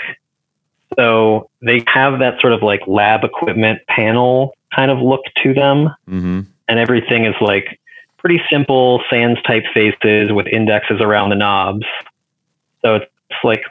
So 0.98 1.50
they 1.62 1.84
have 1.88 2.20
that 2.20 2.40
sort 2.42 2.54
of 2.54 2.62
like 2.64 2.82
lab 2.88 3.24
equipment 3.24 3.82
panel 3.88 4.56
kind 4.74 4.92
of 4.92 5.00
look 5.00 5.22
to 5.44 5.54
them. 5.54 5.90
Mm-hmm. 6.08 6.42
And 6.68 6.80
everything 6.80 7.26
is 7.26 7.36
like 7.42 7.80
pretty 8.18 8.42
simple 8.50 9.04
sans 9.10 9.38
type 9.44 9.64
faces 9.74 10.32
with 10.32 10.48
indexes 10.48 11.02
around 11.02 11.30
the 11.30 11.36
knobs. 11.36 11.86
So 12.82 12.96
it's 12.96 13.12
like 13.44 13.64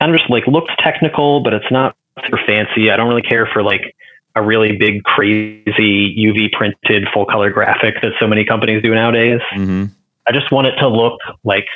kind 0.00 0.12
of 0.14 0.18
just 0.18 0.30
like 0.30 0.46
looks 0.46 0.72
technical, 0.78 1.40
but 1.40 1.52
it's 1.52 1.70
not 1.70 1.96
super 2.24 2.40
fancy. 2.46 2.90
I 2.90 2.96
don't 2.96 3.08
really 3.08 3.22
care 3.22 3.46
for 3.46 3.62
like 3.62 3.94
a 4.38 4.42
really 4.42 4.76
big, 4.76 5.02
crazy 5.04 6.16
UV 6.16 6.52
printed 6.52 7.08
full 7.12 7.26
color 7.26 7.50
graphic 7.50 8.00
that 8.02 8.12
so 8.20 8.26
many 8.26 8.44
companies 8.44 8.82
do 8.82 8.94
nowadays. 8.94 9.40
Mm-hmm. 9.52 9.86
I 10.26 10.32
just 10.32 10.52
want 10.52 10.66
it 10.66 10.76
to 10.76 10.88
look 10.88 11.20
like 11.44 11.66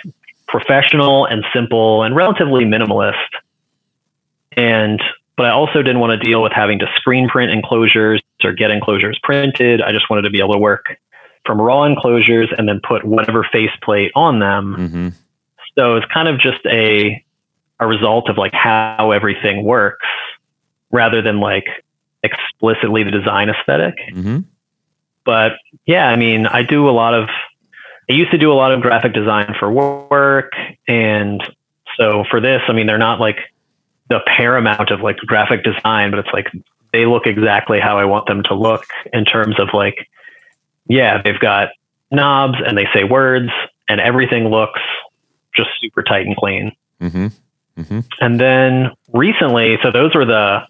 professional 0.46 1.26
and 1.26 1.44
simple 1.54 2.02
and 2.02 2.14
relatively 2.14 2.64
minimalist. 2.64 3.16
And 4.52 5.02
but 5.36 5.46
I 5.46 5.50
also 5.50 5.82
didn't 5.82 6.00
want 6.00 6.12
to 6.12 6.18
deal 6.18 6.42
with 6.42 6.52
having 6.52 6.78
to 6.80 6.86
screen 6.96 7.28
print 7.28 7.50
enclosures 7.50 8.22
or 8.44 8.52
get 8.52 8.70
enclosures 8.70 9.18
printed. 9.22 9.80
I 9.80 9.92
just 9.92 10.10
wanted 10.10 10.22
to 10.22 10.30
be 10.30 10.40
able 10.40 10.52
to 10.52 10.60
work 10.60 10.98
from 11.46 11.60
raw 11.60 11.84
enclosures 11.84 12.50
and 12.56 12.68
then 12.68 12.80
put 12.86 13.04
whatever 13.04 13.46
faceplate 13.50 14.12
on 14.14 14.38
them. 14.38 14.76
Mm-hmm. 14.78 15.08
So 15.76 15.96
it's 15.96 16.06
kind 16.12 16.28
of 16.28 16.38
just 16.38 16.64
a 16.66 17.24
a 17.80 17.86
result 17.86 18.28
of 18.28 18.38
like 18.38 18.52
how 18.52 19.10
everything 19.10 19.64
works 19.64 20.06
rather 20.92 21.22
than 21.22 21.40
like 21.40 21.64
explicitly 22.22 23.02
the 23.02 23.10
design 23.10 23.48
aesthetic. 23.48 23.94
Mm-hmm. 24.12 24.40
But 25.24 25.52
yeah, 25.86 26.08
I 26.08 26.16
mean, 26.16 26.46
I 26.46 26.62
do 26.62 26.88
a 26.88 26.92
lot 26.92 27.14
of 27.14 27.28
I 28.10 28.14
used 28.14 28.32
to 28.32 28.38
do 28.38 28.52
a 28.52 28.54
lot 28.54 28.72
of 28.72 28.80
graphic 28.80 29.12
design 29.12 29.54
for 29.58 29.70
work 29.70 30.52
and 30.88 31.42
so 31.98 32.24
for 32.30 32.40
this, 32.40 32.62
I 32.68 32.72
mean, 32.72 32.86
they're 32.86 32.98
not 32.98 33.20
like 33.20 33.38
the 34.08 34.20
paramount 34.26 34.90
of 34.90 35.00
like 35.00 35.16
graphic 35.18 35.62
design, 35.64 36.10
but 36.10 36.20
it's 36.20 36.32
like 36.32 36.50
they 36.92 37.06
look 37.06 37.26
exactly 37.26 37.80
how 37.80 37.98
I 37.98 38.04
want 38.04 38.26
them 38.26 38.42
to 38.44 38.54
look 38.54 38.84
in 39.12 39.24
terms 39.24 39.58
of 39.58 39.68
like, 39.72 40.08
yeah, 40.86 41.22
they've 41.22 41.38
got 41.38 41.68
knobs 42.10 42.58
and 42.64 42.76
they 42.76 42.86
say 42.92 43.04
words 43.04 43.50
and 43.88 44.00
everything 44.00 44.48
looks 44.48 44.80
just 45.54 45.70
super 45.80 46.02
tight 46.02 46.26
and 46.26 46.36
clean. 46.36 46.72
Mm-hmm. 47.00 47.26
Mm-hmm. 47.80 48.00
And 48.20 48.40
then 48.40 48.90
recently, 49.12 49.78
so 49.82 49.90
those 49.90 50.14
were 50.14 50.24
the 50.24 50.62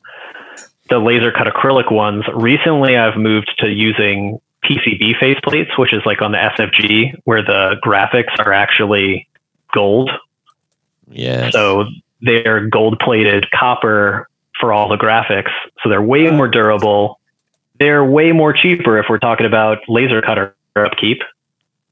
the 0.92 0.98
laser 0.98 1.32
cut 1.32 1.46
acrylic 1.46 1.90
ones. 1.90 2.22
Recently, 2.34 2.98
I've 2.98 3.16
moved 3.16 3.50
to 3.60 3.68
using 3.70 4.38
PCB 4.62 5.16
faceplates, 5.16 5.78
which 5.78 5.94
is 5.94 6.02
like 6.04 6.20
on 6.20 6.32
the 6.32 6.38
SFG, 6.38 7.18
where 7.24 7.42
the 7.42 7.76
graphics 7.82 8.38
are 8.38 8.52
actually 8.52 9.26
gold. 9.72 10.10
Yeah. 11.08 11.48
So 11.50 11.86
they're 12.20 12.66
gold 12.68 12.98
plated 12.98 13.50
copper 13.52 14.28
for 14.60 14.70
all 14.70 14.90
the 14.90 14.98
graphics. 14.98 15.50
So 15.82 15.88
they're 15.88 16.02
way 16.02 16.30
more 16.30 16.46
durable. 16.46 17.18
They're 17.78 18.04
way 18.04 18.32
more 18.32 18.52
cheaper 18.52 18.98
if 18.98 19.06
we're 19.08 19.18
talking 19.18 19.46
about 19.46 19.78
laser 19.88 20.20
cutter 20.20 20.54
upkeep, 20.76 21.22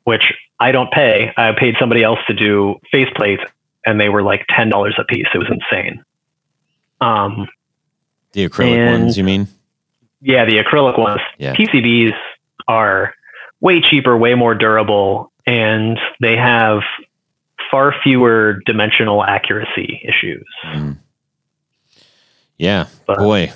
which 0.05 0.34
I 0.61 0.72
don't 0.72 0.92
pay. 0.92 1.32
I 1.38 1.53
paid 1.59 1.76
somebody 1.80 2.03
else 2.03 2.18
to 2.26 2.34
do 2.34 2.76
faceplates 2.92 3.48
and 3.86 3.98
they 3.98 4.11
were 4.11 4.22
like 4.22 4.44
ten 4.55 4.68
dollars 4.68 4.94
a 4.98 5.05
piece. 5.05 5.26
It 5.32 5.38
was 5.38 5.48
insane. 5.51 6.05
Um, 7.01 7.48
the 8.33 8.49
acrylic 8.49 8.76
and- 8.76 9.03
ones, 9.03 9.18
you 9.18 9.24
mean? 9.24 9.49
yeah, 10.20 10.45
the 10.45 10.59
acrylic 10.62 10.99
ones. 10.99 11.20
Yeah. 11.39 11.55
PCBs 11.55 12.14
are 12.68 13.14
way 13.61 13.81
cheaper, 13.81 14.16
way 14.16 14.35
more 14.35 14.55
durable, 14.55 15.33
and 15.47 15.99
they 16.20 16.37
have 16.37 16.81
far 17.70 17.95
fewer 18.03 18.61
dimensional 18.66 19.24
accuracy 19.24 20.01
issues. 20.05 20.47
Mm. 20.66 20.99
Yeah. 22.59 22.87
But- 23.07 23.18
Boy. 23.18 23.53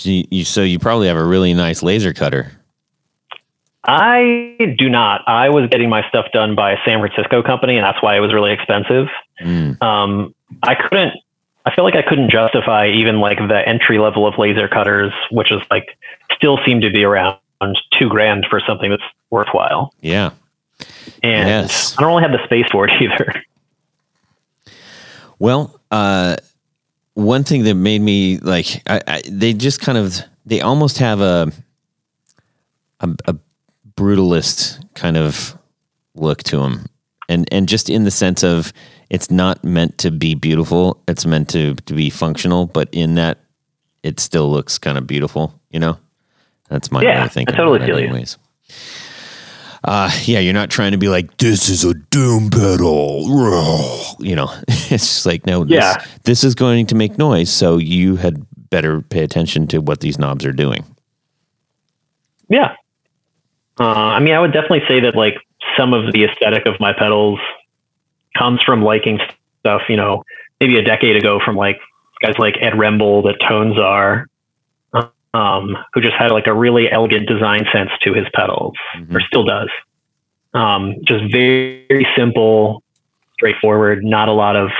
You, 0.00 0.44
so 0.44 0.62
you 0.62 0.78
probably 0.78 1.08
have 1.08 1.16
a 1.16 1.24
really 1.24 1.52
nice 1.54 1.82
laser 1.82 2.12
cutter. 2.12 2.52
I 3.84 4.74
do 4.78 4.88
not. 4.88 5.22
I 5.26 5.48
was 5.48 5.68
getting 5.70 5.88
my 5.88 6.06
stuff 6.08 6.26
done 6.32 6.54
by 6.54 6.72
a 6.72 6.76
San 6.84 7.00
Francisco 7.00 7.42
company, 7.42 7.76
and 7.76 7.84
that's 7.84 8.00
why 8.02 8.16
it 8.16 8.20
was 8.20 8.32
really 8.32 8.52
expensive. 8.52 9.08
Mm. 9.40 9.82
Um, 9.82 10.34
I 10.62 10.74
couldn't. 10.76 11.14
I 11.68 11.74
feel 11.74 11.84
like 11.84 11.96
I 11.96 12.02
couldn't 12.02 12.30
justify 12.30 12.88
even 12.88 13.20
like 13.20 13.36
the 13.36 13.62
entry 13.68 13.98
level 13.98 14.26
of 14.26 14.38
laser 14.38 14.68
cutters, 14.68 15.12
which 15.30 15.52
is 15.52 15.60
like 15.70 15.98
still 16.34 16.58
seem 16.64 16.80
to 16.80 16.88
be 16.88 17.04
around 17.04 17.36
two 17.98 18.08
grand 18.08 18.46
for 18.48 18.58
something 18.66 18.88
that's 18.88 19.02
worthwhile. 19.28 19.92
Yeah. 20.00 20.30
And 21.22 21.46
Yes. 21.46 21.94
I 21.98 22.00
don't 22.00 22.08
really 22.08 22.22
have 22.22 22.32
the 22.32 22.42
space 22.44 22.64
for 22.72 22.88
it 22.88 23.02
either. 23.02 23.44
Well, 25.38 25.78
uh, 25.90 26.36
one 27.12 27.44
thing 27.44 27.64
that 27.64 27.74
made 27.74 28.00
me 28.00 28.38
like, 28.38 28.82
I, 28.88 29.02
I, 29.06 29.22
they 29.28 29.52
just 29.52 29.78
kind 29.78 29.98
of, 29.98 30.18
they 30.46 30.62
almost 30.62 30.96
have 30.98 31.20
a, 31.20 31.52
a, 33.00 33.10
a 33.26 33.36
brutalist 33.94 34.82
kind 34.94 35.18
of 35.18 35.54
look 36.14 36.42
to 36.44 36.60
them, 36.60 36.86
and 37.28 37.46
and 37.52 37.68
just 37.68 37.90
in 37.90 38.04
the 38.04 38.10
sense 38.10 38.42
of 38.42 38.72
it's 39.10 39.30
not 39.30 39.62
meant 39.64 39.98
to 39.98 40.10
be 40.10 40.34
beautiful; 40.34 41.02
it's 41.08 41.26
meant 41.26 41.48
to 41.50 41.74
to 41.74 41.94
be 41.94 42.10
functional. 42.10 42.66
But 42.66 42.88
in 42.92 43.14
that, 43.16 43.38
it 44.02 44.20
still 44.20 44.50
looks 44.50 44.78
kind 44.78 44.98
of 44.98 45.06
beautiful. 45.06 45.58
You 45.70 45.80
know, 45.80 45.98
that's 46.68 46.90
my 46.90 47.02
Yeah, 47.02 47.20
way 47.20 47.26
of 47.26 47.32
thinking. 47.32 47.54
I 47.54 47.58
totally 47.58 47.86
feel 47.86 48.00
you. 48.00 48.24
Uh, 49.84 50.10
yeah, 50.24 50.40
you're 50.40 50.52
not 50.54 50.70
trying 50.70 50.92
to 50.92 50.98
be 50.98 51.08
like, 51.08 51.36
this 51.38 51.68
is 51.68 51.84
a 51.84 51.94
doom 51.94 52.50
pedal. 52.50 53.24
You 54.20 54.34
know, 54.34 54.52
it's 54.68 54.88
just 54.90 55.26
like, 55.26 55.46
no, 55.46 55.62
this, 55.62 55.76
Yeah. 55.76 56.04
this 56.24 56.42
is 56.42 56.56
going 56.56 56.86
to 56.86 56.96
make 56.96 57.18
noise. 57.18 57.50
So 57.52 57.76
you 57.76 58.16
had 58.16 58.44
better 58.68 59.00
pay 59.00 59.22
attention 59.22 59.68
to 59.68 59.78
what 59.78 60.00
these 60.00 60.18
knobs 60.18 60.44
are 60.44 60.52
doing. 60.52 60.84
Yeah. 62.48 62.74
Uh, 63.78 63.84
I 63.84 64.18
mean, 64.18 64.34
I 64.34 64.40
would 64.40 64.52
definitely 64.52 64.82
say 64.88 64.98
that 65.00 65.14
like 65.14 65.36
some 65.76 65.94
of 65.94 66.12
the 66.12 66.24
aesthetic 66.24 66.66
of 66.66 66.80
my 66.80 66.92
pedals 66.92 67.38
comes 68.38 68.62
from 68.62 68.82
liking 68.82 69.18
stuff, 69.60 69.82
you 69.88 69.96
know, 69.96 70.22
maybe 70.60 70.76
a 70.78 70.82
decade 70.82 71.16
ago 71.16 71.40
from 71.44 71.56
like 71.56 71.78
guys 72.22 72.34
like 72.38 72.56
Ed 72.60 72.74
Rembold 72.74 73.24
that 73.24 73.38
ToneCzar, 73.40 74.24
um, 75.34 75.76
who 75.92 76.00
just 76.00 76.14
had 76.14 76.30
like 76.30 76.46
a 76.46 76.54
really 76.54 76.90
elegant 76.90 77.28
design 77.28 77.66
sense 77.72 77.90
to 78.02 78.14
his 78.14 78.26
pedals, 78.34 78.74
Mhm. 78.96 79.14
or 79.14 79.20
still 79.20 79.44
does. 79.44 79.68
Um, 80.54 80.96
just 81.04 81.24
very, 81.30 81.84
very 81.88 82.06
simple, 82.16 82.82
straightforward, 83.34 84.04
not 84.04 84.28
a 84.28 84.32
lot 84.32 84.56
of, 84.56 84.70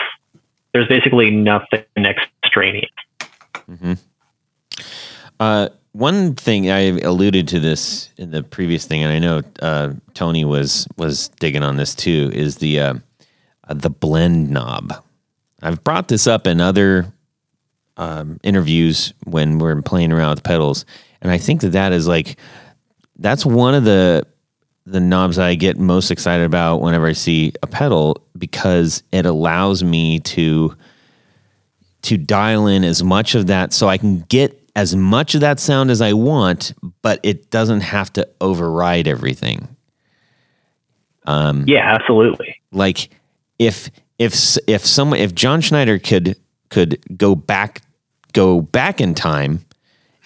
there's 0.72 0.88
basically 0.88 1.30
nothing 1.30 1.84
extraneous. 1.96 2.90
hmm 3.66 3.94
Uh, 5.40 5.68
one 5.92 6.34
thing 6.34 6.70
I 6.70 6.98
alluded 7.00 7.46
to 7.48 7.61
this 7.61 8.11
in 8.16 8.30
the 8.30 8.42
previous 8.42 8.86
thing, 8.86 9.04
and 9.04 9.12
I 9.12 9.18
know 9.18 9.42
uh, 9.61 9.92
Tony 10.14 10.44
was 10.44 10.88
was 10.96 11.28
digging 11.40 11.62
on 11.62 11.76
this 11.76 11.94
too, 11.94 12.30
is 12.32 12.56
the 12.56 12.80
uh, 12.80 12.94
uh, 13.69 13.75
the 13.75 13.91
blend 13.91 14.51
knob. 14.51 14.93
I've 15.62 15.83
brought 15.85 16.09
this 16.09 16.27
up 16.27 16.47
in 16.47 16.61
other 16.61 17.12
um, 17.97 18.39
interviews 18.43 19.12
when 19.25 19.59
we're 19.59 19.81
playing 19.83 20.12
around 20.12 20.31
with 20.31 20.45
pedals, 20.45 20.85
and 21.21 21.31
I 21.31 21.39
think 21.39 21.61
that 21.62 21.71
that 21.71 21.93
is 21.93 22.07
like 22.07 22.39
that's 23.16 23.45
one 23.45 23.75
of 23.75 23.85
the 23.85 24.27
the 24.87 25.01
knobs 25.01 25.39
I 25.39 25.55
get 25.55 25.79
most 25.79 26.11
excited 26.11 26.47
about 26.47 26.81
whenever 26.81 27.07
I 27.07 27.12
see 27.12 27.53
a 27.62 27.66
pedal 27.66 28.27
because 28.39 29.03
it 29.12 29.27
allows 29.27 29.85
me 29.85 30.21
to 30.21 30.75
to 32.03 32.16
dial 32.16 32.66
in 32.69 32.85
as 32.85 33.03
much 33.03 33.35
of 33.35 33.49
that 33.49 33.73
so 33.73 33.89
I 33.89 33.99
can 33.99 34.21
get 34.23 34.59
as 34.77 34.95
much 34.95 35.35
of 35.35 35.41
that 35.41 35.59
sound 35.59 35.91
as 35.91 36.01
I 36.01 36.12
want, 36.12 36.73
but 37.03 37.19
it 37.25 37.51
doesn't 37.51 37.81
have 37.81 38.12
to 38.12 38.27
override 38.41 39.09
everything. 39.09 39.66
Um, 41.25 41.64
Yeah, 41.66 41.93
absolutely. 41.93 42.61
like 42.73 43.11
if 43.59 43.90
if 44.18 44.56
if 44.66 44.84
someone 44.84 45.18
if 45.20 45.34
John 45.34 45.62
Snyder 45.62 45.98
could 45.98 46.36
could 46.70 47.02
go 47.16 47.34
back 47.34 47.82
go 48.32 48.61
back 48.61 49.00
in 49.00 49.14
time 49.14 49.64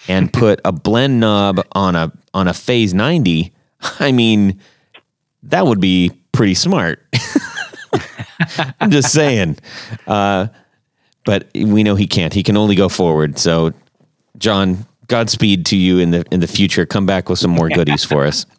and 0.07 0.31
put 0.33 0.59
a 0.65 0.71
blend 0.71 1.19
knob 1.19 1.65
on 1.73 1.95
a 1.95 2.11
on 2.33 2.47
a 2.47 2.53
phase 2.53 2.93
90 2.93 3.53
i 3.99 4.11
mean 4.11 4.59
that 5.43 5.65
would 5.65 5.79
be 5.79 6.11
pretty 6.31 6.55
smart. 6.55 7.05
I'm 8.79 8.91
just 8.91 9.11
saying. 9.11 9.57
Uh, 10.07 10.47
but 11.25 11.49
we 11.53 11.83
know 11.83 11.95
he 11.95 12.07
can't. 12.07 12.33
He 12.33 12.43
can 12.43 12.57
only 12.57 12.75
go 12.75 12.89
forward. 12.89 13.39
So 13.39 13.73
john 14.39 14.85
godspeed 15.07 15.63
to 15.63 15.77
you 15.77 15.99
in 15.99 16.11
the 16.11 16.25
in 16.31 16.39
the 16.39 16.47
future. 16.47 16.85
Come 16.85 17.05
back 17.05 17.29
with 17.29 17.39
some 17.39 17.51
more 17.51 17.69
goodies 17.69 18.03
for 18.03 18.25
us 18.25 18.45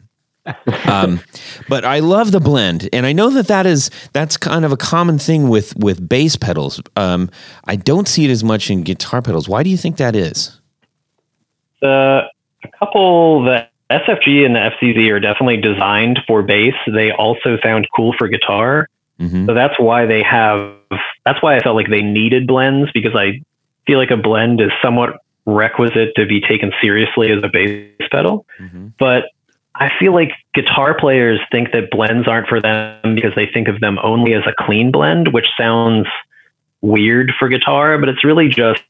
um, 0.91 1.21
but 1.69 1.85
I 1.85 2.01
love 2.01 2.33
the 2.33 2.41
blend, 2.41 2.89
and 2.93 3.07
I 3.07 3.13
know 3.13 3.31
that 3.31 3.47
that 3.49 3.67
is 3.67 3.91
that's 4.13 4.37
kind 4.37 4.65
of 4.65 4.73
a 4.73 4.77
common 4.77 5.19
thing 5.19 5.49
with 5.49 5.75
with 5.77 6.07
bass 6.09 6.37
pedals. 6.37 6.81
Um, 6.97 7.31
I 7.65 7.77
don't 7.77 8.09
see 8.09 8.25
it 8.25 8.31
as 8.31 8.45
much 8.45 8.71
in 8.71 8.83
guitar 8.83 9.23
pedals. 9.23 9.49
Why 9.49 9.63
do 9.63 9.71
you 9.71 9.77
think 9.77 9.97
that 9.97 10.15
is? 10.15 10.61
the 11.85 12.23
a 12.65 12.69
couple 12.79 13.45
the 13.45 13.69
SFG 13.91 14.45
and 14.47 14.57
the 14.57 14.71
FZZ 14.81 15.11
are 15.11 15.21
definitely 15.21 15.59
designed 15.59 16.19
for 16.27 16.43
bass. 16.43 16.75
They 16.87 17.13
also 17.13 17.59
sound 17.63 17.87
cool 17.95 18.15
for 18.19 18.27
guitar. 18.27 18.89
hmm 19.21 19.47
So 19.47 19.55
that's 19.55 19.79
why 19.79 20.07
they 20.07 20.23
have 20.23 20.75
that's 21.25 21.43
why 21.43 21.57
I 21.57 21.61
felt 21.61 21.77
like 21.77 21.91
they 21.91 22.03
needed 22.03 22.47
blends 22.47 22.91
because 22.93 23.15
I 23.15 23.43
feel 23.87 23.99
like 23.99 24.11
a 24.11 24.17
blend 24.17 24.61
is 24.61 24.71
somewhat 24.83 25.21
requisite 25.47 26.15
to 26.17 26.25
be 26.27 26.41
taken 26.41 26.73
seriously 26.81 27.31
as 27.31 27.45
a 27.45 27.49
bass 27.49 28.09
pedal. 28.11 28.47
Mm-hmm. 28.59 28.89
But 28.99 29.25
I 29.77 29.91
feel 29.99 30.13
like 30.13 30.33
guitar 30.55 30.97
players 30.97 31.41
think 31.51 31.73
that 31.73 31.91
blends 31.91 32.29
aren't 32.29 32.49
for 32.49 32.61
them 32.61 33.15
because 33.15 33.35
they 33.35 33.47
think 33.47 33.67
of 33.69 33.81
them 33.81 33.99
only 34.03 34.35
as 34.35 34.45
a 34.47 34.55
clean 34.57 34.93
blend, 34.93 35.33
which 35.33 35.49
sounds 35.57 36.07
weird 36.81 37.33
for 37.39 37.49
guitar, 37.49 37.99
but 37.99 38.09
it's 38.09 38.23
really 38.23 38.49
just 38.49 38.83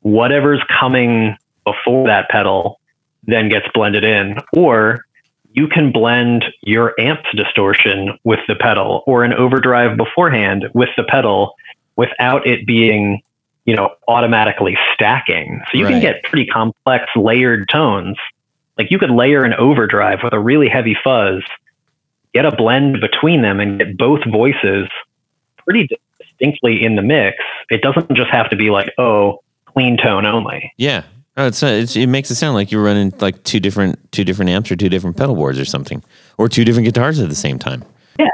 whatever's 0.00 0.62
coming 0.68 1.36
before 1.64 2.06
that 2.08 2.28
pedal 2.28 2.80
then 3.26 3.48
gets 3.48 3.66
blended 3.72 4.04
in. 4.04 4.36
Or 4.52 5.04
you 5.52 5.68
can 5.68 5.92
blend 5.92 6.44
your 6.62 6.94
amp's 6.98 7.30
distortion 7.34 8.18
with 8.24 8.40
the 8.48 8.56
pedal 8.56 9.04
or 9.06 9.22
an 9.22 9.32
overdrive 9.32 9.96
beforehand 9.96 10.66
with 10.74 10.90
the 10.96 11.04
pedal 11.04 11.54
without 11.96 12.46
it 12.46 12.66
being, 12.66 13.22
you 13.64 13.76
know, 13.76 13.90
automatically 14.08 14.76
stacking. 14.92 15.62
So 15.70 15.78
you 15.78 15.84
Right. 15.84 15.92
can 15.92 16.00
get 16.00 16.22
pretty 16.24 16.46
complex 16.46 17.06
layered 17.16 17.68
tones. 17.68 18.16
Like 18.78 18.90
you 18.90 18.98
could 18.98 19.10
layer 19.10 19.44
an 19.44 19.54
overdrive 19.54 20.20
with 20.22 20.32
a 20.32 20.40
really 20.40 20.68
heavy 20.68 20.96
fuzz, 21.02 21.42
get 22.32 22.44
a 22.44 22.54
blend 22.54 23.00
between 23.00 23.42
them 23.42 23.60
and 23.60 23.78
get 23.78 23.96
both 23.96 24.20
voices 24.30 24.88
pretty 25.58 25.88
distinctly 26.18 26.84
in 26.84 26.96
the 26.96 27.02
mix. 27.02 27.38
It 27.70 27.82
doesn't 27.82 28.14
just 28.14 28.30
have 28.30 28.50
to 28.50 28.56
be 28.56 28.70
like, 28.70 28.92
oh, 28.98 29.42
clean 29.66 29.96
tone 29.96 30.26
only. 30.26 30.72
Yeah. 30.76 31.04
Oh, 31.36 31.48
it's, 31.48 31.62
uh, 31.62 31.66
it's 31.66 31.96
it 31.96 32.06
makes 32.06 32.30
it 32.30 32.36
sound 32.36 32.54
like 32.54 32.70
you're 32.70 32.82
running 32.82 33.12
like 33.18 33.42
two 33.42 33.58
different 33.58 34.12
two 34.12 34.22
different 34.24 34.50
amps 34.50 34.70
or 34.70 34.76
two 34.76 34.88
different 34.88 35.16
pedal 35.16 35.34
boards 35.34 35.58
or 35.58 35.64
something, 35.64 36.02
or 36.38 36.48
two 36.48 36.64
different 36.64 36.84
guitars 36.84 37.18
at 37.18 37.28
the 37.28 37.34
same 37.34 37.58
time. 37.58 37.84
Yeah. 38.20 38.28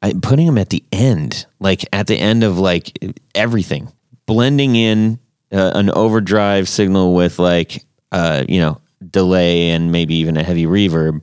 I, 0.00 0.14
putting 0.22 0.46
them 0.46 0.56
at 0.56 0.70
the 0.70 0.82
end, 0.90 1.44
like 1.58 1.84
at 1.92 2.06
the 2.06 2.16
end 2.16 2.42
of 2.42 2.58
like 2.58 2.98
everything, 3.34 3.92
blending 4.24 4.74
in 4.74 5.18
uh, 5.52 5.72
an 5.74 5.90
overdrive 5.90 6.66
signal 6.66 7.14
with 7.14 7.38
like 7.38 7.84
uh 8.10 8.44
you 8.48 8.58
know 8.58 8.80
delay 9.12 9.70
and 9.70 9.92
maybe 9.92 10.14
even 10.14 10.36
a 10.36 10.42
heavy 10.42 10.66
reverb, 10.66 11.22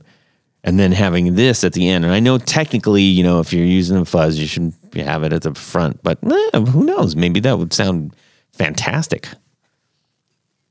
and 0.64 0.78
then 0.78 0.92
having 0.92 1.34
this 1.34 1.64
at 1.64 1.72
the 1.72 1.88
end. 1.88 2.04
And 2.04 2.12
I 2.12 2.20
know 2.20 2.38
technically, 2.38 3.02
you 3.02 3.22
know, 3.22 3.40
if 3.40 3.52
you're 3.52 3.64
using 3.64 3.96
a 3.96 4.04
fuzz, 4.04 4.38
you 4.38 4.46
should 4.46 4.72
have 4.94 5.22
it 5.22 5.32
at 5.32 5.42
the 5.42 5.54
front, 5.54 6.02
but 6.02 6.18
eh, 6.24 6.60
who 6.60 6.84
knows? 6.84 7.16
Maybe 7.16 7.40
that 7.40 7.58
would 7.58 7.72
sound 7.72 8.14
fantastic. 8.52 9.28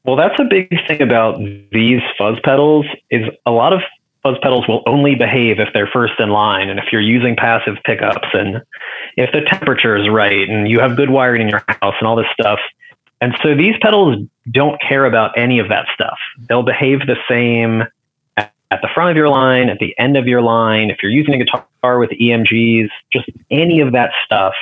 Well, 0.03 0.15
that's 0.15 0.39
a 0.39 0.45
big 0.45 0.69
thing 0.87 1.01
about 1.01 1.37
these 1.71 2.01
fuzz 2.17 2.39
pedals 2.43 2.85
is 3.09 3.23
a 3.45 3.51
lot 3.51 3.73
of 3.73 3.81
fuzz 4.23 4.37
pedals 4.41 4.67
will 4.67 4.81
only 4.85 5.15
behave 5.15 5.59
if 5.59 5.69
they're 5.73 5.89
first 5.91 6.13
in 6.19 6.29
line 6.29 6.69
and 6.69 6.79
if 6.79 6.85
you're 6.91 7.01
using 7.01 7.35
passive 7.35 7.75
pickups 7.85 8.27
and 8.33 8.61
if 9.17 9.31
the 9.31 9.41
temperature 9.41 9.97
is 9.97 10.09
right 10.09 10.49
and 10.49 10.69
you 10.69 10.79
have 10.79 10.95
good 10.95 11.09
wiring 11.09 11.41
in 11.41 11.49
your 11.49 11.63
house 11.67 11.95
and 11.99 12.07
all 12.07 12.15
this 12.15 12.27
stuff. 12.39 12.59
And 13.21 13.35
so 13.41 13.55
these 13.55 13.75
pedals 13.81 14.27
don't 14.51 14.79
care 14.81 15.05
about 15.05 15.37
any 15.37 15.59
of 15.59 15.69
that 15.69 15.87
stuff. 15.93 16.19
They'll 16.47 16.63
behave 16.63 16.99
the 17.07 17.17
same 17.27 17.83
at 18.37 18.51
at 18.71 18.81
the 18.81 18.89
front 18.93 19.11
of 19.11 19.17
your 19.17 19.29
line, 19.29 19.69
at 19.69 19.79
the 19.79 19.97
end 19.97 20.17
of 20.17 20.27
your 20.27 20.41
line. 20.41 20.89
If 20.89 20.97
you're 21.01 21.11
using 21.11 21.33
a 21.35 21.37
guitar 21.37 21.99
with 21.99 22.09
EMGs, 22.11 22.89
just 23.11 23.29
any 23.49 23.79
of 23.79 23.93
that 23.93 24.11
stuff, 24.25 24.53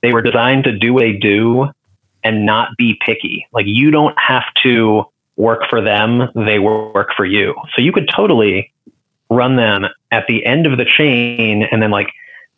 they 0.00 0.12
were 0.12 0.22
designed 0.22 0.64
to 0.64 0.76
do 0.76 0.94
what 0.94 1.00
they 1.00 1.12
do 1.12 1.68
and 2.24 2.46
not 2.46 2.70
be 2.78 2.98
picky. 3.04 3.46
Like 3.52 3.66
you 3.68 3.90
don't 3.90 4.18
have 4.18 4.44
to 4.62 5.04
work 5.36 5.68
for 5.68 5.80
them, 5.80 6.28
they 6.34 6.58
work 6.58 7.10
for 7.16 7.24
you. 7.24 7.54
So 7.74 7.82
you 7.82 7.92
could 7.92 8.08
totally 8.14 8.72
run 9.30 9.56
them 9.56 9.86
at 10.10 10.26
the 10.26 10.44
end 10.44 10.66
of 10.66 10.78
the 10.78 10.84
chain 10.84 11.64
and 11.64 11.82
then 11.82 11.90
like 11.90 12.08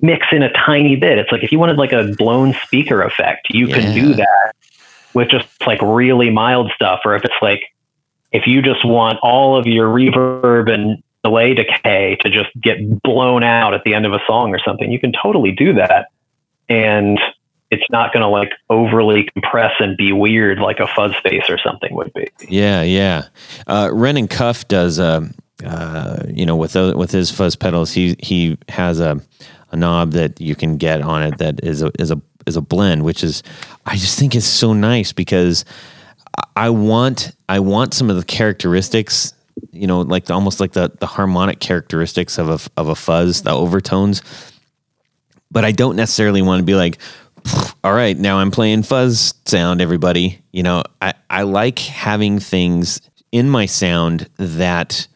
mix 0.00 0.26
in 0.32 0.42
a 0.42 0.52
tiny 0.52 0.96
bit. 0.96 1.18
It's 1.18 1.30
like 1.32 1.42
if 1.42 1.52
you 1.52 1.58
wanted 1.58 1.78
like 1.78 1.92
a 1.92 2.14
blown 2.18 2.52
speaker 2.64 3.02
effect, 3.02 3.48
you 3.50 3.68
Yeah. 3.68 3.76
can 3.76 3.94
do 3.94 4.14
that 4.14 4.54
with 5.14 5.28
just 5.28 5.46
like 5.66 5.80
really 5.82 6.30
mild 6.30 6.70
stuff. 6.74 7.00
Or 7.04 7.14
if 7.14 7.24
it's 7.24 7.34
like 7.40 7.62
if 8.32 8.46
you 8.46 8.62
just 8.62 8.84
want 8.84 9.18
all 9.22 9.56
of 9.56 9.66
your 9.66 9.88
reverb 9.88 10.72
and 10.72 11.02
delay 11.22 11.54
decay 11.54 12.16
to 12.20 12.30
just 12.30 12.50
get 12.60 13.02
blown 13.02 13.42
out 13.42 13.74
at 13.74 13.82
the 13.84 13.94
end 13.94 14.06
of 14.06 14.12
a 14.12 14.20
song 14.26 14.54
or 14.54 14.58
something, 14.58 14.90
you 14.90 14.98
can 14.98 15.12
totally 15.12 15.52
do 15.52 15.72
that. 15.74 16.08
And 16.68 17.18
it's 17.70 17.88
not 17.90 18.12
going 18.12 18.22
to 18.22 18.28
like 18.28 18.52
overly 18.70 19.28
compress 19.32 19.72
and 19.80 19.96
be 19.96 20.12
weird 20.12 20.58
like 20.58 20.80
a 20.80 20.86
fuzz 20.86 21.14
face 21.22 21.44
or 21.48 21.58
something 21.58 21.94
would 21.94 22.12
be. 22.12 22.28
Yeah, 22.48 22.82
yeah. 22.82 23.28
Uh, 23.66 23.90
Renan 23.92 24.28
Cuff 24.28 24.68
does, 24.68 24.98
uh, 24.98 25.26
uh, 25.64 26.24
you 26.28 26.46
know, 26.46 26.56
with 26.56 26.72
those, 26.72 26.94
with 26.94 27.10
his 27.10 27.30
fuzz 27.30 27.56
pedals, 27.56 27.92
he 27.92 28.16
he 28.20 28.58
has 28.68 29.00
a, 29.00 29.20
a 29.72 29.76
knob 29.76 30.12
that 30.12 30.40
you 30.40 30.54
can 30.54 30.76
get 30.76 31.02
on 31.02 31.22
it 31.22 31.38
that 31.38 31.62
is 31.64 31.82
a 31.82 31.90
is 31.98 32.10
a 32.10 32.20
is 32.46 32.56
a 32.56 32.60
blend, 32.60 33.04
which 33.04 33.22
is 33.24 33.42
I 33.86 33.96
just 33.96 34.18
think 34.18 34.34
is 34.34 34.46
so 34.46 34.72
nice 34.72 35.12
because 35.12 35.64
I- 36.56 36.70
want 36.70 37.32
I 37.48 37.60
want 37.60 37.94
some 37.94 38.10
of 38.10 38.16
the 38.16 38.24
characteristics, 38.24 39.32
you 39.72 39.86
know, 39.86 40.00
like 40.00 40.24
the, 40.26 40.34
almost 40.34 40.60
like 40.60 40.72
the 40.72 40.90
the 40.98 41.06
harmonic 41.06 41.60
characteristics 41.60 42.38
of 42.38 42.48
a 42.48 42.58
of 42.80 42.88
a 42.88 42.94
fuzz, 42.94 43.42
the 43.42 43.52
overtones, 43.52 44.22
but 45.50 45.64
I 45.64 45.72
don't 45.72 45.96
necessarily 45.96 46.42
want 46.42 46.60
to 46.60 46.64
be 46.64 46.74
like, 46.74 46.98
all 47.84 47.92
right, 47.92 48.18
now 48.18 48.38
I'm 48.38 48.50
playing 48.50 48.82
fuzz 48.82 49.34
sound, 49.44 49.80
everybody. 49.80 50.40
You 50.52 50.62
know, 50.62 50.82
I, 51.00 51.14
I 51.30 51.42
like 51.42 51.78
having 51.78 52.40
things 52.40 53.00
in 53.32 53.48
my 53.50 53.66
sound 53.66 54.28
that 54.38 55.06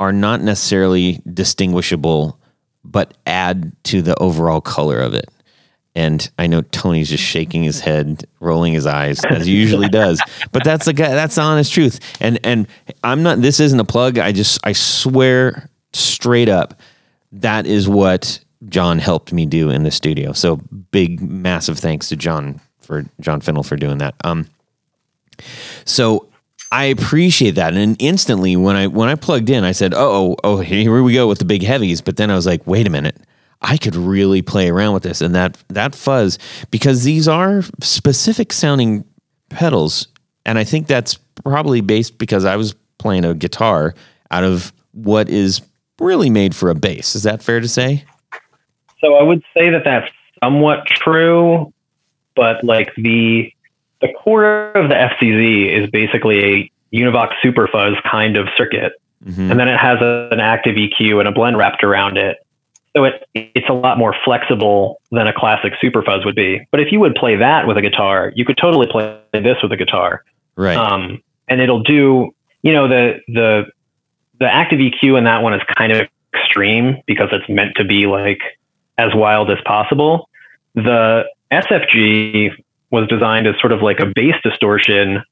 are 0.00 0.12
not 0.12 0.40
necessarily 0.40 1.20
distinguishable, 1.32 2.38
but 2.84 3.16
add 3.26 3.72
to 3.84 4.02
the 4.02 4.16
overall 4.18 4.60
color 4.60 4.98
of 4.98 5.14
it. 5.14 5.28
And 5.98 6.30
I 6.38 6.46
know 6.46 6.62
Tony's 6.62 7.08
just 7.08 7.24
shaking 7.24 7.64
his 7.64 7.80
head, 7.80 8.24
rolling 8.38 8.72
his 8.72 8.86
eyes 8.86 9.18
as 9.24 9.46
he 9.46 9.56
usually 9.56 9.88
does. 9.88 10.22
But 10.52 10.62
that's 10.62 10.84
the 10.84 10.92
guy. 10.92 11.08
That's 11.08 11.34
the 11.34 11.40
honest 11.40 11.72
truth. 11.72 11.98
And 12.20 12.38
and 12.44 12.68
I'm 13.02 13.24
not. 13.24 13.40
This 13.42 13.58
isn't 13.58 13.80
a 13.80 13.84
plug. 13.84 14.16
I 14.16 14.30
just 14.30 14.60
I 14.62 14.74
swear 14.74 15.68
straight 15.92 16.48
up, 16.48 16.80
that 17.32 17.66
is 17.66 17.88
what 17.88 18.38
John 18.68 19.00
helped 19.00 19.32
me 19.32 19.44
do 19.44 19.70
in 19.70 19.82
the 19.82 19.90
studio. 19.90 20.32
So 20.32 20.56
big, 20.92 21.20
massive 21.20 21.80
thanks 21.80 22.08
to 22.10 22.16
John 22.16 22.60
for 22.80 23.04
John 23.20 23.40
Fintel 23.40 23.64
for 23.64 23.74
doing 23.74 23.98
that. 23.98 24.14
Um, 24.22 24.46
so 25.84 26.28
I 26.70 26.84
appreciate 26.84 27.56
that, 27.56 27.74
and 27.74 27.96
instantly 27.98 28.54
when 28.54 28.76
I 28.76 28.86
when 28.86 29.08
I 29.08 29.16
plugged 29.16 29.50
in, 29.50 29.64
I 29.64 29.72
said, 29.72 29.94
"Oh, 29.94 30.36
oh, 30.44 30.58
oh, 30.58 30.60
here 30.60 31.02
we 31.02 31.12
go 31.12 31.26
with 31.26 31.40
the 31.40 31.44
big 31.44 31.64
heavies." 31.64 32.00
But 32.00 32.18
then 32.18 32.30
I 32.30 32.36
was 32.36 32.46
like, 32.46 32.64
"Wait 32.68 32.86
a 32.86 32.90
minute." 32.90 33.16
I 33.60 33.76
could 33.76 33.96
really 33.96 34.40
play 34.42 34.68
around 34.68 34.94
with 34.94 35.02
this 35.02 35.20
and 35.20 35.34
that 35.34 35.56
that 35.68 35.94
fuzz 35.94 36.38
because 36.70 37.04
these 37.04 37.26
are 37.26 37.62
specific 37.82 38.52
sounding 38.52 39.04
pedals 39.50 40.06
and 40.46 40.58
I 40.58 40.64
think 40.64 40.86
that's 40.86 41.14
probably 41.44 41.80
based 41.80 42.18
because 42.18 42.44
I 42.44 42.56
was 42.56 42.74
playing 42.98 43.24
a 43.24 43.34
guitar 43.34 43.94
out 44.30 44.44
of 44.44 44.72
what 44.92 45.28
is 45.28 45.60
really 46.00 46.30
made 46.30 46.54
for 46.54 46.70
a 46.70 46.74
bass. 46.74 47.14
Is 47.16 47.24
that 47.24 47.42
fair 47.42 47.60
to 47.60 47.68
say? 47.68 48.04
So 49.00 49.14
I 49.16 49.22
would 49.22 49.42
say 49.54 49.70
that 49.70 49.82
that's 49.84 50.10
somewhat 50.42 50.86
true, 50.86 51.72
but 52.36 52.62
like 52.64 52.94
the 52.96 53.52
the 54.00 54.08
core 54.22 54.70
of 54.72 54.88
the 54.88 54.94
FZZ 54.94 55.82
is 55.82 55.90
basically 55.90 56.44
a 56.44 56.70
Univox 56.96 57.32
Super 57.42 57.66
Fuzz 57.66 57.94
kind 58.08 58.36
of 58.36 58.48
circuit, 58.56 58.92
Mhm. 59.26 59.50
and 59.50 59.58
then 59.60 59.68
it 59.68 59.78
has 59.78 60.00
a, 60.00 60.28
an 60.30 60.38
active 60.40 60.76
EQ 60.76 61.18
and 61.18 61.28
a 61.28 61.32
blend 61.32 61.56
wrapped 61.58 61.82
around 61.82 62.16
it. 62.16 62.38
So 62.98 63.04
it 63.04 63.28
it's 63.32 63.68
a 63.68 63.72
lot 63.72 63.96
more 63.96 64.12
flexible 64.24 65.00
than 65.12 65.28
a 65.28 65.32
classic 65.32 65.74
Super 65.80 66.02
Fuzz 66.02 66.24
would 66.24 66.34
be. 66.34 66.66
But 66.72 66.80
if 66.80 66.90
you 66.90 66.98
would 66.98 67.14
play 67.14 67.36
that 67.36 67.68
with 67.68 67.76
a 67.76 67.80
guitar, 67.80 68.32
you 68.34 68.44
could 68.44 68.58
totally 68.60 68.88
play 68.90 69.20
this 69.32 69.56
with 69.62 69.70
a 69.70 69.76
guitar. 69.76 70.24
Right. 70.56 70.76
um, 70.76 71.22
and 71.46 71.60
it'll 71.60 71.84
do 71.84 72.34
you 72.62 72.72
know 72.72 72.88
the 72.88 73.20
the 73.28 73.66
the 74.40 74.52
active 74.52 74.80
EQ 74.80 75.16
in 75.16 75.24
that 75.24 75.44
one 75.44 75.54
is 75.54 75.62
kind 75.76 75.92
of 75.92 76.08
extreme 76.34 76.96
because 77.06 77.28
it's 77.30 77.48
meant 77.48 77.76
to 77.76 77.84
be 77.84 78.06
like 78.06 78.40
as 78.98 79.14
wild 79.14 79.48
as 79.52 79.58
possible. 79.64 80.28
The 80.74 81.22
SFG 81.52 82.50
was 82.90 83.06
designed 83.06 83.46
as 83.46 83.54
sort 83.60 83.70
of 83.70 83.80
like 83.80 84.00
a 84.00 84.06
bass 84.06 84.34
distortion, 84.42 85.22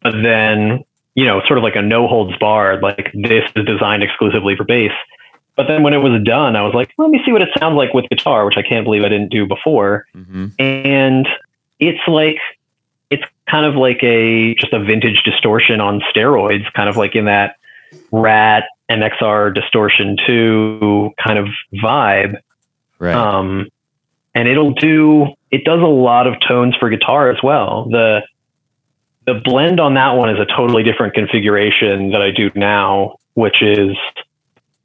but 0.00 0.14
then 0.22 0.82
you 1.14 1.26
know 1.26 1.42
sort 1.46 1.58
of 1.58 1.62
like 1.62 1.76
a 1.76 1.82
no 1.82 2.08
holds 2.08 2.38
barred 2.38 2.82
like 2.82 3.12
this 3.12 3.44
is 3.54 3.66
designed 3.66 4.02
exclusively 4.02 4.56
for 4.56 4.64
bass. 4.64 4.94
But 5.56 5.68
then 5.68 5.82
when 5.82 5.92
it 5.92 5.98
was 5.98 6.22
done, 6.24 6.56
I 6.56 6.62
was 6.62 6.72
like, 6.74 6.90
let 6.96 7.10
me 7.10 7.20
see 7.26 7.32
what 7.32 7.42
it 7.42 7.50
sounds 7.58 7.76
like 7.76 7.92
with 7.92 8.08
guitar, 8.08 8.46
which 8.46 8.56
I 8.56 8.62
can't 8.62 8.84
believe 8.84 9.04
I 9.04 9.08
didn't 9.08 9.30
do 9.30 9.46
before. 9.46 10.06
Hmm 10.14 10.48
and 10.58 11.28
it's 11.82 12.06
like 12.06 12.38
it's 13.10 13.24
kind 13.46 13.66
of 13.66 13.74
like 13.74 14.02
a 14.02 14.54
just 14.54 14.72
a 14.72 14.78
vintage 14.78 15.22
distortion 15.24 15.80
on 15.80 16.00
steroids 16.14 16.72
kind 16.72 16.88
of 16.88 16.96
like 16.96 17.16
in 17.16 17.24
that 17.26 17.56
rat 18.12 18.64
mxr 18.88 19.52
distortion 19.52 20.16
2 20.26 21.10
kind 21.22 21.38
of 21.38 21.48
vibe. 21.74 22.40
Right. 22.98 23.14
um 23.14 23.68
and 24.34 24.48
it'll 24.48 24.74
do 24.74 25.34
it 25.50 25.64
does 25.64 25.80
a 25.80 25.86
lot 25.86 26.26
of 26.26 26.36
tones 26.46 26.76
for 26.76 26.88
guitar 26.88 27.30
as 27.30 27.42
well. 27.42 27.88
The 27.90 28.22
the 29.26 29.34
blend 29.34 29.80
on 29.80 29.94
that 29.94 30.12
one 30.12 30.30
is 30.30 30.38
a 30.38 30.46
totally 30.46 30.82
different 30.82 31.14
configuration 31.14 32.10
that 32.10 32.22
i 32.22 32.30
do 32.30 32.50
now 32.54 33.16
which 33.34 33.62
is 33.62 33.96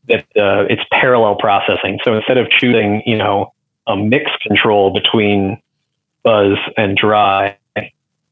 that 0.08 0.26
uh, 0.38 0.66
it's 0.70 0.84
parallel 0.92 1.36
processing 1.36 2.00
so 2.04 2.16
instead 2.16 2.38
of 2.38 2.50
choosing 2.50 3.02
you 3.06 3.18
know 3.18 3.54
a 3.88 3.96
mix 3.96 4.32
control 4.42 4.92
between 4.92 5.62
buzz 6.24 6.58
and 6.78 6.98
dry 6.98 7.58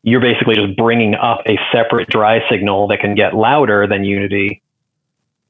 you're 0.06 0.22
basically 0.22 0.54
just 0.54 0.78
bringing 0.78 1.16
up 1.16 1.42
a 1.48 1.58
separate 1.72 2.08
dry 2.08 2.48
signal 2.48 2.88
that 2.88 3.00
can 3.00 3.16
get 3.16 3.34
louder 3.34 3.88
than 3.88 4.06
Unity. 4.06 4.62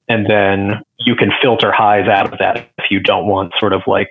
And 0.07 0.25
then 0.29 0.81
you 0.99 1.15
can 1.15 1.31
filter 1.41 1.73
highs 1.73 2.07
out 2.07 2.31
of 2.31 2.39
that 2.39 2.69
if 2.77 2.89
you 2.89 3.01
don't 3.01 3.27
want 3.27 3.51
sort 3.59 3.73
of 3.73 3.81
like 3.85 4.09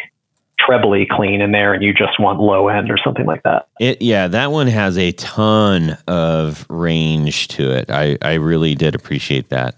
trebly 0.58 1.06
clean 1.06 1.40
in 1.40 1.52
there 1.52 1.72
and 1.72 1.82
you 1.82 1.94
just 1.94 2.20
want 2.20 2.40
low 2.40 2.68
end 2.68 2.90
or 2.90 2.98
something 2.98 3.24
like 3.24 3.42
that. 3.44 3.68
It 3.80 4.02
yeah, 4.02 4.28
that 4.28 4.52
one 4.52 4.66
has 4.66 4.98
a 4.98 5.12
ton 5.12 5.96
of 6.06 6.66
range 6.68 7.48
to 7.48 7.70
it. 7.70 7.90
I 7.90 8.18
I 8.20 8.34
really 8.34 8.74
did 8.74 8.94
appreciate 8.94 9.48
that. 9.48 9.76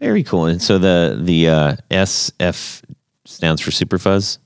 Very 0.00 0.22
cool. 0.22 0.46
And 0.46 0.60
so 0.62 0.78
the 0.78 1.18
the 1.20 1.48
uh, 1.48 1.76
SF 1.90 2.82
stands 3.26 3.60
for 3.60 3.70
Super 3.70 3.98
Fuzz. 3.98 4.38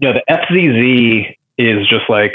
No, 0.00 0.12
the 0.12 0.22
FZZ 0.28 1.36
is 1.58 1.88
just 1.88 2.08
like 2.08 2.34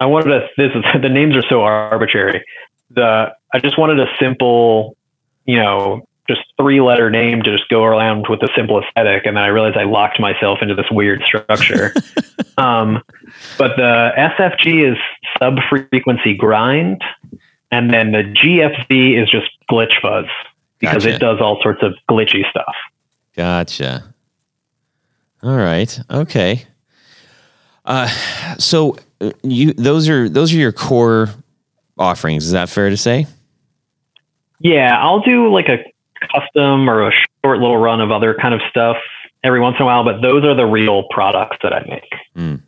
I 0.00 0.06
wanted 0.06 0.30
to. 0.30 0.48
This 0.56 0.72
is 0.74 0.84
the 1.02 1.08
names 1.08 1.36
are 1.36 1.44
so 1.48 1.62
arbitrary. 1.62 2.44
The 2.90 3.34
I 3.52 3.58
just 3.58 3.78
wanted 3.78 4.00
a 4.00 4.06
simple, 4.18 4.96
you 5.44 5.56
know, 5.56 6.08
just 6.28 6.40
three 6.56 6.80
letter 6.80 7.10
name 7.10 7.42
to 7.42 7.56
just 7.56 7.68
go 7.68 7.84
around 7.84 8.26
with 8.30 8.42
a 8.42 8.48
simple 8.56 8.82
aesthetic, 8.82 9.26
and 9.26 9.36
then 9.36 9.44
I 9.44 9.48
realized 9.48 9.76
I 9.76 9.84
locked 9.84 10.18
myself 10.18 10.60
into 10.62 10.74
this 10.74 10.90
weird 10.90 11.22
structure. 11.24 11.92
um, 12.56 13.02
but 13.58 13.76
the 13.76 14.12
SFG 14.16 14.92
is 14.92 14.98
sub 15.38 15.58
frequency 15.68 16.34
grind, 16.34 17.02
and 17.70 17.92
then 17.92 18.12
the 18.12 18.22
GFZ 18.22 19.22
is 19.22 19.30
just 19.30 19.50
glitch 19.70 20.00
fuzz 20.00 20.26
because 20.78 21.04
Gotcha. 21.04 21.16
it 21.16 21.18
does 21.18 21.40
all 21.40 21.58
sorts 21.62 21.82
of 21.82 21.94
glitchy 22.10 22.48
stuff. 22.50 22.74
Gotcha. 23.36 24.14
All 25.42 25.56
right. 25.56 25.98
Okay. 26.10 26.64
Uh, 27.84 28.08
so 28.58 28.96
uh, 29.20 29.30
you 29.42 29.72
those 29.74 30.08
are 30.08 30.28
those 30.28 30.52
are 30.52 30.56
your 30.56 30.72
core 30.72 31.28
offerings. 31.98 32.44
Is 32.46 32.52
that 32.52 32.68
fair 32.68 32.90
to 32.90 32.96
say? 32.96 33.26
Yeah, 34.58 34.96
I'll 35.00 35.20
do 35.20 35.48
like 35.52 35.68
a 35.68 35.78
custom 36.32 36.88
or 36.88 37.06
a 37.08 37.12
short 37.44 37.60
little 37.60 37.76
run 37.76 38.00
of 38.00 38.10
other 38.10 38.34
kind 38.34 38.54
of 38.54 38.60
stuff 38.70 38.96
every 39.44 39.60
once 39.60 39.76
in 39.78 39.82
a 39.82 39.84
while, 39.86 40.02
but 40.02 40.20
those 40.22 40.44
are 40.44 40.54
the 40.54 40.66
real 40.66 41.04
products 41.10 41.58
that 41.62 41.72
I 41.72 41.84
make. 41.86 42.58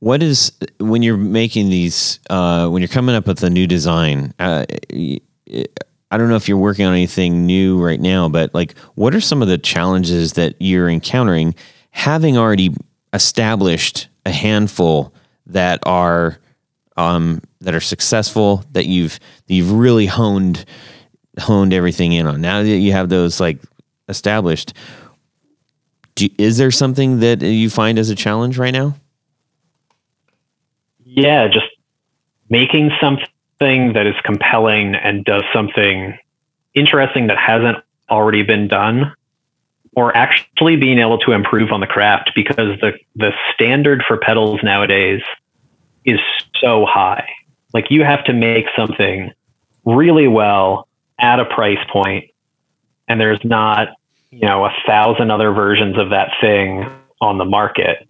What 0.00 0.22
is 0.22 0.52
when 0.78 1.02
you're 1.02 1.16
making 1.16 1.70
these 1.70 2.20
uh, 2.30 2.68
when 2.68 2.82
you're 2.82 2.88
coming 2.88 3.14
up 3.14 3.26
with 3.26 3.42
a 3.42 3.50
new 3.50 3.66
design? 3.66 4.32
Uh, 4.38 4.64
y- 4.92 5.18
I 6.10 6.16
don't 6.16 6.28
know 6.28 6.36
if 6.36 6.48
you're 6.48 6.56
working 6.56 6.86
on 6.86 6.94
anything 6.94 7.44
new 7.44 7.82
right 7.82 8.00
now, 8.00 8.28
but 8.28 8.54
like, 8.54 8.76
what 8.94 9.14
are 9.14 9.20
some 9.20 9.42
of 9.42 9.48
the 9.48 9.58
challenges 9.58 10.34
that 10.34 10.54
you're 10.58 10.88
encountering, 10.88 11.54
having 11.90 12.38
already 12.38 12.74
established 13.12 14.08
a 14.24 14.30
handful 14.30 15.12
that 15.46 15.80
are 15.84 16.38
um, 16.96 17.40
that 17.60 17.74
are 17.74 17.80
successful 17.80 18.64
that 18.72 18.86
you've 18.86 19.18
that 19.46 19.54
you've 19.54 19.72
really 19.72 20.06
honed 20.06 20.64
honed 21.38 21.72
everything 21.72 22.12
in 22.12 22.26
on. 22.26 22.40
Now 22.40 22.62
that 22.62 22.68
you 22.68 22.92
have 22.92 23.08
those 23.08 23.40
like 23.40 23.60
established, 24.08 24.74
do, 26.14 26.28
is 26.38 26.58
there 26.58 26.70
something 26.70 27.20
that 27.20 27.42
you 27.42 27.70
find 27.70 27.98
as 27.98 28.10
a 28.10 28.14
challenge 28.14 28.58
right 28.58 28.72
now? 28.72 28.96
Yeah, 31.04 31.48
just 31.48 31.66
making 32.50 32.90
something 33.00 33.26
that 33.60 34.06
is 34.06 34.14
compelling 34.24 34.94
and 34.94 35.24
does 35.24 35.42
something 35.52 36.16
interesting 36.74 37.26
that 37.28 37.38
hasn't 37.38 37.78
already 38.10 38.42
been 38.42 38.68
done 38.68 39.12
or 39.96 40.16
actually 40.16 40.76
being 40.76 40.98
able 40.98 41.18
to 41.18 41.32
improve 41.32 41.72
on 41.72 41.80
the 41.80 41.86
craft 41.86 42.30
because 42.34 42.78
the 42.80 42.92
the 43.16 43.32
standard 43.54 44.02
for 44.06 44.16
pedals 44.16 44.60
nowadays 44.62 45.22
is 46.04 46.20
so 46.60 46.86
high. 46.86 47.28
Like 47.74 47.90
you 47.90 48.04
have 48.04 48.24
to 48.24 48.32
make 48.32 48.66
something 48.76 49.32
really 49.84 50.28
well 50.28 50.88
at 51.18 51.40
a 51.40 51.44
price 51.44 51.84
point 51.90 52.30
and 53.08 53.20
there's 53.20 53.42
not, 53.42 53.88
you 54.30 54.46
know, 54.46 54.64
a 54.64 54.72
thousand 54.86 55.30
other 55.30 55.52
versions 55.52 55.98
of 55.98 56.10
that 56.10 56.30
thing 56.40 56.88
on 57.20 57.38
the 57.38 57.44
market. 57.44 58.06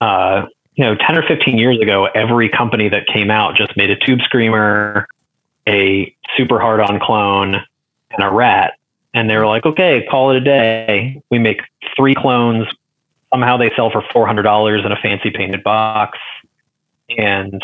Uh, 0.00 0.46
you 0.78 0.84
know, 0.84 0.94
10 0.94 1.18
or 1.18 1.22
15 1.22 1.58
years 1.58 1.80
ago, 1.80 2.04
every 2.14 2.48
company 2.48 2.88
that 2.88 3.08
came 3.08 3.32
out 3.32 3.56
just 3.56 3.76
made 3.76 3.90
a 3.90 3.96
tube 3.96 4.20
screamer, 4.20 5.08
a 5.66 6.14
super 6.36 6.60
hard 6.60 6.78
on 6.78 7.00
clone, 7.00 7.56
and 7.56 8.22
a 8.22 8.30
rat. 8.30 8.74
And 9.12 9.28
they 9.28 9.36
were 9.36 9.46
like, 9.46 9.66
okay, 9.66 10.06
call 10.08 10.30
it 10.30 10.36
a 10.36 10.40
day. 10.40 11.20
We 11.30 11.40
make 11.40 11.62
three 11.96 12.14
clones. 12.14 12.68
Somehow 13.30 13.56
they 13.56 13.72
sell 13.74 13.90
for 13.90 14.02
$400 14.02 14.86
in 14.86 14.92
a 14.92 14.96
fancy 14.96 15.30
painted 15.30 15.64
box. 15.64 16.16
And 17.18 17.60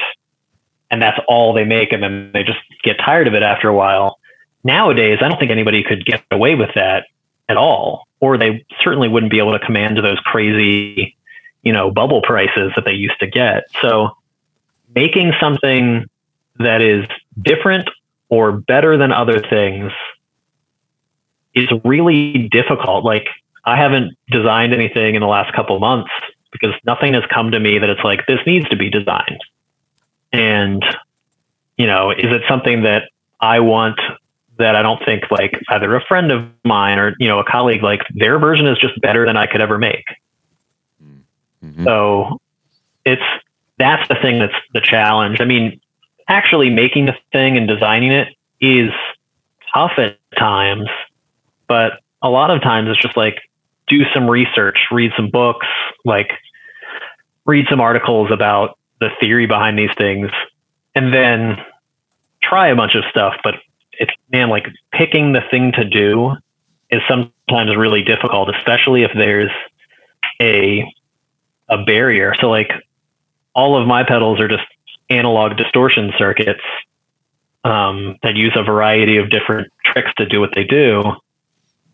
and 0.90 1.00
that's 1.00 1.18
all 1.28 1.52
they 1.52 1.64
make. 1.64 1.92
And 1.92 2.02
then 2.02 2.30
they 2.34 2.42
just 2.42 2.58
get 2.82 2.98
tired 2.98 3.28
of 3.28 3.34
it 3.34 3.44
after 3.44 3.68
a 3.68 3.74
while. 3.74 4.18
Nowadays, 4.64 5.18
I 5.22 5.28
don't 5.28 5.38
think 5.38 5.52
anybody 5.52 5.84
could 5.84 6.04
get 6.04 6.24
away 6.32 6.56
with 6.56 6.70
that 6.74 7.04
at 7.48 7.56
all. 7.56 8.08
Or 8.18 8.36
they 8.36 8.66
certainly 8.82 9.06
wouldn't 9.06 9.30
be 9.30 9.38
able 9.38 9.52
to 9.52 9.64
command 9.64 9.98
those 9.98 10.18
crazy 10.20 11.16
you 11.64 11.72
know 11.72 11.90
bubble 11.90 12.22
prices 12.22 12.72
that 12.76 12.84
they 12.84 12.92
used 12.92 13.18
to 13.20 13.26
get. 13.26 13.64
So 13.80 14.10
making 14.94 15.32
something 15.40 16.06
that 16.58 16.80
is 16.80 17.06
different 17.42 17.88
or 18.28 18.52
better 18.52 18.96
than 18.96 19.12
other 19.12 19.40
things 19.40 19.92
is 21.54 21.68
really 21.84 22.48
difficult. 22.48 23.04
Like 23.04 23.26
i 23.66 23.76
haven't 23.76 24.16
designed 24.30 24.74
anything 24.74 25.14
in 25.14 25.20
the 25.20 25.26
last 25.26 25.54
couple 25.54 25.78
months 25.78 26.10
because 26.52 26.74
nothing 26.84 27.14
has 27.14 27.24
come 27.32 27.50
to 27.50 27.58
me 27.58 27.78
that 27.78 27.88
it's 27.88 28.04
like 28.04 28.26
this 28.26 28.40
needs 28.46 28.68
to 28.68 28.76
be 28.76 28.90
designed. 28.90 29.40
And 30.32 30.84
you 31.76 31.86
know 31.86 32.10
is 32.10 32.26
it 32.26 32.42
something 32.48 32.82
that 32.82 33.10
i 33.40 33.60
want 33.60 33.98
that 34.58 34.76
i 34.76 34.82
don't 34.82 35.04
think 35.04 35.30
like 35.30 35.60
either 35.68 35.94
a 35.94 36.04
friend 36.06 36.30
of 36.30 36.48
mine 36.64 36.98
or 36.98 37.14
you 37.18 37.28
know 37.28 37.38
a 37.38 37.44
colleague 37.44 37.82
like 37.82 38.02
their 38.14 38.38
version 38.38 38.66
is 38.66 38.78
just 38.78 38.98
better 39.00 39.26
than 39.26 39.36
i 39.36 39.46
could 39.46 39.60
ever 39.60 39.78
make 39.78 40.04
Mhm. 41.64 41.84
so 41.84 42.40
it's 43.04 43.22
that's 43.78 44.06
the 44.08 44.14
thing 44.16 44.38
that's 44.38 44.54
the 44.72 44.80
challenge. 44.80 45.40
I 45.40 45.44
mean, 45.44 45.80
actually 46.28 46.70
making 46.70 47.06
the 47.06 47.16
thing 47.32 47.56
and 47.56 47.66
designing 47.66 48.12
it 48.12 48.28
is 48.60 48.90
tough 49.72 49.92
at 49.98 50.18
times, 50.38 50.88
but 51.66 52.00
a 52.22 52.30
lot 52.30 52.50
of 52.50 52.62
times 52.62 52.88
it's 52.88 53.00
just 53.00 53.16
like 53.16 53.38
do 53.88 54.04
some 54.14 54.30
research, 54.30 54.78
read 54.90 55.12
some 55.16 55.28
books, 55.28 55.66
like 56.04 56.30
read 57.44 57.66
some 57.68 57.80
articles 57.80 58.30
about 58.30 58.78
the 59.00 59.10
theory 59.20 59.46
behind 59.46 59.78
these 59.78 59.90
things, 59.98 60.30
and 60.94 61.12
then 61.12 61.58
try 62.42 62.68
a 62.68 62.76
bunch 62.76 62.94
of 62.94 63.04
stuff. 63.10 63.34
But 63.42 63.56
it's 63.92 64.12
man, 64.30 64.48
like 64.48 64.68
picking 64.92 65.32
the 65.32 65.42
thing 65.50 65.72
to 65.72 65.84
do 65.84 66.36
is 66.90 67.02
sometimes 67.08 67.76
really 67.76 68.02
difficult, 68.02 68.54
especially 68.54 69.02
if 69.02 69.10
there's 69.14 69.50
a 70.40 70.84
a 71.68 71.82
barrier. 71.84 72.34
So 72.40 72.48
like 72.48 72.70
all 73.54 73.80
of 73.80 73.86
my 73.86 74.04
pedals 74.04 74.40
are 74.40 74.48
just 74.48 74.64
analog 75.10 75.56
distortion 75.56 76.12
circuits 76.18 76.62
um, 77.64 78.16
that 78.22 78.36
use 78.36 78.52
a 78.56 78.62
variety 78.62 79.16
of 79.16 79.30
different 79.30 79.72
tricks 79.84 80.10
to 80.18 80.26
do 80.26 80.40
what 80.40 80.50
they 80.54 80.64
do. 80.64 81.02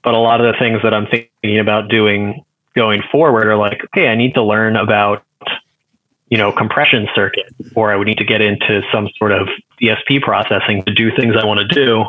But 0.02 0.14
a 0.14 0.18
lot 0.18 0.40
of 0.40 0.52
the 0.52 0.58
things 0.58 0.82
that 0.82 0.94
I'm 0.94 1.06
thinking 1.06 1.58
about 1.58 1.88
doing 1.88 2.44
going 2.74 3.02
forward 3.12 3.46
are 3.46 3.56
like, 3.56 3.84
okay, 3.84 4.08
I 4.08 4.14
need 4.14 4.34
to 4.34 4.42
learn 4.42 4.76
about, 4.76 5.24
you 6.28 6.38
know, 6.38 6.52
compression 6.52 7.08
circuit, 7.14 7.52
or 7.74 7.92
I 7.92 7.96
would 7.96 8.06
need 8.06 8.18
to 8.18 8.24
get 8.24 8.40
into 8.40 8.82
some 8.92 9.08
sort 9.18 9.32
of 9.32 9.48
DSP 9.80 10.22
processing 10.22 10.82
to 10.84 10.94
do 10.94 11.14
things 11.14 11.34
I 11.36 11.44
want 11.44 11.60
to 11.60 11.68
do. 11.68 12.04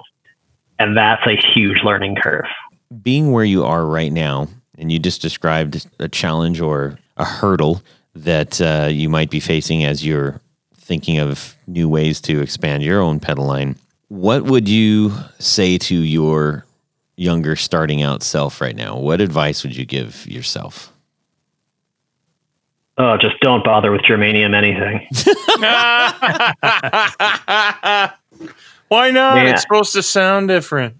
And 0.80 0.95
that's 0.95 1.26
a 1.28 1.36
huge 1.36 1.84
learning 1.84 2.16
curve. 2.16 2.45
being 3.01 3.32
where 3.32 3.45
you 3.45 3.64
are 3.64 3.86
right 3.86 4.12
now, 4.12 4.47
and 4.78 4.91
you 4.91 4.99
just 4.99 5.22
described 5.22 5.86
a 5.99 6.07
challenge 6.07 6.59
or 6.59 6.97
a 7.22 7.26
hurdle 7.26 7.82
that 8.15 8.59
uh, 8.59 8.89
you 8.91 9.07
might 9.07 9.30
be 9.30 9.39
facing 9.39 9.86
as 9.86 10.05
you're 10.05 10.41
thinking 10.76 11.19
of 11.19 11.55
new 11.67 11.88
ways 11.88 12.19
to 12.19 12.41
expand 12.41 12.84
your 12.84 12.99
own 12.99 13.19
pedal 13.19 13.45
line, 13.45 13.78
what 14.09 14.43
would 14.43 14.67
you 14.67 15.13
say 15.39 15.78
to 15.78 15.95
your 15.95 16.65
younger 17.15 17.55
starting 17.55 18.01
out 18.01 18.24
self 18.24 18.59
right 18.59 18.76
now? 18.76 18.97
What 18.97 19.22
advice 19.22 19.63
would 19.63 19.76
you 19.76 19.86
give 19.86 20.28
yourself? 20.28 20.91
Oh, 22.97 23.17
just 23.17 23.39
don't 23.39 23.63
bother 23.63 23.91
with 23.91 24.01
germanium 24.01 24.53
anything. 24.53 25.07
Why 28.89 29.11
not? 29.11 29.38
Yeah. 29.38 29.51
It's 29.51 29.61
supposed 29.61 29.93
to 29.93 30.03
sound 30.03 30.49
different. 30.49 30.95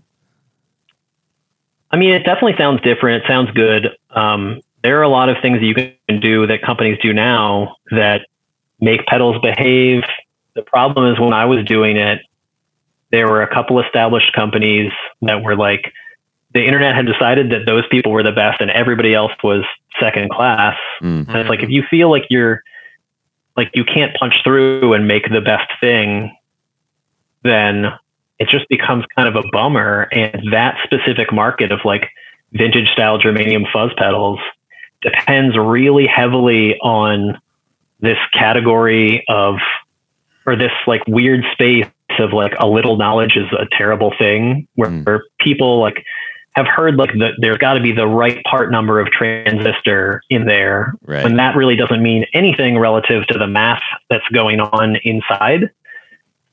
I 1.91 1.97
mean, 1.97 2.11
it 2.11 2.19
definitely 2.19 2.55
sounds 2.57 2.82
different. 2.82 3.24
It 3.24 3.28
sounds 3.28 3.51
good. 3.51 3.89
Um, 4.11 4.61
there 4.84 4.99
are 4.99 5.03
a 5.03 5.09
lot 5.09 5.29
of 5.29 5.38
things 5.41 5.59
that 5.59 5.65
you 5.65 5.75
can 5.75 6.19
do 6.19 6.47
that 6.47 6.61
companies 6.61 6.97
do 7.01 7.13
now 7.13 7.75
that 7.91 8.21
make 8.79 9.05
pedals 9.05 9.39
behave. 9.41 10.03
The 10.55 10.63
problem 10.63 11.11
is 11.13 11.19
when 11.19 11.34
I 11.34 11.45
was 11.45 11.63
doing 11.65 11.97
it, 11.97 12.21
there 13.11 13.27
were 13.27 13.41
a 13.41 13.53
couple 13.53 13.79
established 13.79 14.34
companies 14.34 14.91
that 15.21 15.43
were 15.43 15.55
like, 15.55 15.93
the 16.53 16.65
internet 16.65 16.95
had 16.95 17.05
decided 17.05 17.51
that 17.51 17.65
those 17.65 17.84
people 17.89 18.11
were 18.11 18.23
the 18.23 18.32
best 18.32 18.59
and 18.59 18.71
everybody 18.71 19.13
else 19.13 19.32
was 19.43 19.63
second 19.99 20.29
class. 20.32 20.77
Mm. 21.01 21.27
And 21.27 21.38
it's 21.38 21.49
like, 21.49 21.63
if 21.63 21.69
you 21.69 21.84
feel 21.89 22.09
like 22.09 22.25
you're 22.29 22.61
like 23.55 23.71
you 23.73 23.84
can't 23.84 24.15
punch 24.15 24.36
through 24.43 24.93
and 24.93 25.07
make 25.07 25.29
the 25.29 25.41
best 25.41 25.69
thing, 25.79 26.36
then 27.43 27.91
it 28.39 28.47
just 28.47 28.67
becomes 28.69 29.05
kind 29.15 29.27
of 29.27 29.36
a 29.36 29.47
bummer. 29.51 30.03
And 30.11 30.51
that 30.51 30.79
specific 30.84 31.32
market 31.32 31.71
of 31.71 31.79
like 31.86 32.09
vintage 32.53 32.89
style 32.89 33.19
germanium 33.19 33.69
fuzz 33.71 33.91
pedals 33.97 34.39
depends 35.01 35.57
really 35.57 36.07
heavily 36.07 36.77
on 36.79 37.39
this 37.99 38.17
category 38.33 39.23
of 39.27 39.57
or 40.45 40.55
this 40.55 40.71
like 40.87 41.01
weird 41.07 41.43
space 41.51 41.85
of 42.19 42.33
like 42.33 42.53
a 42.59 42.67
little 42.67 42.97
knowledge 42.97 43.37
is 43.37 43.45
a 43.57 43.65
terrible 43.71 44.13
thing 44.17 44.67
where, 44.75 44.89
Mm. 44.89 45.19
people 45.39 45.79
like 45.79 46.03
have 46.55 46.67
heard 46.67 46.97
like 46.97 47.13
the, 47.13 47.31
there's 47.37 47.57
got 47.57 47.75
to 47.75 47.79
be 47.79 47.91
the 47.93 48.05
right 48.07 48.43
part 48.43 48.71
number 48.71 48.99
of 48.99 49.07
transistor 49.11 50.21
in 50.29 50.45
there 50.45 50.93
Right. 51.05 51.23
when 51.23 51.37
that 51.37 51.55
really 51.55 51.75
doesn't 51.75 52.01
mean 52.03 52.25
anything 52.33 52.77
relative 52.77 53.25
to 53.27 53.37
the 53.37 53.47
math 53.47 53.81
that's 54.09 54.27
going 54.29 54.59
on 54.59 54.97
inside 55.03 55.69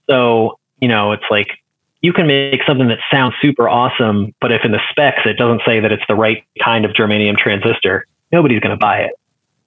so 0.09 0.59
you 0.81 0.89
know 0.89 1.13
it's 1.13 1.25
like 1.31 1.49
you 2.01 2.13
can 2.13 2.27
make 2.29 2.63
something 2.65 2.87
that 2.89 3.01
sounds 3.11 3.35
super 3.43 3.69
awesome 3.69 4.33
but 4.41 4.53
if 4.53 4.65
in 4.65 4.71
the 4.71 4.81
specs 4.91 5.23
it 5.25 5.35
doesn't 5.37 5.63
say 5.67 5.81
that 5.81 5.91
it's 5.91 6.05
the 6.09 6.15
right 6.15 6.45
kind 6.63 6.85
of 6.85 6.93
germanium 6.93 7.37
transistor 7.37 8.07
nobody's 8.33 8.61
going 8.61 8.71
to 8.77 8.81
buy 8.81 9.01
it 9.01 9.13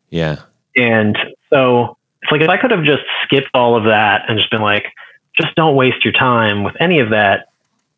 Yeah. 0.09 0.37
and 0.75 1.17
so 1.49 1.97
it's 2.21 2.31
like 2.31 2.41
if 2.41 2.49
I 2.49 2.57
could 2.57 2.71
have 2.71 2.83
just 2.83 3.03
skipped 3.23 3.49
all 3.53 3.75
of 3.75 3.85
that 3.85 4.23
and 4.29 4.37
just 4.37 4.51
been 4.51 4.61
like, 4.61 4.85
just 5.39 5.55
don't 5.55 5.75
waste 5.75 6.03
your 6.05 6.13
time 6.13 6.63
with 6.63 6.75
any 6.79 6.99
of 6.99 7.09
that. 7.09 7.47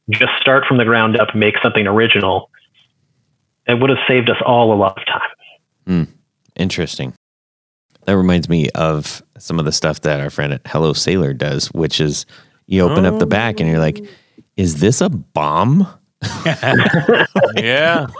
Just 0.09 0.31
start 0.39 0.65
from 0.65 0.77
the 0.77 0.85
ground 0.85 1.17
up, 1.19 1.35
make 1.35 1.55
something 1.61 1.85
original. 1.87 2.49
It 3.67 3.79
would 3.79 3.89
have 3.89 3.99
saved 4.07 4.29
us 4.29 4.37
all 4.45 4.73
a 4.73 4.75
lot 4.77 4.97
of 4.97 5.05
time. 5.05 5.29
Hmm. 5.85 6.03
Interesting. 6.55 7.13
That 8.05 8.15
reminds 8.17 8.47
me 8.49 8.69
of 8.75 9.21
some 9.37 9.59
of 9.59 9.65
the 9.65 9.71
stuff 9.71 10.01
that 10.01 10.19
our 10.21 10.29
friend 10.29 10.53
at 10.53 10.61
Hello 10.65 10.93
Sailor 10.93 11.33
does, 11.33 11.67
which 11.73 11.99
is 11.99 12.25
you 12.67 12.81
open 12.81 13.05
up 13.05 13.19
the 13.19 13.25
back 13.25 13.59
and 13.59 13.69
you're 13.69 13.79
like, 13.79 13.99
oh. 14.01 14.07
is 14.57 14.79
this 14.79 15.01
a 15.01 15.09
bomb? 15.09 15.87
Yeah. 17.55 18.07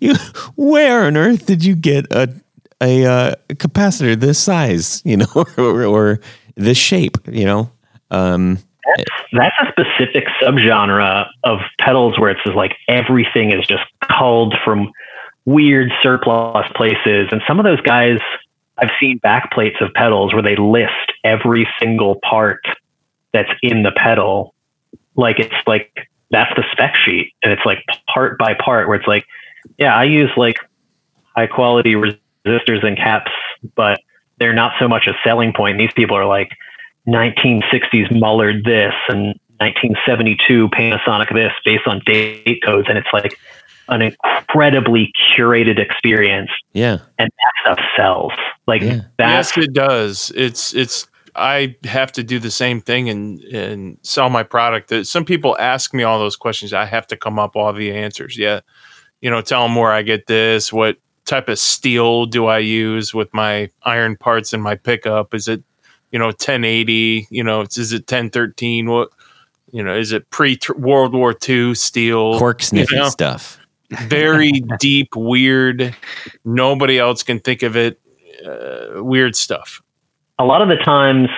You, 0.00 0.14
where 0.54 1.04
on 1.04 1.18
earth 1.18 1.44
did 1.44 1.62
you 1.62 1.74
get 1.74 2.06
a 2.10 2.32
a, 2.80 3.04
uh, 3.04 3.34
capacitor 3.50 4.18
this 4.18 4.38
size, 4.38 5.02
you 5.04 5.16
know, 5.16 5.44
or, 5.58 5.84
or 5.84 6.20
this 6.54 6.78
shape, 6.78 7.18
you 7.26 7.44
know? 7.44 7.70
Um, 8.10 8.58
That's 9.32 9.54
a 9.62 9.72
specific 9.72 10.26
subgenre 10.40 11.26
of 11.44 11.58
pedals 11.78 12.18
where 12.18 12.30
it's 12.30 12.42
just 12.44 12.56
like 12.56 12.76
everything 12.88 13.52
is 13.52 13.66
just 13.66 13.84
culled 14.10 14.54
from 14.64 14.92
weird 15.44 15.92
surplus 16.02 16.66
places. 16.74 17.28
And 17.30 17.42
some 17.46 17.58
of 17.58 17.64
those 17.64 17.80
guys, 17.80 18.18
I've 18.78 18.90
seen 19.00 19.18
backplates 19.20 19.80
of 19.84 19.92
pedals 19.94 20.32
where 20.32 20.42
they 20.42 20.56
list 20.56 21.12
every 21.24 21.68
single 21.80 22.16
part 22.22 22.64
that's 23.32 23.50
in 23.62 23.82
the 23.82 23.92
pedal. 23.92 24.54
Like 25.16 25.38
it's 25.38 25.54
like 25.66 26.08
that's 26.30 26.54
the 26.56 26.64
spec 26.72 26.96
sheet, 26.96 27.32
and 27.42 27.52
it's 27.52 27.64
like 27.64 27.84
part 28.12 28.38
by 28.38 28.54
part 28.54 28.88
where 28.88 28.96
it's 28.96 29.06
like, 29.06 29.24
yeah, 29.78 29.94
I 29.94 30.04
use 30.04 30.30
like 30.36 30.58
high 31.36 31.46
quality 31.46 31.94
resistors 31.94 32.84
and 32.84 32.96
caps, 32.96 33.30
but 33.74 34.00
they're 34.38 34.52
not 34.52 34.72
so 34.78 34.88
much 34.88 35.06
a 35.06 35.14
selling 35.24 35.52
point. 35.52 35.78
These 35.78 35.92
people 35.94 36.16
are 36.16 36.26
like 36.26 36.50
1960s 37.06 38.10
Mullard 38.18 38.64
this 38.64 38.94
and 39.08 39.38
1972 39.58 40.68
Panasonic 40.68 41.32
this 41.32 41.52
based 41.64 41.86
on 41.86 42.00
date 42.04 42.62
codes, 42.64 42.88
and 42.88 42.98
it's 42.98 43.08
like 43.12 43.38
an 43.88 44.02
incredibly 44.02 45.12
curated 45.36 45.78
experience, 45.78 46.50
yeah, 46.72 46.98
and 47.18 47.30
that 47.30 47.52
stuff 47.62 47.86
sells. 47.96 48.32
Like 48.66 48.82
Yeah. 48.82 49.02
that's 49.16 49.56
yes, 49.56 49.66
it 49.66 49.72
does. 49.72 50.32
It's 50.34 50.74
it's. 50.74 51.06
I 51.36 51.76
have 51.84 52.12
to 52.12 52.22
do 52.24 52.38
the 52.38 52.50
same 52.50 52.80
thing 52.80 53.08
and 53.08 53.40
and 53.44 53.98
sell 54.02 54.30
my 54.30 54.42
product. 54.42 54.90
Uh, 54.92 55.04
Some 55.04 55.24
people 55.24 55.56
ask 55.58 55.92
me 55.94 56.02
all 56.02 56.18
those 56.18 56.36
questions. 56.36 56.72
I 56.72 56.84
have 56.86 57.06
to 57.08 57.16
come 57.16 57.38
up 57.38 57.56
all 57.56 57.72
the 57.72 57.92
answers. 57.92 58.36
Yeah, 58.38 58.60
you 59.20 59.30
know, 59.30 59.40
tell 59.40 59.62
them 59.62 59.76
where 59.76 59.92
I 59.92 60.02
get 60.02 60.26
this. 60.26 60.72
What 60.72 60.96
type 61.24 61.48
of 61.48 61.58
steel 61.58 62.26
do 62.26 62.46
I 62.46 62.58
use 62.58 63.12
with 63.12 63.32
my 63.34 63.68
iron 63.82 64.16
parts 64.16 64.52
in 64.52 64.60
my 64.60 64.76
pickup? 64.76 65.34
Is 65.34 65.48
it 65.48 65.62
you 66.12 66.18
know 66.18 66.26
1080? 66.26 67.26
You 67.30 67.44
know, 67.44 67.62
is 67.62 67.92
it 67.92 68.02
1013? 68.10 68.90
What 68.90 69.10
you 69.72 69.82
know? 69.82 69.94
Is 69.96 70.12
it 70.12 70.28
pre 70.30 70.58
World 70.76 71.14
War 71.14 71.34
II 71.48 71.74
steel? 71.74 72.38
cork 72.38 72.62
sniffy 72.62 72.96
know? 72.96 73.08
stuff. 73.08 73.58
very 73.90 74.52
deep, 74.80 75.14
weird. 75.14 75.94
Nobody 76.44 76.98
else 76.98 77.22
can 77.22 77.40
think 77.40 77.62
of 77.62 77.76
it. 77.76 78.00
Uh, 78.44 79.02
weird 79.02 79.34
stuff. 79.34 79.82
A 80.38 80.44
lot 80.44 80.62
of 80.62 80.68
the 80.68 80.76
times 80.76 81.28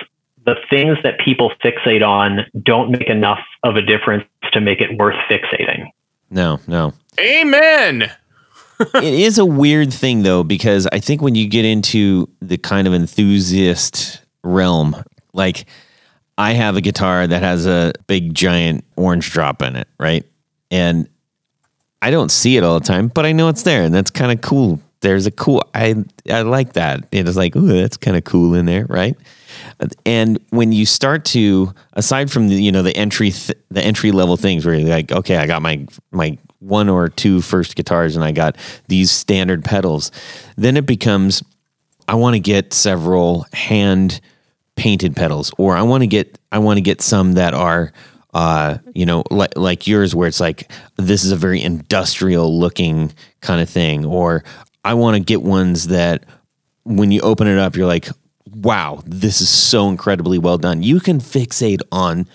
the 0.45 0.55
things 0.69 0.97
that 1.03 1.19
people 1.19 1.51
fixate 1.63 2.05
on 2.05 2.45
don't 2.63 2.91
make 2.91 3.09
enough 3.09 3.39
of 3.63 3.75
a 3.75 3.81
difference 3.81 4.23
to 4.53 4.61
make 4.61 4.81
it 4.81 4.97
worth 4.97 5.17
fixating. 5.29 5.91
No, 6.29 6.59
no. 6.67 6.93
Amen. 7.19 8.11
it 8.95 9.03
is 9.03 9.37
a 9.37 9.45
weird 9.45 9.93
thing 9.93 10.23
though 10.23 10.43
because 10.43 10.87
I 10.91 10.99
think 10.99 11.21
when 11.21 11.35
you 11.35 11.47
get 11.47 11.65
into 11.65 12.29
the 12.41 12.57
kind 12.57 12.87
of 12.87 12.93
enthusiast 12.93 14.21
realm, 14.43 14.95
like 15.33 15.65
I 16.37 16.53
have 16.53 16.77
a 16.77 16.81
guitar 16.81 17.27
that 17.27 17.43
has 17.43 17.65
a 17.65 17.93
big 18.07 18.33
giant 18.33 18.85
orange 18.95 19.29
drop 19.31 19.61
in 19.61 19.75
it, 19.75 19.87
right? 19.99 20.25
And 20.71 21.09
I 22.01 22.11
don't 22.11 22.31
see 22.31 22.55
it 22.55 22.63
all 22.63 22.79
the 22.79 22.85
time, 22.85 23.09
but 23.09 23.25
I 23.25 23.33
know 23.33 23.49
it's 23.49 23.63
there, 23.63 23.83
and 23.83 23.93
that's 23.93 24.09
kind 24.09 24.31
of 24.31 24.39
cool. 24.39 24.79
There's 25.01 25.25
a 25.25 25.31
cool. 25.31 25.63
I 25.73 26.03
I 26.29 26.41
like 26.41 26.73
that. 26.73 27.07
It 27.11 27.27
is 27.27 27.37
like, 27.37 27.55
ooh, 27.55 27.67
that's 27.67 27.97
kind 27.97 28.17
of 28.17 28.23
cool 28.23 28.53
in 28.53 28.65
there, 28.65 28.85
right? 28.85 29.17
And 30.05 30.39
when 30.49 30.71
you 30.71 30.85
start 30.85 31.25
to, 31.25 31.73
aside 31.93 32.29
from 32.29 32.49
the 32.49 32.55
you 32.55 32.71
know 32.71 32.83
the 32.83 32.95
entry 32.95 33.31
th- 33.31 33.57
the 33.69 33.81
entry 33.81 34.11
level 34.11 34.35
things 34.37 34.65
where 34.65 34.75
you're 34.75 34.89
like, 34.89 35.11
okay, 35.11 35.37
I 35.37 35.47
got 35.47 35.61
my 35.61 35.87
my 36.11 36.37
one 36.59 36.89
or 36.89 37.07
two 37.07 37.41
first 37.41 37.75
guitars, 37.75 38.15
and 38.15 38.25
I 38.25 38.31
got 38.31 38.57
these 38.87 39.11
standard 39.11 39.63
pedals, 39.63 40.11
then 40.57 40.75
it 40.75 40.85
becomes, 40.85 41.41
I 42.07 42.15
want 42.15 42.35
to 42.35 42.39
get 42.39 42.73
several 42.73 43.45
hand 43.53 44.19
painted 44.75 45.15
pedals, 45.15 45.51
or 45.57 45.75
I 45.75 45.81
want 45.83 46.03
to 46.03 46.07
get 46.07 46.37
I 46.51 46.59
want 46.59 46.77
to 46.77 46.81
get 46.81 47.01
some 47.01 47.33
that 47.33 47.53
are 47.53 47.93
uh, 48.33 48.77
you 48.93 49.05
know, 49.05 49.23
like 49.31 49.57
like 49.57 49.87
yours, 49.87 50.13
where 50.13 50.27
it's 50.27 50.39
like 50.39 50.71
this 50.97 51.23
is 51.23 51.31
a 51.31 51.35
very 51.35 51.61
industrial 51.61 52.59
looking 52.59 53.11
kind 53.41 53.61
of 53.61 53.69
thing, 53.69 54.05
or 54.05 54.43
I 54.83 54.93
want 54.93 55.15
to 55.15 55.19
get 55.23 55.41
ones 55.41 55.87
that 55.87 56.25
when 56.83 57.11
you 57.11 57.21
open 57.21 57.47
it 57.47 57.57
up, 57.57 57.75
you're 57.75 57.87
like, 57.87 58.09
wow, 58.45 59.01
this 59.05 59.41
is 59.41 59.49
so 59.49 59.89
incredibly 59.89 60.37
well 60.37 60.57
done. 60.57 60.83
You 60.83 60.99
can 60.99 61.19
fixate 61.19 61.81
on 61.91 62.27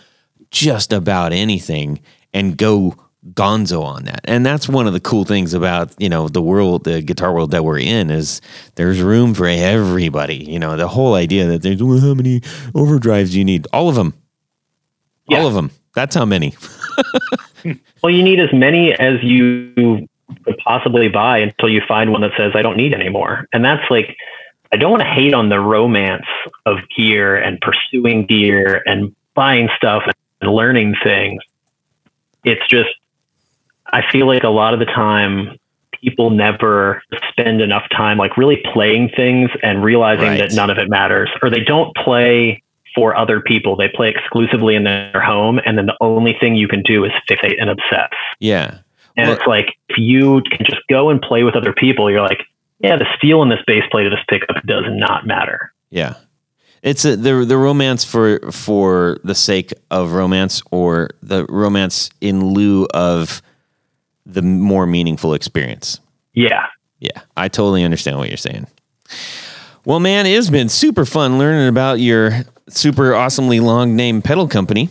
just 0.51 0.93
about 0.93 1.33
anything 1.33 2.01
and 2.33 2.57
go 2.57 2.95
gonzo 3.33 3.83
on 3.83 4.05
that. 4.05 4.21
And 4.25 4.45
that's 4.45 4.69
one 4.69 4.87
of 4.87 4.93
the 4.93 5.01
cool 5.01 5.25
things 5.25 5.55
about, 5.55 5.95
you 5.99 6.09
know, 6.09 6.29
the 6.29 6.43
world, 6.43 6.85
the 6.85 7.01
guitar 7.01 7.33
world 7.33 7.51
that 7.53 7.65
we're 7.65 7.79
in 7.79 8.11
is 8.11 8.41
there's 8.75 9.01
room 9.01 9.35
for 9.35 9.47
everybody. 9.47 10.37
You 10.37 10.59
know, 10.59 10.77
the 10.77 10.89
whole 10.89 11.15
idea 11.15 11.47
that 11.47 11.63
there's 11.63 11.83
well, 11.83 11.99
how 11.99 12.15
many 12.15 12.41
overdrives 12.75 13.33
do 13.33 13.39
you 13.39 13.45
need? 13.45 13.67
All 13.73 13.89
of 13.89 13.95
them. 13.95 14.15
All 15.31 15.47
of 15.47 15.55
them. 15.55 15.71
That's 15.95 16.15
how 16.15 16.25
many. 16.25 16.55
Well, 18.03 18.13
you 18.13 18.23
need 18.23 18.39
as 18.41 18.53
many 18.53 18.93
as 18.93 19.23
you 19.23 20.07
could 20.45 20.57
possibly 20.59 21.09
buy 21.09 21.39
until 21.39 21.69
you 21.69 21.83
find 21.87 22.13
one 22.13 22.23
that 22.23 22.33
says, 22.37 22.53
I 22.55 22.63
don't 22.63 22.77
need 22.77 22.95
any 22.95 23.09
more. 23.09 23.47
And 23.53 23.65
that's 23.65 23.91
like, 23.91 24.17
I 24.73 24.77
don't 24.77 24.91
want 24.91 25.03
to 25.03 25.09
hate 25.09 25.35
on 25.35 25.49
the 25.49 25.61
romance 25.61 26.27
of 26.67 26.79
gear 26.97 27.37
and 27.37 27.61
pursuing 27.61 28.27
gear 28.27 28.83
and 28.87 29.15
buying 29.35 29.69
stuff 29.77 30.03
and 30.41 30.53
learning 30.53 30.97
things. 31.03 31.43
It's 32.45 32.67
just, 32.69 32.91
I 33.87 34.03
feel 34.11 34.27
like 34.27 34.43
a 34.43 34.49
lot 34.49 34.75
of 34.75 34.81
the 34.81 34.87
time, 34.87 35.59
people 36.01 36.29
never 36.29 37.03
spend 37.31 37.63
enough 37.63 37.89
time 37.91 38.19
like 38.19 38.37
really 38.37 38.63
playing 38.73 39.09
things 39.17 39.51
and 39.63 39.83
realizing 39.83 40.27
Right. 40.27 40.39
that 40.39 40.53
none 40.53 40.69
of 40.69 40.77
it 40.77 40.91
matters, 40.91 41.31
or 41.41 41.49
they 41.49 41.61
don't 41.61 41.97
play 41.97 42.63
for 42.95 43.17
other 43.17 43.41
people. 43.41 43.75
They 43.75 43.89
play 43.89 44.11
exclusively 44.11 44.75
in 44.75 44.85
their 44.85 45.23
home, 45.23 45.61
and 45.65 45.79
then 45.79 45.87
the 45.87 45.97
only 46.01 46.37
thing 46.39 46.57
you 46.57 46.69
can 46.69 46.83
do 46.83 47.05
is 47.05 47.13
fixate 47.29 47.57
and 47.59 47.71
obsess. 47.71 48.11
Yeah. 48.39 48.79
And 49.17 49.29
Well- 49.29 49.37
it's 49.37 49.47
like 49.47 49.67
if 49.89 49.99
you 49.99 50.43
can 50.51 50.67
just 50.69 50.83
go 50.89 51.11
and 51.11 51.21
play 51.21 51.43
with 51.45 51.57
other 51.57 51.73
people, 51.73 52.11
you're 52.11 52.23
like, 52.23 52.43
yeah, 52.81 52.97
the 52.97 53.07
steel 53.17 53.43
in 53.43 53.49
this 53.49 53.61
bass 53.67 53.85
plate 53.91 54.07
of 54.07 54.13
this 54.13 54.21
pickup 54.29 54.63
does 54.67 54.85
not 54.89 55.27
matter. 55.27 55.73
Yeah. 55.91 56.15
It's 56.83 57.05
a, 57.07 57.17
the 57.17 57.45
the 57.47 57.57
romance 57.57 58.05
for 58.05 58.41
for 58.53 59.19
the 59.25 59.35
sake 59.35 59.73
of 59.91 60.13
romance 60.13 60.61
or 60.71 61.09
the 61.23 61.47
romance 61.49 62.11
in 62.21 62.45
lieu 62.53 62.87
of 62.93 63.41
the 64.27 64.43
more 64.43 64.87
meaningful 64.87 65.33
experience. 65.33 65.99
Yeah. 66.35 66.67
Yeah, 67.01 67.21
I 67.37 67.49
totally 67.49 67.85
understand 67.85 68.19
what 68.19 68.29
you're 68.29 68.37
saying. 68.37 68.67
Well, 69.87 70.01
man, 70.01 70.27
it 70.27 70.35
has 70.35 70.51
been 70.51 70.69
super 70.69 71.05
fun 71.05 71.39
learning 71.39 71.69
about 71.69 72.01
your 72.01 72.33
super 72.69 73.15
awesomely 73.15 73.61
long 73.61 73.97
name 73.97 74.23
pedal 74.23 74.49
company. 74.49 74.89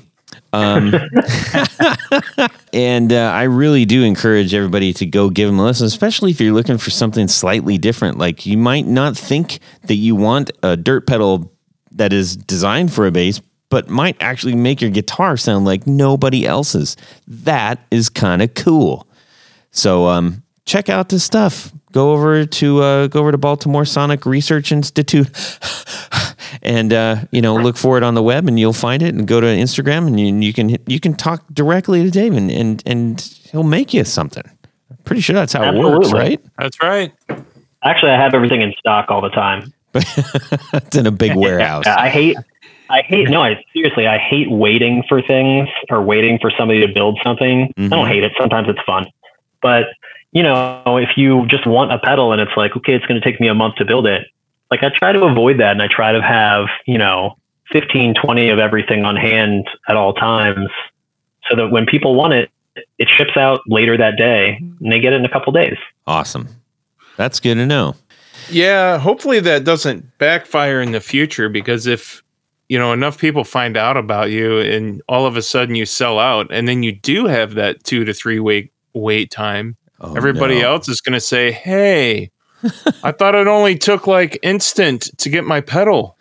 Um, 0.54 0.94
and 2.74 3.12
uh, 3.12 3.32
I 3.34 3.44
really 3.44 3.86
do 3.86 4.04
encourage 4.04 4.54
everybody 4.54 4.94
to 4.94 5.06
go 5.06 5.30
give 5.30 5.50
them 5.50 5.60
a 5.60 5.66
listen, 5.66 5.88
especially 5.88 6.32
if 6.32 6.40
you're 6.40 6.54
looking 6.54 6.78
for 6.78 6.92
something 6.92 7.28
slightly 7.28 7.78
different. 7.78 8.18
Like 8.18 8.46
you 8.46 8.58
might 8.58 8.86
not 8.86 9.18
think 9.18 9.60
that 9.88 9.96
you 9.96 10.16
want 10.16 10.52
a 10.62 10.78
dirt 10.78 11.08
pedal, 11.08 11.54
that 11.96 12.14
is 12.14 12.36
designed 12.36 12.92
for 12.92 13.06
a 13.06 13.12
bass, 13.12 13.42
but 13.70 13.90
might 13.90 14.18
actually 14.22 14.56
make 14.56 14.82
your 14.82 14.92
guitar 14.92 15.38
sound 15.38 15.66
like 15.66 15.88
nobody 15.88 16.46
else's. 16.46 16.98
That 17.28 17.80
is 17.92 18.10
kind 18.10 18.42
of 18.42 18.54
cool. 18.54 19.08
So 19.72 20.08
um, 20.08 20.44
check 20.66 20.90
out 20.90 21.10
this 21.10 21.24
stuff. 21.24 21.72
Go 21.92 22.12
over 22.12 22.46
to 22.46 22.82
uh, 22.82 23.08
go 23.08 23.20
over 23.20 23.32
to 23.32 23.38
Baltimore 23.38 23.86
Sonic 23.86 24.26
Research 24.26 24.72
Institute, 24.72 25.30
and 26.62 26.94
uh, 26.94 27.18
you 27.32 27.42
know 27.42 27.56
look 27.56 27.78
for 27.78 27.98
it 27.98 28.04
on 28.04 28.14
the 28.14 28.24
web, 28.24 28.48
and 28.48 28.60
you'll 28.60 28.74
find 28.74 29.02
it. 29.02 29.14
And 29.16 29.28
go 29.28 29.42
to 29.42 29.48
Instagram, 29.48 30.08
and 30.08 30.20
you, 30.20 30.34
you 30.36 30.54
can 30.54 30.78
you 30.88 31.00
can 31.00 31.14
talk 31.16 31.44
directly 31.54 32.04
to 32.04 32.12
Dave, 32.12 32.34
and 32.34 32.52
and, 32.52 32.84
and 32.86 33.22
he'll 33.52 33.64
make 33.64 33.94
you 33.94 34.04
something. 34.04 34.44
Pretty 35.06 35.22
sure 35.22 35.34
that's 35.36 35.54
how 35.54 35.64
it 35.64 35.78
works, 35.78 36.12
right? 36.14 36.40
That's 36.58 36.82
right. 36.82 37.12
Actually, 37.84 38.12
I 38.12 38.22
have 38.22 38.34
everything 38.34 38.62
in 38.62 38.74
stock 38.80 39.08
all 39.10 39.22
the 39.22 39.30
time. 39.30 39.74
it's 39.94 40.96
in 40.96 41.06
a 41.06 41.12
big 41.12 41.36
warehouse. 41.36 41.86
I 41.86 42.10
hate, 42.10 42.38
I 42.90 43.02
hate. 43.02 43.30
No, 43.30 43.44
I 43.44 43.64
seriously, 43.74 44.08
I 44.08 44.18
hate 44.18 44.50
waiting 44.50 45.04
for 45.10 45.22
things 45.22 45.68
or 45.90 46.02
waiting 46.02 46.40
for 46.40 46.52
somebody 46.58 46.86
to 46.86 46.92
build 46.94 47.20
something. 47.24 47.72
I 47.78 47.82
Mhm. 47.82 47.90
don't 47.90 48.08
hate 48.08 48.24
it. 48.24 48.32
Sometimes 48.40 48.70
it's 48.70 48.82
fun, 48.86 49.06
but 49.62 49.88
you 50.32 50.42
know, 50.42 50.98
if 50.98 51.10
you 51.16 51.46
just 51.48 51.68
want 51.68 51.92
a 51.92 52.00
pedal 52.00 52.32
and 52.32 52.42
it's 52.42 52.58
like, 52.58 52.76
okay, 52.76 52.94
it's 52.96 53.06
going 53.06 53.22
to 53.22 53.24
take 53.24 53.40
me 53.40 53.48
a 53.50 53.54
month 53.54 53.76
to 53.76 53.86
build 53.86 54.08
it. 54.08 54.26
Like 54.74 54.82
I 54.84 54.90
try 54.98 55.12
to 55.12 55.24
avoid 55.26 55.60
that, 55.60 55.74
and 55.74 55.84
I 55.84 55.88
try 55.88 56.12
to 56.12 56.22
have 56.22 56.66
you 56.88 56.98
know 56.98 57.38
15, 57.72 58.16
20 58.16 58.50
of 58.50 58.58
everything 58.58 59.06
on 59.06 59.16
hand 59.16 59.68
at 59.88 59.96
all 59.96 60.14
times, 60.16 60.70
so 61.48 61.56
that 61.56 61.68
when 61.70 61.86
people 61.86 62.16
want 62.16 62.34
it, 62.34 62.50
it 62.98 63.08
ships 63.08 63.38
out 63.38 63.62
later 63.68 63.96
that 63.98 64.18
day, 64.18 64.58
and 64.80 64.92
they 64.92 65.00
get 65.00 65.14
it 65.14 65.18
in 65.18 65.26
a 65.26 65.30
couple 65.30 65.54
days. 65.54 65.78
Awesome. 66.08 66.48
That's 67.18 67.40
good 67.40 67.54
to 67.56 67.68
know. 67.68 67.96
Yeah, 68.50 68.98
hopefully 68.98 69.40
that 69.42 69.64
doesn't 69.64 70.18
backfire 70.18 70.82
in 70.82 70.92
the 70.92 71.00
future 71.00 71.50
because 71.50 71.86
if 71.86 72.24
you 72.68 72.80
know 72.80 72.92
enough 72.94 73.20
people 73.20 73.44
find 73.44 73.78
out 73.78 73.96
about 73.96 74.32
you 74.32 74.58
and 74.58 75.04
all 75.08 75.28
of 75.28 75.38
a 75.38 75.44
sudden 75.44 75.76
you 75.76 75.86
sell 75.86 76.18
out 76.18 76.48
and 76.50 76.68
then 76.68 76.82
you 76.82 76.92
do 76.94 77.28
have 77.28 77.54
that 77.54 77.84
2 77.84 78.04
to 78.06 78.14
3 78.14 78.40
week 78.40 78.72
wait 78.96 79.30
time, 79.30 79.78
Oh, 80.02 80.16
everybody 80.16 80.62
no. 80.62 80.72
else 80.72 80.90
is 80.90 81.00
going 81.00 81.14
to 81.14 81.20
say, 81.22 81.52
"Hey, 81.52 82.32
I 83.04 83.12
thought 83.12 83.36
it 83.36 83.48
only 83.48 83.78
took 83.78 84.08
like 84.08 84.40
instant 84.44 85.10
to 85.20 85.30
get 85.30 85.44
my 85.44 85.62
pedal." 85.62 86.18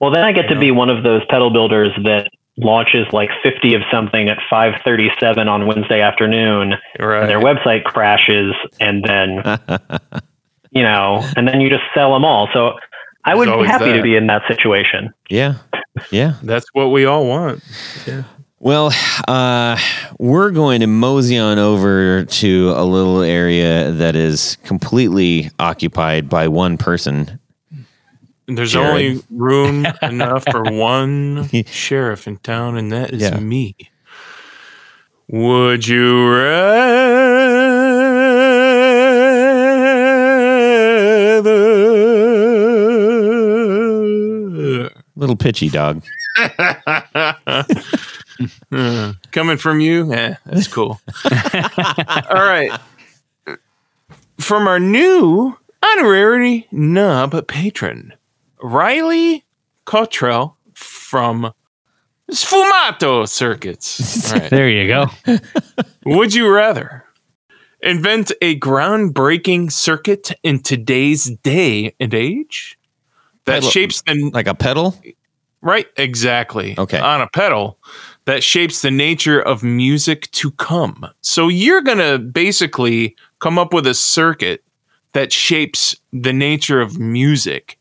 Well, 0.00 0.10
then 0.10 0.24
I 0.24 0.32
get 0.32 0.48
to 0.48 0.58
be 0.58 0.70
one 0.70 0.90
of 0.90 1.02
those 1.02 1.22
pedal 1.30 1.50
builders 1.50 1.90
that 2.04 2.28
launches 2.58 3.06
like 3.12 3.30
50 3.42 3.74
of 3.74 3.82
something 3.90 4.28
at 4.28 4.38
5:37 4.50 5.48
on 5.48 5.66
Wednesday 5.66 6.00
afternoon, 6.00 6.74
Right. 6.98 7.20
and 7.22 7.28
their 7.30 7.40
website 7.40 7.84
crashes, 7.84 8.54
and 8.80 9.02
then 9.04 9.42
you 10.70 10.82
know, 10.82 11.26
and 11.36 11.48
then 11.48 11.60
you 11.60 11.70
just 11.70 11.84
sell 11.94 12.12
them 12.12 12.24
all. 12.24 12.48
So 12.52 12.78
I 13.24 13.34
would 13.34 13.46
be 13.46 13.50
always 13.50 13.70
happy 13.70 13.92
to 13.92 14.02
be 14.02 14.16
in 14.16 14.26
that 14.28 14.42
situation. 14.48 15.12
yeah. 15.30 15.54
Yeah. 16.10 16.34
That's 16.42 16.66
what 16.74 16.88
we 16.88 17.06
all 17.06 17.26
want. 17.26 17.62
Well, 18.66 18.90
uh, 19.28 19.78
we're 20.18 20.50
going 20.50 20.80
to 20.80 20.88
mosey 20.88 21.38
on 21.38 21.56
over 21.56 22.24
to 22.24 22.72
a 22.76 22.82
little 22.84 23.22
area 23.22 23.92
that 23.92 24.16
is 24.16 24.56
completely 24.64 25.52
occupied 25.60 26.28
by 26.28 26.48
one 26.48 26.76
person. 26.76 27.38
There's 28.48 28.72
Jared. 28.72 28.88
only 28.90 29.22
room 29.30 29.86
enough 30.02 30.46
for 30.50 30.64
one 30.64 31.48
sheriff 31.66 32.26
in 32.26 32.38
town, 32.38 32.76
and 32.76 32.90
that 32.90 33.12
is 33.12 33.22
Yeah. 33.22 33.38
me. 33.38 33.76
Would 35.28 35.86
you 35.86 36.28
rather? 43.56 44.90
Little 45.14 45.36
pitchy 45.36 45.68
dog. 45.68 46.02
Coming 49.32 49.56
from 49.56 49.80
you, 49.80 50.12
eh, 50.12 50.34
that's 50.44 50.68
cool. 50.68 51.00
All 51.24 52.44
right. 52.44 52.70
From 54.38 54.68
our 54.68 54.78
new 54.78 55.56
honorary 55.82 56.66
nub 56.70 57.46
patron, 57.48 58.12
Riley 58.62 59.44
Cottrell 59.84 60.56
from 60.74 61.52
Sfumato 62.30 63.26
Circuits. 63.28 64.30
All 64.32 64.38
right. 64.38 64.50
There 64.50 64.68
you 64.68 64.86
go. 64.88 65.06
Would 66.04 66.34
you 66.34 66.48
rather 66.52 67.04
invent 67.80 68.32
a 68.42 68.58
groundbreaking 68.58 69.70
circuit 69.72 70.32
in 70.42 70.60
today's 70.60 71.30
day 71.42 71.94
and 72.00 72.12
age 72.12 72.78
that 73.44 73.56
Pedal- 73.56 73.70
shapes 73.70 74.02
the 74.02 74.30
Like 74.34 74.46
a 74.48 74.54
pedal? 74.54 74.94
right 75.62 75.86
exactly 75.96 76.74
Okay. 76.78 76.98
on 76.98 77.20
a 77.22 77.28
pedal 77.28 77.78
that 78.26 78.42
shapes 78.42 78.82
the 78.82 78.90
nature 78.90 79.40
of 79.40 79.62
music 79.62 80.30
to 80.32 80.50
come. 80.52 81.06
So 81.22 81.48
you're 81.48 81.82
going 81.82 81.98
to 81.98 82.18
basically 82.18 83.16
come 83.40 83.58
up 83.58 83.72
with 83.72 83.86
a 83.86 83.94
circuit 83.94 84.62
that 85.12 85.32
shapes 85.32 85.96
the 86.12 86.32
nature 86.32 86.80
of 86.80 86.98
music. 86.98 87.78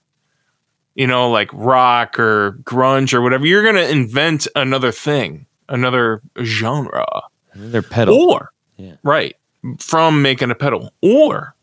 You 0.93 1.07
know, 1.07 1.29
like 1.29 1.49
rock 1.51 2.17
or 2.17 2.53
grunge 2.63 3.13
or 3.13 3.21
whatever. 3.21 3.45
You're 3.45 3.63
going 3.63 3.75
to 3.75 3.89
invent 3.89 4.47
another 4.55 4.93
thing, 4.93 5.45
another 5.67 6.21
genre. 6.41 7.05
Another 7.51 7.81
pedal. 7.81 8.15
Or, 8.31 8.53
Yeah. 8.77 8.93
right, 9.03 9.35
from 9.79 10.21
making 10.21 10.51
a 10.51 10.55
pedal. 10.55 10.93
Or 11.01 11.53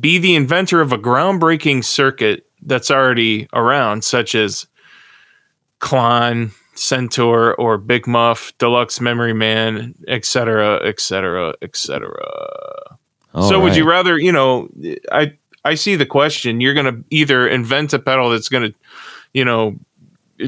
be 0.00 0.16
the 0.16 0.34
inventor 0.34 0.80
of 0.80 0.92
a 0.92 0.98
groundbreaking 0.98 1.84
circuit 1.84 2.46
that's 2.62 2.90
already 2.90 3.48
around, 3.52 4.02
such 4.04 4.34
as 4.34 4.66
Klon, 5.80 6.52
Centaur, 6.74 7.54
or 7.54 7.78
Big 7.78 8.06
Muff, 8.06 8.52
Deluxe 8.58 9.00
Memory 9.00 9.32
Man, 9.32 9.94
etc., 10.08 10.76
etc., 10.84 11.54
etc. 11.62 12.14
So, 13.34 13.60
would 13.60 13.74
you 13.74 13.88
rather, 13.88 14.16
you 14.18 14.30
know, 14.30 14.68
I 15.10 15.32
I 15.64 15.74
see 15.74 15.96
the 15.96 16.06
question. 16.06 16.60
You're 16.60 16.74
going 16.74 16.86
to 16.86 17.04
either 17.10 17.48
invent 17.48 17.92
a 17.92 17.98
pedal 17.98 18.30
that's 18.30 18.48
going 18.48 18.70
to, 18.70 18.74
you 19.32 19.44
know, 19.44 19.76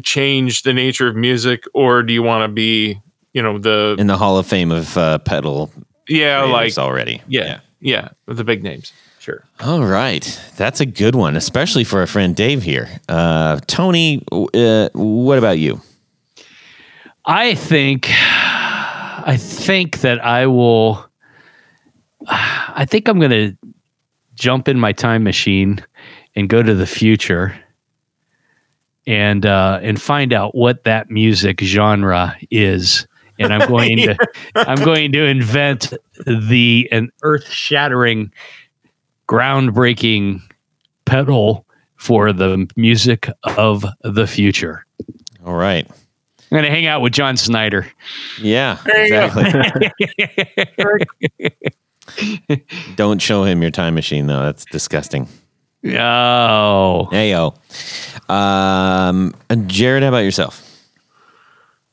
change 0.03 0.62
the 0.62 0.72
nature 0.72 1.09
of 1.09 1.16
music, 1.16 1.64
or 1.74 2.03
do 2.03 2.12
you 2.12 2.22
want 2.22 2.49
to 2.49 2.49
be, 2.49 3.01
you 3.33 3.43
know, 3.43 3.59
the 3.59 3.97
in 3.99 4.07
the 4.07 4.16
Hall 4.16 4.39
of 4.39 4.47
Fame 4.47 4.70
of 4.70 4.97
uh, 4.97 5.18
pedal 5.18 5.72
yeah, 6.09 6.43
like 6.43 6.79
already? 6.79 7.22
yeah, 7.27 7.61
yeah, 7.81 8.11
with 8.27 8.37
the 8.37 8.45
big 8.45 8.62
names. 8.62 8.93
Sure. 9.18 9.45
All 9.59 9.83
right. 9.83 10.41
That's 10.57 10.81
a 10.81 10.87
good 10.87 11.16
one, 11.16 11.35
especially 11.35 11.83
for 11.83 11.99
our 11.99 12.07
friend 12.07 12.36
Dave 12.36 12.62
here. 12.62 12.89
Uh, 13.09 13.59
Tony, 13.66 14.23
uh, 14.31 14.89
what 14.93 15.39
about 15.39 15.59
you? 15.59 15.81
I 17.27 17.55
think 17.57 18.09
I 18.11 19.36
think 19.39 20.01
that 20.01 20.24
I 20.24 20.47
will 20.47 21.05
I 22.28 22.86
think 22.89 23.09
I'm 23.09 23.19
going 23.19 23.31
to 23.31 23.57
jump 24.35 24.69
in 24.69 24.78
my 24.78 24.93
time 24.93 25.24
machine 25.24 25.85
and 26.36 26.48
go 26.48 26.62
to 26.62 26.74
the 26.74 26.86
future 26.86 27.59
and 29.09 29.44
uh 29.44 29.81
and 29.82 30.01
find 30.01 30.32
out 30.32 30.55
what 30.55 30.85
that 30.85 31.11
music 31.11 31.61
genre 31.61 32.36
is 32.51 33.07
and 33.39 33.53
I'm 33.53 33.69
going 33.69 33.98
to 33.98 34.16
I'm 34.55 34.82
going 34.85 35.12
to 35.12 35.24
invent 35.24 35.93
the 36.27 36.89
an 36.93 37.11
earth-shattering 37.23 38.32
groundbreaking 39.28 40.40
pedal 41.05 41.66
for 41.97 42.32
the 42.32 42.70
music 42.77 43.28
of 43.57 43.85
the 44.03 44.27
future. 44.27 44.85
All 45.44 45.55
right. 45.55 45.89
I'm 46.51 46.56
going 46.56 46.64
to 46.64 46.70
hang 46.70 46.86
out 46.86 47.01
with 47.01 47.12
John 47.12 47.36
Snyder. 47.36 47.86
Yeah, 48.40 48.78
There 48.85 49.05
you 49.05 49.10
go. 49.10 49.24
exactly. 49.40 49.90
Don't 52.94 53.20
show 53.20 53.44
him 53.44 53.62
your 53.62 53.70
time 53.73 53.94
machine, 53.94 54.27
though. 54.27 54.40
That's 54.43 54.64
disgusting. 54.66 55.28
Oh, 55.86 57.09
Hey, 57.10 57.31
yo. 57.31 57.55
Um, 58.28 59.35
Jared, 59.66 60.02
how 60.02 60.09
about 60.10 60.18
yourself? 60.18 60.62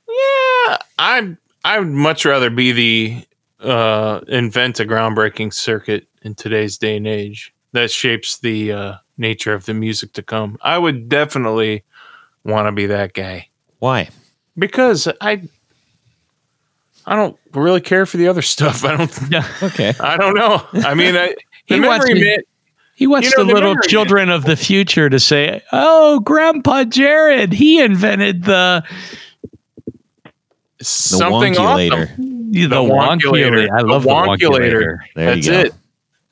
Yeah, 0.08 0.78
I 1.00 1.36
I 1.66 1.80
would 1.80 1.88
much 1.90 2.26
rather 2.26 2.50
be 2.50 2.72
the 2.72 3.26
uh, 3.68 4.22
invent 4.28 4.80
a 4.80 4.86
groundbreaking 4.86 5.54
circuit 5.54 6.08
in 6.22 6.36
today's 6.36 6.78
day 6.78 6.98
and 6.98 7.08
age 7.08 7.54
that 7.72 7.90
shapes 7.92 8.38
the 8.40 8.72
uh, 8.72 8.94
nature 9.18 9.54
of 9.54 9.66
the 9.66 9.74
music 9.74 10.14
to 10.14 10.22
come. 10.24 10.58
I 10.62 10.78
would 10.78 11.10
definitely 11.10 11.84
want 12.44 12.68
to 12.68 12.72
be 12.72 12.86
that 12.88 13.14
guy 13.14 13.48
Why? 13.80 14.10
Because 14.58 15.08
I 15.22 15.42
I 17.06 17.16
don't 17.16 17.38
really 17.54 17.82
care 17.82 18.06
for 18.06 18.18
the 18.18 18.28
other 18.28 18.42
stuff. 18.56 18.84
I 18.86 18.96
don't 18.98 19.20
Yeah. 19.32 19.48
Okay. 19.62 19.94
I 20.00 20.18
don't 20.18 20.36
know. 20.36 20.66
I 20.74 20.94
mean, 20.94 21.16
I, 21.16 21.36
He 21.66 21.80
wants 21.80 22.06
memory 22.08 22.22
me- 22.22 22.28
man, 22.28 22.40
he 22.96 23.08
wants 23.08 23.30
You 23.32 23.38
know, 23.38 23.44
the 23.44 23.48
the 23.48 23.54
little 23.56 23.70
memory- 23.72 23.88
children 23.88 24.30
of 24.30 24.44
the 24.46 24.56
future 24.58 25.10
to 25.10 25.20
say, 25.20 25.62
"Oh, 25.72 26.20
Grandpa 26.20 26.84
Jared, 26.84 27.54
he 27.54 27.80
invented 27.82 28.44
the 28.44 28.84
something 30.82 31.54
wonkulator. 31.54 32.04
awesome. 32.12 32.52
the, 32.52 32.68
wonkulator." 32.70 33.70
I 33.72 33.82
love 33.82 34.04
the 34.04 34.10
wonkulator. 34.10 34.98
There 35.16 35.36
That's 35.36 35.46
you 35.48 35.52
go. 35.54 35.60
it. 35.62 35.74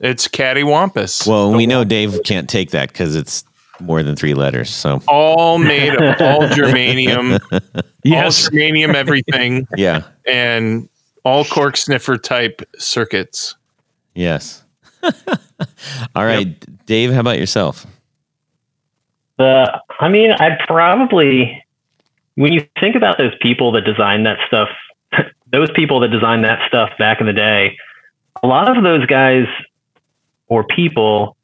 It's 0.00 0.28
cattywampus. 0.28 1.26
Well, 1.26 1.50
The 1.52 1.56
we 1.56 1.66
know 1.66 1.84
Dave 1.84 2.20
can't 2.24 2.48
take 2.50 2.70
that 2.72 2.88
because 2.88 3.14
it's 3.14 3.44
more 3.82 4.02
than 4.02 4.16
three 4.16 4.34
letters. 4.34 4.70
So 4.70 5.00
all 5.08 5.58
made 5.58 5.94
of 5.94 6.20
all 6.20 6.40
germanium, 6.48 7.40
Yes. 8.04 8.46
all 8.46 8.50
germanium 8.52 8.94
everything, 8.94 9.66
yeah, 9.76 10.02
and 10.26 10.88
all 11.24 11.44
cork 11.44 11.76
sniffer 11.76 12.16
type 12.18 12.62
circuits. 12.78 13.56
yes. 14.14 14.64
All 16.14 16.24
right, 16.24 16.86
Dave. 16.86 17.12
How 17.12 17.18
about 17.20 17.38
yourself? 17.40 17.86
The, 19.38 19.80
I 19.98 20.08
mean, 20.08 20.30
I'd 20.30 20.58
probably, 20.66 21.64
when 22.36 22.52
you 22.52 22.66
think 22.80 22.94
about 22.94 23.18
those 23.18 23.32
people 23.40 23.72
that 23.72 23.80
designed 23.84 24.26
that 24.26 24.38
stuff, 24.46 24.68
those 25.52 25.70
people 25.72 25.98
that 26.00 26.08
designed 26.08 26.44
that 26.44 26.66
stuff 26.68 26.90
back 26.98 27.20
in 27.20 27.26
the 27.26 27.32
day, 27.32 27.76
a 28.42 28.46
lot 28.46 28.76
of 28.76 28.84
those 28.84 29.04
guys 29.06 29.46
or 30.46 30.62
people, 30.64 31.36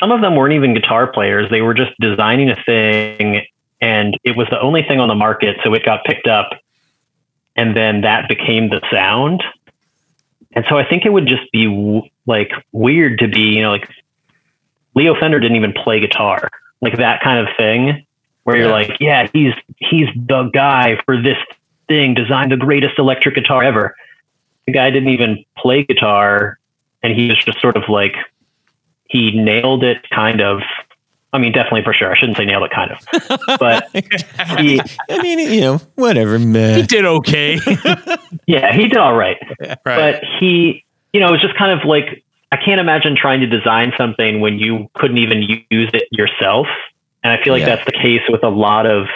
some 0.00 0.10
of 0.10 0.20
them 0.22 0.34
weren't 0.34 0.54
even 0.54 0.74
guitar 0.74 1.06
players. 1.06 1.50
They 1.50 1.60
were 1.60 1.74
just 1.74 1.92
designing 2.00 2.50
a 2.50 2.56
thing 2.64 3.46
and 3.80 4.16
it 4.24 4.36
was 4.36 4.48
the 4.50 4.60
only 4.60 4.82
thing 4.82 4.98
on 4.98 5.08
the 5.08 5.14
market. 5.14 5.58
So 5.62 5.74
it 5.74 5.84
got 5.84 6.04
picked 6.04 6.26
up 6.26 6.50
and 7.54 7.76
then 7.76 8.00
that 8.00 8.28
became 8.28 8.70
the 8.70 8.80
sound. 8.90 9.44
And 10.52 10.64
so 10.68 10.76
I 10.76 10.84
think 10.84 11.04
it 11.04 11.12
would 11.12 11.26
just 11.26 11.50
be 11.52 11.66
w- 11.66 12.02
like 12.26 12.50
weird 12.72 13.20
to 13.20 13.28
be, 13.28 13.56
you 13.56 13.62
know, 13.62 13.70
like 13.70 13.88
Leo 14.94 15.14
Fender 15.14 15.38
didn't 15.38 15.56
even 15.56 15.72
play 15.72 16.00
guitar 16.00 16.48
like 16.80 16.96
that 16.96 17.22
kind 17.22 17.46
of 17.46 17.54
thing 17.56 18.06
where 18.44 18.56
you're 18.56 18.70
like, 18.70 18.98
yeah, 19.00 19.28
he's 19.32 19.54
he's 19.76 20.08
the 20.16 20.50
guy 20.52 20.98
for 21.04 21.20
this 21.20 21.36
thing, 21.88 22.14
designed 22.14 22.50
the 22.50 22.56
greatest 22.56 22.98
electric 22.98 23.34
guitar 23.34 23.62
ever. 23.62 23.94
The 24.66 24.72
guy 24.72 24.90
didn't 24.90 25.10
even 25.10 25.44
play 25.56 25.84
guitar 25.84 26.58
and 27.02 27.14
he 27.14 27.28
was 27.28 27.38
just 27.44 27.60
sort 27.60 27.76
of 27.76 27.88
like 27.88 28.16
he 29.10 29.30
nailed 29.32 29.84
it 29.84 30.08
kind 30.10 30.40
of 30.40 30.60
I 31.32 31.38
mean 31.38 31.52
definitely 31.52 31.82
for 31.84 31.92
sure. 31.92 32.10
I 32.10 32.16
shouldn't 32.18 32.38
say 32.38 32.44
nailed 32.44 32.64
it 32.64 32.70
kind 32.72 32.90
of. 32.90 32.98
But 33.60 33.88
he 34.58 34.80
I 35.08 35.22
mean, 35.22 35.38
you 35.38 35.60
know, 35.60 35.80
whatever, 35.96 36.38
man. 36.38 36.80
He 36.80 36.86
did 36.86 37.04
okay. 37.04 37.58
yeah, 38.46 38.72
he 38.72 38.88
did 38.88 38.96
all 38.96 39.14
right. 39.16 39.36
Right. 39.60 39.78
but 39.84 40.24
he 40.38 40.84
you 41.12 41.20
know 41.20 41.28
it 41.28 41.32
was 41.32 41.40
just 41.40 41.56
kind 41.56 41.78
of 41.78 41.84
like 41.86 42.22
i 42.52 42.56
can't 42.56 42.80
imagine 42.80 43.16
trying 43.16 43.40
to 43.40 43.46
design 43.46 43.92
something 43.96 44.40
when 44.40 44.58
you 44.60 44.88
couldn't 44.94 45.18
even 45.18 45.42
use 45.42 45.90
it 45.92 46.04
yourself 46.12 46.66
and 47.24 47.32
i 47.32 47.42
feel 47.42 47.52
like 47.52 47.60
Yeah. 47.62 47.74
that's 47.74 47.84
the 47.84 47.92
case 47.92 48.22
with 48.28 48.44
a 48.44 48.48
lot 48.48 48.86
of 48.86 49.06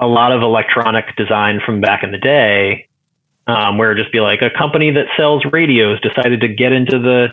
a 0.00 0.06
lot 0.06 0.32
of 0.32 0.40
electronic 0.42 1.14
design 1.16 1.60
from 1.64 1.80
back 1.82 2.02
in 2.02 2.12
the 2.12 2.18
day 2.18 2.88
um, 3.46 3.76
where 3.76 3.92
it'd 3.92 4.02
just 4.02 4.12
be 4.12 4.20
like 4.20 4.40
a 4.42 4.48
company 4.50 4.90
that 4.90 5.06
sells 5.16 5.44
radios 5.52 6.00
decided 6.00 6.40
to 6.40 6.48
get 6.48 6.72
into 6.72 6.98
the 6.98 7.28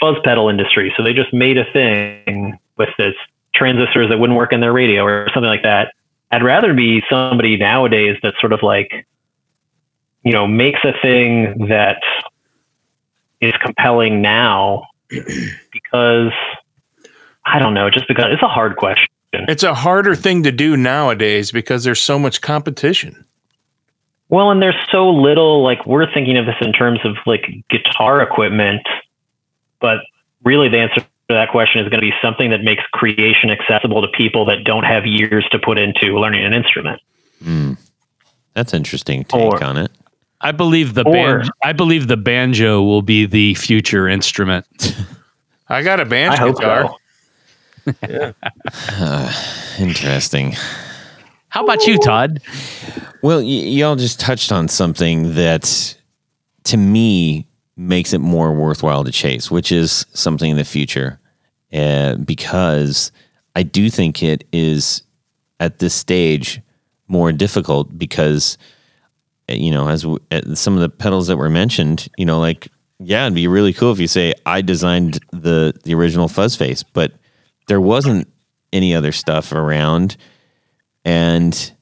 fuzz 0.00 0.16
pedal 0.24 0.48
industry 0.48 0.92
so 0.96 1.02
they 1.02 1.12
just 1.12 1.32
made 1.32 1.58
a 1.58 1.64
thing 1.72 2.58
with 2.76 2.90
this 2.98 3.14
transistors 3.54 4.08
that 4.08 4.18
wouldn't 4.18 4.36
work 4.36 4.52
in 4.52 4.60
their 4.60 4.72
radio 4.72 5.04
or 5.04 5.28
something 5.34 5.48
like 5.48 5.62
that 5.62 5.92
i'd 6.30 6.42
rather 6.42 6.74
be 6.74 7.02
somebody 7.10 7.56
nowadays 7.56 8.16
that's 8.22 8.38
sort 8.40 8.52
of 8.52 8.62
like 8.62 9.06
you 10.22 10.32
know 10.32 10.46
makes 10.46 10.80
a 10.84 10.92
thing 11.00 11.66
that 11.68 12.02
is 13.40 13.54
compelling 13.60 14.20
now 14.20 14.84
because 15.72 16.32
I 17.44 17.58
don't 17.58 17.74
know, 17.74 17.90
just 17.90 18.06
because 18.08 18.26
it's 18.32 18.42
a 18.42 18.48
hard 18.48 18.76
question. 18.76 19.08
It's 19.32 19.62
a 19.62 19.74
harder 19.74 20.14
thing 20.14 20.42
to 20.42 20.52
do 20.52 20.76
nowadays 20.76 21.50
because 21.50 21.84
there's 21.84 22.00
so 22.00 22.18
much 22.18 22.40
competition. 22.40 23.24
Well, 24.28 24.50
and 24.50 24.60
there's 24.60 24.76
so 24.90 25.08
little 25.08 25.62
like 25.62 25.86
we're 25.86 26.12
thinking 26.12 26.36
of 26.36 26.46
this 26.46 26.56
in 26.60 26.72
terms 26.72 27.00
of 27.04 27.16
like 27.26 27.46
guitar 27.70 28.20
equipment, 28.20 28.86
but 29.80 29.98
really 30.44 30.68
the 30.68 30.78
answer 30.78 31.00
to 31.00 31.06
that 31.28 31.50
question 31.50 31.80
is 31.82 31.88
going 31.90 32.00
to 32.00 32.06
be 32.10 32.14
something 32.22 32.50
that 32.50 32.62
makes 32.62 32.82
creation 32.92 33.50
accessible 33.50 34.00
to 34.02 34.08
people 34.08 34.44
that 34.46 34.64
don't 34.64 34.84
have 34.84 35.04
years 35.06 35.46
to 35.50 35.58
put 35.58 35.78
into 35.78 36.18
learning 36.18 36.44
an 36.44 36.54
instrument. 36.54 37.00
Hmm. 37.42 37.72
That's 38.54 38.72
interesting 38.74 39.24
take 39.24 39.40
Or- 39.40 39.62
on 39.62 39.76
it. 39.76 39.90
I 40.40 40.52
believe 40.52 40.94
the 40.94 41.02
Or- 41.04 41.12
ban- 41.40 41.48
I 41.64 41.72
believe 41.72 42.06
the 42.06 42.16
banjo 42.16 42.80
will 42.82 43.02
be 43.02 43.26
the 43.26 43.54
future 43.54 44.08
instrument. 44.08 44.66
I 45.68 45.82
got 45.82 45.98
a 46.00 46.04
banjo 46.04 46.36
hope 46.52 46.60
guitar. 46.60 46.94
so. 47.92 48.34
Interesting. 49.80 50.54
How 51.48 51.64
about 51.64 51.86
you, 51.86 51.98
Todd? 51.98 52.40
Well, 53.22 53.38
y- 53.38 53.44
y'all 53.46 53.96
just 53.96 54.20
touched 54.20 54.52
on 54.52 54.68
something 54.68 55.34
that 55.34 55.96
to 56.64 56.76
me 56.76 57.47
makes 57.78 58.12
it 58.12 58.18
more 58.18 58.52
worthwhile 58.52 59.04
to 59.04 59.12
chase, 59.12 59.50
which 59.50 59.70
is 59.70 60.04
something 60.12 60.50
in 60.50 60.56
the 60.56 60.64
future. 60.64 61.20
Uh, 61.72 62.16
because 62.16 63.12
I 63.54 63.62
do 63.62 63.88
think 63.88 64.22
it 64.22 64.44
is 64.52 65.02
at 65.60 65.78
this 65.78 65.94
stage 65.94 66.60
more 67.06 67.32
difficult 67.32 67.96
because, 67.96 68.58
you 69.48 69.70
know, 69.70 69.88
as 69.88 70.04
uh, 70.04 70.54
some 70.54 70.74
of 70.74 70.80
the 70.80 70.88
pedals 70.88 71.28
that 71.28 71.36
were 71.36 71.48
mentioned, 71.48 72.08
you 72.18 72.26
know, 72.26 72.40
like, 72.40 72.68
yeah, 72.98 73.24
it'd 73.24 73.34
be 73.34 73.46
really 73.46 73.72
cool 73.72 73.92
if 73.92 74.00
you 74.00 74.08
say, 74.08 74.34
I 74.44 74.60
designed 74.60 75.20
the, 75.32 75.72
the 75.84 75.94
original 75.94 76.26
fuzz 76.26 76.56
face, 76.56 76.82
but 76.82 77.12
there 77.68 77.80
wasn't 77.80 78.28
any 78.72 78.94
other 78.94 79.12
stuff 79.12 79.52
around. 79.52 80.16
And 81.04 81.72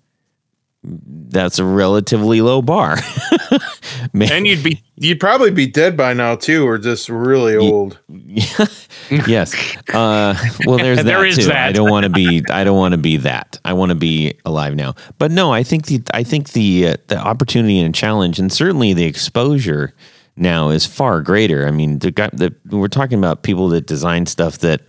that's 0.83 1.59
a 1.59 1.65
relatively 1.65 2.43
low 2.43 2.61
bar. 2.61 2.99
Man, 4.13 4.31
And 4.33 4.47
you'd 4.47 4.63
be 4.63 4.83
you'd 4.97 5.21
probably 5.21 5.51
be 5.51 5.67
dead 5.67 5.97
by 5.97 6.13
now 6.15 6.37
too, 6.37 6.67
or 6.67 6.79
just 6.79 7.09
really 7.09 7.57
old. 7.57 7.99
yes. 9.11 9.77
Uh, 9.93 10.35
well, 10.67 10.79
there's 10.79 10.97
that 10.99 11.05
There 11.05 11.25
is 11.25 11.37
too. 11.37 11.45
that. 11.45 11.69
I 11.69 11.73
don't 11.73 11.91
want 11.91 12.05
to 12.05 12.11
be. 12.11 12.43
I 12.51 12.65
don't 12.65 12.77
want 12.77 12.93
to 12.93 12.99
be 12.99 13.17
that. 13.19 13.59
I 13.65 13.73
want 13.73 13.91
to 13.91 13.95
be 13.95 14.39
alive 14.45 14.75
now. 14.75 14.95
But 15.19 15.31
no, 15.31 15.53
I 15.53 15.63
think 15.63 15.87
the. 15.87 16.03
I 16.13 16.23
think 16.23 16.51
the 16.53 16.89
uh, 16.89 16.97
the 17.09 17.19
opportunity 17.19 17.79
and 17.79 17.95
challenge, 17.95 18.39
and 18.39 18.53
certainly 18.53 18.93
the 18.93 19.05
exposure 19.05 19.95
now 20.37 20.69
is 20.71 20.85
far 20.87 21.23
greater. 21.23 21.67
I 21.67 21.71
mean, 21.71 21.99
the 22.01 22.11
guy 22.11 22.31
that 22.35 22.55
we're 22.67 22.89
talking 22.89 23.19
about 23.19 23.43
people 23.43 23.69
that 23.71 23.87
design 23.87 24.27
stuff 24.27 24.59
that 24.59 24.83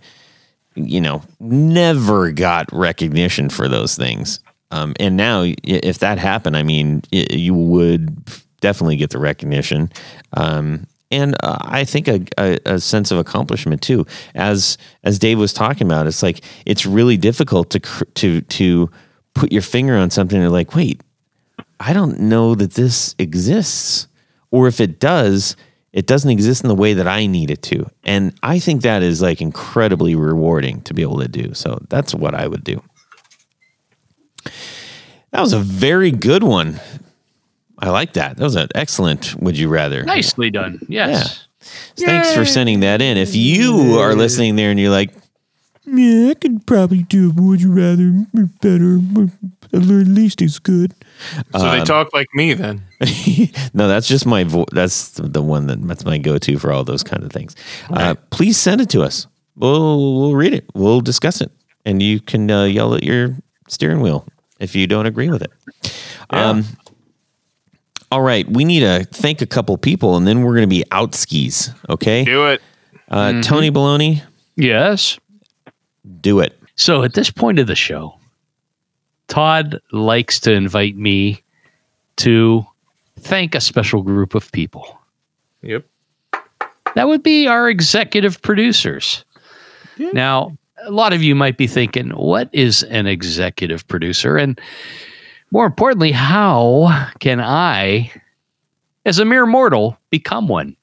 you 0.74 1.00
know 1.00 1.22
never 1.40 2.30
got 2.32 2.72
recognition 2.72 3.48
for 3.50 3.68
those 3.68 3.96
things. 3.96 4.40
Um, 4.70 4.92
and 5.00 5.16
now, 5.16 5.44
if 5.64 6.00
that 6.00 6.18
happened, 6.18 6.54
I 6.56 6.62
mean, 6.62 7.02
y- 7.10 7.26
you 7.30 7.54
would 7.54 8.14
definitely 8.60 8.96
get 8.96 9.10
the 9.10 9.18
recognition, 9.18 9.90
um, 10.36 10.86
and 11.10 11.34
uh, 11.42 11.58
I 11.60 11.84
think 11.84 12.08
a, 12.08 12.26
a, 12.36 12.58
a 12.66 12.80
sense 12.80 13.10
of 13.10 13.18
accomplishment 13.18 13.82
too. 13.82 14.06
As 14.34 14.76
as 15.04 15.18
Dave 15.18 15.38
was 15.38 15.52
talking 15.52 15.86
about, 15.86 16.06
it's 16.06 16.22
like 16.22 16.42
it's 16.66 16.84
really 16.84 17.16
difficult 17.16 17.70
to 17.70 17.80
to 18.14 18.40
to 18.42 18.90
put 19.34 19.52
your 19.52 19.62
finger 19.62 19.96
on 19.96 20.10
something. 20.10 20.40
And 20.40 20.52
like, 20.52 20.74
wait, 20.74 21.02
I 21.80 21.92
don't 21.92 22.20
know 22.20 22.54
that 22.54 22.74
this 22.74 23.14
exists, 23.18 24.08
or 24.50 24.66
if 24.66 24.80
it 24.80 25.00
does, 25.00 25.56
it 25.92 26.06
doesn't 26.06 26.30
exist 26.30 26.62
in 26.62 26.68
the 26.68 26.74
way 26.74 26.92
that 26.94 27.08
I 27.08 27.26
need 27.26 27.50
it 27.50 27.62
to. 27.62 27.88
And 28.04 28.34
I 28.42 28.58
think 28.58 28.82
that 28.82 29.02
is 29.02 29.22
like 29.22 29.40
incredibly 29.40 30.14
rewarding 30.14 30.82
to 30.82 30.94
be 30.94 31.02
able 31.02 31.20
to 31.20 31.28
do. 31.28 31.54
So 31.54 31.78
that's 31.88 32.14
what 32.14 32.34
I 32.34 32.46
would 32.46 32.64
do. 32.64 32.82
That 35.30 35.40
was 35.40 35.52
a 35.52 35.58
very 35.60 36.10
good 36.10 36.42
one. 36.42 36.80
I 37.78 37.90
like 37.90 38.14
that. 38.14 38.36
That 38.36 38.44
was 38.44 38.56
an 38.56 38.68
excellent 38.74 39.34
would 39.40 39.56
you 39.58 39.68
rather. 39.68 40.02
Nicely 40.02 40.50
done. 40.50 40.80
Yes. 40.88 41.46
Thanks 41.96 42.34
for 42.34 42.44
sending 42.44 42.80
that 42.80 43.00
in. 43.02 43.16
If 43.16 43.34
you 43.34 43.98
are 43.98 44.14
listening 44.14 44.56
there 44.56 44.70
and 44.70 44.78
you're 44.80 44.90
like, 44.90 45.12
yeah, 45.84 46.30
I 46.30 46.34
could 46.34 46.66
probably 46.66 47.02
do 47.04 47.30
a 47.30 47.40
would 47.42 47.60
you 47.62 47.72
rather 47.72 48.12
better, 48.60 48.98
at 49.72 49.82
least 49.82 50.42
as 50.42 50.58
good. 50.58 50.94
So 51.52 51.66
Um, 51.66 51.78
they 51.78 51.84
talk 51.84 52.12
like 52.12 52.28
me 52.34 52.52
then. 52.54 52.82
no, 53.74 53.88
that's 53.88 54.06
just 54.06 54.26
my 54.26 54.44
vo- 54.44 54.66
that's 54.72 55.10
the 55.12 55.42
one 55.42 55.66
that 55.68 55.86
that's 55.86 56.04
my 56.04 56.18
go-to 56.18 56.58
for 56.58 56.72
all 56.72 56.84
those 56.84 57.02
kind 57.02 57.22
of 57.22 57.32
things. 57.32 57.56
Uh, 57.90 58.14
please 58.30 58.56
send 58.58 58.80
it 58.80 58.90
to 58.90 59.02
us. 59.02 59.26
We'll 59.56 60.20
we'll 60.20 60.34
read 60.34 60.52
it. 60.54 60.66
We'll 60.74 61.00
discuss 61.00 61.40
it, 61.40 61.50
and 61.84 62.02
you 62.02 62.20
can 62.20 62.50
uh, 62.50 62.64
yell 62.64 62.94
at 62.94 63.02
your 63.02 63.36
steering 63.68 64.00
wheel 64.00 64.26
if 64.60 64.74
you 64.76 64.86
don't 64.86 65.06
agree 65.06 65.30
with 65.30 65.42
it. 65.42 65.52
Um, 66.30 66.64
all 68.10 68.22
right, 68.22 68.48
we 68.48 68.64
need 68.64 68.80
to 68.80 69.04
thank 69.12 69.42
a 69.42 69.46
couple 69.46 69.76
people, 69.76 70.16
and 70.16 70.26
then 70.26 70.42
we're 70.42 70.52
going 70.54 70.62
to 70.62 70.66
be 70.66 70.84
out 70.92 71.14
skis. 71.14 71.70
Okay, 71.88 72.24
Do 72.24 72.46
it. 72.46 72.62
uh, 73.08 73.40
Tony 73.42 73.70
Baloney, 73.70 74.22
Yes. 74.56 75.18
do 76.20 76.40
it. 76.40 76.58
So 76.76 77.02
at 77.02 77.14
this 77.14 77.30
point 77.30 77.58
of 77.58 77.66
the 77.66 77.74
show, 77.74 78.14
Todd 79.28 79.80
likes 79.92 80.40
to 80.40 80.52
invite 80.52 80.96
me 80.96 81.42
to 82.16 82.66
thank 83.20 83.54
a 83.54 83.60
special 83.60 84.02
group 84.02 84.34
of 84.34 84.50
people. 84.52 84.98
Yep. 85.62 85.84
That 86.94 87.08
would 87.08 87.22
be 87.22 87.46
our 87.46 87.68
executive 87.68 88.40
producers. 88.42 89.24
Now, 89.98 90.56
a 90.84 90.90
lot 90.90 91.12
of 91.12 91.22
you 91.22 91.34
might 91.34 91.56
be 91.58 91.66
thinking, 91.66 92.10
what 92.10 92.48
is 92.52 92.84
an 92.84 93.06
executive 93.06 93.86
producer? 93.88 94.36
And 94.36 94.58
more 95.50 95.66
importantly, 95.66 96.12
how 96.12 97.08
can 97.20 97.40
I, 97.40 98.12
as 99.04 99.18
a 99.18 99.24
mere 99.24 99.46
mortal, 99.46 99.98
become 100.10 100.48
one? 100.48 100.76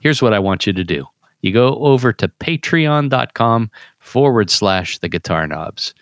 Here's 0.00 0.22
what 0.22 0.32
I 0.32 0.38
want 0.38 0.66
you 0.66 0.72
to 0.72 0.84
do 0.84 1.06
you 1.42 1.52
go 1.52 1.76
over 1.76 2.12
to 2.12 2.28
patreon.com 2.28 3.70
forward 3.98 4.50
slash 4.50 4.98
the 4.98 5.08
guitar 5.08 5.46
knobs. 5.46 5.94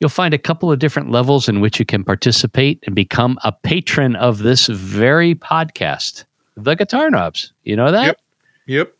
You'll 0.00 0.10
find 0.10 0.34
a 0.34 0.38
couple 0.38 0.70
of 0.70 0.78
different 0.78 1.10
levels 1.10 1.48
in 1.48 1.60
which 1.60 1.78
you 1.78 1.86
can 1.86 2.04
participate 2.04 2.82
and 2.86 2.94
become 2.94 3.38
a 3.44 3.52
patron 3.52 4.14
of 4.16 4.38
this 4.38 4.66
very 4.66 5.34
podcast, 5.34 6.24
The 6.54 6.74
Guitar 6.74 7.10
Knobs. 7.10 7.54
You 7.64 7.76
know 7.76 7.90
that? 7.90 8.04
Yep. 8.04 8.20
Yep. 8.66 8.94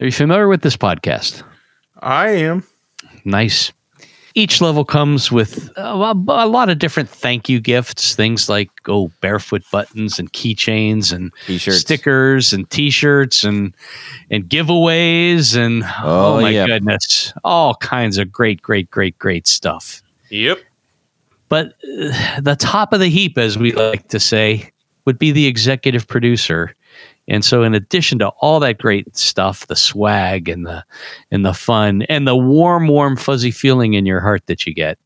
Are 0.00 0.06
you 0.06 0.12
familiar 0.12 0.48
with 0.48 0.60
this 0.60 0.76
podcast? 0.76 1.42
I 2.00 2.28
am. 2.30 2.64
Nice. 3.24 3.72
Each 4.34 4.60
level 4.60 4.84
comes 4.84 5.30
with 5.30 5.70
a, 5.76 5.92
a 5.92 6.46
lot 6.46 6.68
of 6.70 6.78
different 6.78 7.08
thank 7.08 7.48
you 7.48 7.60
gifts, 7.60 8.14
things 8.14 8.48
like 8.48 8.70
oh 8.88 9.10
barefoot 9.20 9.62
buttons 9.70 10.18
and 10.18 10.32
keychains 10.32 11.12
and 11.12 11.30
T-shirts. 11.46 11.78
stickers 11.78 12.52
and 12.52 12.68
T-shirts 12.70 13.44
and 13.44 13.74
and 14.30 14.44
giveaways 14.44 15.56
and 15.56 15.82
oh, 16.02 16.38
Oh, 16.38 16.40
my 16.40 16.50
yeah. 16.50 16.66
goodness, 16.66 17.32
all 17.44 17.74
kinds 17.76 18.16
of 18.18 18.32
great, 18.32 18.62
great, 18.62 18.90
great, 18.90 19.18
great 19.18 19.46
stuff. 19.46 20.02
Yep. 20.30 20.58
But 21.48 21.74
uh, 21.84 22.40
the 22.40 22.56
top 22.58 22.92
of 22.94 23.00
the 23.00 23.08
heap, 23.08 23.36
as 23.36 23.58
we 23.58 23.72
like 23.72 24.08
to 24.08 24.18
say, 24.18 24.70
would 25.04 25.18
be 25.18 25.32
the 25.32 25.46
executive 25.46 26.06
producer. 26.08 26.74
And 27.28 27.44
so, 27.44 27.62
in 27.62 27.74
addition 27.74 28.18
to 28.18 28.28
all 28.40 28.58
that 28.60 28.78
great 28.78 29.16
stuff, 29.16 29.66
the 29.68 29.76
swag 29.76 30.48
and 30.48 30.66
the 30.66 30.84
and 31.30 31.44
the 31.44 31.54
fun 31.54 32.02
and 32.02 32.26
the 32.26 32.36
warm, 32.36 32.88
warm, 32.88 33.16
fuzzy 33.16 33.52
feeling 33.52 33.94
in 33.94 34.06
your 34.06 34.20
heart 34.20 34.46
that 34.46 34.66
you 34.66 34.74
get, 34.74 34.98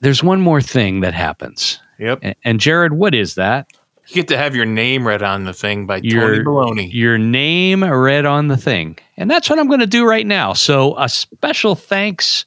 there's 0.00 0.24
one 0.24 0.40
more 0.40 0.60
thing 0.60 1.00
that 1.00 1.14
happens. 1.14 1.80
Yep. 1.98 2.18
And, 2.22 2.36
and 2.44 2.60
Jared, 2.60 2.94
what 2.94 3.14
is 3.14 3.36
that? 3.36 3.72
You 4.08 4.16
get 4.16 4.28
to 4.28 4.36
have 4.36 4.56
your 4.56 4.66
name 4.66 5.06
read 5.06 5.22
on 5.22 5.44
the 5.44 5.52
thing 5.52 5.86
by 5.86 6.00
Your- 6.02 6.42
Tony 6.42 6.44
Baloney. 6.44 6.92
Your 6.92 7.16
name 7.16 7.84
read 7.84 8.26
on 8.26 8.48
the 8.48 8.56
thing. 8.56 8.98
And 9.16 9.30
that's 9.30 9.48
what 9.48 9.60
I'm 9.60 9.68
going 9.68 9.80
to 9.80 9.86
do 9.86 10.04
right 10.04 10.26
now. 10.26 10.52
So, 10.52 10.98
a 10.98 11.08
special 11.08 11.76
thanks 11.76 12.44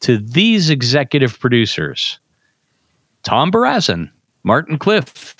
to 0.00 0.16
these 0.18 0.70
executive 0.70 1.38
producers 1.38 2.18
Tom 3.24 3.52
Barazin, 3.52 4.10
Martin 4.42 4.78
Cliff, 4.78 5.36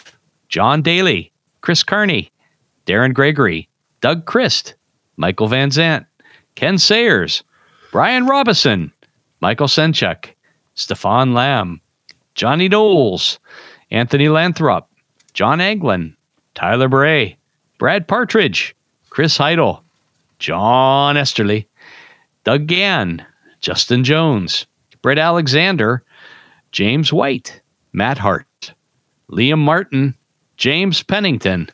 John 0.48 0.82
Daly, 0.82 1.31
Chris 1.62 1.82
Carney, 1.82 2.30
Darren 2.86 3.14
Gregory, 3.14 3.68
Doug 4.00 4.26
Christ, 4.26 4.74
Michael 5.16 5.48
Van 5.48 5.70
Zant, 5.70 6.06
Ken 6.56 6.76
Sayers, 6.76 7.42
Brian 7.92 8.26
Robison, 8.26 8.92
Michael 9.40 9.68
Senchuk, 9.68 10.34
Stefan 10.74 11.34
Lamb, 11.34 11.80
Johnny 12.34 12.68
Knowles, 12.68 13.38
Anthony 13.90 14.26
Lanthrop, 14.26 14.86
John 15.34 15.60
Anglin, 15.60 16.16
Tyler 16.54 16.88
Bray, 16.88 17.36
Brad 17.78 18.08
Partridge, 18.08 18.74
Chris 19.10 19.36
Heidel, 19.36 19.84
John 20.38 21.16
Esterly, 21.16 21.68
Doug 22.44 22.66
Gann, 22.66 23.24
Justin 23.60 24.02
Jones, 24.02 24.66
Brett 25.02 25.18
Alexander, 25.18 26.02
James 26.72 27.12
White, 27.12 27.60
Matt 27.92 28.18
Hart, 28.18 28.74
Liam 29.30 29.58
Martin, 29.58 30.14
James 30.62 31.02
Pennington, 31.02 31.68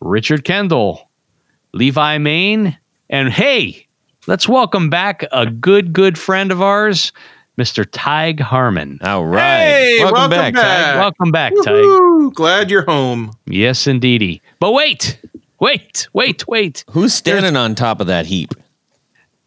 Richard 0.00 0.44
Kendall, 0.44 1.08
Levi 1.72 2.18
Main, 2.18 2.78
and 3.08 3.30
hey, 3.30 3.86
let's 4.26 4.46
welcome 4.46 4.90
back 4.90 5.24
a 5.32 5.46
good, 5.46 5.94
good 5.94 6.18
friend 6.18 6.52
of 6.52 6.60
ours, 6.60 7.14
Mr. 7.56 7.90
Tig 7.90 8.38
Harmon. 8.38 8.98
All 9.02 9.24
right. 9.24 9.40
Hey, 9.40 10.04
welcome 10.04 10.28
back. 10.28 10.52
back. 10.52 10.94
Ty. 10.94 10.98
Welcome 10.98 11.30
back, 11.30 11.54
Tig. 11.64 11.72
Woo-hoo. 11.72 12.30
Glad 12.32 12.70
you're 12.70 12.84
home. 12.84 13.32
Yes, 13.46 13.86
indeedy. 13.86 14.42
But 14.58 14.72
wait, 14.72 15.18
wait, 15.58 16.06
wait, 16.12 16.46
wait. 16.46 16.84
Who's 16.90 17.14
standing 17.14 17.56
on 17.56 17.74
top 17.74 18.02
of 18.02 18.06
that 18.08 18.26
heap? 18.26 18.52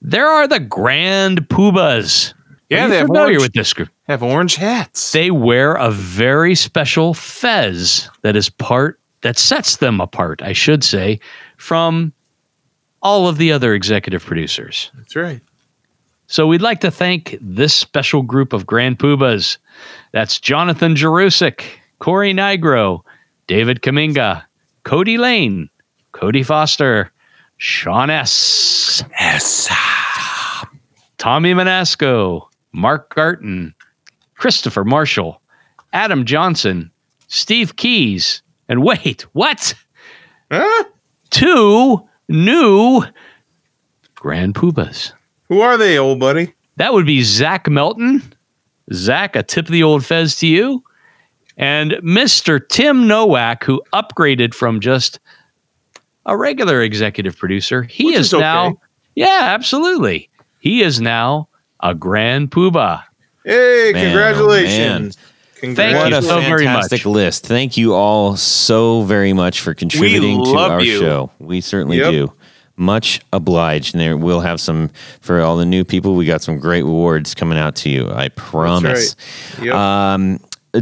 There 0.01 0.27
are 0.27 0.47
the 0.47 0.59
Grand 0.59 1.47
Poobahs. 1.47 2.33
Yeah, 2.73 2.85
Are 2.85 2.89
they 2.89 2.97
have 2.97 3.07
familiar 3.07 3.25
orange, 3.35 3.41
with 3.43 3.53
this 3.53 3.73
group. 3.73 3.89
have 4.07 4.21
orange 4.23 4.55
hats. 4.55 5.11
They 5.11 5.31
wear 5.31 5.73
a 5.75 5.91
very 5.91 6.55
special 6.55 7.13
fez 7.13 8.09
that 8.21 8.35
is 8.35 8.49
part 8.49 8.99
that 9.21 9.37
sets 9.37 9.77
them 9.77 10.01
apart, 10.01 10.41
I 10.41 10.53
should 10.53 10.83
say, 10.83 11.19
from 11.57 12.11
all 13.01 13.27
of 13.27 13.37
the 13.37 13.51
other 13.51 13.73
executive 13.73 14.23
producers. 14.25 14.91
That's 14.95 15.15
right. 15.15 15.41
So 16.27 16.47
we'd 16.47 16.61
like 16.61 16.79
to 16.81 16.91
thank 16.91 17.37
this 17.41 17.73
special 17.73 18.21
group 18.21 18.53
of 18.53 18.65
Grand 18.65 18.97
Poobahs. 18.99 19.57
That's 20.13 20.39
Jonathan 20.39 20.95
Jerusik, 20.95 21.63
Corey 21.99 22.33
Nigro, 22.33 23.01
David 23.47 23.81
Kaminga, 23.81 24.43
Cody 24.83 25.17
Lane, 25.17 25.69
Cody 26.13 26.43
Foster, 26.43 27.11
Sean 27.57 28.09
S. 28.09 29.03
Yes. 29.19 29.67
Tommy 31.17 31.53
Manasco, 31.53 32.47
Mark 32.73 33.13
Garton, 33.13 33.73
Christopher 34.35 34.83
Marshall, 34.83 35.41
Adam 35.93 36.25
Johnson, 36.25 36.91
Steve 37.27 37.75
Keys, 37.75 38.41
and 38.67 38.83
wait, 38.83 39.21
what? 39.33 39.73
Huh? 40.51 40.83
Two 41.29 42.07
new 42.27 43.03
Grand 44.15 44.55
Poobahs. 44.55 45.13
Who 45.49 45.61
are 45.61 45.77
they, 45.77 45.97
old 45.97 46.19
buddy? 46.19 46.53
That 46.77 46.93
would 46.93 47.05
be 47.05 47.21
Zach 47.21 47.69
Melton. 47.69 48.21
Zach, 48.91 49.35
a 49.35 49.43
tip 49.43 49.65
of 49.65 49.71
the 49.71 49.83
old 49.83 50.05
fez 50.05 50.35
to 50.37 50.47
you. 50.47 50.83
And 51.57 51.91
Mr. 52.03 52.59
Tim 52.67 53.07
Nowak, 53.07 53.63
who 53.63 53.81
upgraded 53.93 54.53
from 54.53 54.79
just 54.79 55.19
a 56.25 56.35
regular 56.35 56.81
executive 56.81 57.37
producer. 57.37 57.83
He 57.83 58.05
Which 58.05 58.15
is, 58.15 58.27
is 58.27 58.33
okay. 58.35 58.41
now, 58.41 58.77
yeah, 59.15 59.41
absolutely. 59.41 60.29
He 60.59 60.81
is 60.81 60.99
now 60.99 61.49
a 61.83 61.93
grand 61.93 62.49
poobah. 62.51 63.03
Hey, 63.45 63.91
Man, 63.93 64.05
oh, 64.05 64.09
congratulations. 64.09 65.17
Thank 65.61 65.77
What 65.77 66.11
you 66.11 66.17
a 66.17 66.21
Congratulations. 66.21 66.27
so 66.27 66.39
very 66.41 66.65
fantastic 66.65 67.05
much. 67.05 67.13
list. 67.13 67.45
Thank 67.45 67.77
you 67.77 67.93
all 67.93 68.35
so 68.35 69.03
very 69.03 69.31
much 69.33 69.61
for 69.61 69.73
contributing 69.73 70.43
to 70.45 70.57
our 70.57 70.81
you. 70.81 70.99
show. 70.99 71.31
We 71.39 71.61
certainly 71.61 71.99
Yep. 71.99 72.11
do. 72.11 72.33
Much 72.75 73.21
obliged. 73.31 73.93
And 73.93 74.01
there 74.01 74.17
we'll 74.17 74.39
have 74.41 74.59
some 74.59 74.89
for 75.21 75.41
all 75.41 75.55
the 75.57 75.65
new 75.65 75.83
people. 75.85 76.15
We 76.15 76.25
got 76.25 76.41
some 76.41 76.57
great 76.59 76.83
awards 76.83 77.33
coming 77.35 77.57
out 77.57 77.75
to 77.77 77.89
you. 77.89 78.09
I 78.11 78.29
promise. 78.29 79.15
Yep. 79.61 79.73
Um, 79.75 80.39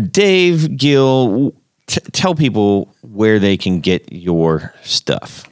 Dave 0.09 0.77
Gill, 0.77 1.53
t- 1.87 1.99
tell 2.13 2.33
people 2.33 2.93
where 3.01 3.39
they 3.39 3.57
can 3.57 3.81
get 3.81 4.11
your 4.11 4.73
stuff. 4.83 5.47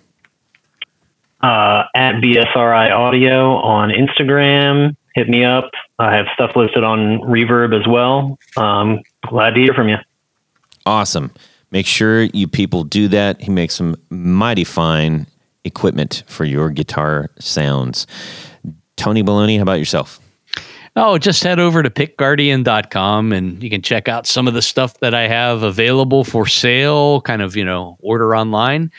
uh, 1.41 1.83
at 1.95 2.15
BSRI 2.21 2.91
Audio 2.91 3.55
on 3.57 3.89
Instagram. 3.89 4.95
Hit 5.19 5.27
me 5.27 5.43
up. 5.43 5.69
I 5.99 6.15
have 6.15 6.27
stuff 6.33 6.55
listed 6.55 6.85
on 6.85 7.19
Reverb 7.19 7.77
as 7.77 7.85
well. 7.85 8.39
Um, 8.55 9.01
glad 9.27 9.55
to 9.55 9.59
hear 9.59 9.73
from 9.73 9.89
you. 9.89 9.97
Awesome. 10.85 11.33
Make 11.71 11.85
sure 11.85 12.23
you 12.23 12.47
people 12.47 12.85
do 12.85 13.09
that. 13.09 13.41
He 13.41 13.51
makes 13.51 13.75
some 13.75 13.97
mighty 14.09 14.63
fine 14.63 15.27
equipment 15.65 16.23
for 16.27 16.45
your 16.45 16.69
guitar 16.69 17.31
sounds. 17.37 18.07
Tony 18.95 19.21
Baloney, 19.21 19.57
how 19.57 19.63
about 19.63 19.79
yourself? 19.79 20.21
Oh, 20.95 21.17
just 21.17 21.43
head 21.43 21.59
over 21.59 21.83
to 21.83 21.89
pickguardian.com 21.89 23.33
and 23.33 23.61
you 23.61 23.69
can 23.69 23.81
check 23.81 24.07
out 24.07 24.25
some 24.25 24.47
of 24.47 24.53
the 24.53 24.61
stuff 24.61 25.01
that 25.01 25.13
I 25.13 25.27
have 25.27 25.63
available 25.63 26.23
for 26.23 26.47
sale, 26.47 27.19
kind 27.21 27.41
of, 27.41 27.57
you 27.57 27.65
know, 27.65 27.97
order 27.99 28.37
online. 28.37 28.89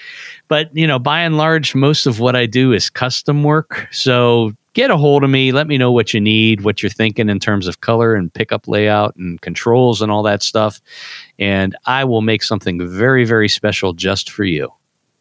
But, 0.48 0.68
you 0.76 0.86
know, 0.86 0.98
by 0.98 1.20
and 1.20 1.38
large, 1.38 1.74
most 1.74 2.06
of 2.06 2.20
what 2.20 2.36
I 2.36 2.44
do 2.44 2.72
is 2.74 2.90
custom 2.90 3.42
work. 3.42 3.88
So 3.90 4.52
get 4.72 4.90
a 4.90 4.96
hold 4.96 5.24
of 5.24 5.30
me. 5.30 5.52
Let 5.52 5.66
me 5.66 5.78
know 5.78 5.92
what 5.92 6.14
you 6.14 6.20
need, 6.20 6.62
what 6.62 6.82
you're 6.82 6.90
thinking 6.90 7.28
in 7.28 7.40
terms 7.40 7.66
of 7.66 7.80
color 7.80 8.14
and 8.14 8.32
pickup 8.32 8.68
layout 8.68 9.16
and 9.16 9.40
controls 9.40 10.02
and 10.02 10.12
all 10.12 10.22
that 10.22 10.42
stuff. 10.42 10.80
And 11.38 11.76
I 11.86 12.04
will 12.04 12.22
make 12.22 12.42
something 12.42 12.88
very, 12.88 13.24
very 13.24 13.48
special 13.48 13.92
just 13.92 14.30
for 14.30 14.44
you. 14.44 14.72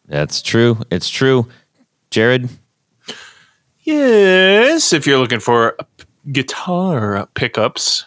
That's 0.07 0.41
true. 0.41 0.81
It's 0.91 1.09
true. 1.09 1.47
Jared, 2.09 2.49
Yes, 3.89 4.93
if 4.93 5.07
you're 5.07 5.17
looking 5.17 5.39
for 5.39 5.76
guitar 6.31 7.27
pickups, 7.34 8.05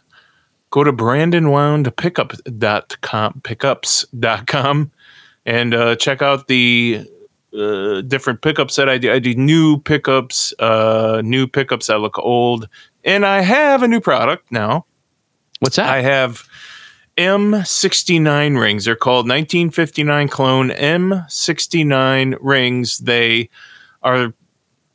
go 0.70 0.84
to 0.84 0.92
brandonwoundpickup.com 0.92 3.40
pickups.com 3.40 4.92
and 5.44 5.74
uh, 5.74 5.96
check 5.96 6.22
out 6.22 6.46
the 6.46 7.04
uh, 7.56 8.00
different 8.02 8.40
pickups 8.42 8.76
that 8.76 8.88
I 8.88 8.98
do. 8.98 9.12
I 9.12 9.18
do 9.18 9.34
new 9.34 9.78
pickups, 9.78 10.54
uh, 10.58 11.22
new 11.24 11.46
pickups 11.46 11.88
that 11.88 11.98
look 11.98 12.18
old, 12.18 12.68
and 13.04 13.26
I 13.26 13.42
have 13.42 13.82
a 13.82 13.88
new 13.88 14.00
product 14.00 14.50
now. 14.50 14.86
What's 15.60 15.76
that? 15.76 15.88
I 15.88 16.00
have 16.00 16.42
M69 17.16 18.58
rings. 18.58 18.84
They're 18.84 18.96
called 18.96 19.28
1959 19.28 20.28
clone 20.28 20.70
M69 20.70 22.36
rings. 22.40 22.98
They 22.98 23.50
are 24.02 24.32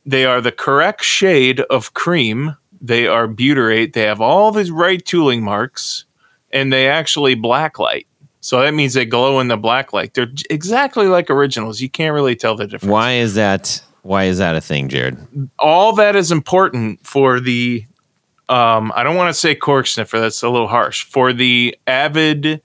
they 0.04 0.24
are 0.24 0.40
the 0.40 0.52
correct 0.52 1.04
shade 1.04 1.60
of 1.60 1.94
cream. 1.94 2.56
They 2.80 3.06
are 3.06 3.28
butyrate. 3.28 3.92
They 3.92 4.02
have 4.02 4.20
all 4.20 4.50
the 4.52 4.70
right 4.72 5.04
tooling 5.04 5.42
marks, 5.42 6.06
and 6.50 6.72
they 6.72 6.88
actually 6.88 7.36
blacklight. 7.36 8.06
So 8.40 8.60
that 8.60 8.72
means 8.72 8.94
they 8.94 9.04
glow 9.04 9.40
in 9.40 9.48
the 9.48 9.56
black 9.56 9.92
light. 9.92 10.14
They're 10.14 10.30
exactly 10.48 11.06
like 11.06 11.28
originals. 11.28 11.80
You 11.80 11.90
can't 11.90 12.14
really 12.14 12.36
tell 12.36 12.54
the 12.54 12.66
difference. 12.66 12.90
why 12.90 13.12
is 13.14 13.34
that? 13.34 13.82
Why 14.02 14.24
is 14.24 14.38
that 14.38 14.54
a 14.54 14.60
thing, 14.60 14.88
Jared? 14.88 15.18
all 15.58 15.92
that 15.94 16.16
is 16.16 16.30
important 16.32 17.04
for 17.06 17.40
the 17.40 17.84
um 18.48 18.92
I 18.94 19.02
don't 19.02 19.16
want 19.16 19.28
to 19.28 19.38
say 19.38 19.54
cork 19.54 19.86
sniffer, 19.86 20.20
that's 20.20 20.42
a 20.42 20.48
little 20.48 20.68
harsh. 20.68 21.04
For 21.04 21.32
the 21.32 21.76
avid 21.86 22.62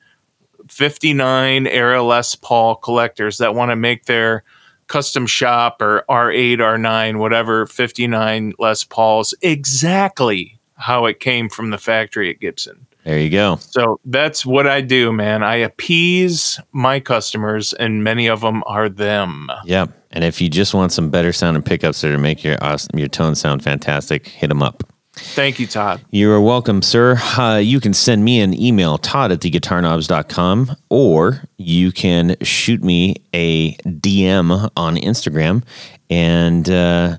59 0.69 1.67
era 1.67 2.01
Les 2.03 2.35
Paul 2.35 2.75
collectors 2.75 3.37
that 3.39 3.55
want 3.55 3.71
to 3.71 3.75
make 3.75 4.05
their 4.05 4.43
custom 4.87 5.25
shop 5.25 5.81
or 5.81 6.05
R8, 6.09 6.57
R9, 6.57 7.17
whatever 7.17 7.65
59 7.65 8.53
Les 8.59 8.83
Pauls 8.83 9.33
exactly 9.41 10.59
how 10.75 11.05
it 11.05 11.19
came 11.19 11.49
from 11.49 11.71
the 11.71 11.77
factory 11.77 12.29
at 12.29 12.39
Gibson. 12.39 12.85
There 13.03 13.19
you 13.19 13.29
go. 13.29 13.57
So 13.57 13.99
that's 14.05 14.45
what 14.45 14.65
I 14.65 14.81
do, 14.81 15.11
man. 15.11 15.43
I 15.43 15.57
appease 15.57 16.59
my 16.71 16.99
customers, 16.99 17.73
and 17.73 18.03
many 18.03 18.27
of 18.27 18.41
them 18.41 18.63
are 18.65 18.87
them. 18.87 19.49
Yep. 19.65 19.91
And 20.11 20.23
if 20.23 20.39
you 20.39 20.49
just 20.49 20.73
want 20.73 20.91
some 20.91 21.09
better 21.09 21.33
sounding 21.33 21.63
pickups 21.63 22.01
that 22.01 22.17
make 22.17 22.43
your 22.43 22.57
awesome, 22.61 22.97
your 22.97 23.09
tone 23.09 23.35
sound 23.35 23.63
fantastic, 23.63 24.27
hit 24.27 24.47
them 24.47 24.63
up. 24.63 24.83
Thank 25.15 25.59
you, 25.59 25.67
Todd. 25.67 26.03
You 26.09 26.31
are 26.31 26.41
welcome, 26.41 26.81
sir. 26.81 27.17
Uh, 27.37 27.57
you 27.57 27.79
can 27.79 27.93
send 27.93 28.25
me 28.25 28.39
an 28.41 28.59
email, 28.59 28.97
todd 28.97 29.31
at 29.31 29.41
theguitarknobs.com, 29.41 30.75
or 30.89 31.43
you 31.57 31.91
can 31.91 32.35
shoot 32.41 32.83
me 32.83 33.17
a 33.33 33.75
DM 33.75 34.71
on 34.75 34.95
Instagram. 34.95 35.63
And 36.09 36.67
uh, 36.67 37.17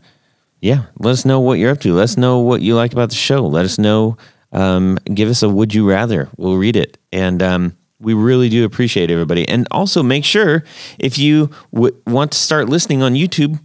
yeah, 0.60 0.86
let 0.98 1.12
us 1.12 1.24
know 1.24 1.38
what 1.38 1.58
you're 1.60 1.70
up 1.70 1.80
to. 1.80 1.94
Let 1.94 2.04
us 2.04 2.16
know 2.16 2.40
what 2.40 2.62
you 2.62 2.74
like 2.74 2.92
about 2.92 3.10
the 3.10 3.16
show. 3.16 3.46
Let 3.46 3.64
us 3.64 3.78
know. 3.78 4.16
Um, 4.54 4.98
give 5.12 5.28
us 5.28 5.42
a 5.42 5.48
would 5.48 5.74
you 5.74 5.88
rather. 5.88 6.28
We'll 6.36 6.56
read 6.56 6.76
it. 6.76 6.96
And 7.12 7.42
um, 7.42 7.76
we 7.98 8.14
really 8.14 8.48
do 8.48 8.64
appreciate 8.64 9.10
everybody. 9.10 9.48
And 9.48 9.66
also 9.70 10.02
make 10.02 10.24
sure 10.24 10.64
if 10.98 11.18
you 11.18 11.50
w- 11.72 11.96
want 12.06 12.32
to 12.32 12.38
start 12.38 12.68
listening 12.68 13.02
on 13.02 13.14
YouTube, 13.14 13.58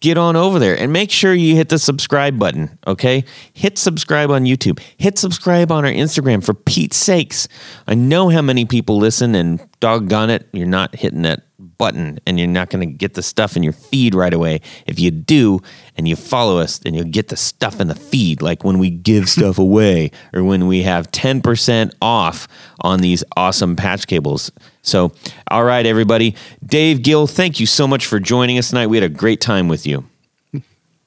get 0.00 0.18
on 0.18 0.36
over 0.36 0.58
there 0.58 0.78
and 0.78 0.92
make 0.92 1.10
sure 1.10 1.34
you 1.34 1.56
hit 1.56 1.68
the 1.68 1.78
subscribe 1.78 2.38
button. 2.38 2.78
Okay. 2.86 3.24
Hit 3.54 3.78
subscribe 3.78 4.30
on 4.30 4.44
YouTube. 4.44 4.80
Hit 4.98 5.18
subscribe 5.18 5.72
on 5.72 5.84
our 5.84 5.90
Instagram 5.90 6.44
for 6.44 6.54
Pete's 6.54 6.96
sakes. 6.96 7.48
I 7.86 7.94
know 7.94 8.28
how 8.28 8.42
many 8.42 8.64
people 8.64 8.98
listen 8.98 9.34
and 9.34 9.60
doggone 9.80 10.30
it, 10.30 10.48
you're 10.52 10.66
not 10.66 10.94
hitting 10.94 11.22
that 11.22 11.42
button 11.78 12.18
and 12.26 12.38
you're 12.38 12.48
not 12.48 12.70
going 12.70 12.86
to 12.86 12.92
get 12.92 13.14
the 13.14 13.22
stuff 13.22 13.56
in 13.56 13.62
your 13.62 13.72
feed 13.72 14.14
right 14.14 14.32
away. 14.32 14.60
If 14.86 14.98
you 14.98 15.10
do 15.10 15.60
and 15.96 16.08
you 16.08 16.16
follow 16.16 16.58
us, 16.58 16.78
then 16.78 16.94
you'll 16.94 17.04
get 17.04 17.28
the 17.28 17.36
stuff 17.36 17.80
in 17.80 17.88
the 17.88 17.94
feed, 17.94 18.42
like 18.42 18.64
when 18.64 18.78
we 18.78 18.90
give 18.90 19.28
stuff 19.36 19.58
away 19.58 20.10
or 20.32 20.44
when 20.44 20.66
we 20.66 20.82
have 20.82 21.10
10% 21.10 21.92
off 22.00 22.48
on 22.80 23.00
these 23.00 23.24
awesome 23.36 23.76
patch 23.76 24.06
cables. 24.06 24.50
So, 24.82 25.12
all 25.50 25.64
right, 25.64 25.84
everybody. 25.84 26.36
Dave 26.64 27.02
Gill, 27.02 27.26
thank 27.26 27.58
you 27.58 27.66
so 27.66 27.88
much 27.88 28.06
for 28.06 28.20
joining 28.20 28.58
us 28.58 28.68
tonight. 28.68 28.86
We 28.86 28.96
had 28.96 29.04
a 29.04 29.08
great 29.08 29.40
time 29.40 29.68
with 29.68 29.86
you. 29.86 30.04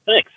Thanks. 0.06 0.30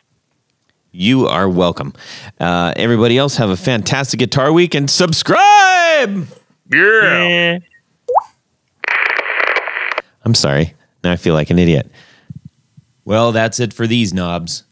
You 0.91 1.27
are 1.27 1.49
welcome. 1.49 1.93
Uh, 2.39 2.71
everybody 2.75 3.17
else, 3.17 3.37
have 3.37 3.49
a 3.49 3.57
fantastic 3.57 4.19
guitar 4.19 4.53
week 4.53 4.75
and 4.75 4.89
subscribe. 4.89 6.27
Yeah. 6.69 7.59
I'm 10.23 10.35
sorry. 10.35 10.73
Now 11.03 11.11
I 11.11 11.15
feel 11.15 11.33
like 11.33 11.49
an 11.49 11.59
idiot. 11.59 11.91
Well, 13.05 13.31
that's 13.31 13.59
it 13.59 13.73
for 13.73 13.87
these 13.87 14.13
knobs. 14.13 14.63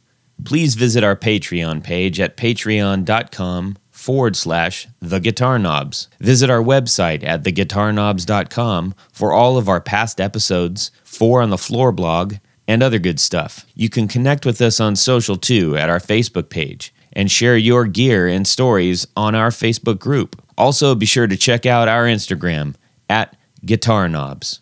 Please 0.44 0.76
visit 0.76 1.04
our 1.04 1.16
Patreon 1.16 1.84
page 1.84 2.20
at 2.20 2.38
patreon.com 2.38 3.78
forward 3.92 4.36
slash 4.36 4.88
the 5.00 5.20
guitar 5.20 5.60
knobs. 5.60 6.08
Visit 6.20 6.50
our 6.50 6.64
website 6.64 7.24
at 7.24 7.44
theguitarknobs.com 7.44 8.96
for 9.12 9.32
all 9.34 9.58
of 9.58 9.70
our 9.70 9.82
past 9.82 10.20
episodes, 10.20 10.92
four 11.04 11.42
on 11.42 11.52
the 11.52 11.58
floor 11.58 11.92
blog, 11.92 12.36
and 12.68 12.82
other 12.82 13.00
good 13.00 13.20
stuff. 13.20 13.66
You 13.76 13.90
can 13.90 14.08
connect 14.08 14.46
with 14.46 14.62
us 14.62 14.80
on 14.80 14.96
social 14.96 15.36
too 15.36 15.78
at 15.78 15.90
our 15.90 16.00
Facebook 16.00 16.50
page 16.50 16.94
and 17.14 17.30
share 17.30 17.58
your 17.58 17.86
gear 17.86 18.28
and 18.28 18.48
stories 18.48 19.06
on 19.16 19.36
our 19.36 19.50
Facebook 19.50 20.00
group. 20.00 20.42
Also, 20.58 20.96
be 20.96 21.06
sure 21.06 21.28
to 21.28 21.38
check 21.38 21.66
out 21.66 21.88
our 21.88 22.06
Instagram 22.06 22.76
at 23.10 23.36
Guitar 23.66 24.08
Knobs. 24.08 24.62